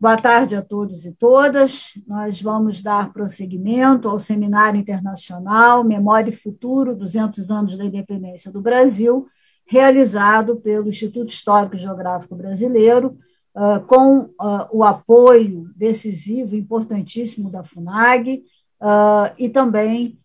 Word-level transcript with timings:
Boa 0.00 0.16
tarde 0.16 0.54
a 0.54 0.62
todos 0.62 1.04
e 1.04 1.10
todas. 1.10 1.94
Nós 2.06 2.40
vamos 2.40 2.80
dar 2.80 3.12
prosseguimento 3.12 4.08
ao 4.08 4.20
Seminário 4.20 4.78
Internacional 4.78 5.82
Memória 5.82 6.30
e 6.30 6.36
Futuro 6.36 6.94
200 6.94 7.50
anos 7.50 7.76
da 7.76 7.84
Independência 7.84 8.52
do 8.52 8.60
Brasil, 8.60 9.26
realizado 9.66 10.54
pelo 10.54 10.88
Instituto 10.88 11.30
Histórico 11.30 11.74
e 11.74 11.80
Geográfico 11.80 12.36
Brasileiro, 12.36 13.18
ah, 13.52 13.80
com 13.80 14.30
ah, 14.40 14.68
o 14.70 14.84
apoio 14.84 15.68
decisivo, 15.74 16.54
importantíssimo 16.54 17.50
da 17.50 17.64
FUNAG, 17.64 18.44
ah, 18.80 19.32
e 19.36 19.48
também 19.48 20.16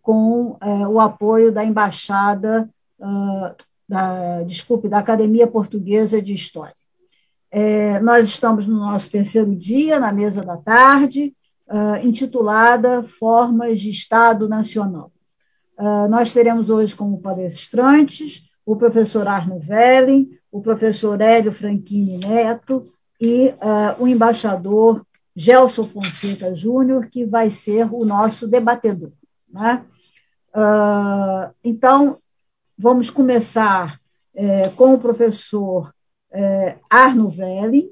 com 0.00 0.56
eh, 0.60 0.86
o 0.86 1.00
apoio 1.00 1.50
da 1.50 1.64
Embaixada, 1.64 2.70
da, 3.88 4.44
desculpe, 4.44 4.88
da 4.88 5.00
Academia 5.00 5.48
Portuguesa 5.48 6.22
de 6.22 6.32
História. 6.32 6.77
É, 7.50 7.98
nós 8.00 8.26
estamos 8.26 8.66
no 8.66 8.78
nosso 8.78 9.10
terceiro 9.10 9.54
dia, 9.54 9.98
na 9.98 10.12
mesa 10.12 10.42
da 10.42 10.56
tarde, 10.56 11.34
intitulada 12.02 13.02
Formas 13.02 13.78
de 13.78 13.90
Estado 13.90 14.48
Nacional. 14.48 15.12
nós 16.08 16.32
teremos 16.32 16.70
hoje 16.70 16.96
como 16.96 17.20
palestrantes 17.20 18.48
o 18.68 18.76
professor 18.76 19.26
Arno 19.26 19.58
Velling, 19.58 20.28
o 20.52 20.60
professor 20.60 21.18
Hélio 21.22 21.50
Franchini 21.54 22.18
Neto 22.18 22.86
e 23.18 23.48
uh, 23.48 24.02
o 24.02 24.06
embaixador 24.06 25.06
Gelson 25.34 25.84
Fonseca 25.84 26.54
Júnior, 26.54 27.06
que 27.06 27.24
vai 27.24 27.48
ser 27.48 27.88
o 27.90 28.04
nosso 28.04 28.46
debatedor. 28.46 29.12
Né? 29.48 29.82
Uh, 30.54 31.50
então, 31.64 32.18
vamos 32.76 33.08
começar 33.08 33.98
é, 34.34 34.68
com 34.70 34.92
o 34.92 34.98
professor 34.98 35.90
é, 36.38 36.76
Arno 36.88 37.28
Velling, 37.28 37.90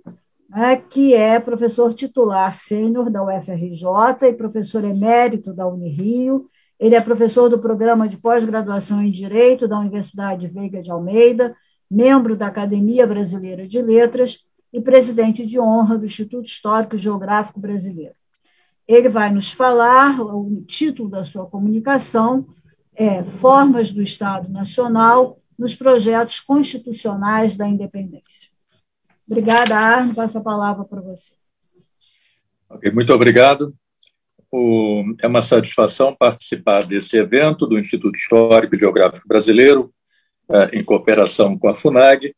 né, 0.49 0.77
que 0.77 1.13
é 1.13 1.41
professor 1.41 1.93
titular 1.93 2.55
sênior 2.55 3.11
da 3.11 3.25
UFRJ 3.25 4.29
e 4.29 4.33
professor 4.33 4.85
emérito 4.85 5.53
da 5.53 5.67
Unirio, 5.67 6.49
ele 6.79 6.95
é 6.95 7.01
professor 7.01 7.51
do 7.51 7.59
programa 7.59 8.09
de 8.09 8.19
pós-graduação 8.19 9.03
em 9.03 9.11
Direito 9.11 9.67
da 9.67 9.81
Universidade 9.81 10.47
Veiga 10.47 10.81
de 10.81 10.93
Almeida, 10.93 11.57
membro 11.91 12.37
da 12.37 12.47
Academia 12.47 13.05
Brasileira 13.05 13.67
de 13.67 13.83
Letras 13.83 14.45
e 14.73 14.81
presidente 14.81 15.45
de 15.45 15.59
honra 15.59 15.99
do 15.99 16.05
Instituto 16.05 16.47
Histórico 16.47 16.95
e 16.95 16.99
Geográfico 16.99 17.59
Brasileiro. 17.59 18.15
Ele 18.87 19.09
vai 19.09 19.33
nos 19.33 19.51
falar, 19.51 20.21
o 20.21 20.63
título 20.69 21.09
da 21.09 21.25
sua 21.25 21.47
comunicação 21.47 22.47
é 22.95 23.25
Formas 23.25 23.91
do 23.91 24.01
Estado 24.01 24.49
Nacional 24.49 25.41
nos 25.59 25.75
Projetos 25.75 26.41
Constitucionais 26.41 27.57
da 27.57 27.67
Independência. 27.67 28.51
Obrigada, 29.27 29.77
Arno. 29.77 30.15
Passo 30.15 30.39
a 30.39 30.43
palavra 30.43 30.85
para 30.85 31.01
você. 31.01 31.35
Okay, 32.69 32.91
muito 32.91 33.13
obrigado 33.13 33.75
o, 34.51 35.15
é 35.21 35.27
uma 35.27 35.43
satisfação 35.43 36.15
participar 36.15 36.85
desse 36.85 37.17
evento 37.17 37.67
do 37.67 37.79
Instituto 37.79 38.17
Histórico 38.17 38.75
e 38.75 38.79
Geográfico 38.79 39.29
Brasileiro, 39.29 39.93
é, 40.49 40.79
em 40.79 40.85
cooperação 40.85 41.59
com 41.59 41.69
a 41.69 41.75
FUNAG, 41.75 42.35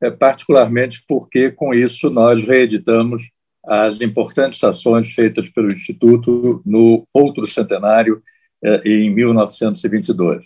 é, 0.00 0.10
particularmente 0.10 1.04
porque, 1.06 1.50
com 1.50 1.74
isso, 1.74 2.08
nós 2.08 2.44
reeditamos 2.44 3.30
as 3.64 4.00
importantes 4.00 4.62
ações 4.64 5.12
feitas 5.12 5.48
pelo 5.50 5.70
Instituto 5.70 6.62
no 6.64 7.06
outro 7.12 7.46
centenário, 7.46 8.22
é, 8.62 8.88
em 8.88 9.10
1922. 9.10 10.44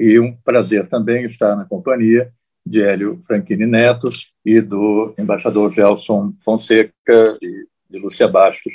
E 0.00 0.18
um 0.18 0.34
prazer 0.34 0.88
também 0.88 1.26
estar 1.26 1.54
na 1.54 1.66
companhia 1.66 2.32
de 2.64 2.82
Hélio 2.82 3.20
Franchini 3.26 3.66
Neto 3.66 4.08
e 4.42 4.58
do 4.58 5.14
embaixador 5.18 5.70
Gelson 5.74 6.32
Fonseca 6.42 7.36
e 7.42 7.66
de 7.90 7.98
Lúcia 7.98 8.26
Bastos, 8.26 8.72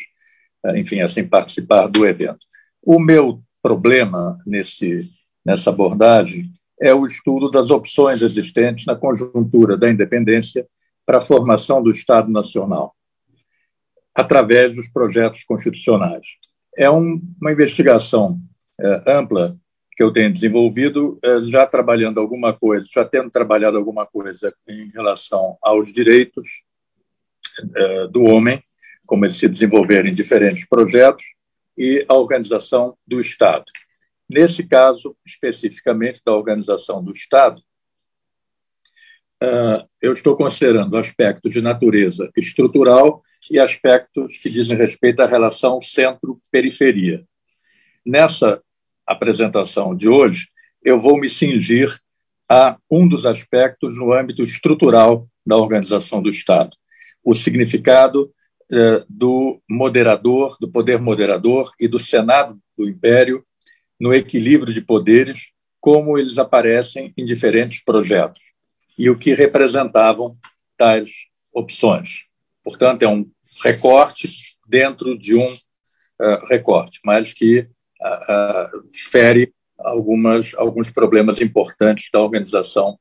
eh, 0.64 0.80
enfim, 0.80 1.02
assim, 1.02 1.28
participar 1.28 1.88
do 1.88 2.06
evento. 2.06 2.46
O 2.80 3.00
meu 3.00 3.42
problema 3.60 4.38
nesse, 4.46 5.10
nessa 5.44 5.72
abordagem 5.72 6.52
é 6.80 6.94
o 6.94 7.08
estudo 7.08 7.50
das 7.50 7.72
opções 7.72 8.22
existentes 8.22 8.86
na 8.86 8.96
conjuntura 8.96 9.76
da 9.76 9.90
independência 9.90 10.68
para 11.08 11.18
a 11.18 11.22
formação 11.22 11.82
do 11.82 11.90
Estado 11.90 12.32
Nacional, 12.32 12.96
através 14.14 14.76
dos 14.76 14.88
projetos 14.90 15.44
constitucionais. 15.44 16.28
É 16.78 16.88
um, 16.88 17.20
uma 17.42 17.52
investigação 17.52 18.40
é, 18.80 19.04
ampla 19.08 19.58
que 19.96 20.04
eu 20.04 20.12
tenho 20.12 20.34
desenvolvido, 20.34 21.18
é, 21.24 21.42
já 21.50 21.66
trabalhando 21.66 22.20
alguma 22.20 22.54
coisa, 22.54 22.86
já 22.92 23.06
tendo 23.06 23.30
trabalhado 23.30 23.78
alguma 23.78 24.06
coisa 24.06 24.54
em 24.68 24.90
relação 24.90 25.58
aos 25.62 25.92
direitos 25.92 26.64
é, 27.76 28.08
do 28.08 28.24
homem, 28.24 28.62
como 29.06 29.26
eles 29.26 29.38
se 29.38 29.48
desenvolveram 29.48 30.10
em 30.10 30.14
diferentes 30.14 30.68
projetos, 30.68 31.24
e 31.78 32.06
a 32.08 32.14
organização 32.16 32.98
do 33.06 33.20
Estado. 33.20 33.66
Nesse 34.30 34.68
caso, 34.68 35.16
especificamente 35.26 36.22
da 36.26 36.34
organização 36.34 37.04
do 37.04 37.12
Estado, 37.12 37.62
ah, 39.42 39.86
eu 40.02 40.14
estou 40.14 40.36
considerando 40.36 40.98
aspectos 40.98 41.54
de 41.54 41.62
natureza 41.62 42.32
estrutural 42.36 43.22
e 43.52 43.60
aspectos 43.60 44.38
que 44.38 44.50
dizem 44.50 44.78
respeito 44.78 45.22
à 45.22 45.26
relação 45.26 45.82
centro-periferia. 45.82 47.24
Nessa 48.06 48.62
apresentação 49.06 49.96
de 49.96 50.08
hoje, 50.08 50.48
eu 50.84 51.00
vou 51.00 51.20
me 51.20 51.30
cingir 51.30 51.98
a 52.50 52.78
um 52.90 53.08
dos 53.08 53.26
aspectos 53.26 53.98
no 53.98 54.14
âmbito 54.14 54.44
estrutural 54.44 55.28
da 55.46 55.58
organização 55.58 56.22
do 56.22 56.30
Estado, 56.30 56.76
o 57.24 57.34
significado 57.34 58.32
eh, 58.72 59.04
do 59.10 59.62
moderador, 59.70 60.58
do 60.60 60.70
poder 60.70 61.00
moderador 61.00 61.72
e 61.80 61.88
do 61.88 62.00
Senado 62.00 62.60
do 62.78 62.88
Império 62.88 63.46
no 64.00 64.14
equilíbrio 64.14 64.74
de 64.74 64.82
poderes, 64.82 65.52
como 65.80 66.18
eles 66.18 66.38
aparecem 66.38 67.14
em 67.16 67.26
diferentes 67.26 67.84
projetos 67.84 68.42
e 68.98 69.10
o 69.10 69.18
que 69.18 69.34
representavam 69.34 70.36
tais 70.78 71.12
opções. 71.54 72.26
Portanto, 72.64 73.04
é 73.04 73.08
um 73.08 73.30
recorte 73.64 74.28
dentro 74.68 75.18
de 75.18 75.36
um 75.36 75.52
uh, 75.52 76.46
recorte, 76.50 77.00
mas 77.06 77.34
que 77.34 77.68
fere 79.12 79.54
algumas, 79.78 80.54
alguns 80.56 80.90
problemas 80.90 81.42
importantes 81.42 82.10
da 82.12 82.22
organização 82.22 82.98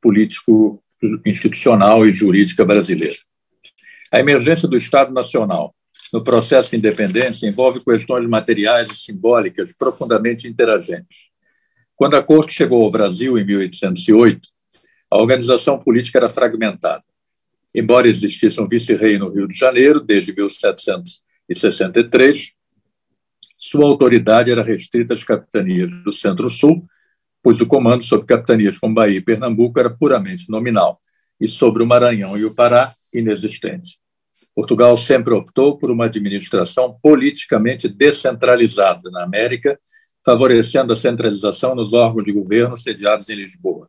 político-institucional 0.00 2.04
e 2.06 2.12
jurídica 2.12 2.64
brasileira. 2.64 3.16
A 4.12 4.18
emergência 4.18 4.66
do 4.66 4.76
Estado 4.76 5.12
Nacional 5.12 5.72
no 6.12 6.24
processo 6.24 6.70
de 6.70 6.76
independência 6.76 7.46
envolve 7.46 7.84
questões 7.84 8.28
materiais 8.28 8.90
e 8.90 8.96
simbólicas 8.96 9.72
profundamente 9.72 10.48
interagentes. 10.48 11.28
Quando 11.94 12.16
a 12.16 12.22
Corte 12.22 12.52
chegou 12.52 12.82
ao 12.82 12.90
Brasil 12.90 13.38
em 13.38 13.44
1808, 13.44 14.48
a 15.10 15.18
organização 15.18 15.78
política 15.78 16.18
era 16.18 16.28
fragmentada. 16.28 17.04
Embora 17.72 18.08
existisse 18.08 18.60
um 18.60 18.66
vice-rei 18.66 19.16
no 19.18 19.28
Rio 19.28 19.46
de 19.46 19.56
Janeiro 19.56 20.00
desde 20.00 20.34
1763, 20.34 22.54
sua 23.60 23.84
autoridade 23.84 24.50
era 24.50 24.62
restrita 24.62 25.12
às 25.12 25.22
capitanias 25.22 25.90
do 26.02 26.12
Centro-Sul, 26.12 26.86
pois 27.42 27.60
o 27.60 27.66
comando 27.66 28.02
sobre 28.02 28.26
capitanias 28.26 28.78
como 28.78 28.94
Bahia 28.94 29.18
e 29.18 29.20
Pernambuco 29.20 29.78
era 29.78 29.90
puramente 29.90 30.48
nominal, 30.48 30.98
e 31.38 31.46
sobre 31.46 31.82
o 31.82 31.86
Maranhão 31.86 32.38
e 32.38 32.44
o 32.44 32.54
Pará, 32.54 32.90
inexistente. 33.12 33.98
Portugal 34.54 34.96
sempre 34.96 35.34
optou 35.34 35.76
por 35.76 35.90
uma 35.90 36.06
administração 36.06 36.98
politicamente 37.02 37.86
descentralizada 37.86 39.10
na 39.10 39.24
América, 39.24 39.78
favorecendo 40.24 40.92
a 40.92 40.96
centralização 40.96 41.74
nos 41.74 41.92
órgãos 41.92 42.24
de 42.24 42.32
governo 42.32 42.78
sediados 42.78 43.28
em 43.28 43.36
Lisboa. 43.36 43.88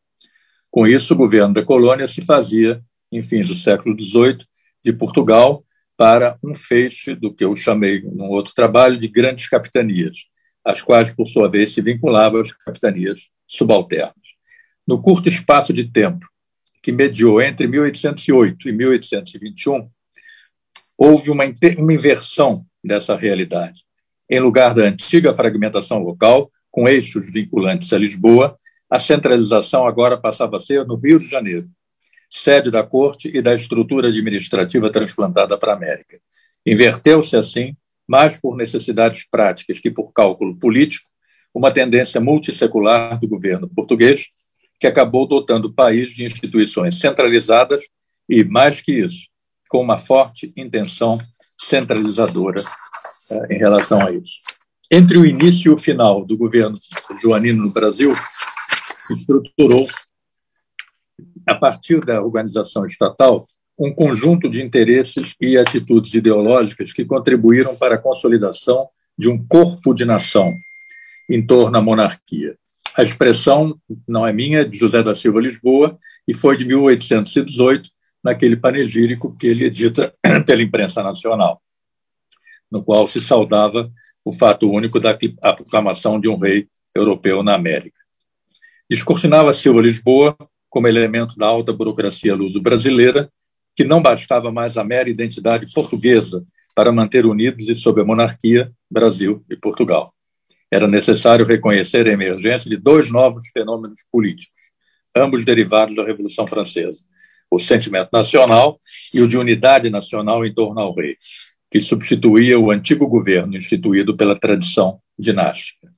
Com 0.70 0.86
isso, 0.88 1.14
o 1.14 1.18
governo 1.18 1.54
da 1.54 1.64
colônia 1.64 2.08
se 2.08 2.24
fazia, 2.24 2.82
em 3.12 3.22
fim 3.22 3.42
do 3.42 3.54
século 3.54 3.96
XVIII, 4.02 4.46
de 4.84 4.94
Portugal 4.94 5.62
para 6.02 6.36
um 6.44 6.56
feixe 6.56 7.14
do 7.14 7.32
que 7.32 7.44
eu 7.44 7.56
chamei, 7.56 8.02
num 8.02 8.30
outro 8.30 8.56
trabalho, 8.56 8.98
de 8.98 9.08
grandes 9.08 9.48
capitanias, 9.48 10.26
as 10.66 10.82
quais, 10.82 11.14
por 11.14 11.28
sua 11.28 11.48
vez, 11.48 11.76
se 11.76 11.80
vinculavam 11.80 12.42
às 12.42 12.52
capitanias 12.52 13.30
subalternas. 13.48 14.16
No 14.88 15.00
curto 15.00 15.30
espaço 15.30 15.72
de 15.72 15.92
tempo 15.92 16.26
que 16.82 16.92
mediou 16.92 17.40
entre 17.40 17.68
1808 17.68 18.68
e 18.68 18.72
1821, 18.72 19.88
houve 20.98 21.30
uma, 21.30 21.44
uma 21.78 21.94
inversão 21.94 22.66
dessa 22.84 23.16
realidade. 23.16 23.84
Em 24.28 24.40
lugar 24.40 24.74
da 24.74 24.86
antiga 24.86 25.36
fragmentação 25.36 26.00
local, 26.00 26.52
com 26.72 26.90
eixos 26.90 27.32
vinculantes 27.32 27.94
a 27.94 28.00
Lisboa, 28.00 28.58
a 28.90 28.98
centralização 28.98 29.86
agora 29.86 30.18
passava 30.18 30.58
a 30.58 30.60
ser 30.60 30.84
no 30.84 30.96
Rio 30.96 31.20
de 31.20 31.30
Janeiro, 31.30 31.70
sede 32.32 32.72
da 32.72 32.82
corte 32.82 33.30
e 33.32 33.42
da 33.42 33.54
estrutura 33.54 34.08
administrativa 34.08 34.90
transplantada 34.90 35.58
para 35.58 35.74
a 35.74 35.76
América. 35.76 36.18
Inverteu-se, 36.66 37.36
assim, 37.36 37.76
mais 38.08 38.40
por 38.40 38.56
necessidades 38.56 39.28
práticas 39.30 39.80
que 39.80 39.92
por 39.92 40.14
cálculo 40.14 40.56
político, 40.56 41.10
uma 41.54 41.72
tendência 41.72 42.22
multissecular 42.22 43.20
do 43.20 43.28
governo 43.28 43.70
português 43.70 44.28
que 44.80 44.88
acabou 44.88 45.28
dotando 45.28 45.68
o 45.68 45.74
país 45.74 46.14
de 46.16 46.26
instituições 46.26 47.00
centralizadas 47.00 47.84
e, 48.28 48.44
mais 48.44 48.82
que 48.82 48.94
isso, 48.94 49.28
com 49.70 49.82
uma 49.82 50.00
forte 50.00 50.54
intenção 50.56 51.20
centralizadora 51.58 52.62
em 53.50 53.58
relação 53.58 54.06
a 54.06 54.12
isso. 54.12 54.40
Entre 54.90 55.18
o 55.18 55.26
início 55.26 55.72
e 55.72 55.74
o 55.74 55.78
final 55.78 56.26
do 56.26 56.38
governo 56.38 56.78
joanino 57.22 57.64
no 57.64 57.72
Brasil, 57.72 58.12
estruturou, 59.10 59.86
a 61.48 61.56
partir 61.56 62.04
da 62.06 62.22
organização 62.22 62.86
estatal, 62.86 63.46
um 63.78 63.94
conjunto 63.94 64.50
de 64.50 64.62
interesses 64.62 65.34
e 65.40 65.58
atitudes 65.58 66.14
ideológicas 66.14 66.94
que 66.94 67.06
contribuíram 67.06 67.76
para 67.76 67.96
a 67.96 67.98
consolidação 67.98 68.88
de 69.18 69.28
um 69.28 69.44
corpo 69.48 69.94
de 69.94 70.06
nação 70.06 70.56
em 71.30 71.46
torno 71.46 71.78
à 71.78 71.82
monarquia. 71.82 72.56
A 72.96 73.04
expressão 73.04 73.76
não 74.08 74.28
é 74.28 74.34
minha, 74.34 74.62
é 74.62 74.64
de 74.66 74.78
José 74.78 75.02
da 75.02 75.16
Silva 75.16 75.40
Lisboa, 75.40 75.98
e 76.28 76.34
foi 76.34 76.58
de 76.58 76.66
1818, 76.66 77.90
naquele 78.24 78.56
panegírico 78.56 79.36
que 79.36 79.48
ele 79.48 79.66
edita 79.66 80.14
pela 80.46 80.62
imprensa 80.62 81.02
nacional, 81.02 81.62
no 82.72 82.84
qual 82.84 83.08
se 83.08 83.20
saudava 83.20 83.90
o 84.24 84.32
fato 84.32 84.70
único 84.70 85.00
da 85.00 85.18
proclamação 85.56 86.20
de 86.20 86.28
um 86.28 86.38
rei 86.38 86.68
europeu 86.94 87.42
na 87.42 87.56
América. 87.56 88.00
Descortinava 88.90 89.54
Silva 89.54 89.82
Lisboa 89.82 90.36
como 90.72 90.88
elemento 90.88 91.38
da 91.38 91.46
alta 91.46 91.74
burocracia 91.74 92.34
luso-brasileira, 92.34 93.30
que 93.76 93.84
não 93.84 94.02
bastava 94.02 94.52
mais 94.52 94.78
a 94.78 94.84
mera 94.84 95.10
identidade 95.10 95.72
portuguesa 95.72 96.44
para 96.74 96.92
manter 96.92 97.26
unidos 97.26 97.68
e 97.68 97.76
sob 97.76 98.02
a 98.02 98.06
monarquia 98.06 98.72
Brasil 98.90 99.44
e 99.50 99.56
Portugal. 99.56 100.14
Era 100.72 100.88
necessário 100.88 101.46
reconhecer 101.46 102.08
a 102.08 102.14
emergência 102.14 102.70
de 102.70 102.78
dois 102.78 103.12
novos 103.12 103.50
fenômenos 103.50 104.00
políticos, 104.10 104.56
ambos 105.14 105.44
derivados 105.44 105.94
da 105.94 106.06
Revolução 106.06 106.48
Francesa: 106.48 107.02
o 107.50 107.60
sentimento 107.60 108.10
nacional 108.14 108.80
e 109.14 109.22
o 109.22 109.28
de 109.28 109.38
unidade 109.38 109.90
nacional 109.90 110.46
em 110.46 110.54
torno 110.54 110.80
ao 110.80 110.96
rei, 110.96 111.18
que 111.70 111.82
substituía 111.82 112.58
o 112.58 112.72
antigo 112.72 113.06
governo 113.08 113.58
instituído 113.58 114.16
pela 114.16 114.40
tradição 114.40 115.02
dinástica. 115.20 115.92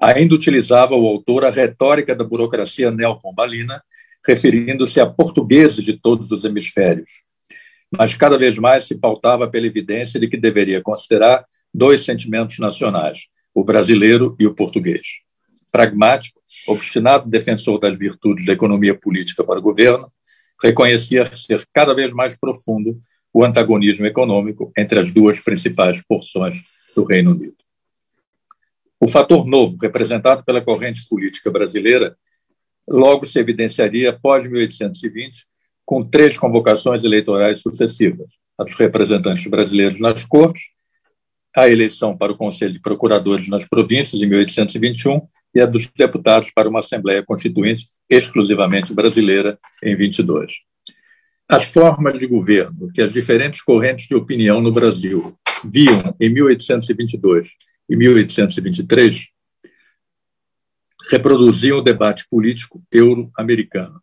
Ainda 0.00 0.34
utilizava 0.34 0.94
o 0.94 1.06
autor 1.06 1.44
a 1.44 1.50
retórica 1.50 2.14
da 2.14 2.24
burocracia 2.24 2.90
neopombalina, 2.90 3.82
referindo-se 4.26 5.00
a 5.00 5.06
portugueses 5.06 5.84
de 5.84 5.92
todos 5.92 6.30
os 6.30 6.44
hemisférios, 6.44 7.22
mas 7.90 8.14
cada 8.14 8.36
vez 8.36 8.58
mais 8.58 8.84
se 8.84 8.98
pautava 8.98 9.48
pela 9.48 9.66
evidência 9.66 10.18
de 10.18 10.28
que 10.28 10.36
deveria 10.36 10.82
considerar 10.82 11.44
dois 11.72 12.04
sentimentos 12.04 12.58
nacionais, 12.58 13.26
o 13.54 13.62
brasileiro 13.62 14.34
e 14.40 14.46
o 14.46 14.54
português. 14.54 15.02
Pragmático, 15.70 16.40
obstinado 16.66 17.28
defensor 17.28 17.78
das 17.78 17.96
virtudes 17.96 18.44
da 18.44 18.52
economia 18.52 18.94
política 18.98 19.44
para 19.44 19.58
o 19.58 19.62
governo, 19.62 20.10
reconhecia 20.62 21.24
ser 21.36 21.64
cada 21.72 21.94
vez 21.94 22.12
mais 22.12 22.38
profundo 22.38 22.98
o 23.32 23.44
antagonismo 23.44 24.06
econômico 24.06 24.72
entre 24.76 24.98
as 24.98 25.12
duas 25.12 25.38
principais 25.38 26.02
porções 26.08 26.62
do 26.94 27.04
Reino 27.04 27.32
Unido. 27.32 27.56
O 28.98 29.06
fator 29.06 29.46
novo, 29.46 29.76
representado 29.80 30.42
pela 30.42 30.62
corrente 30.62 31.06
política 31.08 31.50
brasileira, 31.50 32.16
logo 32.88 33.26
se 33.26 33.38
evidenciaria 33.38 34.10
após 34.10 34.48
1820, 34.48 35.46
com 35.84 36.04
três 36.04 36.38
convocações 36.38 37.04
eleitorais 37.04 37.60
sucessivas: 37.60 38.28
a 38.58 38.64
dos 38.64 38.74
representantes 38.74 39.46
brasileiros 39.46 40.00
nas 40.00 40.24
cortes, 40.24 40.64
a 41.54 41.68
eleição 41.68 42.16
para 42.16 42.32
o 42.32 42.36
Conselho 42.36 42.72
de 42.72 42.80
Procuradores 42.80 43.48
nas 43.48 43.66
províncias, 43.68 44.20
em 44.20 44.26
1821, 44.26 45.20
e 45.54 45.60
a 45.60 45.66
dos 45.66 45.86
deputados 45.86 46.50
para 46.54 46.68
uma 46.68 46.80
Assembleia 46.80 47.24
Constituinte 47.24 47.86
exclusivamente 48.10 48.92
brasileira, 48.92 49.58
em 49.82 49.96
22 49.96 50.52
as 51.48 51.64
formas 51.64 52.18
de 52.18 52.26
governo 52.26 52.90
que 52.92 53.00
as 53.00 53.12
diferentes 53.12 53.62
correntes 53.62 54.08
de 54.08 54.14
opinião 54.14 54.60
no 54.60 54.72
Brasil 54.72 55.36
viam 55.64 56.14
em 56.20 56.28
1822 56.28 57.50
e 57.88 57.96
1823 57.96 59.28
reproduziam 61.10 61.78
o 61.78 61.82
debate 61.82 62.26
político 62.28 62.82
euro-americano. 62.90 64.00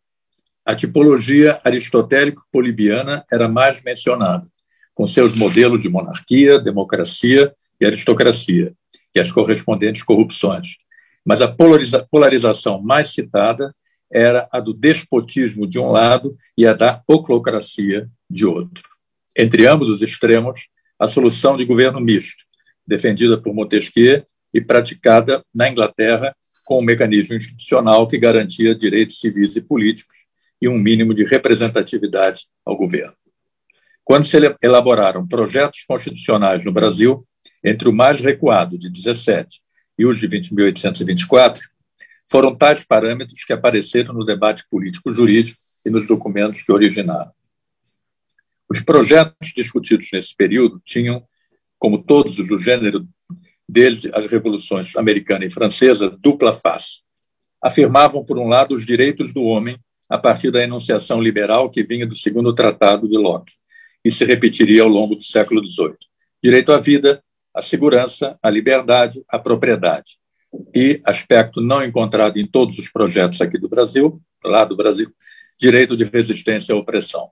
A 0.66 0.74
tipologia 0.74 1.60
aristotélico-polibiana 1.64 3.24
era 3.32 3.50
mais 3.50 3.82
mencionada, 3.84 4.48
com 4.96 5.06
seus 5.06 5.36
modelos 5.36 5.82
de 5.82 5.90
monarquia, 5.90 6.58
democracia 6.58 7.54
e 7.80 7.86
aristocracia, 7.86 8.74
e 9.14 9.20
as 9.20 9.32
correspondentes 9.32 10.04
corrupções. 10.04 10.78
Mas 11.26 11.42
a 11.42 11.48
polariza 11.48 12.08
polarização 12.10 12.82
mais 12.82 13.10
citada 13.10 13.76
era 14.12 14.48
a 14.52 14.60
do 14.60 14.74
despotismo 14.74 15.68
de 15.68 15.80
um 15.80 15.90
lado 15.92 16.38
e 16.58 16.66
a 16.66 16.74
da 16.74 17.02
oclocracia 17.08 18.08
de 18.30 18.46
outro. 18.46 18.84
Entre 19.36 19.68
ambos 19.68 19.90
os 19.90 20.02
extremos, 20.02 20.68
a 20.98 21.08
solução 21.08 21.58
de 21.58 21.66
governo 21.66 22.00
misto, 22.00 22.44
defendida 22.86 23.38
por 23.38 23.54
Montesquieu 23.54 24.24
e 24.54 24.62
praticada 24.62 25.44
na 25.54 25.68
Inglaterra 25.68 26.36
com 26.64 26.80
um 26.80 26.84
mecanismo 26.84 27.36
institucional 27.36 28.08
que 28.08 28.18
garantia 28.18 28.76
direitos 28.76 29.20
civis 29.20 29.56
e 29.56 29.62
políticos 29.62 30.18
e 30.62 30.68
um 30.68 30.78
mínimo 30.78 31.14
de 31.14 31.24
representatividade 31.24 32.46
ao 32.66 32.78
governo. 32.78 33.14
Quando 34.04 34.26
se 34.26 34.38
elaboraram 34.62 35.28
projetos 35.28 35.84
constitucionais 35.88 36.64
no 36.66 36.72
Brasil, 36.72 37.26
entre 37.64 37.88
o 37.88 37.94
mais 37.94 38.20
recuado, 38.22 38.78
de 38.78 38.90
17, 38.90 39.62
e 39.98 40.06
os 40.06 40.20
de 40.20 40.28
20.824, 40.28 41.62
foram 42.30 42.56
tais 42.56 42.84
parâmetros 42.84 43.44
que 43.44 43.54
apareceram 43.54 44.14
no 44.14 44.26
debate 44.26 44.64
político-jurídico 44.70 45.58
e 45.86 45.90
nos 45.90 46.08
documentos 46.08 46.62
que 46.62 46.72
originaram. 46.72 47.32
Os 48.70 48.82
projetos 48.82 49.54
discutidos 49.56 50.10
nesse 50.12 50.36
período 50.36 50.82
tinham, 50.84 51.24
como 51.78 52.04
todos 52.04 52.40
os 52.40 52.48
do 52.48 52.60
gênero 52.60 53.08
desde 53.74 54.12
as 54.14 54.28
revoluções 54.28 54.96
americana 54.96 55.46
e 55.46 55.52
francesa, 55.52 56.16
dupla 56.22 56.54
face. 56.54 57.02
Afirmavam, 57.60 58.24
por 58.24 58.38
um 58.38 58.48
lado, 58.48 58.76
os 58.76 58.86
direitos 58.86 59.34
do 59.34 59.42
homem 59.42 59.80
a 60.08 60.18
partir 60.18 60.52
da 60.52 60.64
enunciação 60.64 61.20
liberal 61.20 61.72
que 61.72 61.82
vinha 61.82 62.06
do 62.06 62.16
segundo 62.16 62.54
tratado 62.54 63.08
de 63.08 63.18
Locke 63.18 63.54
e 64.06 64.12
se 64.12 64.24
repetiria 64.26 64.84
ao 64.84 64.88
longo 64.88 65.16
do 65.16 65.24
século 65.24 65.60
XVIII. 65.66 65.98
Direito 66.44 66.72
à 66.72 66.80
vida, 66.80 67.24
à 67.52 67.64
segurança, 67.64 68.38
à 68.44 68.50
liberdade, 68.50 69.24
à 69.28 69.40
propriedade 69.40 70.18
e 70.76 71.02
aspecto 71.04 71.60
não 71.60 71.84
encontrado 71.84 72.38
em 72.38 72.46
todos 72.46 72.78
os 72.78 72.90
projetos 72.90 73.42
aqui 73.42 73.58
do 73.58 73.68
Brasil, 73.68 74.22
lá 74.44 74.64
do 74.64 74.76
Brasil, 74.76 75.12
direito 75.60 75.98
de 75.98 76.04
resistência 76.04 76.76
à 76.76 76.78
opressão. 76.78 77.32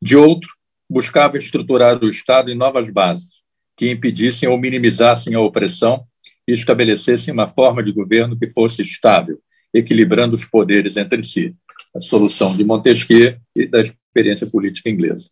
De 0.00 0.16
outro, 0.16 0.48
buscava 0.88 1.36
estruturar 1.38 1.98
o 2.04 2.08
Estado 2.08 2.50
em 2.52 2.56
novas 2.56 2.88
bases, 2.88 3.39
que 3.76 3.90
impedissem 3.90 4.48
ou 4.48 4.58
minimizassem 4.58 5.34
a 5.34 5.40
opressão 5.40 6.04
e 6.46 6.52
estabelecessem 6.52 7.32
uma 7.32 7.48
forma 7.50 7.82
de 7.82 7.92
governo 7.92 8.38
que 8.38 8.50
fosse 8.50 8.82
estável, 8.82 9.38
equilibrando 9.72 10.34
os 10.34 10.44
poderes 10.44 10.96
entre 10.96 11.22
si, 11.22 11.52
a 11.94 12.00
solução 12.00 12.56
de 12.56 12.64
Montesquieu 12.64 13.36
e 13.54 13.66
da 13.66 13.80
experiência 13.80 14.46
política 14.46 14.90
inglesa. 14.90 15.30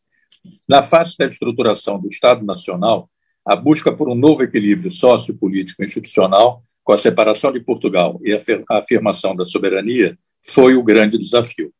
Na 0.68 0.82
face 0.82 1.16
da 1.18 1.26
estruturação 1.26 2.00
do 2.00 2.08
Estado 2.08 2.44
Nacional, 2.44 3.10
a 3.44 3.56
busca 3.56 3.90
por 3.92 4.08
um 4.08 4.14
novo 4.14 4.42
equilíbrio 4.42 4.92
sociopolítico 4.92 5.82
institucional 5.82 6.62
com 6.88 6.92
a 6.92 6.98
separação 6.98 7.52
de 7.52 7.60
Portugal 7.60 8.18
e 8.24 8.32
a 8.32 8.78
afirmação 8.78 9.36
da 9.36 9.44
soberania, 9.44 10.18
foi 10.42 10.74
o 10.74 10.82
grande 10.82 11.18
desafio. 11.18 11.70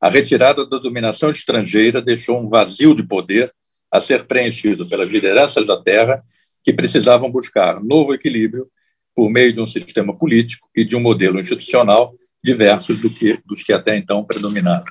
A 0.00 0.10
retirada 0.10 0.66
da 0.66 0.78
dominação 0.78 1.30
estrangeira 1.30 2.02
deixou 2.02 2.40
um 2.40 2.48
vazio 2.48 2.96
de 2.96 3.04
poder 3.04 3.52
a 3.90 4.00
ser 4.00 4.24
preenchido 4.24 4.86
pelas 4.86 5.08
lideranças 5.08 5.66
da 5.66 5.80
terra, 5.82 6.20
que 6.64 6.72
precisavam 6.72 7.30
buscar 7.30 7.82
novo 7.82 8.14
equilíbrio 8.14 8.66
por 9.14 9.30
meio 9.30 9.52
de 9.52 9.60
um 9.60 9.66
sistema 9.66 10.16
político 10.16 10.68
e 10.76 10.84
de 10.84 10.94
um 10.94 11.00
modelo 11.00 11.40
institucional 11.40 12.14
diversos 12.42 13.00
do 13.00 13.10
que, 13.10 13.38
dos 13.44 13.62
que 13.62 13.72
até 13.72 13.96
então 13.96 14.24
predominaram. 14.24 14.84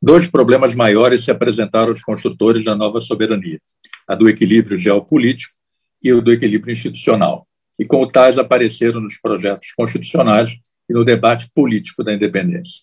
Dois 0.00 0.28
problemas 0.28 0.74
maiores 0.74 1.24
se 1.24 1.30
apresentaram 1.30 1.90
aos 1.90 2.02
construtores 2.02 2.64
da 2.64 2.74
nova 2.74 3.00
soberania: 3.00 3.60
a 4.06 4.14
do 4.14 4.28
equilíbrio 4.28 4.78
geopolítico 4.78 5.54
e 6.02 6.12
o 6.12 6.20
do 6.20 6.32
equilíbrio 6.32 6.72
institucional 6.72 7.46
e 7.78 7.84
como 7.84 8.10
tais 8.10 8.38
apareceram 8.38 9.00
nos 9.00 9.18
projetos 9.18 9.72
constitucionais 9.76 10.52
e 10.88 10.92
no 10.92 11.04
debate 11.04 11.50
político 11.54 12.02
da 12.02 12.12
independência. 12.12 12.82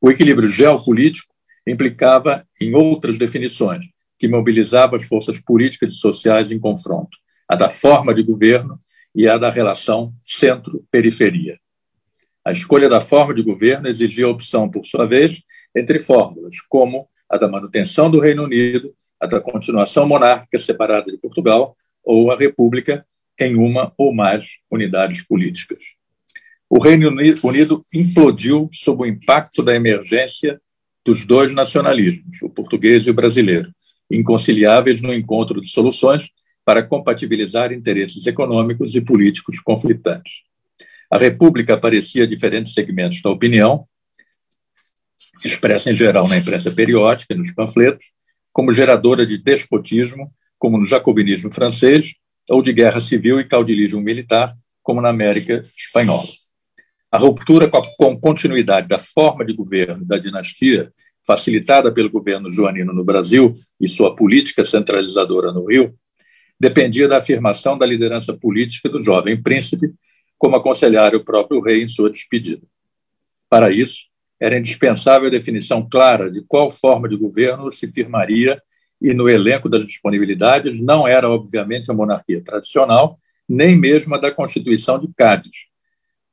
O 0.00 0.10
equilíbrio 0.10 0.48
geopolítico 0.48 1.29
implicava 1.70 2.46
em 2.60 2.74
outras 2.74 3.18
definições, 3.18 3.84
que 4.18 4.28
mobilizava 4.28 4.96
as 4.96 5.04
forças 5.04 5.38
políticas 5.38 5.92
e 5.92 5.96
sociais 5.96 6.50
em 6.50 6.58
confronto, 6.58 7.16
a 7.48 7.56
da 7.56 7.70
forma 7.70 8.14
de 8.14 8.22
governo 8.22 8.78
e 9.14 9.28
a 9.28 9.38
da 9.38 9.50
relação 9.50 10.12
centro-periferia. 10.22 11.58
A 12.44 12.52
escolha 12.52 12.88
da 12.88 13.00
forma 13.00 13.34
de 13.34 13.42
governo 13.42 13.88
exigia 13.88 14.28
opção, 14.28 14.70
por 14.70 14.84
sua 14.86 15.06
vez, 15.06 15.42
entre 15.74 15.98
fórmulas, 15.98 16.60
como 16.68 17.08
a 17.28 17.36
da 17.36 17.48
manutenção 17.48 18.10
do 18.10 18.18
Reino 18.18 18.44
Unido, 18.44 18.94
a 19.20 19.26
da 19.26 19.40
continuação 19.40 20.06
monárquica 20.06 20.58
separada 20.58 21.10
de 21.10 21.18
Portugal 21.18 21.76
ou 22.02 22.30
a 22.30 22.36
República 22.36 23.06
em 23.38 23.56
uma 23.56 23.92
ou 23.96 24.14
mais 24.14 24.58
unidades 24.70 25.22
políticas. 25.22 25.78
O 26.68 26.80
Reino 26.80 27.08
Unido 27.08 27.84
implodiu 27.92 28.70
sob 28.72 29.02
o 29.02 29.06
impacto 29.06 29.62
da 29.62 29.74
emergência 29.74 30.60
dos 31.04 31.26
dois 31.26 31.52
nacionalismos, 31.52 32.42
o 32.42 32.48
português 32.48 33.06
e 33.06 33.10
o 33.10 33.14
brasileiro, 33.14 33.70
inconciliáveis 34.10 35.00
no 35.00 35.14
encontro 35.14 35.60
de 35.60 35.68
soluções 35.68 36.30
para 36.64 36.82
compatibilizar 36.82 37.72
interesses 37.72 38.26
econômicos 38.26 38.94
e 38.94 39.00
políticos 39.00 39.60
conflitantes. 39.60 40.42
A 41.10 41.18
República 41.18 41.74
aparecia 41.74 42.26
diferentes 42.26 42.74
segmentos 42.74 43.20
da 43.22 43.30
opinião, 43.30 43.86
expressa 45.44 45.90
em 45.90 45.96
geral 45.96 46.28
na 46.28 46.36
imprensa 46.36 46.70
periódica 46.70 47.34
e 47.34 47.36
nos 47.36 47.52
panfletos, 47.52 48.06
como 48.52 48.72
geradora 48.72 49.26
de 49.26 49.38
despotismo, 49.38 50.32
como 50.58 50.78
no 50.78 50.86
jacobinismo 50.86 51.50
francês, 51.50 52.14
ou 52.48 52.62
de 52.62 52.72
guerra 52.72 53.00
civil 53.00 53.40
e 53.40 53.44
caudilismo 53.44 54.00
militar, 54.00 54.56
como 54.82 55.00
na 55.00 55.08
América 55.08 55.62
Espanhola. 55.76 56.39
A 57.12 57.18
ruptura 57.18 57.68
com 57.68 57.78
a 57.78 57.82
com 57.98 58.20
continuidade 58.20 58.86
da 58.86 58.98
forma 58.98 59.44
de 59.44 59.52
governo 59.52 60.04
da 60.04 60.16
dinastia, 60.16 60.92
facilitada 61.26 61.92
pelo 61.92 62.08
governo 62.08 62.52
joanino 62.52 62.92
no 62.92 63.04
Brasil 63.04 63.56
e 63.80 63.88
sua 63.88 64.14
política 64.14 64.64
centralizadora 64.64 65.52
no 65.52 65.66
Rio, 65.66 65.94
dependia 66.58 67.08
da 67.08 67.18
afirmação 67.18 67.76
da 67.76 67.84
liderança 67.84 68.32
política 68.32 68.88
do 68.88 69.02
jovem 69.02 69.42
príncipe, 69.42 69.92
como 70.38 70.56
aconselhara 70.56 71.16
o 71.16 71.24
próprio 71.24 71.60
rei 71.60 71.82
em 71.82 71.88
sua 71.88 72.10
despedida. 72.10 72.62
Para 73.48 73.72
isso, 73.72 74.04
era 74.38 74.56
indispensável 74.56 75.26
a 75.28 75.30
definição 75.30 75.86
clara 75.88 76.30
de 76.30 76.42
qual 76.42 76.70
forma 76.70 77.08
de 77.08 77.16
governo 77.16 77.72
se 77.72 77.90
firmaria 77.92 78.62
e 79.00 79.12
no 79.12 79.28
elenco 79.28 79.68
das 79.68 79.84
disponibilidades 79.86 80.80
não 80.80 81.08
era, 81.08 81.28
obviamente, 81.28 81.90
a 81.90 81.94
monarquia 81.94 82.42
tradicional, 82.42 83.18
nem 83.48 83.76
mesmo 83.76 84.14
a 84.14 84.18
da 84.18 84.30
Constituição 84.30 84.98
de 84.98 85.08
Cádiz, 85.14 85.69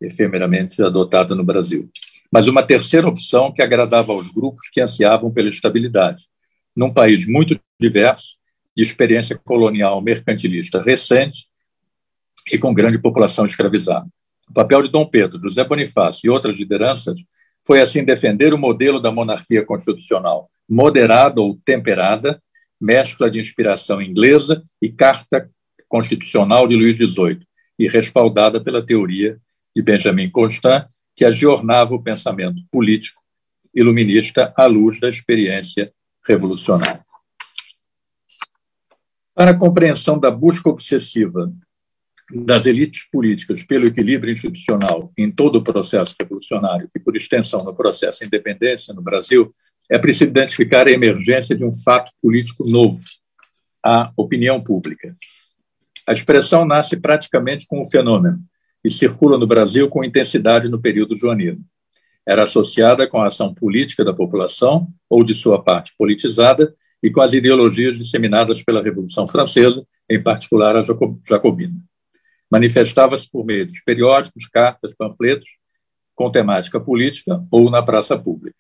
efemeramente 0.02 0.82
adotada 0.82 1.36
no 1.36 1.44
Brasil. 1.44 1.90
Mas 2.32 2.48
uma 2.48 2.64
terceira 2.64 3.08
opção 3.08 3.52
que 3.52 3.62
agradava 3.62 4.12
aos 4.12 4.28
grupos 4.28 4.70
que 4.70 4.82
ansiavam 4.82 5.32
pela 5.32 5.50
estabilidade. 5.50 6.26
Num 6.76 6.94
país 6.94 7.26
muito 7.26 7.60
diverso, 7.80 8.36
de 8.76 8.84
experiência 8.84 9.36
colonial 9.36 10.00
mercantilista 10.02 10.82
recente 10.82 11.48
e 12.52 12.58
com 12.58 12.74
grande 12.74 13.00
população 13.00 13.46
escravizada. 13.46 14.08
O 14.48 14.54
papel 14.54 14.84
de 14.84 14.92
Dom 14.92 15.06
Pedro, 15.06 15.42
José 15.42 15.64
Bonifácio 15.64 16.28
e 16.28 16.30
outras 16.30 16.56
lideranças 16.56 17.20
foi 17.66 17.82
assim 17.82 18.04
defender 18.04 18.54
o 18.54 18.58
modelo 18.58 19.00
da 19.00 19.12
monarquia 19.12 19.66
constitucional 19.66 20.50
moderada 20.70 21.42
ou 21.42 21.58
temperada, 21.66 22.42
mescla 22.80 23.32
de 23.32 23.40
inspiração 23.40 24.02
inglesa 24.02 24.64
e 24.82 24.90
carta 24.90 25.50
constitucional 25.88 26.68
de 26.68 26.76
Luís 26.76 26.98
XVIII, 26.98 27.40
e 27.80 27.88
respaldada 27.88 28.62
pela 28.62 28.86
teoria 28.86 29.40
de 29.78 29.84
Benjamin 29.84 30.28
Constant, 30.32 30.88
que 31.16 31.24
ajornava 31.24 31.94
o 31.94 32.02
pensamento 32.02 32.64
político 32.72 33.22
iluminista 33.76 34.52
à 34.58 34.66
luz 34.66 35.00
da 35.00 35.08
experiência 35.08 35.94
revolucionária. 36.28 37.06
Para 39.36 39.52
a 39.52 39.58
compreensão 39.58 40.20
da 40.20 40.32
busca 40.32 40.68
obsessiva 40.68 41.54
das 42.34 42.66
elites 42.66 43.08
políticas 43.12 43.64
pelo 43.64 43.86
equilíbrio 43.86 44.34
institucional 44.34 45.12
em 45.16 45.30
todo 45.30 45.58
o 45.58 45.64
processo 45.64 46.16
revolucionário 46.20 46.90
e, 46.96 47.00
por 47.00 47.16
extensão, 47.16 47.64
no 47.64 47.76
processo 47.76 48.22
de 48.22 48.26
independência 48.26 48.96
no 48.96 49.02
Brasil, 49.04 49.54
é 49.88 50.00
preciso 50.00 50.32
identificar 50.32 50.88
a 50.88 50.92
emergência 50.92 51.56
de 51.56 51.64
um 51.64 51.72
fato 51.72 52.12
político 52.20 52.68
novo, 52.68 53.00
a 53.86 54.12
opinião 54.18 54.60
pública. 54.60 55.16
A 56.08 56.14
expressão 56.14 56.66
nasce 56.66 56.98
praticamente 56.98 57.68
com 57.68 57.80
o 57.80 57.88
fenômeno, 57.88 58.40
e 58.84 58.92
circula 58.92 59.38
no 59.38 59.48
Brasil 59.48 59.90
com 59.90 60.04
intensidade 60.04 60.70
no 60.70 60.80
período 60.80 61.18
joanino. 61.18 61.60
Era 62.26 62.44
associada 62.44 63.08
com 63.08 63.22
a 63.22 63.28
ação 63.28 63.54
política 63.54 64.04
da 64.04 64.14
população, 64.14 64.88
ou 65.10 65.24
de 65.24 65.34
sua 65.34 65.64
parte 65.64 65.94
politizada, 65.98 66.76
e 67.02 67.10
com 67.10 67.22
as 67.22 67.34
ideologias 67.34 67.98
disseminadas 67.98 68.62
pela 68.64 68.84
Revolução 68.84 69.28
Francesa, 69.28 69.86
em 70.10 70.22
particular 70.22 70.76
a 70.76 70.86
jacobina. 71.28 71.76
Manifestava-se 72.52 73.30
por 73.30 73.46
meio 73.46 73.66
de 73.66 73.82
periódicos, 73.84 74.48
cartas, 74.48 74.94
panfletos, 74.98 75.50
com 76.16 76.32
temática 76.32 76.80
política 76.80 77.40
ou 77.52 77.70
na 77.70 77.82
praça 77.82 78.18
pública. 78.18 78.58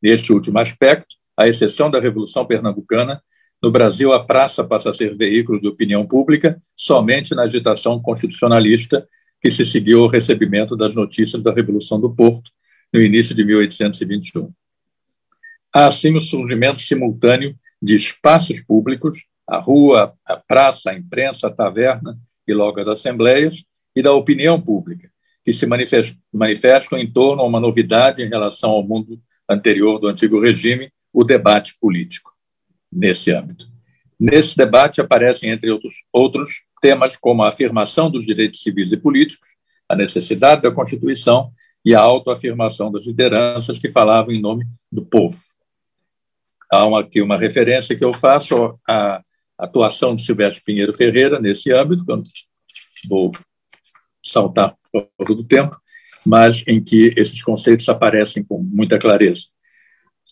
Neste 0.00 0.32
último 0.32 0.58
aspecto, 0.58 1.14
à 1.36 1.48
exceção 1.48 1.90
da 1.90 2.00
Revolução 2.00 2.46
Pernambucana, 2.46 3.20
no 3.62 3.70
Brasil 3.70 4.12
a 4.12 4.22
praça 4.22 4.62
passa 4.62 4.90
a 4.90 4.94
ser 4.94 5.16
veículo 5.16 5.60
de 5.60 5.66
opinião 5.66 6.06
pública 6.06 6.60
somente 6.76 7.34
na 7.34 7.42
agitação 7.42 8.00
constitucionalista 8.00 9.08
que 9.44 9.50
se 9.50 9.66
seguiu 9.66 10.02
ao 10.02 10.08
recebimento 10.08 10.74
das 10.74 10.94
notícias 10.94 11.42
da 11.42 11.52
Revolução 11.52 12.00
do 12.00 12.08
Porto, 12.08 12.50
no 12.90 12.98
início 12.98 13.34
de 13.34 13.44
1821. 13.44 14.50
Há, 15.70 15.84
assim, 15.84 16.16
o 16.16 16.22
surgimento 16.22 16.80
simultâneo 16.80 17.54
de 17.80 17.94
espaços 17.94 18.62
públicos, 18.62 19.26
a 19.46 19.58
rua, 19.58 20.14
a 20.24 20.38
praça, 20.38 20.92
a 20.92 20.94
imprensa, 20.94 21.48
a 21.48 21.50
taverna 21.50 22.18
e 22.48 22.54
logo 22.54 22.80
as 22.80 22.88
assembleias, 22.88 23.62
e 23.94 24.02
da 24.02 24.14
opinião 24.14 24.58
pública, 24.58 25.10
que 25.44 25.52
se 25.52 25.66
manifestam 26.32 26.98
em 26.98 27.12
torno 27.12 27.42
a 27.42 27.46
uma 27.46 27.60
novidade 27.60 28.22
em 28.22 28.30
relação 28.30 28.70
ao 28.70 28.82
mundo 28.82 29.20
anterior 29.46 29.98
do 29.98 30.08
antigo 30.08 30.40
regime, 30.40 30.90
o 31.12 31.22
debate 31.22 31.76
político, 31.78 32.32
nesse 32.90 33.30
âmbito. 33.30 33.73
Nesse 34.18 34.56
debate 34.56 35.00
aparecem, 35.00 35.50
entre 35.50 35.70
outros, 35.70 35.96
outros 36.12 36.62
temas 36.80 37.16
como 37.16 37.42
a 37.42 37.48
afirmação 37.48 38.10
dos 38.10 38.24
direitos 38.24 38.62
civis 38.62 38.92
e 38.92 38.96
políticos, 38.96 39.48
a 39.88 39.96
necessidade 39.96 40.62
da 40.62 40.70
Constituição 40.70 41.52
e 41.84 41.94
a 41.94 42.00
autoafirmação 42.00 42.90
das 42.90 43.04
lideranças 43.04 43.78
que 43.78 43.92
falavam 43.92 44.32
em 44.32 44.40
nome 44.40 44.64
do 44.90 45.04
povo. 45.04 45.38
Há 46.70 46.86
uma, 46.86 47.00
aqui 47.00 47.20
uma 47.20 47.38
referência 47.38 47.96
que 47.96 48.04
eu 48.04 48.12
faço 48.12 48.78
à 48.88 49.22
atuação 49.58 50.16
de 50.16 50.24
Silvestre 50.24 50.62
Pinheiro 50.64 50.94
Ferreira 50.94 51.38
nesse 51.38 51.72
âmbito, 51.72 52.04
que 52.04 52.12
eu 52.12 52.24
vou 53.08 53.32
saltar 54.22 54.74
por 54.90 55.08
causa 55.18 55.34
do 55.34 55.46
tempo, 55.46 55.76
mas 56.24 56.64
em 56.66 56.82
que 56.82 57.12
esses 57.16 57.42
conceitos 57.42 57.88
aparecem 57.88 58.42
com 58.42 58.58
muita 58.62 58.98
clareza. 58.98 59.42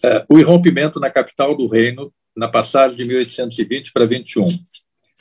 Uh, 0.03 0.35
o 0.35 0.39
irrompimento 0.39 0.99
na 0.99 1.11
capital 1.11 1.55
do 1.55 1.67
reino 1.67 2.13
na 2.37 2.49
passagem 2.49 2.97
de 2.97 3.05
1820 3.05 3.93
para 3.93 4.07
21, 4.07 4.45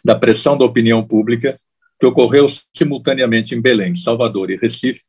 da 0.04 0.16
pressão 0.16 0.58
da 0.58 0.66
opinião 0.66 1.06
pública, 1.06 1.60
que 2.00 2.06
ocorreu 2.06 2.48
simultaneamente 2.76 3.54
em 3.54 3.62
Belém, 3.62 3.96
Salvador 3.96 4.50
e 4.50 4.58
Recife, 4.58 5.02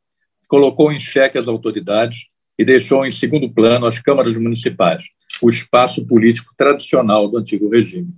colocou 0.47 0.91
em 0.91 0.99
xeque 0.99 1.37
as 1.37 1.47
autoridades 1.47 2.27
e 2.57 2.63
deixou 2.63 3.05
em 3.05 3.11
segundo 3.11 3.51
plano 3.51 3.87
as 3.87 3.99
câmaras 3.99 4.37
municipais, 4.37 5.05
o 5.41 5.49
espaço 5.49 6.05
político 6.05 6.53
tradicional 6.55 7.27
do 7.27 7.37
antigo 7.37 7.69
regime. 7.69 8.13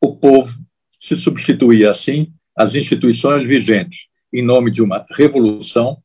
O 0.00 0.16
povo 0.16 0.54
se 1.00 1.16
substituía, 1.16 1.90
assim, 1.90 2.32
às 2.56 2.74
instituições 2.74 3.46
vigentes, 3.48 4.06
em 4.32 4.42
nome 4.42 4.70
de 4.70 4.80
uma 4.80 5.04
revolução 5.16 6.02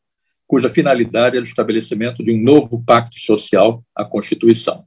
cuja 0.50 0.68
finalidade 0.68 1.38
era 1.38 1.46
o 1.46 1.48
estabelecimento 1.48 2.24
de 2.24 2.34
um 2.34 2.42
novo 2.42 2.84
pacto 2.84 3.20
social, 3.20 3.86
a 3.96 4.04
Constituição. 4.04 4.84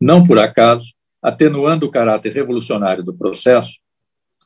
Não 0.00 0.24
por 0.24 0.38
acaso, 0.38 0.94
atenuando 1.24 1.86
o 1.86 1.90
caráter 1.90 2.34
revolucionário 2.34 3.02
do 3.02 3.14
processo, 3.14 3.78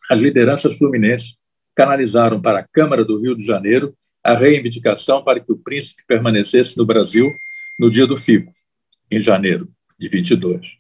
as 0.09 0.21
lideranças 0.21 0.79
fluminenses 0.79 1.35
canalizaram 1.75 2.41
para 2.41 2.61
a 2.61 2.67
Câmara 2.73 3.05
do 3.05 3.21
Rio 3.21 3.35
de 3.35 3.45
Janeiro 3.45 3.93
a 4.23 4.37
reivindicação 4.37 5.25
para 5.25 5.41
que 5.41 5.51
o 5.51 5.59
príncipe 5.59 6.05
permanecesse 6.07 6.79
no 6.79 6.87
Brasil 6.87 7.29
no 7.81 7.91
dia 7.91 8.07
do 8.07 8.17
fico, 8.17 8.53
em 9.11 9.21
janeiro 9.21 9.69
de 9.99 10.09
22. 10.09 10.77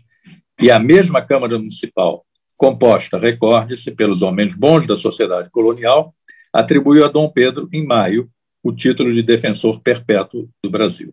E 0.60 0.70
a 0.70 0.78
mesma 0.78 1.20
Câmara 1.20 1.58
Municipal, 1.58 2.24
composta, 2.56 3.18
recorde-se, 3.18 3.90
pelos 3.90 4.22
homens 4.22 4.54
bons 4.54 4.86
da 4.86 4.96
sociedade 4.96 5.50
colonial, 5.50 6.14
atribuiu 6.52 7.04
a 7.04 7.08
Dom 7.08 7.28
Pedro, 7.28 7.68
em 7.72 7.84
maio, 7.84 8.30
o 8.62 8.72
título 8.72 9.12
de 9.12 9.22
defensor 9.22 9.80
perpétuo 9.80 10.48
do 10.62 10.70
Brasil. 10.70 11.12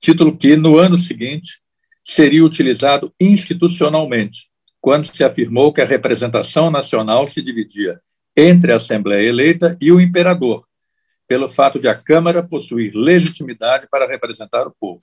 Título 0.00 0.34
que, 0.36 0.56
no 0.56 0.78
ano 0.78 0.98
seguinte, 0.98 1.63
seria 2.04 2.44
utilizado 2.44 3.12
institucionalmente, 3.18 4.48
quando 4.80 5.06
se 5.06 5.24
afirmou 5.24 5.72
que 5.72 5.80
a 5.80 5.86
representação 5.86 6.70
nacional 6.70 7.26
se 7.26 7.40
dividia 7.40 8.00
entre 8.36 8.72
a 8.72 8.76
Assembleia 8.76 9.26
eleita 9.26 9.78
e 9.80 9.90
o 9.90 10.00
imperador, 10.00 10.66
pelo 11.26 11.48
fato 11.48 11.78
de 11.80 11.88
a 11.88 11.94
Câmara 11.94 12.42
possuir 12.42 12.92
legitimidade 12.94 13.86
para 13.90 14.06
representar 14.06 14.66
o 14.66 14.74
povo. 14.78 15.00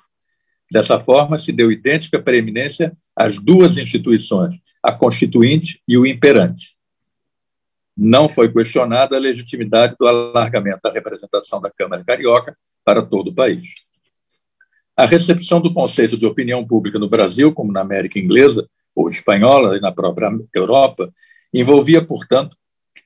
Dessa 0.71 0.99
forma, 0.99 1.37
se 1.37 1.51
deu 1.51 1.71
idêntica 1.71 2.21
preeminência 2.21 2.95
às 3.15 3.39
duas 3.39 3.77
instituições, 3.77 4.55
a 4.83 4.91
Constituinte 4.91 5.81
e 5.87 5.97
o 5.97 6.05
Imperante. 6.05 6.77
Não 7.97 8.29
foi 8.29 8.51
questionada 8.51 9.15
a 9.15 9.19
legitimidade 9.19 9.95
do 9.99 10.07
alargamento 10.07 10.79
da 10.83 10.91
representação 10.91 11.59
da 11.59 11.69
Câmara 11.69 12.03
Carioca 12.05 12.55
para 12.85 13.01
todo 13.01 13.29
o 13.29 13.35
país. 13.35 13.67
A 15.01 15.07
recepção 15.07 15.59
do 15.59 15.73
conceito 15.73 16.15
de 16.15 16.27
opinião 16.27 16.63
pública 16.63 16.99
no 16.99 17.09
Brasil, 17.09 17.51
como 17.51 17.71
na 17.71 17.81
América 17.81 18.19
Inglesa 18.19 18.69
ou 18.95 19.09
espanhola 19.09 19.75
e 19.75 19.79
na 19.79 19.91
própria 19.91 20.29
Europa, 20.53 21.11
envolvia, 21.51 22.05
portanto, 22.05 22.55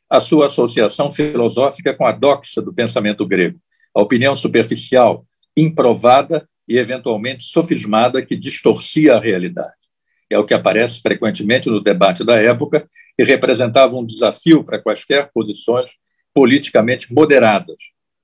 a 0.09 0.19
sua 0.19 0.47
associação 0.47 1.09
filosófica 1.09 1.93
com 1.93 2.05
a 2.05 2.11
doxa 2.11 2.61
do 2.61 2.73
pensamento 2.73 3.25
grego, 3.25 3.57
a 3.95 4.01
opinião 4.01 4.35
superficial, 4.35 5.25
improvada 5.55 6.45
e, 6.67 6.77
eventualmente, 6.77 7.43
sofismada 7.43 8.21
que 8.21 8.35
distorcia 8.35 9.15
a 9.15 9.19
realidade. 9.21 9.71
É 10.29 10.37
o 10.37 10.43
que 10.43 10.53
aparece 10.53 11.01
frequentemente 11.01 11.69
no 11.69 11.81
debate 11.81 12.25
da 12.25 12.35
época 12.35 12.89
e 13.17 13.23
representava 13.23 13.95
um 13.95 14.05
desafio 14.05 14.65
para 14.65 14.81
quaisquer 14.81 15.31
posições 15.33 15.91
politicamente 16.33 17.13
moderadas, 17.13 17.77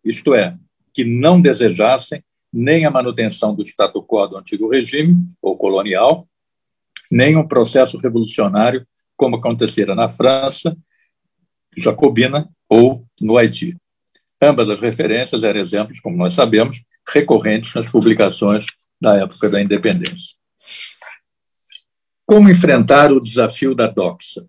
isto 0.03 0.35
é, 0.35 0.57
que 0.93 1.05
não 1.05 1.41
desejassem 1.41 2.21
nem 2.51 2.85
a 2.85 2.91
manutenção 2.91 3.55
do 3.55 3.63
status 3.63 4.03
quo 4.05 4.27
do 4.27 4.37
antigo 4.37 4.69
regime, 4.69 5.15
ou 5.41 5.57
colonial, 5.57 6.27
nem 7.09 7.35
um 7.35 7.47
processo 7.47 7.97
revolucionário, 7.97 8.85
como 9.15 9.35
acontecera 9.35 9.93
na 9.95 10.09
França, 10.09 10.75
jacobina 11.77 12.49
ou 12.67 12.99
no 13.21 13.37
Haiti. 13.37 13.77
Ambas 14.41 14.69
as 14.69 14.81
referências 14.81 15.43
eram 15.43 15.59
exemplos, 15.59 15.99
como 15.99 16.17
nós 16.17 16.33
sabemos, 16.33 16.81
recorrentes 17.07 17.73
nas 17.73 17.89
publicações 17.89 18.65
da 18.99 19.15
época 19.17 19.49
da 19.49 19.61
independência. 19.61 20.35
Como 22.25 22.49
enfrentar 22.49 23.11
o 23.11 23.19
desafio 23.19 23.75
da 23.75 23.87
doxa? 23.87 24.45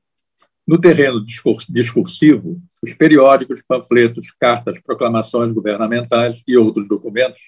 No 0.67 0.81
terreno 0.81 1.25
discursivo, 1.69 2.63
os 2.81 2.95
periódicos, 2.95 3.63
panfletos, 3.67 4.31
cartas, 4.31 4.81
proclamações 4.81 5.53
governamentais 5.53 6.41
e 6.47 6.57
outros 6.57 6.87
documentos 6.87 7.43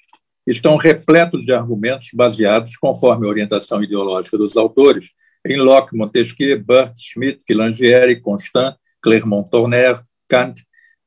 estão 0.46 0.76
repletos 0.76 1.44
de 1.44 1.52
argumentos 1.52 2.10
baseados, 2.14 2.76
conforme 2.76 3.26
a 3.26 3.30
orientação 3.30 3.82
ideológica 3.82 4.36
dos 4.36 4.56
autores, 4.56 5.10
em 5.46 5.56
Locke, 5.56 5.96
Montesquieu, 5.96 6.62
Burke, 6.62 7.00
Schmitt, 7.00 7.42
Filangieri, 7.46 8.20
Constant, 8.20 8.76
Clermont-Tonnerre, 9.02 10.00
Kant, 10.28 10.62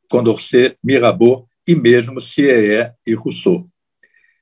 Condorcet, 0.10 0.78
Mirabeau 0.84 1.48
e 1.68 1.76
mesmo 1.76 2.22
Sieyès 2.22 2.92
e 3.06 3.14
Rousseau. 3.14 3.66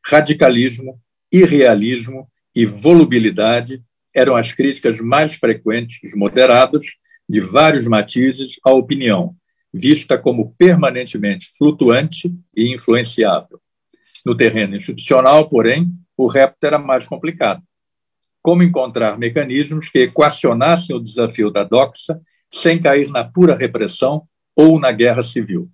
Radicalismo, 0.05 0.99
irrealismo 1.31 2.29
e 2.55 2.65
volubilidade 2.65 3.81
eram 4.13 4.35
as 4.35 4.53
críticas 4.53 4.99
mais 4.99 5.35
frequentes 5.35 5.99
dos 6.01 6.13
moderados, 6.13 6.85
de 7.27 7.41
vários 7.41 7.87
matizes, 7.87 8.59
à 8.63 8.71
opinião, 8.71 9.35
vista 9.73 10.17
como 10.17 10.53
permanentemente 10.57 11.47
flutuante 11.57 12.31
e 12.55 12.73
influenciável. 12.73 13.59
No 14.25 14.35
terreno 14.35 14.75
institucional, 14.75 15.47
porém, 15.47 15.91
o 16.17 16.27
repto 16.27 16.65
era 16.65 16.79
mais 16.79 17.07
complicado. 17.07 17.61
Como 18.41 18.63
encontrar 18.63 19.17
mecanismos 19.17 19.87
que 19.87 19.99
equacionassem 19.99 20.95
o 20.95 20.99
desafio 20.99 21.51
da 21.51 21.63
doxa 21.63 22.19
sem 22.49 22.81
cair 22.81 23.09
na 23.09 23.23
pura 23.23 23.55
repressão 23.55 24.27
ou 24.55 24.79
na 24.79 24.91
guerra 24.91 25.23
civil? 25.23 25.69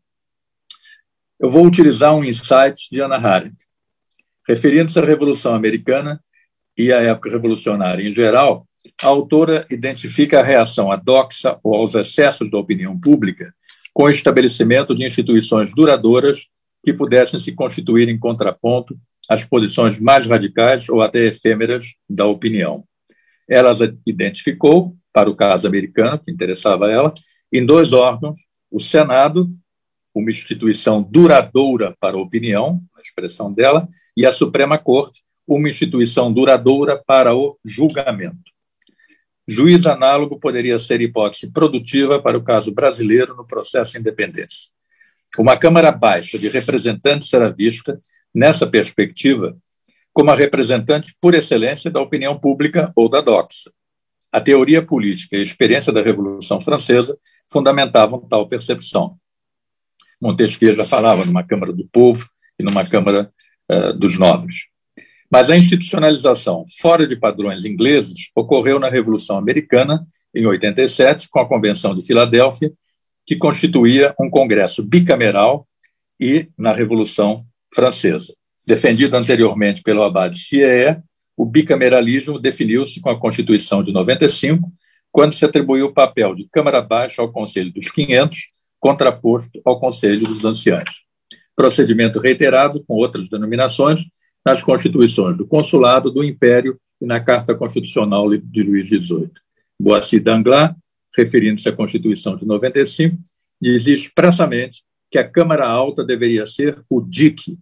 Eu 1.39 1.49
vou 1.49 1.65
utilizar 1.65 2.13
um 2.13 2.23
insight 2.23 2.89
de 2.91 3.01
Anna 3.01 3.15
Arendt. 3.15 3.55
Referindo-se 4.47 4.99
à 4.99 5.05
Revolução 5.05 5.53
Americana 5.53 6.21
e 6.77 6.91
à 6.91 7.01
época 7.01 7.29
revolucionária 7.29 8.07
em 8.07 8.13
geral, 8.13 8.67
a 9.01 9.07
autora 9.07 9.65
identifica 9.69 10.39
a 10.39 10.43
reação 10.43 10.91
à 10.91 10.95
doxa 10.95 11.57
ou 11.63 11.75
aos 11.75 11.95
excessos 11.95 12.49
da 12.49 12.57
opinião 12.57 12.99
pública 12.99 13.53
com 13.93 14.03
o 14.03 14.09
estabelecimento 14.09 14.95
de 14.95 15.05
instituições 15.05 15.73
duradouras 15.73 16.47
que 16.83 16.93
pudessem 16.93 17.39
se 17.39 17.51
constituir 17.51 18.09
em 18.09 18.17
contraponto 18.17 18.97
às 19.29 19.45
posições 19.45 19.99
mais 19.99 20.25
radicais 20.25 20.89
ou 20.89 21.01
até 21.01 21.27
efêmeras 21.27 21.93
da 22.09 22.25
opinião. 22.25 22.83
Ela 23.47 23.71
identificou, 24.05 24.95
para 25.13 25.29
o 25.29 25.35
caso 25.35 25.67
americano, 25.67 26.19
que 26.19 26.31
interessava 26.31 26.87
a 26.87 26.91
ela, 26.91 27.13
em 27.51 27.65
dois 27.65 27.93
órgãos: 27.93 28.39
o 28.69 28.79
Senado, 28.79 29.47
uma 30.13 30.31
instituição 30.31 31.01
duradoura 31.01 31.95
para 31.99 32.15
a 32.15 32.21
opinião, 32.21 32.81
a 32.95 33.01
expressão 33.01 33.53
dela, 33.53 33.87
e 34.15 34.25
a 34.25 34.31
Suprema 34.31 34.77
Corte, 34.77 35.21
uma 35.47 35.69
instituição 35.69 36.31
duradoura 36.31 37.01
para 37.05 37.35
o 37.35 37.57
julgamento. 37.65 38.51
Juiz 39.47 39.85
análogo 39.85 40.39
poderia 40.39 40.77
ser 40.79 41.01
hipótese 41.01 41.51
produtiva 41.51 42.21
para 42.21 42.37
o 42.37 42.43
caso 42.43 42.71
brasileiro 42.71 43.35
no 43.35 43.45
processo 43.45 43.93
de 43.93 43.99
independência. 43.99 44.69
Uma 45.37 45.57
Câmara 45.57 45.91
Baixa 45.91 46.37
de 46.37 46.49
representantes 46.49 47.29
será 47.29 47.49
vista, 47.49 47.99
nessa 48.33 48.67
perspectiva, 48.67 49.55
como 50.13 50.29
a 50.29 50.35
representante 50.35 51.15
por 51.21 51.33
excelência 51.33 51.89
da 51.89 52.01
opinião 52.01 52.37
pública 52.37 52.91
ou 52.95 53.09
da 53.09 53.21
doxa. 53.21 53.71
A 54.31 54.41
teoria 54.41 54.81
política 54.81 55.35
e 55.35 55.39
a 55.39 55.43
experiência 55.43 55.91
da 55.91 56.01
Revolução 56.01 56.61
Francesa 56.61 57.17
fundamentavam 57.51 58.19
tal 58.29 58.47
percepção. 58.47 59.17
Montesquieu 60.21 60.75
já 60.75 60.85
falava 60.85 61.25
numa 61.25 61.43
Câmara 61.43 61.73
do 61.73 61.87
Povo 61.87 62.25
e 62.59 62.63
numa 62.63 62.85
Câmara 62.85 63.31
uh, 63.69 63.93
dos 63.93 64.17
Nobres. 64.17 64.67
Mas 65.29 65.49
a 65.49 65.57
institucionalização 65.57 66.65
fora 66.79 67.07
de 67.07 67.15
padrões 67.15 67.63
ingleses 67.63 68.29
ocorreu 68.35 68.79
na 68.79 68.89
Revolução 68.89 69.37
Americana, 69.37 70.05
em 70.35 70.45
87, 70.45 71.29
com 71.29 71.39
a 71.39 71.47
Convenção 71.47 71.95
de 71.95 72.05
Filadélfia, 72.05 72.71
que 73.31 73.37
constituía 73.37 74.13
um 74.19 74.29
congresso 74.29 74.83
bicameral, 74.83 75.65
e 76.19 76.49
na 76.57 76.73
Revolução 76.73 77.45
Francesa. 77.73 78.33
Defendido 78.67 79.15
anteriormente 79.15 79.81
pelo 79.81 80.03
abade 80.03 80.37
Sieyès, 80.37 80.97
o 81.37 81.45
bicameralismo 81.45 82.37
definiu-se 82.37 82.99
com 82.99 83.09
a 83.09 83.17
Constituição 83.17 83.81
de 83.81 83.93
95, 83.93 84.69
quando 85.13 85.33
se 85.33 85.45
atribuiu 85.45 85.85
o 85.85 85.93
papel 85.93 86.35
de 86.35 86.45
Câmara 86.51 86.81
Baixa 86.81 87.21
ao 87.21 87.31
Conselho 87.31 87.71
dos 87.71 87.89
500, 87.89 88.37
contraposto 88.77 89.61
ao 89.63 89.79
Conselho 89.79 90.23
dos 90.23 90.43
Anciãos. 90.43 91.05
Procedimento 91.55 92.19
reiterado 92.19 92.83
com 92.85 92.95
outras 92.95 93.29
denominações, 93.29 94.01
nas 94.45 94.61
constituições 94.61 95.37
do 95.37 95.47
Consulado, 95.47 96.11
do 96.11 96.21
Império 96.21 96.77
e 96.99 97.05
na 97.05 97.21
Carta 97.21 97.55
Constitucional 97.55 98.29
de 98.29 98.61
Luís 98.61 98.89
XVIII. 98.89 99.31
Boissy 99.79 100.19
Danglars, 100.19 100.75
referindo-se 101.15 101.67
à 101.67 101.71
Constituição 101.71 102.35
de 102.35 102.45
95, 102.45 103.17
dizia 103.61 103.95
expressamente 103.95 104.83
que 105.09 105.17
a 105.17 105.27
Câmara 105.27 105.67
Alta 105.67 106.03
deveria 106.03 106.45
ser 106.45 106.83
o 106.89 107.01
dique 107.01 107.57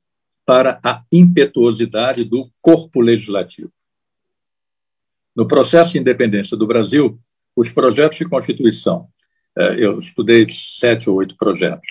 para 0.46 0.80
a 0.84 1.04
impetuosidade 1.12 2.24
do 2.24 2.50
corpo 2.62 3.02
legislativo. 3.02 3.72
No 5.36 5.48
processo 5.48 5.94
de 5.94 6.00
independência 6.00 6.58
do 6.58 6.68
Brasil, 6.68 7.20
os 7.56 7.72
projetos 7.72 8.18
de 8.18 8.26
Constituição, 8.26 9.08
eh, 9.58 9.86
eu 9.86 10.00
estudei 10.00 10.48
sete 10.50 11.10
ou 11.10 11.18
oito 11.18 11.36
projetos, 11.38 11.88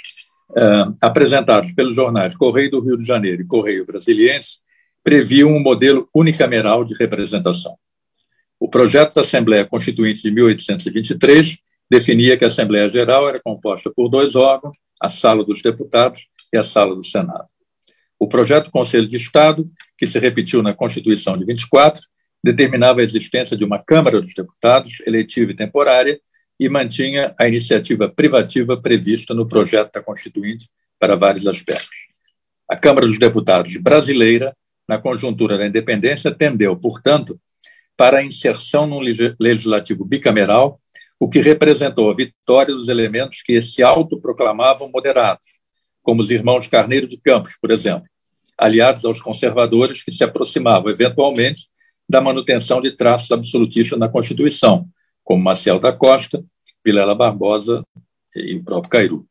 eh, 0.57 0.85
apresentados 1.01 1.73
pelos 1.73 1.95
jornais 1.95 2.37
Correio 2.37 2.71
do 2.71 2.81
Rio 2.81 2.97
de 2.97 3.05
Janeiro 3.05 3.43
e 3.43 3.47
Correio 3.47 3.87
Brasiliense, 3.87 4.61
previam 5.03 5.51
um 5.51 5.61
modelo 5.61 6.09
unicameral 6.15 6.85
de 6.85 6.95
representação. 6.95 7.77
O 8.61 8.69
projeto 8.69 9.15
da 9.15 9.21
Assembleia 9.21 9.65
Constituinte 9.65 10.23
de 10.23 10.31
1823 10.31 11.59
definia 11.91 12.37
que 12.37 12.45
a 12.45 12.49
Assembleia 12.49 12.91
Geral 12.91 13.29
era 13.29 13.41
composta 13.41 13.91
por 13.95 14.09
dois 14.09 14.35
órgãos, 14.35 14.77
a 15.01 15.09
Sala 15.09 15.45
dos 15.45 15.63
Deputados 15.63 16.27
e 16.53 16.59
a 16.59 16.63
Sala 16.63 16.95
do 16.95 17.05
Senado. 17.05 17.47
O 18.19 18.27
projeto 18.27 18.71
Conselho 18.71 19.09
de 19.09 19.17
Estado, 19.17 19.71
que 19.97 20.07
se 20.07 20.19
repetiu 20.19 20.63
na 20.63 20.75
Constituição 20.75 21.39
de 21.39 21.45
24, 21.45 22.03
determinava 22.43 23.01
a 23.01 23.05
existência 23.05 23.57
de 23.57 23.65
uma 23.65 23.79
Câmara 23.79 24.21
dos 24.21 24.35
Deputados, 24.35 25.01
eletiva 25.07 25.53
e 25.53 25.57
temporária, 25.57 26.21
e 26.59 26.69
mantinha 26.69 27.35
a 27.39 27.47
iniciativa 27.47 28.09
privativa 28.09 28.77
prevista 28.77 29.33
no 29.33 29.47
projeto 29.47 29.93
da 29.93 30.03
Constituinte 30.03 30.69
para 30.99 31.15
vários 31.15 31.47
aspectos. 31.47 31.97
A 32.69 32.77
Câmara 32.77 33.07
dos 33.07 33.19
Deputados 33.19 33.77
brasileira 33.77 34.53
na 34.89 34.99
conjuntura 34.99 35.59
da 35.59 35.67
independência, 35.67 36.31
tendeu, 36.33 36.75
portanto, 36.75 37.39
para 37.99 38.19
a 38.19 38.25
inserção 38.25 38.87
num 38.87 39.01
legislativo 39.41 40.05
bicameral, 40.05 40.81
o 41.19 41.29
que 41.29 41.41
representou 41.41 42.09
a 42.09 42.15
vitória 42.15 42.73
dos 42.73 42.87
elementos 42.87 43.43
que 43.43 43.61
se 43.61 43.83
autoproclamavam 43.83 44.89
moderados, 44.89 45.49
como 46.01 46.23
os 46.23 46.31
irmãos 46.31 46.69
Carneiro 46.69 47.09
de 47.09 47.21
Campos, 47.21 47.59
por 47.61 47.73
exemplo, 47.73 48.09
aliados 48.57 49.05
aos 49.05 49.21
conservadores 49.21 50.05
que 50.05 50.13
se 50.13 50.23
aproximavam, 50.23 50.93
eventualmente, 50.93 51.67
da 52.09 52.21
manutenção 52.21 52.81
de 52.81 52.93
traços 52.93 53.33
absolutistas 53.33 53.99
na 53.99 54.09
Constituição, 54.09 54.87
como 55.25 55.43
Marcel 55.43 55.81
da 55.81 55.93
Costa, 55.93 56.45
Vilela 56.85 57.17
Barbosa 57.17 57.85
e 58.35 58.55
o 58.55 58.63
próprio 58.63 58.91
Cairu. 58.91 59.27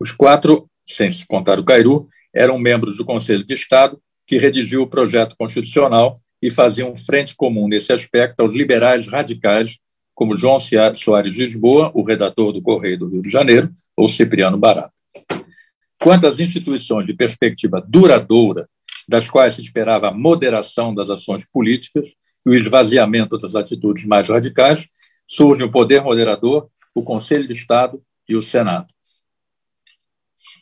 Os 0.00 0.10
quatro, 0.10 0.70
sem 0.86 1.12
se 1.12 1.26
contar 1.26 1.60
o 1.60 1.64
Cairu, 1.64 2.08
eram 2.34 2.58
membros 2.58 2.96
do 2.96 3.04
Conselho 3.04 3.46
de 3.46 3.52
Estado 3.52 4.00
que 4.26 4.38
redigiu 4.38 4.82
o 4.82 4.88
projeto 4.88 5.36
constitucional 5.38 6.14
e 6.40 6.50
fazia 6.50 6.86
um 6.86 6.96
frente 6.96 7.34
comum 7.34 7.68
nesse 7.68 7.92
aspecto 7.92 8.40
aos 8.40 8.54
liberais 8.54 9.06
radicais, 9.06 9.78
como 10.14 10.36
João 10.36 10.58
Soares 10.60 11.36
Lisboa, 11.36 11.90
o 11.94 12.02
redator 12.02 12.52
do 12.52 12.62
Correio 12.62 12.98
do 12.98 13.08
Rio 13.08 13.22
de 13.22 13.30
Janeiro, 13.30 13.70
ou 13.96 14.08
Cipriano 14.08 14.58
Barata. 14.58 14.92
Quanto 16.00 16.26
às 16.26 16.38
instituições 16.38 17.06
de 17.06 17.12
perspectiva 17.12 17.84
duradoura, 17.86 18.68
das 19.08 19.28
quais 19.28 19.54
se 19.54 19.60
esperava 19.60 20.08
a 20.08 20.14
moderação 20.14 20.94
das 20.94 21.08
ações 21.08 21.48
políticas 21.50 22.08
e 22.46 22.50
o 22.50 22.54
esvaziamento 22.54 23.38
das 23.38 23.54
atitudes 23.54 24.04
mais 24.04 24.28
radicais, 24.28 24.88
surge 25.26 25.64
o 25.64 25.70
poder 25.70 26.02
moderador, 26.02 26.68
o 26.94 27.02
Conselho 27.02 27.46
de 27.46 27.52
Estado 27.52 28.02
e 28.28 28.36
o 28.36 28.42
Senado. 28.42 28.88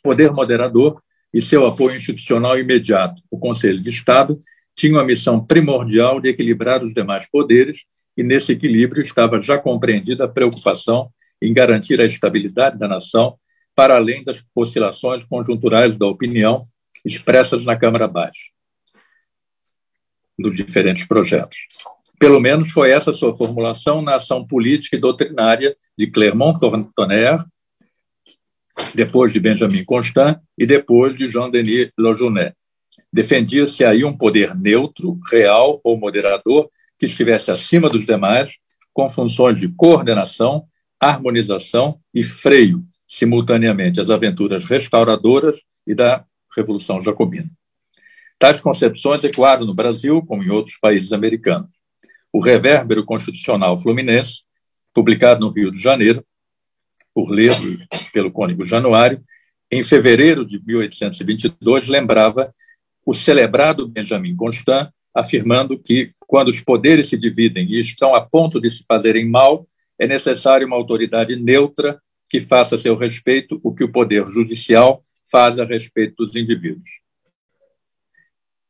Poder 0.03 0.33
moderador 0.33 1.03
e 1.33 1.43
seu 1.43 1.67
apoio 1.67 1.97
institucional 1.97 2.59
imediato, 2.59 3.21
o 3.31 3.39
Conselho 3.39 3.83
de 3.83 3.91
Estado, 3.91 4.41
tinham 4.77 5.01
a 5.01 5.05
missão 5.05 5.45
primordial 5.45 6.21
de 6.21 6.29
equilibrar 6.29 6.85
os 6.85 6.93
demais 6.93 7.29
poderes, 7.31 7.85
e 8.17 8.23
nesse 8.23 8.53
equilíbrio 8.53 9.03
estava 9.03 9.41
já 9.41 9.59
compreendida 9.59 10.25
a 10.25 10.29
preocupação 10.29 11.11
em 11.41 11.53
garantir 11.53 12.01
a 12.01 12.07
estabilidade 12.07 12.79
da 12.79 12.87
nação, 12.87 13.39
para 13.75 13.97
além 13.97 14.23
das 14.25 14.45
oscilações 14.55 15.25
conjunturais 15.25 15.97
da 15.97 16.07
opinião 16.07 16.67
expressas 17.05 17.65
na 17.65 17.77
Câmara 17.77 18.09
Baixa, 18.09 18.51
dos 20.39 20.57
diferentes 20.57 21.07
projetos. 21.07 21.59
Pelo 22.19 22.41
menos 22.41 22.71
foi 22.71 22.91
essa 22.91 23.13
sua 23.13 23.37
formulação 23.37 24.01
na 24.01 24.17
ação 24.17 24.47
política 24.47 24.97
e 24.97 25.01
doutrinária 25.01 25.77
de 25.97 26.07
Clermont-Tonnerre, 26.07 27.45
depois 28.95 29.33
de 29.33 29.41
Benjamin 29.41 29.85
Constant 29.85 30.39
e 30.59 30.67
depois 30.67 31.15
de 31.17 31.31
Jean-Denis 31.31 31.91
Lojunet. 31.99 32.55
Defendia-se 33.13 33.85
aí 33.85 34.05
um 34.05 34.17
poder 34.17 34.55
neutro, 34.55 35.19
real 35.31 35.81
ou 35.83 35.99
moderador, 35.99 36.71
que 36.99 37.07
estivesse 37.07 37.51
acima 37.51 37.89
dos 37.89 38.07
demais, 38.07 38.57
com 38.93 39.09
funções 39.09 39.59
de 39.59 39.69
coordenação, 39.69 40.67
harmonização 40.99 42.01
e 42.15 42.23
freio, 42.23 42.85
simultaneamente, 43.07 44.01
às 44.01 44.11
aventuras 44.11 44.65
restauradoras 44.65 45.61
e 45.87 45.95
da 45.95 46.25
Revolução 46.57 47.03
Jacobina. 47.03 47.51
Tais 48.39 48.61
concepções 48.61 49.25
ecoaram 49.25 49.65
no 49.65 49.75
Brasil, 49.75 50.23
como 50.23 50.43
em 50.43 50.51
outros 50.51 50.79
países 50.79 51.13
americanos. 51.13 51.71
O 52.33 52.41
Revérbero 52.41 53.05
Constitucional 53.05 53.79
Fluminense, 53.79 54.43
publicado 54.93 55.41
no 55.41 55.53
Rio 55.53 55.71
de 55.71 55.79
Janeiro, 55.79 56.25
por 57.15 57.31
Ledo 57.31 57.79
pelo 58.13 58.31
cônigo 58.31 58.67
Januário, 58.67 59.23
em 59.71 59.83
fevereiro 59.83 60.45
de 60.45 60.63
1822, 60.65 61.89
lembrava 61.89 62.55
o 63.07 63.15
celebrado 63.15 63.87
Benjamin 63.87 64.35
Constant, 64.35 64.91
afirmando 65.15 65.79
que, 65.79 66.11
quando 66.19 66.49
os 66.49 66.61
poderes 66.61 67.09
se 67.09 67.17
dividem 67.17 67.65
e 67.71 67.81
estão 67.81 68.17
a 68.17 68.21
ponto 68.21 68.61
de 68.61 68.69
se 68.69 68.85
fazerem 68.87 69.31
mal, 69.31 69.67
é 69.97 70.09
necessário 70.09 70.67
uma 70.67 70.77
autoridade 70.77 71.37
neutra 71.37 72.03
que 72.29 72.41
faça 72.41 72.75
a 72.75 72.79
seu 72.79 72.97
respeito 72.97 73.61
o 73.63 73.73
que 73.73 73.85
o 73.85 73.93
poder 73.93 74.27
judicial 74.33 75.05
faz 75.31 75.61
a 75.61 75.65
respeito 75.65 76.17
dos 76.17 76.35
indivíduos. 76.35 76.91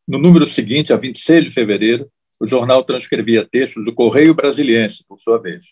No 0.06 0.18
número 0.18 0.46
seguinte, 0.46 0.92
a 0.92 0.96
26 0.96 1.44
de 1.44 1.50
fevereiro, 1.50 2.08
o 2.38 2.46
jornal 2.46 2.84
transcrevia 2.84 3.48
textos 3.50 3.84
do 3.86 3.94
Correio 3.94 4.34
Brasiliense, 4.34 5.02
por 5.08 5.18
sua 5.18 5.38
vez, 5.38 5.64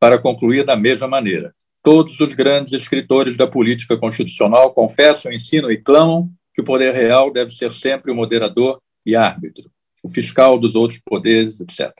para 0.00 0.18
concluir 0.18 0.64
da 0.64 0.74
mesma 0.74 1.06
maneira. 1.06 1.54
Todos 1.82 2.18
os 2.18 2.34
grandes 2.34 2.72
escritores 2.72 3.36
da 3.36 3.46
política 3.46 3.96
constitucional 3.98 4.72
confessam, 4.72 5.30
ensinam 5.30 5.70
e 5.70 5.76
clamam 5.76 6.32
que 6.54 6.60
o 6.60 6.64
poder 6.64 6.94
real 6.94 7.32
deve 7.32 7.50
ser 7.50 7.72
sempre 7.72 8.12
o 8.12 8.14
moderador 8.14 8.80
e 9.04 9.16
árbitro, 9.16 9.70
o 10.02 10.08
fiscal 10.08 10.58
dos 10.58 10.74
outros 10.74 11.00
poderes, 11.04 11.60
etc. 11.60 11.92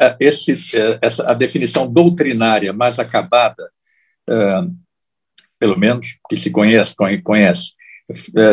É, 0.00 0.16
esse, 0.18 0.52
é, 0.76 0.98
essa, 1.02 1.30
a 1.30 1.34
definição 1.34 1.86
doutrinária 1.90 2.72
mais 2.72 2.98
acabada, 2.98 3.70
é, 4.28 4.60
pelo 5.58 5.78
menos 5.78 6.18
que 6.28 6.36
se 6.36 6.50
conhece, 6.50 6.94
conhece 7.22 7.72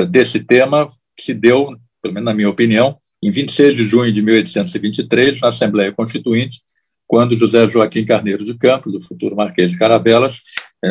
desse 0.10 0.44
tema, 0.44 0.88
se 1.20 1.34
deu, 1.34 1.76
pelo 2.02 2.14
menos 2.14 2.26
na 2.26 2.34
minha 2.34 2.50
opinião, 2.50 2.98
em 3.22 3.32
26 3.32 3.76
de 3.76 3.86
junho 3.86 4.12
de 4.12 4.22
1823, 4.22 5.42
na 5.42 5.50
Assembleia 5.50 5.92
Constituinte, 5.92 6.62
quando 7.08 7.36
José 7.36 7.68
Joaquim 7.68 8.06
Carneiro 8.06 8.46
de 8.46 8.58
Campos, 8.58 8.94
do 8.94 9.02
futuro 9.02 9.36
Marquês 9.36 9.72
de 9.72 9.78
Caravelas, 9.78 10.42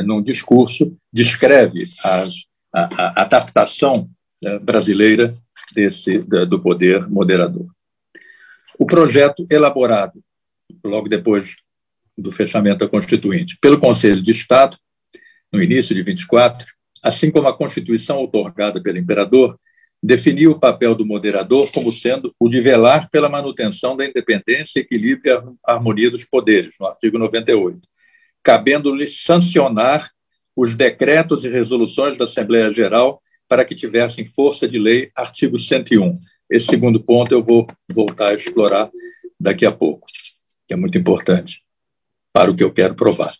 num 0.04 0.22
discurso, 0.22 0.94
descreve 1.12 1.84
as, 2.04 2.44
a, 2.72 3.12
a 3.20 3.22
adaptação 3.22 4.09
brasileira 4.62 5.35
desse, 5.74 6.18
do 6.18 6.61
poder 6.61 7.09
moderador. 7.09 7.66
O 8.78 8.87
projeto 8.87 9.44
elaborado 9.50 10.22
logo 10.85 11.09
depois 11.09 11.56
do 12.16 12.30
fechamento 12.30 12.78
da 12.78 12.88
Constituinte, 12.88 13.59
pelo 13.61 13.78
Conselho 13.78 14.22
de 14.22 14.30
Estado, 14.30 14.76
no 15.52 15.62
início 15.62 15.94
de 15.94 16.02
24, 16.02 16.66
assim 17.02 17.30
como 17.30 17.48
a 17.48 17.56
Constituição 17.56 18.22
otorgada 18.22 18.80
pelo 18.83 18.98
imperador, 18.98 19.59
definiu 20.02 20.52
o 20.52 20.59
papel 20.59 20.94
do 20.94 21.04
moderador 21.04 21.70
como 21.72 21.92
sendo 21.92 22.35
o 22.38 22.48
de 22.48 22.61
velar 22.61 23.11
pela 23.11 23.28
manutenção 23.28 23.96
da 23.96 24.06
independência, 24.06 24.80
equilíbrio 24.80 25.33
e 25.33 25.70
harmonia 25.70 26.11
dos 26.11 26.24
poderes, 26.24 26.72
no 26.80 26.87
artigo 26.87 27.18
98, 27.18 27.80
cabendo-lhe 28.42 29.06
sancionar 29.06 30.11
os 30.62 30.75
decretos 30.75 31.46
e 31.46 31.49
resoluções 31.49 32.18
da 32.18 32.25
Assembleia 32.25 32.70
Geral 32.70 33.23
para 33.49 33.64
que 33.64 33.75
tivessem 33.75 34.27
força 34.27 34.68
de 34.68 34.79
lei, 34.79 35.11
artigo 35.16 35.59
101. 35.59 36.20
Esse 36.51 36.66
segundo 36.66 37.01
ponto 37.01 37.33
eu 37.33 37.42
vou 37.42 37.66
voltar 37.90 38.29
a 38.29 38.35
explorar 38.35 38.90
daqui 39.40 39.64
a 39.64 39.73
pouco 39.73 40.07
que 40.68 40.75
é 40.75 40.77
muito 40.77 40.99
importante 40.99 41.62
para 42.31 42.51
o 42.51 42.55
que 42.55 42.62
eu 42.62 42.70
quero 42.70 42.94
provar. 42.94 43.33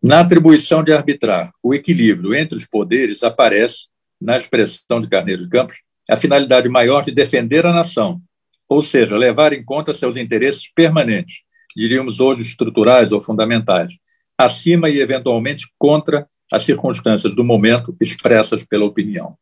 Na 0.00 0.20
atribuição 0.20 0.84
de 0.84 0.92
arbitrar 0.92 1.52
o 1.60 1.74
equilíbrio 1.74 2.32
entre 2.32 2.56
os 2.56 2.64
poderes, 2.64 3.24
aparece, 3.24 3.88
na 4.20 4.38
expressão 4.38 5.00
de 5.00 5.08
Carneiro 5.08 5.42
de 5.42 5.50
Campos, 5.50 5.78
a 6.08 6.16
finalidade 6.16 6.68
maior 6.68 7.04
de 7.04 7.10
defender 7.10 7.66
a 7.66 7.72
nação, 7.72 8.20
ou 8.68 8.84
seja, 8.84 9.16
levar 9.16 9.52
em 9.52 9.64
conta 9.64 9.92
seus 9.92 10.16
interesses 10.16 10.72
permanentes, 10.72 11.42
diríamos 11.76 12.20
hoje 12.20 12.42
estruturais 12.42 13.10
ou 13.10 13.20
fundamentais, 13.20 13.94
acima 14.38 14.88
e 14.88 15.00
eventualmente 15.00 15.66
contra 15.76 16.28
as 16.50 16.62
circunstâncias 16.62 17.34
do 17.34 17.44
momento 17.44 17.96
expressas 18.00 18.64
pela 18.64 18.84
opinião. 18.84 19.36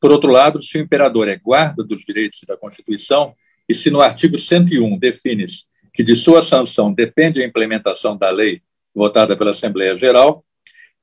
Por 0.00 0.10
outro 0.10 0.30
lado, 0.30 0.62
se 0.62 0.78
o 0.78 0.80
imperador 0.80 1.28
é 1.28 1.36
guarda 1.36 1.84
dos 1.84 2.00
direitos 2.00 2.40
da 2.46 2.56
Constituição, 2.56 3.34
e 3.68 3.74
se 3.74 3.90
no 3.90 4.00
artigo 4.00 4.38
101 4.38 4.98
define-se 4.98 5.64
que 5.92 6.02
de 6.02 6.16
sua 6.16 6.42
sanção 6.42 6.92
depende 6.92 7.42
a 7.42 7.46
implementação 7.46 8.16
da 8.16 8.30
lei 8.30 8.62
votada 8.94 9.36
pela 9.36 9.50
Assembleia 9.50 9.96
Geral, 9.96 10.44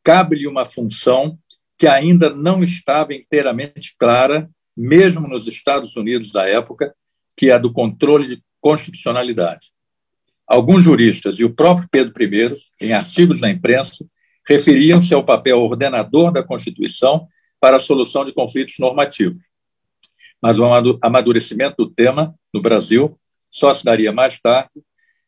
cabe-lhe 0.03 0.47
uma 0.47 0.65
função 0.65 1.37
que 1.77 1.87
ainda 1.87 2.29
não 2.29 2.63
estava 2.63 3.13
inteiramente 3.13 3.95
clara, 3.97 4.49
mesmo 4.75 5.27
nos 5.27 5.47
Estados 5.47 5.95
Unidos 5.95 6.31
da 6.31 6.47
época, 6.47 6.93
que 7.35 7.49
é 7.49 7.53
a 7.53 7.57
do 7.57 7.71
controle 7.71 8.27
de 8.27 8.43
constitucionalidade. 8.59 9.71
Alguns 10.47 10.83
juristas 10.83 11.37
e 11.39 11.43
o 11.43 11.53
próprio 11.53 11.87
Pedro 11.91 12.13
I, 12.23 12.55
em 12.81 12.93
artigos 12.93 13.39
na 13.39 13.51
imprensa, 13.51 14.05
referiam-se 14.47 15.13
ao 15.13 15.23
papel 15.23 15.59
ordenador 15.59 16.31
da 16.31 16.41
Constituição 16.41 17.27
para 17.59 17.77
a 17.77 17.79
solução 17.79 18.23
de 18.23 18.31
conflitos 18.31 18.75
normativos. 18.79 19.43
Mas 20.41 20.57
o 20.57 20.63
amadurecimento 21.01 21.75
do 21.77 21.89
tema 21.89 22.33
no 22.53 22.61
Brasil 22.61 23.19
só 23.49 23.73
se 23.73 23.83
daria 23.83 24.13
mais 24.13 24.39
tarde 24.39 24.71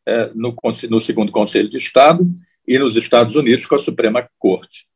é, 0.06 0.30
no, 0.34 0.56
no 0.88 1.00
segundo 1.00 1.32
Conselho 1.32 1.68
de 1.68 1.76
Estado 1.76 2.24
e 2.66 2.78
nos 2.78 2.96
Estados 2.96 3.34
Unidos 3.34 3.66
com 3.66 3.74
a 3.74 3.78
Suprema 3.78 4.28
Corte. 4.38 4.86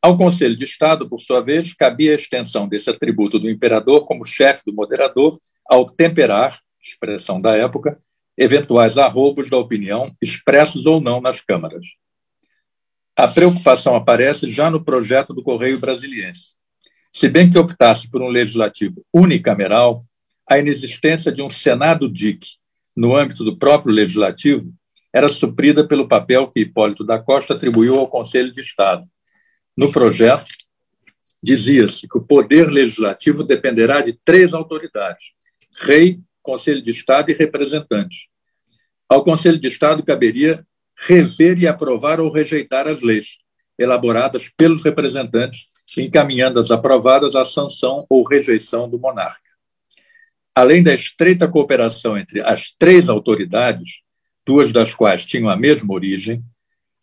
Ao 0.00 0.16
Conselho 0.16 0.56
de 0.56 0.64
Estado, 0.64 1.08
por 1.08 1.20
sua 1.20 1.40
vez, 1.40 1.74
cabia 1.74 2.12
a 2.12 2.16
extensão 2.16 2.66
desse 2.66 2.90
atributo 2.90 3.38
do 3.38 3.48
imperador 3.48 4.04
como 4.04 4.24
chefe 4.24 4.62
do 4.66 4.72
moderador 4.72 5.38
ao 5.64 5.88
temperar, 5.88 6.58
expressão 6.82 7.40
da 7.40 7.56
época, 7.56 8.00
eventuais 8.36 8.98
arroubos 8.98 9.48
da 9.48 9.56
opinião 9.58 10.12
expressos 10.20 10.86
ou 10.86 11.00
não 11.00 11.20
nas 11.20 11.40
câmaras. 11.40 11.84
A 13.16 13.28
preocupação 13.28 13.94
aparece 13.94 14.50
já 14.50 14.70
no 14.70 14.82
projeto 14.82 15.34
do 15.34 15.42
Correio 15.42 15.78
Brasiliense. 15.78 16.54
Se 17.12 17.28
bem 17.28 17.50
que 17.50 17.58
optasse 17.58 18.10
por 18.10 18.22
um 18.22 18.28
legislativo 18.28 19.04
unicameral, 19.12 20.00
a 20.48 20.58
inexistência 20.58 21.30
de 21.30 21.42
um 21.42 21.50
Senado 21.50 22.10
DIC 22.10 22.42
no 22.96 23.14
âmbito 23.14 23.44
do 23.44 23.58
próprio 23.58 23.94
legislativo 23.94 24.72
era 25.12 25.28
suprida 25.28 25.86
pelo 25.86 26.08
papel 26.08 26.50
que 26.50 26.60
Hipólito 26.60 27.04
da 27.04 27.18
Costa 27.18 27.52
atribuiu 27.52 27.98
ao 27.98 28.08
Conselho 28.08 28.52
de 28.52 28.62
Estado. 28.62 29.04
No 29.76 29.92
projeto, 29.92 30.46
dizia-se 31.42 32.08
que 32.08 32.16
o 32.16 32.22
poder 32.22 32.70
legislativo 32.70 33.44
dependerá 33.44 34.00
de 34.00 34.18
três 34.24 34.54
autoridades: 34.54 35.32
rei, 35.76 36.18
Conselho 36.42 36.82
de 36.82 36.90
Estado 36.90 37.30
e 37.30 37.34
representantes. 37.34 38.26
Ao 39.06 39.22
Conselho 39.22 39.60
de 39.60 39.68
Estado 39.68 40.02
caberia 40.02 40.66
rever 41.02 41.58
e 41.58 41.66
aprovar 41.66 42.20
ou 42.20 42.30
rejeitar 42.30 42.86
as 42.86 43.02
leis 43.02 43.38
elaboradas 43.78 44.50
pelos 44.56 44.82
representantes, 44.82 45.68
encaminhando 45.98 46.60
as 46.60 46.70
aprovadas 46.70 47.34
à 47.34 47.44
sanção 47.44 48.06
ou 48.08 48.22
rejeição 48.22 48.88
do 48.88 48.98
monarca 48.98 49.52
além 50.54 50.82
da 50.82 50.94
estreita 50.94 51.48
cooperação 51.48 52.16
entre 52.16 52.40
as 52.40 52.74
três 52.78 53.08
autoridades, 53.08 54.00
duas 54.46 54.72
das 54.72 54.94
quais 54.94 55.24
tinham 55.24 55.48
a 55.48 55.56
mesma 55.56 55.92
origem, 55.94 56.42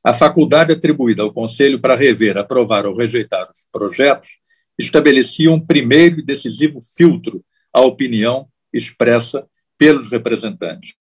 a 0.03 0.13
faculdade 0.13 0.71
atribuída 0.71 1.23
ao 1.23 1.33
Conselho 1.33 1.79
para 1.79 1.95
rever, 1.95 2.37
aprovar 2.37 2.85
ou 2.85 2.95
rejeitar 2.95 3.49
os 3.49 3.67
projetos 3.71 4.37
estabelecia 4.77 5.51
um 5.51 5.59
primeiro 5.59 6.19
e 6.19 6.25
decisivo 6.25 6.79
filtro 6.95 7.43
à 7.73 7.81
opinião 7.81 8.47
expressa 8.71 9.45
pelos 9.77 10.09
representantes. 10.09 10.93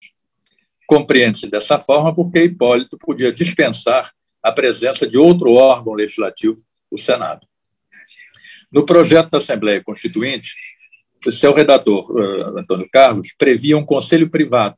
Compreende-se 0.89 1.51
dessa 1.51 1.79
forma 1.79 2.15
porque 2.15 2.45
Hipólito 2.45 2.97
podia 2.97 3.31
dispensar 3.31 4.11
a 4.43 4.51
presença 4.51 5.07
de 5.07 5.19
outro 5.19 5.53
órgão 5.53 5.93
legislativo, 5.93 6.57
o 6.91 6.97
Senado. 6.97 7.47
No 8.73 8.87
projeto 8.87 9.29
da 9.29 9.37
Assembleia 9.37 9.85
Constituinte, 9.85 10.55
seu 11.31 11.53
redator, 11.53 12.11
uh, 12.11 12.59
Antônio 12.59 12.89
Carlos, 12.91 13.35
previa 13.37 13.77
um 13.77 13.85
conselho 13.85 14.31
privado, 14.31 14.77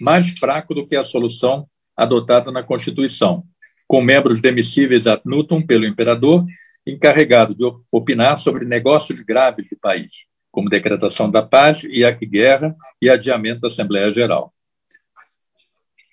mais 0.00 0.36
fraco 0.36 0.74
do 0.74 0.84
que 0.84 0.96
a 0.96 1.04
solução 1.04 1.68
adotada 1.96 2.50
na 2.50 2.64
Constituição, 2.64 3.44
com 3.86 4.02
membros 4.02 4.40
demissíveis 4.40 5.06
ad 5.06 5.22
nutum 5.24 5.64
pelo 5.64 5.86
imperador, 5.86 6.44
encarregado 6.84 7.54
de 7.54 7.62
opinar 7.92 8.38
sobre 8.38 8.64
negócios 8.64 9.20
graves 9.20 9.68
do 9.70 9.76
país, 9.76 10.26
como 10.50 10.68
decretação 10.68 11.30
da 11.30 11.44
paz 11.44 11.84
e 11.84 12.04
a 12.04 12.10
guerra 12.10 12.74
e 13.00 13.08
adiamento 13.08 13.60
da 13.60 13.68
Assembleia 13.68 14.12
Geral. 14.12 14.50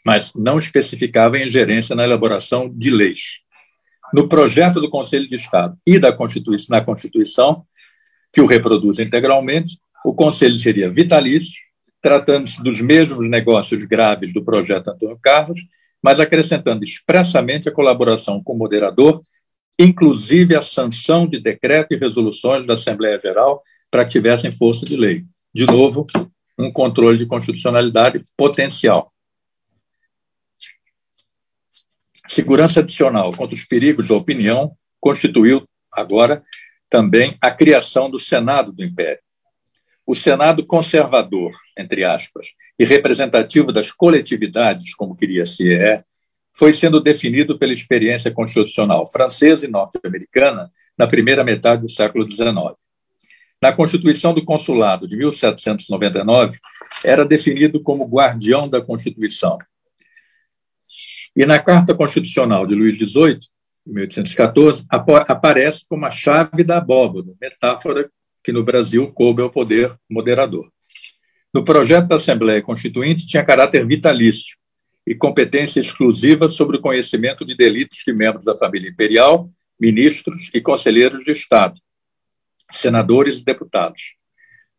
Mas 0.05 0.33
não 0.33 0.57
especificava 0.57 1.39
ingerência 1.39 1.95
na 1.95 2.03
elaboração 2.03 2.69
de 2.69 2.89
leis. 2.89 3.41
No 4.13 4.27
projeto 4.27 4.81
do 4.81 4.89
Conselho 4.89 5.27
de 5.27 5.35
Estado 5.35 5.77
e 5.85 5.97
da 5.97 6.11
Constituição, 6.11 6.77
na 6.77 6.83
Constituição, 6.83 7.63
que 8.33 8.41
o 8.41 8.45
reproduz 8.45 8.99
integralmente, 8.99 9.77
o 10.03 10.13
Conselho 10.13 10.57
seria 10.57 10.89
vitalício, 10.89 11.59
tratando-se 12.01 12.61
dos 12.63 12.81
mesmos 12.81 13.29
negócios 13.29 13.83
graves 13.83 14.33
do 14.33 14.43
projeto 14.43 14.89
Antônio 14.89 15.19
Carlos, 15.21 15.59
mas 16.01 16.19
acrescentando 16.19 16.83
expressamente 16.83 17.69
a 17.69 17.71
colaboração 17.71 18.41
com 18.43 18.53
o 18.53 18.57
moderador, 18.57 19.21
inclusive 19.77 20.55
a 20.55 20.61
sanção 20.61 21.27
de 21.27 21.39
decreto 21.39 21.93
e 21.93 21.97
resoluções 21.97 22.65
da 22.65 22.73
Assembleia 22.73 23.19
Geral 23.19 23.61
para 23.89 24.05
que 24.05 24.11
tivessem 24.11 24.51
força 24.51 24.85
de 24.85 24.95
lei. 24.95 25.25
De 25.53 25.65
novo, 25.65 26.07
um 26.57 26.71
controle 26.71 27.17
de 27.17 27.25
constitucionalidade 27.25 28.21
potencial. 28.35 29.11
Segurança 32.33 32.79
adicional 32.79 33.33
contra 33.33 33.53
os 33.53 33.65
perigos 33.65 34.07
da 34.07 34.15
opinião 34.15 34.71
constituiu 35.01 35.67
agora 35.91 36.41
também 36.89 37.35
a 37.41 37.51
criação 37.51 38.09
do 38.09 38.17
Senado 38.17 38.71
do 38.71 38.85
Império. 38.85 39.19
O 40.07 40.15
Senado 40.15 40.65
conservador, 40.65 41.51
entre 41.77 42.05
aspas, 42.05 42.47
e 42.79 42.85
representativo 42.85 43.73
das 43.73 43.91
coletividades, 43.91 44.95
como 44.95 45.13
queria 45.13 45.45
ser, 45.45 45.81
é, 45.81 46.03
foi 46.53 46.71
sendo 46.71 47.01
definido 47.01 47.59
pela 47.59 47.73
experiência 47.73 48.31
constitucional 48.31 49.05
francesa 49.05 49.65
e 49.65 49.69
norte-americana 49.69 50.71
na 50.97 51.07
primeira 51.07 51.43
metade 51.43 51.81
do 51.81 51.89
século 51.89 52.31
XIX. 52.31 52.55
Na 53.61 53.73
Constituição 53.73 54.33
do 54.33 54.45
Consulado 54.45 55.05
de 55.05 55.17
1799, 55.17 56.57
era 57.03 57.25
definido 57.25 57.83
como 57.83 58.07
guardião 58.07 58.69
da 58.69 58.81
Constituição. 58.81 59.57
E 61.35 61.45
na 61.45 61.59
Carta 61.59 61.93
Constitucional 61.95 62.67
de 62.67 62.75
Luís 62.75 62.97
XVIII, 62.97 63.39
1814, 63.85 64.85
aparece 64.89 65.85
como 65.87 66.05
a 66.05 66.11
chave 66.11 66.63
da 66.63 66.77
abóbora, 66.77 67.27
metáfora 67.39 68.09
que 68.43 68.51
no 68.51 68.63
Brasil 68.63 69.11
coube 69.11 69.41
ao 69.41 69.49
poder 69.49 69.95
moderador. 70.09 70.71
No 71.53 71.63
projeto 71.63 72.07
da 72.07 72.15
Assembleia 72.15 72.61
Constituinte 72.61 73.25
tinha 73.25 73.45
caráter 73.45 73.85
vitalício 73.85 74.57
e 75.05 75.15
competência 75.15 75.79
exclusiva 75.79 76.47
sobre 76.47 76.77
o 76.77 76.81
conhecimento 76.81 77.45
de 77.45 77.55
delitos 77.55 78.03
de 78.05 78.13
membros 78.13 78.45
da 78.45 78.57
família 78.57 78.89
imperial, 78.89 79.49
ministros 79.79 80.49
e 80.53 80.61
conselheiros 80.61 81.25
de 81.25 81.31
Estado, 81.31 81.79
senadores 82.71 83.39
e 83.39 83.45
deputados. 83.45 84.15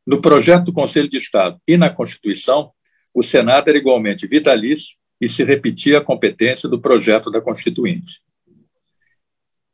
No 0.07 0.21
projeto 0.21 0.67
do 0.67 0.73
Conselho 0.73 1.09
de 1.09 1.19
Estado 1.19 1.61
e 1.67 1.77
na 1.77 1.91
Constituição, 1.91 2.73
o 3.15 3.23
Senado 3.23 3.69
era 3.69 3.79
igualmente 3.79 4.27
vitalício 4.27 4.97
e 5.23 5.29
se 5.29 5.45
repetia 5.45 5.99
a 5.99 6.05
competência 6.05 6.69
do 6.69 6.81
projeto 6.81 7.31
da 7.31 7.41
Constituinte 7.41 8.21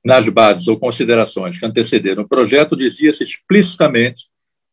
nas 0.05 0.29
bases 0.29 0.69
ou 0.69 0.79
considerações 0.79 1.59
que 1.59 1.67
antecederam 1.67 2.23
o 2.23 2.29
projeto, 2.29 2.77
dizia-se 2.77 3.25
explicitamente 3.25 4.27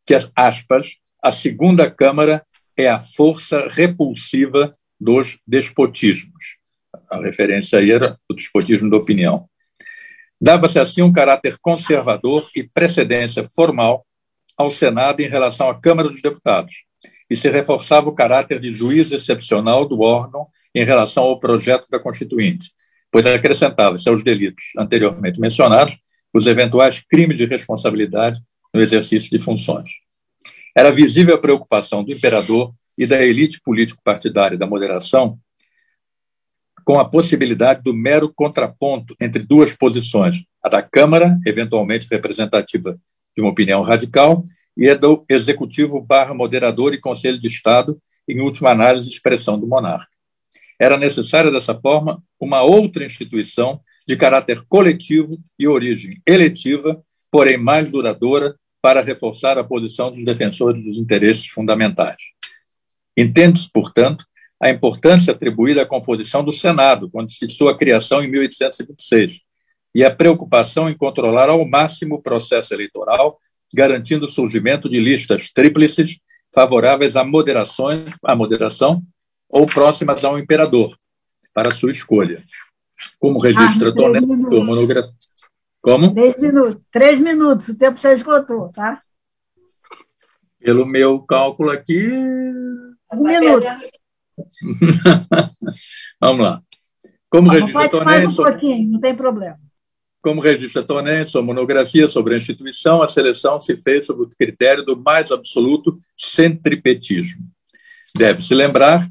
que, 0.05 0.15
aspas, 0.35 0.97
a 1.21 1.31
segunda 1.31 1.89
Câmara 1.89 2.45
é 2.77 2.87
a 2.87 2.99
força 2.99 3.67
repulsiva 3.69 4.73
dos 4.99 5.39
despotismos. 5.47 6.57
A 7.09 7.19
referência 7.19 7.79
aí 7.79 7.91
era 7.91 8.19
o 8.29 8.33
despotismo 8.33 8.89
da 8.89 8.97
opinião. 8.97 9.49
Dava-se 10.39 10.79
assim 10.79 11.01
um 11.01 11.11
caráter 11.11 11.57
conservador 11.61 12.49
e 12.55 12.63
precedência 12.63 13.47
formal 13.49 14.05
ao 14.57 14.69
Senado 14.69 15.21
em 15.21 15.27
relação 15.27 15.69
à 15.69 15.79
Câmara 15.79 16.09
dos 16.09 16.21
Deputados, 16.21 16.75
e 17.29 17.35
se 17.35 17.49
reforçava 17.49 18.09
o 18.09 18.15
caráter 18.15 18.59
de 18.59 18.73
juiz 18.73 19.11
excepcional 19.11 19.87
do 19.87 20.01
órgão 20.01 20.47
em 20.75 20.85
relação 20.85 21.23
ao 21.23 21.39
projeto 21.39 21.87
da 21.89 21.99
Constituinte, 21.99 22.71
pois 23.11 23.25
acrescentava-se 23.25 24.09
aos 24.09 24.23
delitos 24.23 24.65
anteriormente 24.77 25.39
mencionados 25.39 25.97
os 26.33 26.45
eventuais 26.45 26.99
crimes 26.99 27.37
de 27.37 27.45
responsabilidade 27.45 28.41
no 28.73 28.81
exercício 28.81 29.29
de 29.29 29.41
funções. 29.41 29.89
Era 30.77 30.91
visível 30.91 31.35
a 31.35 31.39
preocupação 31.39 32.03
do 32.03 32.11
imperador 32.11 32.73
e 32.97 33.07
da 33.07 33.23
elite 33.23 33.61
político-partidária 33.63 34.57
da 34.57 34.67
moderação 34.67 35.39
com 36.83 36.99
a 36.99 37.09
possibilidade 37.09 37.81
do 37.81 37.93
mero 37.93 38.31
contraponto 38.33 39.15
entre 39.19 39.41
duas 39.41 39.73
posições, 39.73 40.43
a 40.63 40.69
da 40.69 40.83
Câmara, 40.83 41.35
eventualmente 41.45 42.07
representativa 42.11 42.95
de 43.35 43.41
uma 43.41 43.49
opinião 43.49 43.81
radical, 43.81 44.45
e 44.77 44.87
a 44.89 44.93
do 44.93 45.25
Executivo 45.27 45.99
barra 45.99 46.33
moderador 46.33 46.93
e 46.93 46.99
Conselho 46.99 47.39
de 47.39 47.47
Estado, 47.47 47.97
em 48.27 48.39
última 48.39 48.69
análise, 48.69 49.09
expressão 49.09 49.59
do 49.59 49.65
monarca. 49.65 50.14
Era 50.79 50.97
necessária, 50.97 51.51
dessa 51.51 51.73
forma, 51.73 52.21
uma 52.39 52.61
outra 52.61 53.05
instituição 53.05 53.79
de 54.07 54.15
caráter 54.15 54.61
coletivo 54.67 55.37
e 55.57 55.67
origem 55.67 56.21
eletiva, 56.27 57.01
porém 57.31 57.57
mais 57.57 57.91
duradoura, 57.91 58.55
para 58.81 59.01
reforçar 59.01 59.57
a 59.57 59.63
posição 59.63 60.11
dos 60.11 60.23
defensores 60.23 60.83
dos 60.83 60.97
interesses 60.97 61.47
fundamentais. 61.47 62.17
Entende-se, 63.17 63.69
portanto, 63.71 64.25
a 64.61 64.69
importância 64.69 65.33
atribuída 65.33 65.81
à 65.81 65.85
composição 65.85 66.43
do 66.43 66.53
Senado, 66.53 67.09
quando 67.09 67.31
se 67.31 67.49
sua 67.49 67.77
criação 67.77 68.23
em 68.23 68.27
1826, 68.29 69.41
e 69.93 70.03
a 70.03 70.13
preocupação 70.13 70.89
em 70.89 70.95
controlar 70.95 71.49
ao 71.49 71.65
máximo 71.65 72.15
o 72.15 72.21
processo 72.21 72.73
eleitoral, 72.73 73.39
garantindo 73.73 74.25
o 74.25 74.29
surgimento 74.29 74.89
de 74.89 74.99
listas 74.99 75.49
tríplices 75.49 76.19
favoráveis 76.53 77.15
à, 77.15 77.23
moderações, 77.23 78.13
à 78.23 78.35
moderação 78.35 79.01
ou 79.49 79.65
próximas 79.65 80.23
ao 80.23 80.37
imperador, 80.39 80.97
para 81.53 81.73
sua 81.73 81.91
escolha. 81.91 82.43
Como 83.19 83.39
registra 83.39 83.89
ah, 83.89 83.95
Toneto, 83.95 84.27
monografia. 84.27 85.11
Como? 85.81 86.13
Três 86.13 86.39
minutos. 86.39 86.77
Três 86.91 87.19
minutos, 87.19 87.67
o 87.69 87.77
tempo 87.77 87.99
já 87.99 88.13
esgotou, 88.13 88.69
tá? 88.73 89.01
Pelo 90.59 90.85
meu 90.85 91.19
cálculo 91.21 91.71
aqui. 91.71 92.09
Um 93.13 93.23
minuto. 93.23 93.65
Vamos 96.19 96.43
lá. 96.43 96.61
Como 97.29 97.47
Não, 97.47 97.53
registra 97.53 97.89
Toneto. 97.89 98.05
Mais 98.05 98.25
um 98.25 98.35
pouquinho, 98.35 98.91
não 98.91 98.99
tem 98.99 99.15
problema. 99.15 99.59
Como 100.25 100.41
registra 100.41 100.81
Tonet, 100.81 101.29
sua 101.29 101.43
monografia 101.43 102.09
sobre 102.09 102.33
a 102.33 102.37
instituição, 102.39 103.03
a 103.03 103.07
seleção 103.07 103.61
se 103.61 103.77
fez 103.77 104.07
sob 104.07 104.23
o 104.23 104.29
critério 104.35 104.83
do 104.83 104.97
mais 104.97 105.31
absoluto 105.31 105.99
centripetismo. 106.17 107.43
Deve-se 108.17 108.55
lembrar 108.55 109.07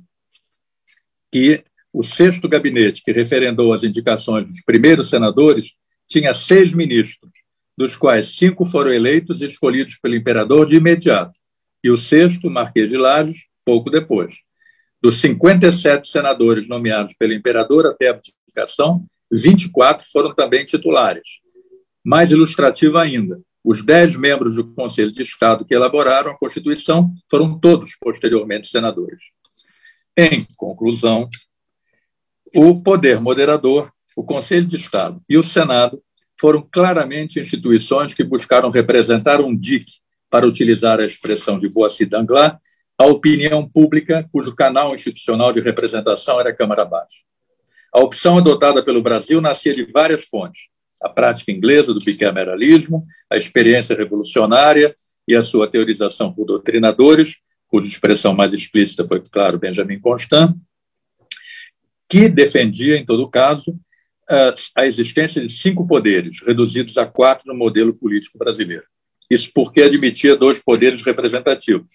que 1.34 1.64
o 1.92 2.04
sexto 2.04 2.48
gabinete, 2.48 3.02
que 3.04 3.10
referendou 3.10 3.74
as 3.74 3.82
indicações 3.82 4.46
dos 4.46 4.62
primeiros 4.62 5.10
senadores, 5.10 5.72
tinha 6.06 6.32
seis 6.32 6.72
ministros, 6.72 7.32
dos 7.76 7.96
quais 7.96 8.36
cinco 8.36 8.64
foram 8.64 8.92
eleitos 8.92 9.40
e 9.40 9.46
escolhidos 9.46 9.98
pelo 10.00 10.14
imperador 10.14 10.64
de 10.64 10.76
imediato, 10.76 11.32
e 11.82 11.90
o 11.90 11.96
sexto, 11.96 12.48
Marquês 12.48 12.88
de 12.88 12.96
Lages, 12.96 13.46
pouco 13.64 13.90
depois. 13.90 14.32
Dos 15.02 15.20
57 15.20 16.06
senadores 16.06 16.68
nomeados 16.68 17.16
pelo 17.18 17.32
imperador 17.32 17.84
até 17.84 18.06
a 18.06 18.10
abdicação, 18.12 19.04
24 19.32 20.06
foram 20.12 20.32
também 20.32 20.64
titulares. 20.64 21.40
Mais 22.04 22.30
ilustrativo 22.30 22.96
ainda, 22.96 23.40
os 23.64 23.84
dez 23.84 24.14
membros 24.14 24.54
do 24.54 24.72
Conselho 24.72 25.10
de 25.10 25.22
Estado 25.22 25.64
que 25.64 25.74
elaboraram 25.74 26.30
a 26.30 26.38
Constituição 26.38 27.12
foram 27.28 27.58
todos 27.58 27.96
posteriormente 28.00 28.68
senadores. 28.68 29.34
Em 30.16 30.46
conclusão, 30.56 31.28
o 32.54 32.82
poder 32.82 33.20
moderador, 33.20 33.90
o 34.16 34.22
Conselho 34.22 34.66
de 34.66 34.76
Estado 34.76 35.20
e 35.28 35.36
o 35.36 35.42
Senado 35.42 36.00
foram 36.40 36.66
claramente 36.70 37.40
instituições 37.40 38.14
que 38.14 38.22
buscaram 38.22 38.70
representar 38.70 39.40
um 39.40 39.56
dique, 39.56 40.04
para 40.34 40.48
utilizar 40.48 40.98
a 40.98 41.06
expressão 41.06 41.60
de 41.60 41.68
Boissy 41.68 42.04
Danglars, 42.04 42.56
a 42.98 43.06
opinião 43.06 43.68
pública 43.68 44.28
cujo 44.32 44.52
canal 44.52 44.92
institucional 44.92 45.52
de 45.52 45.60
representação 45.60 46.40
era 46.40 46.50
a 46.50 46.54
Câmara 46.54 46.84
Baixa. 46.84 47.18
A 47.92 48.00
opção 48.00 48.38
adotada 48.38 48.84
pelo 48.84 49.00
Brasil 49.00 49.40
nascia 49.40 49.72
de 49.72 49.84
várias 49.84 50.24
fontes: 50.24 50.62
a 51.00 51.08
prática 51.08 51.52
inglesa 51.52 51.94
do 51.94 52.00
bicameralismo, 52.00 53.06
a 53.30 53.36
experiência 53.36 53.96
revolucionária 53.96 54.94
e 55.26 55.36
a 55.36 55.42
sua 55.42 55.68
teorização 55.68 56.32
por 56.32 56.44
doutrinadores, 56.46 57.36
cuja 57.74 57.88
expressão 57.88 58.32
mais 58.32 58.52
explícita 58.52 59.04
foi, 59.04 59.20
claro, 59.20 59.58
Benjamin 59.58 59.98
Constant, 59.98 60.54
que 62.08 62.28
defendia, 62.28 62.96
em 62.96 63.04
todo 63.04 63.28
caso, 63.28 63.76
a 64.76 64.86
existência 64.86 65.44
de 65.44 65.52
cinco 65.52 65.84
poderes, 65.84 66.40
reduzidos 66.46 66.96
a 66.98 67.04
quatro 67.04 67.52
no 67.52 67.58
modelo 67.58 67.92
político 67.92 68.38
brasileiro. 68.38 68.84
Isso 69.28 69.50
porque 69.52 69.82
admitia 69.82 70.36
dois 70.36 70.62
poderes 70.62 71.02
representativos. 71.02 71.88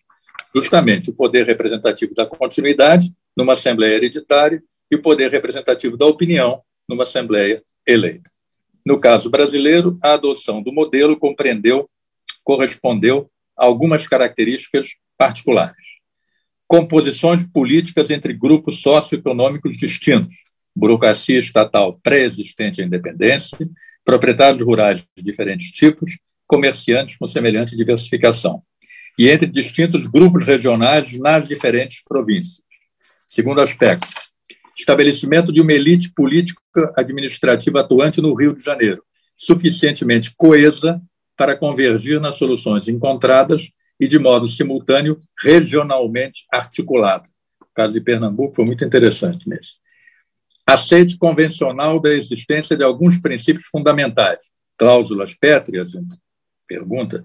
Justamente 0.54 1.12
o 1.12 1.16
poder 1.16 1.46
representativo 1.46 2.14
da 2.14 2.26
continuidade, 2.26 3.14
numa 3.34 3.54
Assembleia 3.54 3.96
hereditária, 3.96 4.62
e 4.92 4.98
o 4.98 5.02
poder 5.02 5.32
representativo 5.32 5.96
da 5.96 6.06
opinião, 6.06 6.62
numa 6.90 7.04
Assembleia 7.04 7.64
eleita. 7.88 8.30
No 8.86 9.00
caso 9.00 9.30
brasileiro, 9.30 9.98
a 10.04 10.16
adoção 10.16 10.62
do 10.62 10.74
modelo 10.74 11.18
compreendeu, 11.18 11.90
correspondeu 12.44 13.32
a 13.58 13.64
algumas 13.64 14.06
características 14.10 14.90
particulares. 15.20 15.76
Composições 16.66 17.46
políticas 17.46 18.10
entre 18.10 18.34
grupos 18.34 18.82
socioeconômicos 18.82 19.78
distintos, 19.78 20.34
burocracia 20.74 21.38
estatal 21.38 22.00
pré-existente 22.02 22.82
à 22.82 22.86
independência, 22.86 23.58
proprietários 24.06 24.64
rurais 24.64 25.04
de 25.18 25.22
diferentes 25.22 25.72
tipos, 25.72 26.18
comerciantes 26.48 27.18
com 27.18 27.28
semelhante 27.28 27.76
diversificação, 27.76 28.64
e 29.18 29.30
entre 29.30 29.46
distintos 29.46 30.08
grupos 30.08 30.46
regionais 30.46 31.20
nas 31.20 31.46
diferentes 31.46 32.02
províncias. 32.08 32.64
Segundo 33.28 33.60
aspecto, 33.60 34.08
estabelecimento 34.78 35.52
de 35.52 35.60
uma 35.60 35.74
elite 35.74 36.14
política 36.14 36.62
administrativa 36.96 37.82
atuante 37.82 38.22
no 38.22 38.34
Rio 38.34 38.56
de 38.56 38.64
Janeiro, 38.64 39.04
suficientemente 39.36 40.34
coesa 40.38 41.02
para 41.36 41.58
convergir 41.58 42.22
nas 42.22 42.36
soluções 42.36 42.88
encontradas 42.88 43.70
e 44.00 44.08
de 44.08 44.18
modo 44.18 44.48
simultâneo 44.48 45.20
regionalmente 45.38 46.46
articulada. 46.52 47.28
O 47.62 47.66
caso 47.76 47.94
de 47.94 48.02
Pernambuco 48.02 48.56
foi 48.56 48.66
muito 48.66 48.84
interessante 48.86 49.48
nesse. 49.48 49.78
Aceite 50.66 51.18
convencional 51.18 52.00
da 52.00 52.12
existência 52.12 52.78
de 52.78 52.84
alguns 52.84 53.18
princípios 53.18 53.66
fundamentais, 53.66 54.52
cláusulas 54.78 55.34
pétreas, 55.34 55.90
pergunta, 56.68 57.24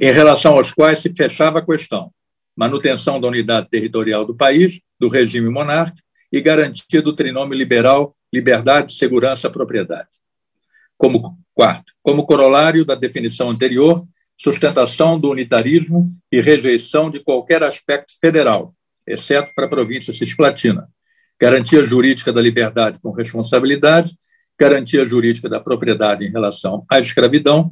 em 0.00 0.10
relação 0.10 0.54
aos 0.54 0.72
quais 0.72 1.00
se 1.00 1.12
fechava 1.14 1.58
a 1.58 1.64
questão: 1.64 2.10
manutenção 2.56 3.20
da 3.20 3.28
unidade 3.28 3.68
territorial 3.68 4.24
do 4.24 4.34
país, 4.34 4.80
do 4.98 5.08
regime 5.08 5.50
monárquico 5.50 6.06
e 6.32 6.40
garantia 6.40 7.02
do 7.02 7.14
trinômio 7.14 7.56
liberal, 7.56 8.16
liberdade, 8.32 8.92
segurança, 8.94 9.50
propriedade. 9.50 10.08
Como 10.96 11.38
quarto, 11.54 11.92
como 12.02 12.26
corolário 12.26 12.84
da 12.84 12.94
definição 12.94 13.50
anterior, 13.50 14.06
sustentação 14.38 15.18
do 15.18 15.30
unitarismo 15.30 16.10
e 16.30 16.40
rejeição 16.40 17.10
de 17.10 17.20
qualquer 17.20 17.62
aspecto 17.62 18.12
federal, 18.20 18.74
exceto 19.06 19.52
para 19.54 19.66
a 19.66 19.68
província 19.68 20.12
cisplatina. 20.12 20.86
Garantia 21.40 21.84
jurídica 21.84 22.32
da 22.32 22.40
liberdade 22.40 22.98
com 23.00 23.10
responsabilidade, 23.10 24.16
garantia 24.58 25.06
jurídica 25.06 25.48
da 25.48 25.60
propriedade 25.60 26.24
em 26.24 26.30
relação 26.30 26.84
à 26.90 26.98
escravidão, 26.98 27.70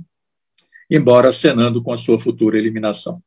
embora 0.91 1.31
acenando 1.31 1.83
com 1.83 1.93
a 1.93 1.99
sua 1.99 2.19
futura 2.19 2.59
eliminação. 2.59 3.23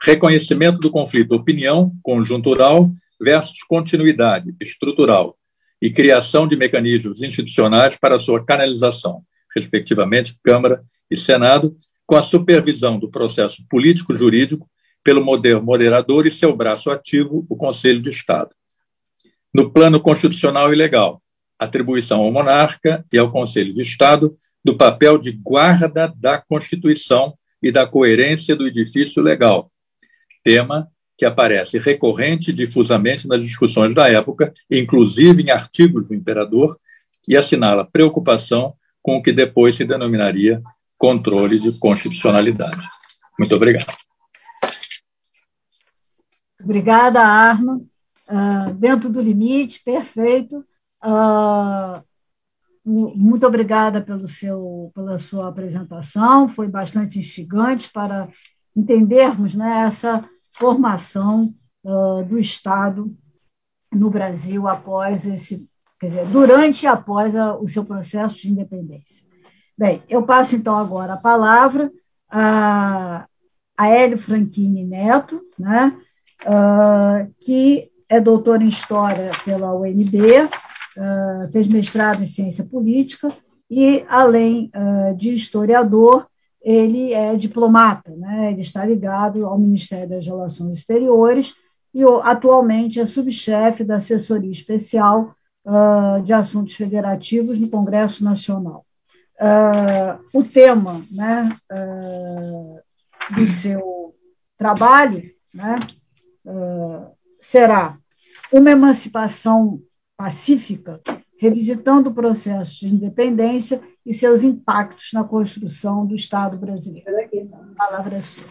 Reconhecimento 0.00 0.78
do 0.78 0.90
conflito 0.90 1.34
opinião 1.34 1.92
conjuntural 2.02 2.88
versus 3.20 3.62
continuidade 3.68 4.54
estrutural 4.60 5.36
e 5.82 5.90
criação 5.90 6.46
de 6.46 6.56
mecanismos 6.56 7.20
institucionais 7.20 7.96
para 7.96 8.18
sua 8.18 8.44
canalização, 8.44 9.22
respectivamente 9.54 10.36
Câmara 10.42 10.82
e 11.10 11.16
Senado, 11.16 11.76
com 12.08 12.16
a 12.16 12.22
supervisão 12.22 12.98
do 12.98 13.10
processo 13.10 13.62
político-jurídico 13.68 14.66
pelo 15.04 15.22
modelo 15.22 15.62
moderador 15.62 16.26
e 16.26 16.30
seu 16.30 16.56
braço 16.56 16.90
ativo, 16.90 17.44
o 17.50 17.54
Conselho 17.54 18.00
de 18.00 18.08
Estado. 18.08 18.48
No 19.52 19.70
plano 19.70 20.00
constitucional 20.00 20.72
e 20.72 20.76
legal, 20.76 21.22
atribuição 21.58 22.22
ao 22.22 22.32
monarca 22.32 23.04
e 23.12 23.18
ao 23.18 23.30
Conselho 23.30 23.74
de 23.74 23.82
Estado 23.82 24.34
do 24.64 24.74
papel 24.74 25.18
de 25.18 25.32
guarda 25.32 26.10
da 26.16 26.38
Constituição 26.38 27.36
e 27.62 27.70
da 27.70 27.86
coerência 27.86 28.56
do 28.56 28.66
edifício 28.66 29.22
legal, 29.22 29.70
tema 30.42 30.88
que 31.14 31.26
aparece 31.26 31.78
recorrente 31.78 32.52
e 32.52 32.54
difusamente 32.54 33.28
nas 33.28 33.42
discussões 33.42 33.94
da 33.94 34.08
época, 34.08 34.54
inclusive 34.70 35.42
em 35.42 35.50
artigos 35.50 36.08
do 36.08 36.14
imperador, 36.14 36.78
e 37.28 37.36
assinala 37.36 37.84
preocupação 37.84 38.72
com 39.02 39.16
o 39.16 39.22
que 39.22 39.30
depois 39.30 39.74
se 39.74 39.84
denominaria 39.84 40.62
controle 40.98 41.58
de 41.58 41.72
constitucionalidade. 41.78 42.88
Muito 43.38 43.54
obrigado. 43.54 43.96
Obrigada, 46.60 47.20
Arno. 47.22 47.88
Uh, 48.28 48.74
dentro 48.74 49.08
do 49.08 49.22
limite, 49.22 49.82
perfeito. 49.82 50.64
Uh, 51.02 52.02
muito 52.84 53.46
obrigada 53.46 54.00
pelo 54.00 54.26
seu, 54.26 54.90
pela 54.94 55.18
sua 55.18 55.48
apresentação, 55.48 56.48
foi 56.48 56.68
bastante 56.68 57.18
instigante 57.18 57.90
para 57.90 58.28
entendermos 58.74 59.54
né, 59.54 59.84
essa 59.86 60.26
formação 60.52 61.54
uh, 61.84 62.24
do 62.24 62.38
Estado 62.38 63.14
no 63.92 64.10
Brasil 64.10 64.66
após 64.66 65.26
esse, 65.26 65.68
quer 66.00 66.06
dizer, 66.06 66.26
durante 66.28 66.84
e 66.84 66.86
após 66.86 67.36
a, 67.36 67.56
o 67.56 67.68
seu 67.68 67.84
processo 67.84 68.40
de 68.40 68.50
independência. 68.50 69.27
Bem, 69.78 70.02
eu 70.08 70.24
passo 70.24 70.56
então 70.56 70.76
agora 70.76 71.12
a 71.12 71.16
palavra 71.16 71.88
a, 72.28 73.26
a 73.76 73.88
Hélio 73.88 74.18
Franchini 74.18 74.82
Neto, 74.82 75.40
né, 75.56 75.96
uh, 76.44 77.32
que 77.38 77.88
é 78.08 78.20
doutor 78.20 78.60
em 78.60 78.66
História 78.66 79.30
pela 79.44 79.72
UNB, 79.72 80.42
uh, 80.42 81.52
fez 81.52 81.68
mestrado 81.68 82.20
em 82.20 82.24
Ciência 82.24 82.64
Política 82.64 83.32
e, 83.70 84.04
além 84.08 84.68
uh, 84.74 85.14
de 85.14 85.32
historiador, 85.32 86.26
ele 86.60 87.12
é 87.12 87.36
diplomata, 87.36 88.10
né? 88.16 88.50
ele 88.50 88.62
está 88.62 88.84
ligado 88.84 89.46
ao 89.46 89.56
Ministério 89.56 90.08
das 90.08 90.26
Relações 90.26 90.78
Exteriores 90.78 91.54
e 91.94 92.02
atualmente 92.24 92.98
é 92.98 93.06
subchefe 93.06 93.84
da 93.84 93.96
assessoria 93.96 94.50
especial 94.50 95.34
de 96.24 96.32
assuntos 96.32 96.74
federativos 96.74 97.58
no 97.58 97.68
Congresso 97.68 98.24
Nacional. 98.24 98.84
Uh, 99.40 100.18
o 100.32 100.42
tema 100.42 101.00
né, 101.10 101.56
uh, 101.70 102.80
do 103.36 103.48
seu 103.48 104.14
trabalho 104.56 105.30
né, 105.54 105.76
será 107.38 107.96
uma 108.52 108.70
emancipação 108.70 109.80
pacífica, 110.16 111.00
revisitando 111.38 112.10
o 112.10 112.14
processo 112.14 112.80
de 112.80 112.88
independência 112.88 113.80
e 114.04 114.12
seus 114.12 114.42
impactos 114.42 115.10
na 115.12 115.22
construção 115.22 116.04
do 116.04 116.14
Estado 116.14 116.56
brasileiro. 116.58 117.08
A 117.08 117.74
palavra 117.76 118.16
é 118.16 118.20
sua. 118.20 118.44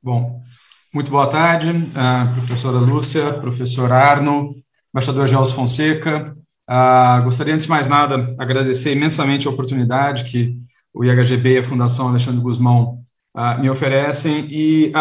Bom, 0.00 0.40
muito 0.94 1.10
boa 1.10 1.28
tarde, 1.28 1.70
uh, 1.70 2.34
professora 2.36 2.78
Lúcia, 2.78 3.32
professor 3.40 3.90
Arno, 3.90 4.54
embaixador 4.94 5.26
Gelson 5.26 5.54
Fonseca. 5.54 6.32
Uh, 6.68 7.22
gostaria, 7.24 7.54
antes 7.54 7.64
de 7.64 7.70
mais 7.70 7.88
nada, 7.88 8.34
agradecer 8.38 8.92
imensamente 8.92 9.46
a 9.46 9.50
oportunidade 9.50 10.24
que 10.24 10.54
o 10.92 11.04
IHGB 11.04 11.54
e 11.54 11.58
a 11.58 11.62
Fundação 11.62 12.08
Alexandre 12.08 12.40
Guzmão 12.40 12.98
uh, 13.34 13.60
me 13.60 13.70
oferecem. 13.70 14.46
E 14.50 14.92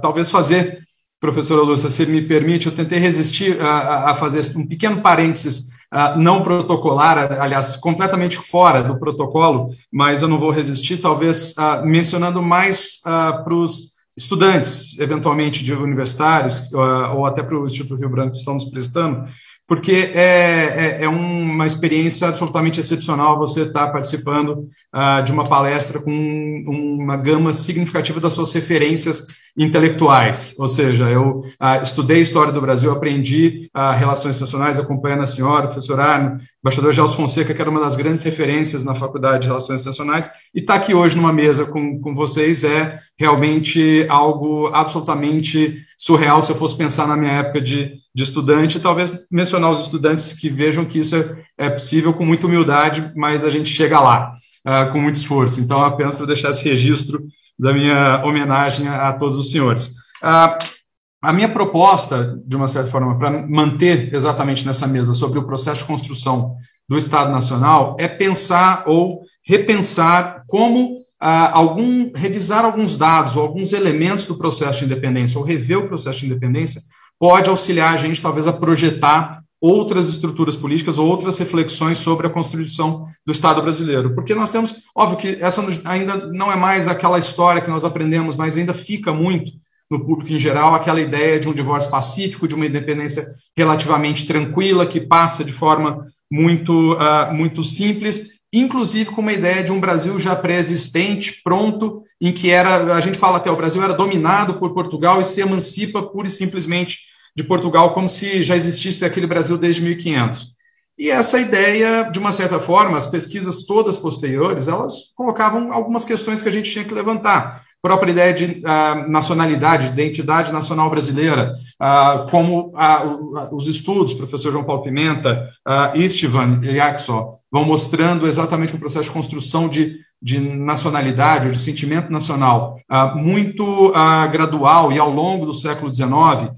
talvez 0.00 0.30
fazer, 0.30 0.80
professora 1.20 1.62
Lúcia, 1.62 1.90
se 1.90 2.04
me 2.06 2.22
permite, 2.22 2.66
eu 2.66 2.74
tentei 2.74 2.98
resistir 2.98 3.60
a, 3.60 4.10
a 4.10 4.14
fazer 4.14 4.40
um 4.58 4.66
pequeno 4.66 5.00
parênteses 5.00 5.70
uh, 5.92 6.18
não 6.18 6.42
protocolar, 6.42 7.40
aliás, 7.40 7.76
completamente 7.76 8.38
fora 8.38 8.82
do 8.82 8.98
protocolo, 8.98 9.70
mas 9.92 10.22
eu 10.22 10.28
não 10.28 10.38
vou 10.38 10.50
resistir, 10.50 10.96
talvez 10.96 11.54
uh, 11.58 11.84
mencionando 11.84 12.42
mais 12.42 13.00
ah, 13.04 13.42
para 13.44 13.54
os 13.54 13.92
estudantes, 14.16 14.98
eventualmente 14.98 15.64
de 15.64 15.72
universitários, 15.72 16.70
ou 17.14 17.24
até 17.24 17.42
para 17.42 17.58
o 17.58 17.64
Instituto 17.64 17.98
Rio 17.98 18.10
Branco 18.10 18.32
que 18.32 18.36
estão 18.36 18.54
nos 18.54 18.66
prestando, 18.66 19.26
porque 19.66 20.10
é, 20.14 20.98
é, 20.98 21.04
é, 21.04 21.08
uma 21.08 21.66
experiência 21.66 22.28
absolutamente 22.28 22.80
excepcional 22.80 23.38
você 23.38 23.62
estar 23.62 23.88
participando 23.88 24.68
uh, 24.94 25.24
de 25.24 25.32
uma 25.32 25.44
palestra 25.44 26.00
com 26.00 26.62
uma 26.66 27.16
gama 27.16 27.52
significativa 27.52 28.20
das 28.20 28.32
suas 28.32 28.52
referências 28.52 29.26
intelectuais. 29.56 30.54
Ou 30.58 30.68
seja, 30.68 31.08
eu 31.10 31.40
uh, 31.40 31.82
estudei 31.82 32.20
História 32.20 32.52
do 32.52 32.60
Brasil, 32.60 32.90
aprendi 32.90 33.68
uh, 33.76 33.96
Relações 33.96 34.36
Internacionais, 34.36 34.78
acompanhando 34.78 35.22
a 35.22 35.26
senhora, 35.26 35.66
professor 35.66 36.00
Arno, 36.00 36.38
embaixador 36.62 36.92
Gelson 36.92 37.16
Fonseca, 37.16 37.52
que 37.52 37.60
era 37.60 37.70
uma 37.70 37.80
das 37.80 37.96
grandes 37.96 38.22
referências 38.22 38.84
na 38.84 38.94
Faculdade 38.94 39.42
de 39.42 39.48
Relações 39.48 39.80
Internacionais, 39.80 40.30
e 40.54 40.60
estar 40.60 40.74
tá 40.74 40.80
aqui 40.80 40.94
hoje 40.94 41.16
numa 41.16 41.32
mesa 41.32 41.66
com, 41.66 42.00
com 42.00 42.14
vocês 42.14 42.64
é 42.64 42.98
realmente 43.18 44.06
algo 44.08 44.68
absolutamente 44.72 45.76
surreal 45.98 46.40
se 46.42 46.50
eu 46.50 46.56
fosse 46.56 46.76
pensar 46.76 47.06
na 47.06 47.16
minha 47.16 47.32
época 47.32 47.60
de, 47.60 47.92
de 48.14 48.22
estudante, 48.22 48.80
talvez 48.80 49.12
mencionar 49.30 49.70
os 49.70 49.84
estudantes 49.84 50.32
que 50.32 50.48
vejam 50.48 50.84
que 50.84 50.98
isso 50.98 51.16
é, 51.16 51.36
é 51.58 51.70
possível 51.70 52.12
com 52.14 52.24
muita 52.24 52.46
humildade, 52.46 53.12
mas 53.14 53.44
a 53.44 53.50
gente 53.50 53.68
chega 53.68 54.00
lá 54.00 54.34
uh, 54.66 54.90
com 54.92 55.00
muito 55.00 55.16
esforço. 55.16 55.60
Então, 55.60 55.84
apenas 55.84 56.14
para 56.14 56.26
deixar 56.26 56.50
esse 56.50 56.68
registro 56.68 57.22
da 57.58 57.72
minha 57.72 58.24
homenagem 58.24 58.88
a, 58.88 59.12
todos 59.12 59.38
os 59.38 59.50
senhores. 59.50 59.88
Uh, 60.22 60.82
a 61.22 61.32
minha 61.32 61.48
proposta, 61.48 62.36
de 62.44 62.56
uma 62.56 62.66
certa 62.66 62.90
forma, 62.90 63.16
para 63.18 63.46
manter 63.46 64.12
exatamente 64.12 64.66
nessa 64.66 64.86
mesa 64.86 65.12
sobre 65.12 65.38
o 65.38 65.46
processo 65.46 65.82
de 65.82 65.86
construção 65.86 66.56
do 66.88 66.98
Estado 66.98 67.30
Nacional 67.30 67.96
é 67.98 68.08
pensar 68.08 68.82
ou 68.86 69.22
repensar 69.44 70.42
como 70.48 71.02
algum, 71.22 72.10
revisar 72.12 72.64
alguns 72.64 72.96
dados 72.96 73.36
ou 73.36 73.42
alguns 73.42 73.72
elementos 73.72 74.26
do 74.26 74.36
processo 74.36 74.80
de 74.80 74.86
independência, 74.86 75.38
ou 75.38 75.44
rever 75.44 75.78
o 75.78 75.86
processo 75.86 76.20
de 76.20 76.26
independência, 76.26 76.82
pode 77.18 77.48
auxiliar 77.48 77.94
a 77.94 77.96
gente, 77.96 78.20
talvez, 78.20 78.48
a 78.48 78.52
projetar 78.52 79.40
outras 79.62 80.08
estruturas 80.08 80.56
políticas 80.56 80.98
ou 80.98 81.06
outras 81.06 81.38
reflexões 81.38 81.98
sobre 81.98 82.26
a 82.26 82.30
constituição 82.30 83.06
do 83.24 83.30
Estado 83.30 83.62
brasileiro. 83.62 84.12
Porque 84.12 84.34
nós 84.34 84.50
temos, 84.50 84.74
óbvio 84.92 85.18
que 85.18 85.42
essa 85.42 85.64
ainda 85.84 86.26
não 86.32 86.50
é 86.50 86.56
mais 86.56 86.88
aquela 86.88 87.16
história 87.16 87.62
que 87.62 87.70
nós 87.70 87.84
aprendemos, 87.84 88.34
mas 88.34 88.56
ainda 88.56 88.74
fica 88.74 89.12
muito 89.12 89.52
no 89.88 90.04
público 90.04 90.32
em 90.32 90.38
geral 90.38 90.74
aquela 90.74 91.00
ideia 91.00 91.38
de 91.38 91.48
um 91.48 91.54
divórcio 91.54 91.90
pacífico, 91.90 92.48
de 92.48 92.56
uma 92.56 92.66
independência 92.66 93.24
relativamente 93.56 94.26
tranquila, 94.26 94.84
que 94.84 95.00
passa 95.00 95.44
de 95.44 95.52
forma 95.52 96.06
muito, 96.28 96.94
uh, 96.94 97.32
muito 97.32 97.62
simples, 97.62 98.32
inclusive 98.52 99.10
com 99.10 99.20
uma 99.20 99.32
ideia 99.32 99.62
de 99.62 99.70
um 99.70 99.78
Brasil 99.78 100.18
já 100.18 100.34
pré-existente, 100.34 101.40
pronto, 101.44 102.00
em 102.20 102.32
que 102.32 102.50
era, 102.50 102.96
a 102.96 103.00
gente 103.00 103.18
fala 103.18 103.36
até, 103.36 103.50
o 103.50 103.56
Brasil 103.56 103.82
era 103.82 103.92
dominado 103.92 104.54
por 104.54 104.74
Portugal 104.74 105.20
e 105.20 105.24
se 105.24 105.40
emancipa 105.40 106.02
pura 106.02 106.26
e 106.26 106.30
simplesmente 106.30 107.11
de 107.34 107.42
Portugal 107.44 107.94
como 107.94 108.08
se 108.08 108.42
já 108.42 108.54
existisse 108.56 109.04
aquele 109.04 109.26
Brasil 109.26 109.56
desde 109.56 109.82
1500. 109.82 110.52
E 110.98 111.10
essa 111.10 111.40
ideia, 111.40 112.04
de 112.04 112.18
uma 112.18 112.32
certa 112.32 112.60
forma, 112.60 112.98
as 112.98 113.06
pesquisas 113.06 113.64
todas 113.64 113.96
posteriores, 113.96 114.68
elas 114.68 115.12
colocavam 115.16 115.72
algumas 115.72 116.04
questões 116.04 116.42
que 116.42 116.48
a 116.48 116.52
gente 116.52 116.70
tinha 116.70 116.84
que 116.84 116.94
levantar 116.94 117.64
própria 117.82 118.12
ideia 118.12 118.32
de 118.32 118.44
uh, 118.44 119.10
nacionalidade, 119.10 119.86
de 119.86 119.92
identidade 119.92 120.52
nacional 120.52 120.88
brasileira, 120.88 121.56
uh, 121.82 122.30
como 122.30 122.68
uh, 122.68 123.56
os 123.56 123.66
estudos, 123.66 124.14
professor 124.14 124.52
João 124.52 124.62
Paulo 124.62 124.84
Pimenta, 124.84 125.48
uh, 125.66 125.98
Istvan 125.98 126.60
e 126.62 126.78
Axel, 126.78 127.32
vão 127.50 127.64
mostrando 127.64 128.28
exatamente 128.28 128.76
o 128.76 128.78
processo 128.78 129.08
de 129.08 129.14
construção 129.14 129.68
de, 129.68 129.96
de 130.22 130.38
nacionalidade, 130.38 131.50
de 131.50 131.58
sentimento 131.58 132.10
nacional, 132.10 132.78
muito 133.16 133.92
gradual 134.30 134.90
e 134.90 134.98
ao 134.98 135.10
longo 135.10 135.44
do 135.44 135.52
século 135.52 135.92
XIX. 135.92 136.50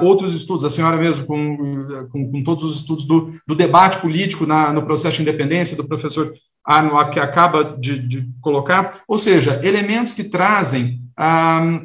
Outros 0.00 0.32
estudos, 0.32 0.64
a 0.64 0.70
senhora 0.70 0.96
mesmo, 0.96 1.26
com, 1.26 1.56
com, 2.12 2.30
com 2.30 2.42
todos 2.44 2.62
os 2.62 2.76
estudos 2.76 3.04
do, 3.04 3.32
do 3.46 3.54
debate 3.56 3.98
político 3.98 4.46
na, 4.46 4.72
no 4.72 4.84
processo 4.84 5.16
de 5.16 5.22
independência, 5.22 5.76
do 5.76 5.86
professor 5.86 6.32
Arno 6.64 7.10
que 7.10 7.20
acaba 7.20 7.64
de, 7.64 7.98
de, 7.98 8.28
colocar, 8.40 9.02
ou 9.06 9.18
seja, 9.18 9.60
elementos 9.62 10.14
que 10.14 10.24
trazem 10.24 11.02
ah, 11.16 11.80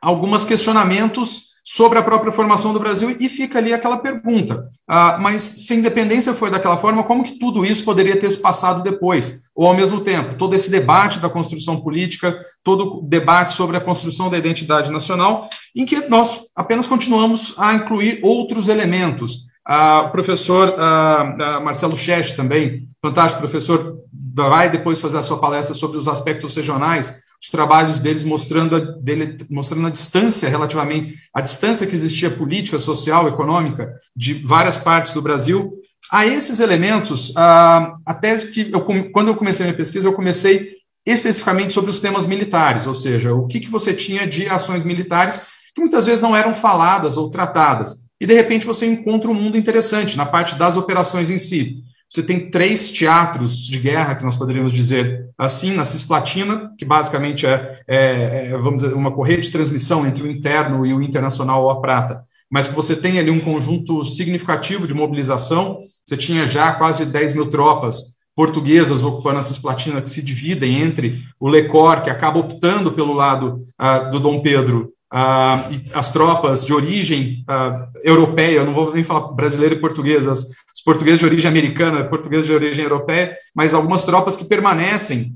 alguns 0.00 0.44
questionamentos 0.44 1.47
sobre 1.70 1.98
a 1.98 2.02
própria 2.02 2.32
formação 2.32 2.72
do 2.72 2.80
Brasil 2.80 3.14
e 3.20 3.28
fica 3.28 3.58
ali 3.58 3.74
aquela 3.74 3.98
pergunta, 3.98 4.66
ah, 4.88 5.18
mas 5.20 5.42
se 5.42 5.74
a 5.74 5.76
independência 5.76 6.32
foi 6.32 6.50
daquela 6.50 6.78
forma, 6.78 7.04
como 7.04 7.22
que 7.22 7.38
tudo 7.38 7.62
isso 7.62 7.84
poderia 7.84 8.18
ter 8.18 8.30
se 8.30 8.40
passado 8.40 8.82
depois? 8.82 9.42
Ou 9.54 9.66
ao 9.66 9.74
mesmo 9.74 10.00
tempo, 10.00 10.34
todo 10.36 10.56
esse 10.56 10.70
debate 10.70 11.18
da 11.18 11.28
construção 11.28 11.78
política, 11.78 12.42
todo 12.64 13.00
o 13.00 13.02
debate 13.02 13.52
sobre 13.52 13.76
a 13.76 13.82
construção 13.82 14.30
da 14.30 14.38
identidade 14.38 14.90
nacional, 14.90 15.46
em 15.76 15.84
que 15.84 16.08
nós 16.08 16.44
apenas 16.56 16.86
continuamos 16.86 17.54
a 17.58 17.74
incluir 17.74 18.18
outros 18.22 18.70
elementos, 18.70 19.48
ah, 19.66 20.04
o 20.06 20.10
professor 20.10 20.74
ah, 20.78 21.36
ah, 21.38 21.60
Marcelo 21.60 21.98
Cheste 21.98 22.34
também, 22.34 22.88
fantástico 23.02 23.42
professor, 23.42 23.98
vai 24.34 24.70
depois 24.70 25.00
fazer 25.00 25.18
a 25.18 25.22
sua 25.22 25.38
palestra 25.38 25.74
sobre 25.74 25.98
os 25.98 26.08
aspectos 26.08 26.56
regionais, 26.56 27.27
os 27.40 27.48
trabalhos 27.50 27.98
deles 27.98 28.24
mostrando 28.24 28.76
a, 28.76 28.80
dele, 28.80 29.36
mostrando 29.48 29.86
a 29.86 29.90
distância 29.90 30.48
relativamente, 30.48 31.14
a 31.32 31.40
distância 31.40 31.86
que 31.86 31.94
existia 31.94 32.30
política, 32.30 32.78
social, 32.78 33.28
econômica 33.28 33.92
de 34.14 34.34
várias 34.34 34.76
partes 34.76 35.12
do 35.12 35.22
Brasil. 35.22 35.72
A 36.10 36.26
esses 36.26 36.60
elementos, 36.60 37.36
a, 37.36 37.92
a 38.04 38.14
tese 38.14 38.52
que 38.52 38.70
eu, 38.72 38.80
quando 39.12 39.28
eu 39.28 39.36
comecei 39.36 39.66
minha 39.66 39.76
pesquisa, 39.76 40.08
eu 40.08 40.14
comecei 40.14 40.76
especificamente 41.06 41.72
sobre 41.72 41.90
os 41.90 42.00
temas 42.00 42.26
militares, 42.26 42.86
ou 42.86 42.94
seja, 42.94 43.34
o 43.34 43.46
que, 43.46 43.60
que 43.60 43.70
você 43.70 43.94
tinha 43.94 44.26
de 44.26 44.48
ações 44.48 44.84
militares 44.84 45.46
que 45.74 45.80
muitas 45.80 46.04
vezes 46.04 46.20
não 46.20 46.34
eram 46.34 46.54
faladas 46.54 47.16
ou 47.16 47.30
tratadas 47.30 48.08
e 48.20 48.26
de 48.26 48.34
repente 48.34 48.66
você 48.66 48.86
encontra 48.86 49.30
um 49.30 49.34
mundo 49.34 49.56
interessante 49.56 50.16
na 50.16 50.26
parte 50.26 50.56
das 50.56 50.76
operações 50.76 51.30
em 51.30 51.38
si. 51.38 51.82
Você 52.08 52.22
tem 52.22 52.50
três 52.50 52.90
teatros 52.90 53.66
de 53.66 53.78
guerra, 53.78 54.14
que 54.14 54.24
nós 54.24 54.36
poderíamos 54.36 54.72
dizer 54.72 55.28
assim, 55.36 55.74
na 55.74 55.84
Cisplatina, 55.84 56.72
que 56.78 56.84
basicamente 56.84 57.46
é, 57.46 57.82
é, 57.86 58.48
é 58.50 58.58
vamos 58.58 58.82
dizer, 58.82 58.94
uma 58.94 59.12
correia 59.12 59.40
de 59.40 59.50
transmissão 59.50 60.06
entre 60.06 60.22
o 60.22 60.30
interno 60.30 60.86
e 60.86 60.94
o 60.94 61.02
internacional 61.02 61.62
ou 61.62 61.70
a 61.70 61.80
prata, 61.80 62.22
mas 62.50 62.66
que 62.66 62.74
você 62.74 62.96
tem 62.96 63.18
ali 63.18 63.30
um 63.30 63.40
conjunto 63.40 64.04
significativo 64.04 64.88
de 64.88 64.94
mobilização. 64.94 65.80
Você 66.06 66.16
tinha 66.16 66.46
já 66.46 66.72
quase 66.72 67.04
10 67.04 67.34
mil 67.34 67.46
tropas 67.50 68.16
portuguesas 68.34 69.02
ocupando 69.02 69.40
a 69.40 69.42
Cisplatina, 69.42 70.00
que 70.00 70.08
se 70.08 70.22
dividem 70.22 70.80
entre 70.80 71.22
o 71.40 71.48
Lecor, 71.48 72.00
que 72.00 72.08
acaba 72.08 72.38
optando 72.38 72.92
pelo 72.92 73.12
lado 73.12 73.60
uh, 73.80 74.10
do 74.10 74.20
Dom 74.20 74.40
Pedro, 74.40 74.92
ah, 75.10 75.66
as 75.94 76.12
tropas 76.12 76.64
de 76.66 76.72
origem 76.72 77.42
ah, 77.48 77.88
europeia, 78.04 78.64
não 78.64 78.74
vou 78.74 78.94
nem 78.94 79.02
falar 79.02 79.28
brasileiro 79.28 79.76
e 79.76 79.80
português, 79.80 80.26
as, 80.26 80.40
os 80.40 80.82
portugueses 80.84 81.20
de 81.20 81.26
origem 81.26 81.50
americana, 81.50 82.04
portugueses 82.04 82.46
de 82.46 82.52
origem 82.52 82.84
europeia, 82.84 83.36
mas 83.54 83.74
algumas 83.74 84.04
tropas 84.04 84.36
que 84.36 84.44
permanecem 84.44 85.32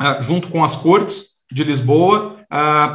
ah, 0.00 0.20
junto 0.20 0.48
com 0.48 0.64
as 0.64 0.74
cortes 0.74 1.34
de 1.50 1.62
Lisboa 1.62 2.34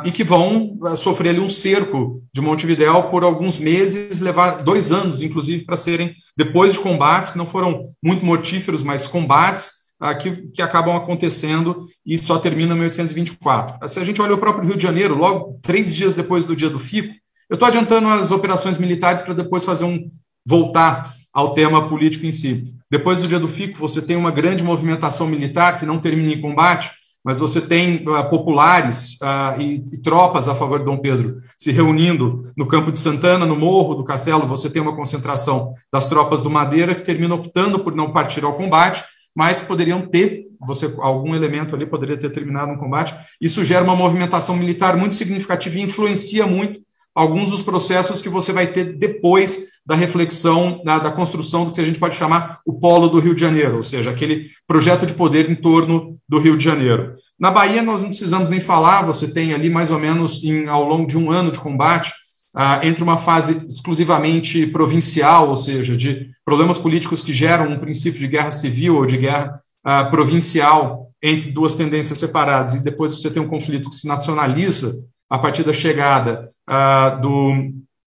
e 0.05 0.11
que 0.11 0.24
vão 0.24 0.80
sofrer 0.95 1.32
ali 1.32 1.39
um 1.39 1.49
cerco 1.49 2.24
de 2.34 2.39
Montevidéu 2.39 3.03
por 3.03 3.26
alguns 3.26 3.59
meses, 3.59 4.22
levar 4.22 4.63
dois 4.63 4.93
anos, 4.93 5.22
inclusive, 5.22 5.65
para 5.65 5.76
serem, 5.76 6.15
depois 6.38 6.74
de 6.74 6.80
combates, 6.80 7.32
que 7.32 7.38
não 7.38 7.45
foram 7.45 7.89
muito 8.01 8.26
mortíferos, 8.26 8.82
mas 8.84 9.05
combates, 9.05 9.80
que, 10.20 10.32
que, 10.54 10.62
acabam 10.62 10.95
acontecendo 10.95 11.86
e 12.06 12.18
só 12.18 12.39
termina 12.39 12.74
em 12.74 12.78
1824. 12.78 13.89
Se 13.89 14.00
a 14.00 14.04
gente 14.04 14.22
olha 14.22 14.34
o 14.34 14.38
próprio 14.38 14.68
Rio 14.68 14.78
de 14.78 14.84
Janeiro, 14.84 15.16
logo 15.16 15.60
três 15.62 15.93
dias 15.93 16.16
depois 16.16 16.45
do 16.45 16.56
dia 16.56 16.70
do 16.70 16.80
FICO, 16.80 17.14
eu 17.50 17.56
estou 17.56 17.68
adiantando 17.68 18.08
as 18.08 18.32
operações 18.32 18.78
militares 18.78 19.22
para 19.22 19.34
depois 19.34 19.64
fazer 19.64 19.84
um 19.84 20.08
voltar 20.45 21.14
ao 21.34 21.54
tema 21.54 21.89
político 21.89 22.26
em 22.26 22.32
si. 22.32 22.64
Depois 22.89 23.22
do 23.22 23.28
dia 23.28 23.39
do 23.39 23.47
FICO, 23.47 23.78
você 23.78 24.02
tem 24.02 24.16
uma 24.16 24.32
grande 24.32 24.64
movimentação 24.64 25.28
militar 25.28 25.78
que 25.78 25.86
não 25.86 26.00
termina 26.00 26.34
em 26.34 26.41
combate, 26.41 26.91
mas 27.24 27.38
você 27.38 27.60
tem 27.60 28.08
uh, 28.08 28.30
populares 28.30 29.18
uh, 29.22 29.60
e, 29.62 29.84
e, 29.91 29.97
tropas 30.02 30.47
a 30.47 30.56
favor 30.56 30.80
de 30.80 30.86
Dom 30.86 30.97
Pedro 30.97 31.41
se 31.58 31.72
reunindo 31.72 32.50
no 32.58 32.66
Campo 32.66 32.91
de 32.91 32.97
Santana, 32.97 33.45
no 33.45 33.58
Morro 33.58 33.95
do 33.95 34.06
Castelo. 34.06 34.47
Você 34.47 34.70
tem 34.70 34.82
uma 34.82 34.95
concentração 34.95 35.74
das 35.91 36.08
tropas 36.08 36.41
do 36.41 36.50
Madeira 36.50 36.95
que 36.95 37.04
termina 37.04 37.36
optando 37.36 37.80
por 37.80 37.93
não 37.93 38.14
partir 38.14 38.45
ao 38.45 38.54
combate 38.54 39.04
mas 39.40 39.62
poderiam 39.62 40.06
ter, 40.06 40.48
você 40.60 40.94
algum 40.98 41.34
elemento 41.34 41.74
ali 41.74 41.86
poderia 41.86 42.18
ter 42.18 42.30
terminado 42.30 42.74
um 42.74 42.78
combate. 42.78 43.16
Isso 43.40 43.64
gera 43.64 43.86
uma 43.86 43.96
movimentação 43.96 44.58
militar 44.58 44.98
muito 44.98 45.16
significativa 45.16 45.78
e 45.78 45.82
influencia 45.82 46.46
muito 46.46 46.82
alguns 47.16 47.50
dos 47.50 47.62
processos 47.62 48.22
que 48.22 48.28
você 48.28 48.52
vai 48.52 48.74
ter 48.74 48.98
depois 48.98 49.70
da 49.86 49.96
reflexão, 49.96 50.82
da, 50.84 51.00
da, 51.00 51.10
construção 51.10 51.64
do 51.64 51.72
que 51.72 51.80
a 51.80 51.86
gente 51.86 52.00
pode 52.00 52.18
chamar 52.18 52.60
o 52.66 52.74
polo 52.74 53.08
do 53.08 53.22
Rio 53.22 53.34
de 53.34 53.40
Janeiro, 53.40 53.78
ou 53.78 53.84
seja, 53.84 54.12
aquele 54.12 54.48
projeto 54.68 55.06
de 55.06 55.14
poder 55.14 55.50
em 55.50 55.56
torno 55.56 56.18
do 56.28 56.38
Rio 56.38 56.58
de 56.58 56.64
Janeiro. 56.66 57.16
Na 57.40 57.50
Bahia, 57.50 57.82
nós 57.82 58.02
não 58.02 58.10
precisamos 58.10 58.50
nem 58.50 58.60
falar, 58.60 59.06
você 59.06 59.26
tem 59.32 59.54
ali 59.54 59.70
mais 59.70 59.90
ou 59.90 60.00
menos 60.00 60.44
em, 60.44 60.68
ao 60.68 60.84
longo 60.84 61.08
de 61.08 61.18
um 61.18 61.32
ano 61.32 61.50
de 61.50 61.62
combate, 61.62 62.12
ah, 62.56 62.80
entre 62.84 63.04
uma 63.04 63.18
fase 63.18 63.68
exclusivamente 63.68 64.66
provincial, 64.68 65.50
ou 65.50 65.58
seja, 65.58 65.95
de 65.95 66.30
problemas 66.43 66.78
políticos 66.78 67.24
que 67.24 67.32
geram 67.32 67.72
um 67.72 67.80
princípio 67.80 68.20
de 68.20 68.28
guerra 68.28 68.52
civil 68.52 68.95
ou 68.95 69.06
de 69.06 69.18
guerra 69.18 69.60
ah, 69.84 70.06
provincial 70.06 71.08
entre 71.22 71.52
duas 71.52 71.76
tendências 71.76 72.18
separadas, 72.18 72.76
e 72.76 72.84
depois 72.84 73.12
você 73.12 73.30
tem 73.30 73.41
um 73.41 73.47
conflito 73.47 73.89
que 73.89 73.95
se 73.95 74.08
nacionaliza 74.08 74.93
a 75.30 75.38
partir 75.38 75.64
da 75.64 75.74
chegada 75.74 76.47
ah, 76.66 77.10
do 77.12 77.72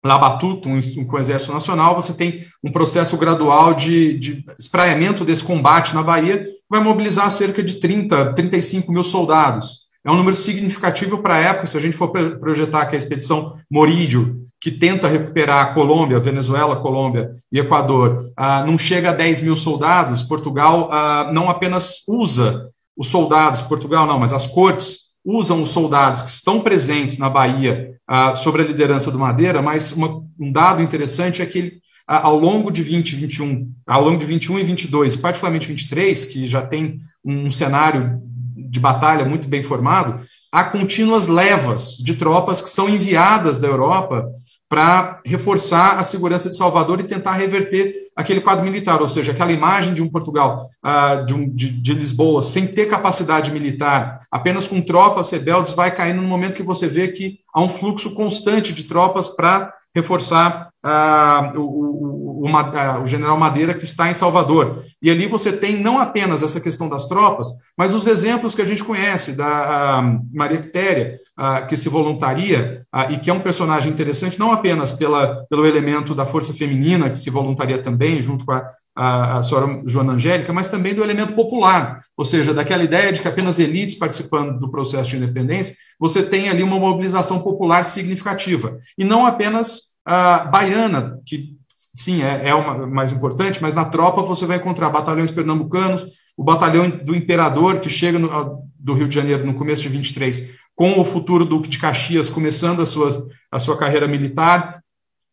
Labatuto 0.04 0.68
um, 0.68 0.80
com 1.06 1.16
o 1.16 1.20
Exército 1.20 1.54
Nacional, 1.54 1.94
você 1.94 2.14
tem 2.14 2.46
um 2.64 2.72
processo 2.72 3.18
gradual 3.18 3.74
de, 3.74 4.18
de 4.18 4.46
espraiamento 4.58 5.24
desse 5.24 5.44
combate 5.44 5.94
na 5.94 6.02
Bahia, 6.02 6.44
que 6.44 6.52
vai 6.70 6.82
mobilizar 6.82 7.30
cerca 7.30 7.62
de 7.62 7.76
30, 7.76 8.34
35 8.34 8.92
mil 8.92 9.04
soldados. 9.04 9.91
É 10.04 10.12
um 10.12 10.16
número 10.16 10.36
significativo 10.36 11.20
para 11.20 11.36
a 11.36 11.40
época, 11.40 11.68
se 11.68 11.78
a 11.78 11.80
gente 11.80 11.96
for 11.96 12.10
projetar 12.10 12.88
que 12.88 12.96
a 12.96 12.98
expedição 12.98 13.56
Morídio, 13.70 14.48
que 14.60 14.72
tenta 14.72 15.08
recuperar 15.08 15.64
a 15.64 15.74
Colômbia, 15.74 16.20
Venezuela, 16.20 16.76
Colômbia 16.76 17.32
e 17.52 17.60
Equador, 17.60 18.32
ah, 18.36 18.64
não 18.66 18.78
chega 18.78 19.10
a 19.10 19.14
10 19.14 19.44
mil 19.44 19.56
soldados, 19.56 20.24
Portugal 20.24 20.88
ah, 20.92 21.32
não 21.34 21.50
apenas 21.50 22.04
usa 22.08 22.70
os 22.96 23.08
soldados, 23.08 23.62
Portugal 23.62 24.06
não, 24.06 24.20
mas 24.20 24.34
as 24.34 24.48
cortes 24.48 25.12
usam 25.26 25.62
os 25.62 25.70
soldados 25.70 26.24
que 26.24 26.30
estão 26.30 26.62
presentes 26.62 27.18
na 27.18 27.30
Bahia 27.30 27.96
ah, 28.08 28.36
sobre 28.36 28.62
a 28.62 28.66
liderança 28.66 29.12
do 29.12 29.20
Madeira, 29.20 29.62
mas 29.62 29.92
uma, 29.92 30.24
um 30.40 30.52
dado 30.52 30.82
interessante 30.82 31.42
é 31.42 31.46
que 31.46 31.58
ele, 31.58 31.82
ao 32.08 32.38
longo 32.38 32.72
de 32.72 32.84
20, 32.84 33.16
21, 33.16 33.72
ao 33.88 34.04
longo 34.04 34.18
de 34.18 34.26
21 34.26 34.60
e 34.60 34.64
22, 34.64 35.16
particularmente 35.16 35.68
23, 35.68 36.26
que 36.26 36.46
já 36.46 36.62
tem 36.62 37.00
um 37.24 37.50
cenário 37.50 38.22
de 38.70 38.80
batalha 38.80 39.26
muito 39.26 39.48
bem 39.48 39.62
formado, 39.62 40.20
há 40.52 40.64
contínuas 40.64 41.28
levas 41.28 41.98
de 41.98 42.16
tropas 42.16 42.62
que 42.62 42.70
são 42.70 42.90
enviadas 42.90 43.60
da 43.60 43.68
Europa 43.68 44.26
para 44.72 45.20
reforçar 45.26 46.00
a 46.00 46.04
segurança 46.04 46.50
de 46.50 46.56
Salvador 46.56 47.02
e 47.02 47.04
tentar 47.04 47.34
reverter 47.34 47.94
aquele 48.16 48.40
quadro 48.40 48.64
militar, 48.64 49.02
ou 49.02 49.10
seja, 49.10 49.34
aquela 49.34 49.52
imagem 49.52 49.94
de 49.94 50.02
um 50.02 50.10
Portugal, 50.10 50.70
uh, 50.82 51.26
de, 51.26 51.34
um, 51.34 51.54
de, 51.54 51.70
de, 51.70 51.94
Lisboa, 51.94 52.42
sem 52.42 52.68
ter 52.68 52.86
capacidade 52.86 53.52
militar, 53.52 54.22
apenas 54.32 54.70
com 54.70 54.82
tropas 54.82 55.30
rebeldes, 55.30 55.74
vai 55.74 55.94
caindo 55.94 56.22
no 56.22 56.28
momento 56.28 56.56
que 56.56 56.64
você 56.64 56.88
vê 56.88 57.10
que 57.10 57.40
há 57.54 57.62
um 57.62 57.68
fluxo 57.68 58.14
constante 58.14 58.74
de 58.74 58.86
tropas 58.86 59.28
para 59.28 59.74
reforçar 59.94 60.71
uh, 60.86 61.60
o, 61.60 61.64
o, 61.64 62.46
o, 62.46 63.02
o, 63.02 63.06
general 63.06 63.38
Madeira, 63.38 63.74
que 63.74 63.84
está 63.84 64.10
em 64.10 64.14
Salvador. 64.14 64.84
E 65.02 65.10
ali 65.10 65.28
você 65.28 65.52
tem 65.52 65.82
não 65.82 66.00
apenas 66.00 66.44
essa 66.44 66.60
questão 66.60 66.90
das 66.90 67.08
tropas, 67.08 67.48
mas 67.78 67.94
os 67.94 68.08
exemplos 68.08 68.56
que 68.56 68.62
a 68.62 68.66
gente 68.66 68.84
conhece 68.84 69.34
da 69.34 70.02
Maria 70.34 70.60
Quitéria, 70.60 71.20
uh, 71.40 71.66
que 71.68 71.78
se 71.78 71.90
voluntaria, 71.90 72.86
e 73.10 73.18
que 73.18 73.30
é 73.30 73.34
um 73.34 73.40
personagem 73.40 73.92
interessante, 73.92 74.38
não 74.38 74.52
apenas 74.52 74.92
pela, 74.92 75.46
pelo 75.50 75.66
elemento 75.66 76.14
da 76.14 76.26
força 76.26 76.54
feminina, 76.54 77.10
que 77.10 77.18
se 77.18 77.30
voluntaria 77.30 77.82
também, 77.82 78.22
junto 78.22 78.46
com 78.46 78.52
a, 78.52 78.68
a, 78.96 79.38
a 79.38 79.42
senhora 79.42 79.82
Joana 79.86 80.14
Angélica, 80.14 80.52
mas 80.52 80.68
também 80.68 80.94
do 80.94 81.04
elemento 81.04 81.34
popular, 81.34 82.04
ou 82.18 82.26
seja, 82.26 82.54
daquela 82.54 82.84
ideia 82.84 83.12
de 83.12 83.22
que 83.22 83.28
apenas 83.28 83.60
elites 83.60 83.96
participando 83.96 84.60
do 84.60 84.70
processo 84.70 85.12
de 85.12 85.18
independência, 85.18 85.76
você 85.98 86.22
tem 86.22 86.50
ali 86.50 86.64
uma 86.64 86.80
mobilização 86.80 87.40
popular 87.40 87.86
significativa, 87.86 88.78
e 88.98 89.06
não 89.06 89.26
apenas 89.26 89.91
a 90.06 90.46
baiana, 90.46 91.20
que 91.26 91.58
sim, 91.96 92.22
é, 92.24 92.50
é 92.50 92.56
uma 92.56 92.88
mais 92.88 93.12
importante, 93.12 93.62
mas 93.62 93.76
na 93.76 93.86
tropa 93.86 94.22
você 94.22 94.46
vai 94.46 94.58
encontrar 94.58 94.90
batalhões 94.90 95.32
pernambucanos, 95.32 96.06
o 96.38 96.44
batalhão 96.44 96.90
do 96.90 97.16
Imperador, 97.16 97.80
que 97.80 97.90
chega 97.90 98.18
no, 98.18 98.64
do 98.80 98.94
Rio 98.94 99.08
de 99.08 99.16
Janeiro 99.16 99.46
no 99.46 99.54
começo 99.54 99.84
de 99.84 99.90
23, 99.90 100.52
com 100.76 101.00
o 101.00 101.06
futuro 101.06 101.46
Duque 101.46 101.70
de 101.70 101.78
Caxias 101.78 102.30
começando 102.30 102.82
a 102.82 102.86
sua, 102.86 103.28
a 103.52 103.60
sua 103.60 103.78
carreira 103.78 104.08
militar. 104.08 104.82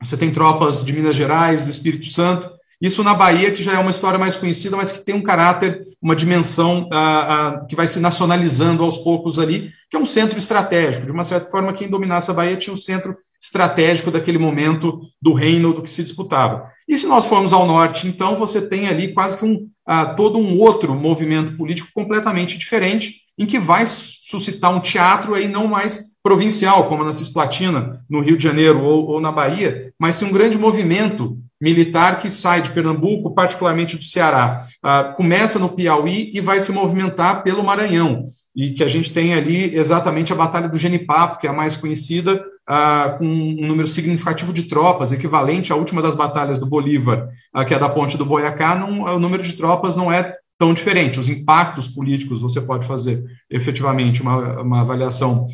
Você 0.03 0.17
tem 0.17 0.31
tropas 0.31 0.85
de 0.85 0.93
Minas 0.93 1.17
Gerais, 1.17 1.65
do 1.65 1.71
Espírito 1.71 2.07
Santo, 2.07 2.51
isso 2.81 3.03
na 3.03 3.13
Bahia, 3.13 3.51
que 3.51 3.63
já 3.63 3.73
é 3.73 3.79
uma 3.79 3.91
história 3.91 4.19
mais 4.19 4.37
conhecida, 4.37 4.77
mas 4.77 4.93
que 4.93 5.05
tem 5.05 5.15
um 5.15 5.23
caráter, 5.23 5.83
uma 6.01 6.15
dimensão 6.15 6.89
que 7.69 7.75
vai 7.75 7.89
se 7.89 7.99
nacionalizando 7.99 8.85
aos 8.85 8.99
poucos 8.99 9.39
ali, 9.39 9.73
que 9.91 9.97
é 9.97 10.01
um 10.01 10.07
centro 10.07 10.39
estratégico. 10.39 11.07
De 11.07 11.13
uma 11.13 11.25
certa 11.25 11.51
forma, 11.51 11.73
quem 11.73 11.89
dominasse 11.89 12.31
a 12.31 12.35
Bahia 12.35 12.57
tinha 12.57 12.73
um 12.73 12.77
centro 12.77 13.17
estratégico 13.41 14.11
daquele 14.11 14.39
momento 14.39 15.01
do 15.21 15.33
reino 15.33 15.73
do 15.73 15.83
que 15.83 15.91
se 15.91 16.03
disputava. 16.03 16.71
E 16.89 16.97
se 16.97 17.07
nós 17.07 17.27
formos 17.27 17.53
ao 17.53 17.67
norte, 17.67 18.09
então, 18.09 18.39
você 18.39 18.67
tem 18.67 18.89
ali 18.89 19.13
quase 19.13 19.39
que 19.39 19.45
um, 19.45 19.69
ah, 19.87 20.07
todo 20.07 20.39
um 20.39 20.59
outro 20.59 20.95
movimento 20.95 21.53
político 21.53 21.91
completamente 21.95 22.57
diferente, 22.57 23.29
em 23.39 23.47
que 23.47 23.59
vai 23.59 23.85
suscitar 23.87 24.75
um 24.75 24.81
teatro 24.81 25.35
aí 25.35 25.47
não 25.47 25.67
mais 25.69 26.17
provincial, 26.23 26.89
como 26.89 27.05
na 27.05 27.13
Cisplatina, 27.13 28.05
no 28.11 28.21
Rio 28.21 28.37
de 28.37 28.43
Janeiro 28.43 28.83
ou, 28.83 29.07
ou 29.07 29.21
na 29.21 29.31
Bahia, 29.31 29.93
mas 29.99 30.17
sim 30.17 30.25
um 30.25 30.33
grande 30.33 30.59
movimento 30.59 31.39
militar 31.61 32.19
que 32.19 32.31
sai 32.31 32.63
de 32.63 32.71
Pernambuco, 32.71 33.35
particularmente 33.35 33.97
do 33.97 34.05
Ceará, 34.05 34.67
uh, 34.85 35.15
começa 35.15 35.59
no 35.59 35.71
Piauí 35.71 36.31
e 36.33 36.41
vai 36.41 36.61
se 36.61 36.73
movimentar 36.73 37.43
pelo 37.43 37.65
Maranhão. 37.65 38.27
E 38.55 38.73
que 38.73 38.83
a 38.83 38.89
gente 38.89 39.13
tem 39.13 39.35
ali 39.35 39.77
exatamente 39.77 40.33
a 40.33 40.37
Batalha 40.37 40.69
do 40.69 40.77
Genipapo, 40.77 41.39
que 41.39 41.47
é 41.47 41.51
a 41.51 41.53
mais 41.53 41.77
conhecida, 41.77 42.43
com 43.19 43.25
um 43.25 43.67
número 43.67 43.89
significativo 43.89 44.53
de 44.53 44.65
tropas, 44.65 45.13
equivalente 45.13 45.73
à 45.73 45.77
última 45.77 46.03
das 46.03 46.15
batalhas 46.15 46.59
do 46.59 46.67
Bolívar, 46.67 47.29
uh, 47.57 47.65
que 47.65 47.75
é 47.75 47.79
da 47.79 47.89
Ponte 47.89 48.19
do 48.19 48.27
Boiacá, 48.27 48.75
não, 48.75 49.05
o 49.05 49.19
número 49.19 49.43
de 49.43 49.55
tropas 49.55 49.97
não 49.97 50.13
é 50.13 50.35
tão 50.59 50.75
diferente. 50.75 51.21
Os 51.21 51.29
impactos 51.29 51.89
políticos 51.89 52.41
você 52.41 52.61
pode 52.61 52.87
fazer 52.87 53.25
efetivamente 53.49 54.21
uma, 54.21 54.61
uma 54.61 54.81
avaliação 54.81 55.47